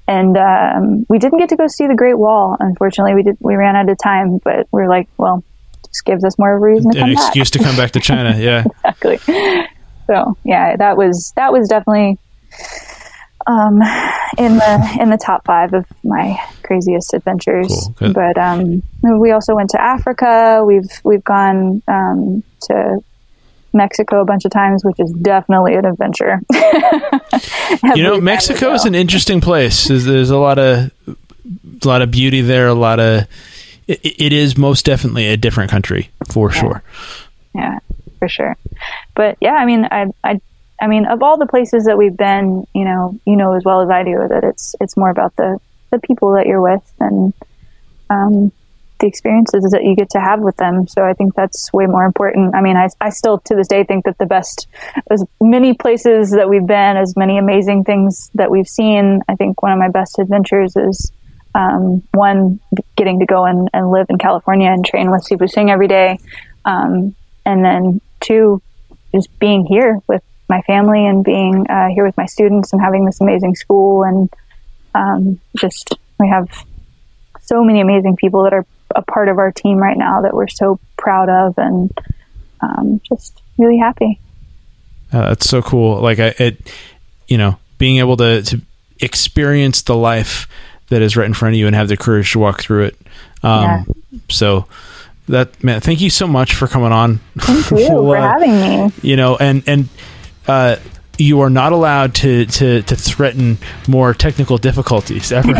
And 0.07 0.37
um, 0.37 1.05
we 1.09 1.19
didn't 1.19 1.39
get 1.39 1.49
to 1.49 1.55
go 1.55 1.67
see 1.67 1.87
the 1.87 1.95
Great 1.95 2.17
Wall. 2.17 2.55
Unfortunately, 2.59 3.13
we 3.13 3.23
did. 3.23 3.37
We 3.39 3.55
ran 3.55 3.75
out 3.75 3.89
of 3.89 3.97
time, 3.97 4.39
but 4.43 4.67
we 4.71 4.81
are 4.81 4.89
like, 4.89 5.07
well, 5.17 5.43
just 5.87 6.05
gives 6.05 6.23
us 6.23 6.37
more 6.39 6.59
reason 6.59 6.91
to 6.91 6.99
an 6.99 7.11
excuse 7.11 7.51
back. 7.51 7.59
to 7.59 7.67
come 7.67 7.75
back 7.75 7.91
to 7.91 7.99
China. 7.99 8.35
Yeah, 8.39 8.63
exactly. 8.85 9.19
So 10.09 10.35
yeah, 10.43 10.75
that 10.75 10.97
was 10.97 11.33
that 11.35 11.53
was 11.53 11.67
definitely 11.67 12.17
um, 13.45 13.75
in 14.37 14.57
the 14.57 14.97
in 14.99 15.09
the 15.11 15.19
top 15.23 15.45
five 15.45 15.73
of 15.73 15.85
my 16.03 16.35
craziest 16.63 17.13
adventures. 17.13 17.89
Cool, 17.97 18.13
but 18.13 18.37
um, 18.37 18.81
we 19.03 19.31
also 19.31 19.55
went 19.55 19.69
to 19.71 19.81
Africa. 19.81 20.63
We've 20.65 20.89
we've 21.03 21.23
gone 21.23 21.83
um, 21.87 22.43
to 22.63 23.03
Mexico 23.71 24.21
a 24.21 24.25
bunch 24.25 24.45
of 24.45 24.51
times, 24.51 24.83
which 24.83 24.99
is 24.99 25.11
definitely 25.13 25.75
an 25.75 25.85
adventure. 25.85 26.39
you 27.95 28.01
know, 28.01 28.19
Mexico 28.19 28.73
is 28.73 28.85
an 28.85 28.95
interesting 28.95 29.41
place. 29.41 29.87
There's, 29.87 30.05
there's, 30.05 30.31
a 30.31 30.37
lot 30.37 30.57
of 30.57 30.91
a 31.07 31.87
lot 31.87 32.01
of 32.01 32.09
beauty 32.09 32.41
there. 32.41 32.67
A 32.67 32.73
lot 32.73 32.99
of 32.99 33.27
it, 33.87 33.99
it 34.03 34.33
is 34.33 34.57
most 34.57 34.85
definitely 34.85 35.27
a 35.27 35.37
different 35.37 35.69
country 35.69 36.09
for 36.31 36.51
yeah. 36.51 36.59
sure. 36.59 36.83
Yeah, 37.53 37.79
for 38.19 38.27
sure. 38.27 38.55
But 39.15 39.37
yeah, 39.41 39.53
I 39.53 39.65
mean, 39.65 39.85
I, 39.85 40.07
I, 40.23 40.41
I 40.81 40.87
mean, 40.87 41.05
of 41.05 41.23
all 41.23 41.37
the 41.37 41.47
places 41.47 41.85
that 41.85 41.97
we've 41.97 42.15
been, 42.15 42.65
you 42.73 42.85
know, 42.85 43.17
you 43.25 43.35
know 43.35 43.53
as 43.53 43.63
well 43.63 43.81
as 43.81 43.89
I 43.89 44.03
do 44.03 44.27
that 44.29 44.43
it's 44.43 44.75
it's 44.79 44.95
more 44.95 45.09
about 45.09 45.35
the 45.35 45.59
the 45.91 45.99
people 45.99 46.33
that 46.33 46.45
you're 46.45 46.61
with 46.61 46.93
and 46.99 47.33
um, 48.09 48.51
the 48.99 49.07
experiences 49.07 49.71
that 49.71 49.83
you 49.83 49.95
get 49.95 50.09
to 50.11 50.19
have 50.19 50.41
with 50.41 50.55
them. 50.57 50.87
So 50.87 51.03
I 51.03 51.13
think 51.13 51.33
that's 51.33 51.71
way 51.73 51.85
more 51.85 52.05
important. 52.05 52.53
I 52.55 52.61
mean, 52.61 52.75
I, 52.75 52.89
I 53.01 53.09
still 53.09 53.39
to 53.39 53.55
this 53.55 53.67
day 53.67 53.83
think 53.83 54.05
that 54.05 54.17
the 54.17 54.25
best, 54.25 54.67
as 55.09 55.23
many 55.41 55.73
places 55.73 56.31
that 56.31 56.49
we've 56.49 56.65
been, 56.65 56.97
as 56.97 57.15
many 57.15 57.37
amazing 57.37 57.85
things 57.85 58.29
that 58.35 58.51
we've 58.51 58.67
seen, 58.67 59.21
I 59.27 59.35
think 59.35 59.61
one 59.61 59.71
of 59.71 59.79
my 59.79 59.89
best 59.89 60.19
adventures 60.19 60.75
is 60.75 61.11
um, 61.55 62.03
one, 62.13 62.59
getting 62.95 63.19
to 63.19 63.25
go 63.25 63.45
and, 63.45 63.69
and 63.73 63.89
live 63.89 64.07
in 64.09 64.17
California 64.17 64.69
and 64.69 64.85
train 64.85 65.09
with 65.09 65.25
Sifu 65.27 65.49
Singh 65.49 65.71
every 65.71 65.87
day. 65.87 66.19
Um, 66.65 67.15
and 67.45 67.63
then 67.63 68.01
two, 68.19 68.61
just 69.13 69.37
being 69.39 69.65
here 69.65 69.99
with 70.07 70.23
my 70.47 70.61
family 70.61 71.05
and 71.05 71.23
being 71.23 71.65
uh, 71.69 71.89
here 71.89 72.05
with 72.05 72.17
my 72.17 72.25
students 72.25 72.73
and 72.73 72.81
having 72.81 73.05
this 73.05 73.21
amazing 73.21 73.55
school 73.55 74.03
and 74.03 74.29
um, 74.95 75.39
just 75.57 75.95
we 76.19 76.27
have 76.27 76.47
so 77.41 77.63
many 77.63 77.81
amazing 77.81 78.15
people 78.15 78.43
that 78.43 78.53
are 78.53 78.65
a 78.95 79.01
part 79.03 79.29
of 79.29 79.37
our 79.37 79.51
team 79.51 79.77
right 79.77 79.97
now 79.97 80.21
that 80.21 80.33
we're 80.33 80.47
so 80.47 80.79
proud 80.97 81.29
of 81.29 81.57
and 81.57 81.91
um, 82.61 82.99
just 83.07 83.41
really 83.57 83.77
happy. 83.77 84.19
Uh, 85.11 85.29
that's 85.29 85.49
so 85.49 85.61
cool. 85.61 86.01
Like 86.01 86.19
I, 86.19 86.33
it, 86.37 86.73
you 87.27 87.37
know, 87.37 87.57
being 87.77 87.97
able 87.97 88.17
to 88.17 88.41
to 88.43 88.61
experience 88.99 89.83
the 89.83 89.95
life 89.95 90.47
that 90.89 91.01
is 91.01 91.15
right 91.15 91.25
in 91.25 91.33
front 91.33 91.55
of 91.55 91.59
you 91.59 91.67
and 91.67 91.75
have 91.75 91.87
the 91.87 91.97
courage 91.97 92.31
to 92.33 92.39
walk 92.39 92.61
through 92.61 92.85
it. 92.85 92.97
Um, 93.43 93.63
yeah. 93.63 93.83
So 94.29 94.67
that 95.29 95.63
man, 95.63 95.79
thank 95.81 96.01
you 96.01 96.09
so 96.09 96.27
much 96.27 96.53
for 96.53 96.67
coming 96.67 96.91
on. 96.91 97.19
Thank 97.37 97.71
you 97.71 97.87
for 97.87 98.17
uh, 98.17 98.21
having 98.21 98.51
me. 98.51 98.91
you 99.01 99.15
know, 99.15 99.37
and 99.37 99.63
and 99.67 99.87
uh, 100.47 100.75
you 101.17 101.41
are 101.41 101.49
not 101.49 101.71
allowed 101.71 102.15
to, 102.15 102.45
to 102.45 102.81
to 102.83 102.95
threaten 102.95 103.57
more 103.87 104.13
technical 104.13 104.57
difficulties 104.57 105.31
ever. 105.31 105.53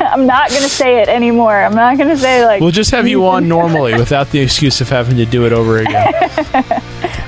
I'm 0.00 0.26
not 0.26 0.50
gonna 0.50 0.68
say 0.68 1.00
it 1.02 1.08
anymore. 1.08 1.56
I'm 1.56 1.74
not 1.74 1.98
gonna 1.98 2.16
say 2.16 2.44
like, 2.44 2.60
we'll 2.60 2.70
just 2.70 2.90
have 2.90 3.08
you 3.08 3.26
on 3.26 3.48
normally 3.56 3.94
without 3.94 4.30
the 4.30 4.40
excuse 4.40 4.80
of 4.80 4.88
having 4.88 5.16
to 5.16 5.26
do 5.26 5.46
it 5.46 5.52
over 5.52 5.78
again. 5.78 6.12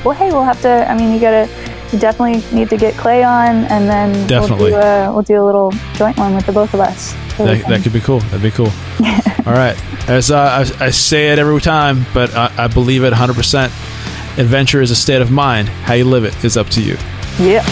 well, 0.04 0.12
hey, 0.14 0.30
we'll 0.32 0.44
have 0.44 0.60
to. 0.62 0.90
I 0.90 0.94
mean, 0.96 1.12
you 1.14 1.20
gotta. 1.20 1.48
You 1.92 1.98
definitely 1.98 2.56
need 2.56 2.70
to 2.70 2.76
get 2.76 2.94
Clay 2.94 3.24
on, 3.24 3.64
and 3.64 3.88
then 3.88 4.26
Definitely. 4.28 4.70
we'll 4.70 4.80
do, 4.80 4.86
a, 4.86 5.12
we'll 5.12 5.22
do 5.22 5.42
a 5.42 5.44
little 5.44 5.72
joint 5.94 6.16
one 6.18 6.34
with 6.36 6.46
the 6.46 6.52
both 6.52 6.72
of 6.72 6.80
us. 6.80 7.14
So 7.36 7.44
That, 7.44 7.66
that 7.68 7.82
could 7.82 7.92
be 7.92 8.00
cool. 8.00 8.20
That'd 8.20 8.42
be 8.42 8.50
cool. 8.52 8.66
All 9.46 9.52
right. 9.54 9.76
As 10.08 10.30
uh, 10.30 10.38
I, 10.80 10.86
I 10.86 10.90
say 10.90 11.30
it 11.32 11.38
every 11.40 11.60
time, 11.60 12.06
but 12.14 12.32
I, 12.34 12.52
I 12.56 12.66
believe 12.68 13.02
it 13.02 13.12
100%. 13.12 13.64
Adventure 14.38 14.80
is 14.80 14.90
a 14.92 14.96
state 14.96 15.20
of 15.20 15.30
mind. 15.32 15.68
How 15.68 15.94
you 15.94 16.04
live 16.04 16.24
it 16.24 16.44
is 16.44 16.56
up 16.56 16.68
to 16.70 16.82
you. 16.82 16.96
yeah. 17.40 17.64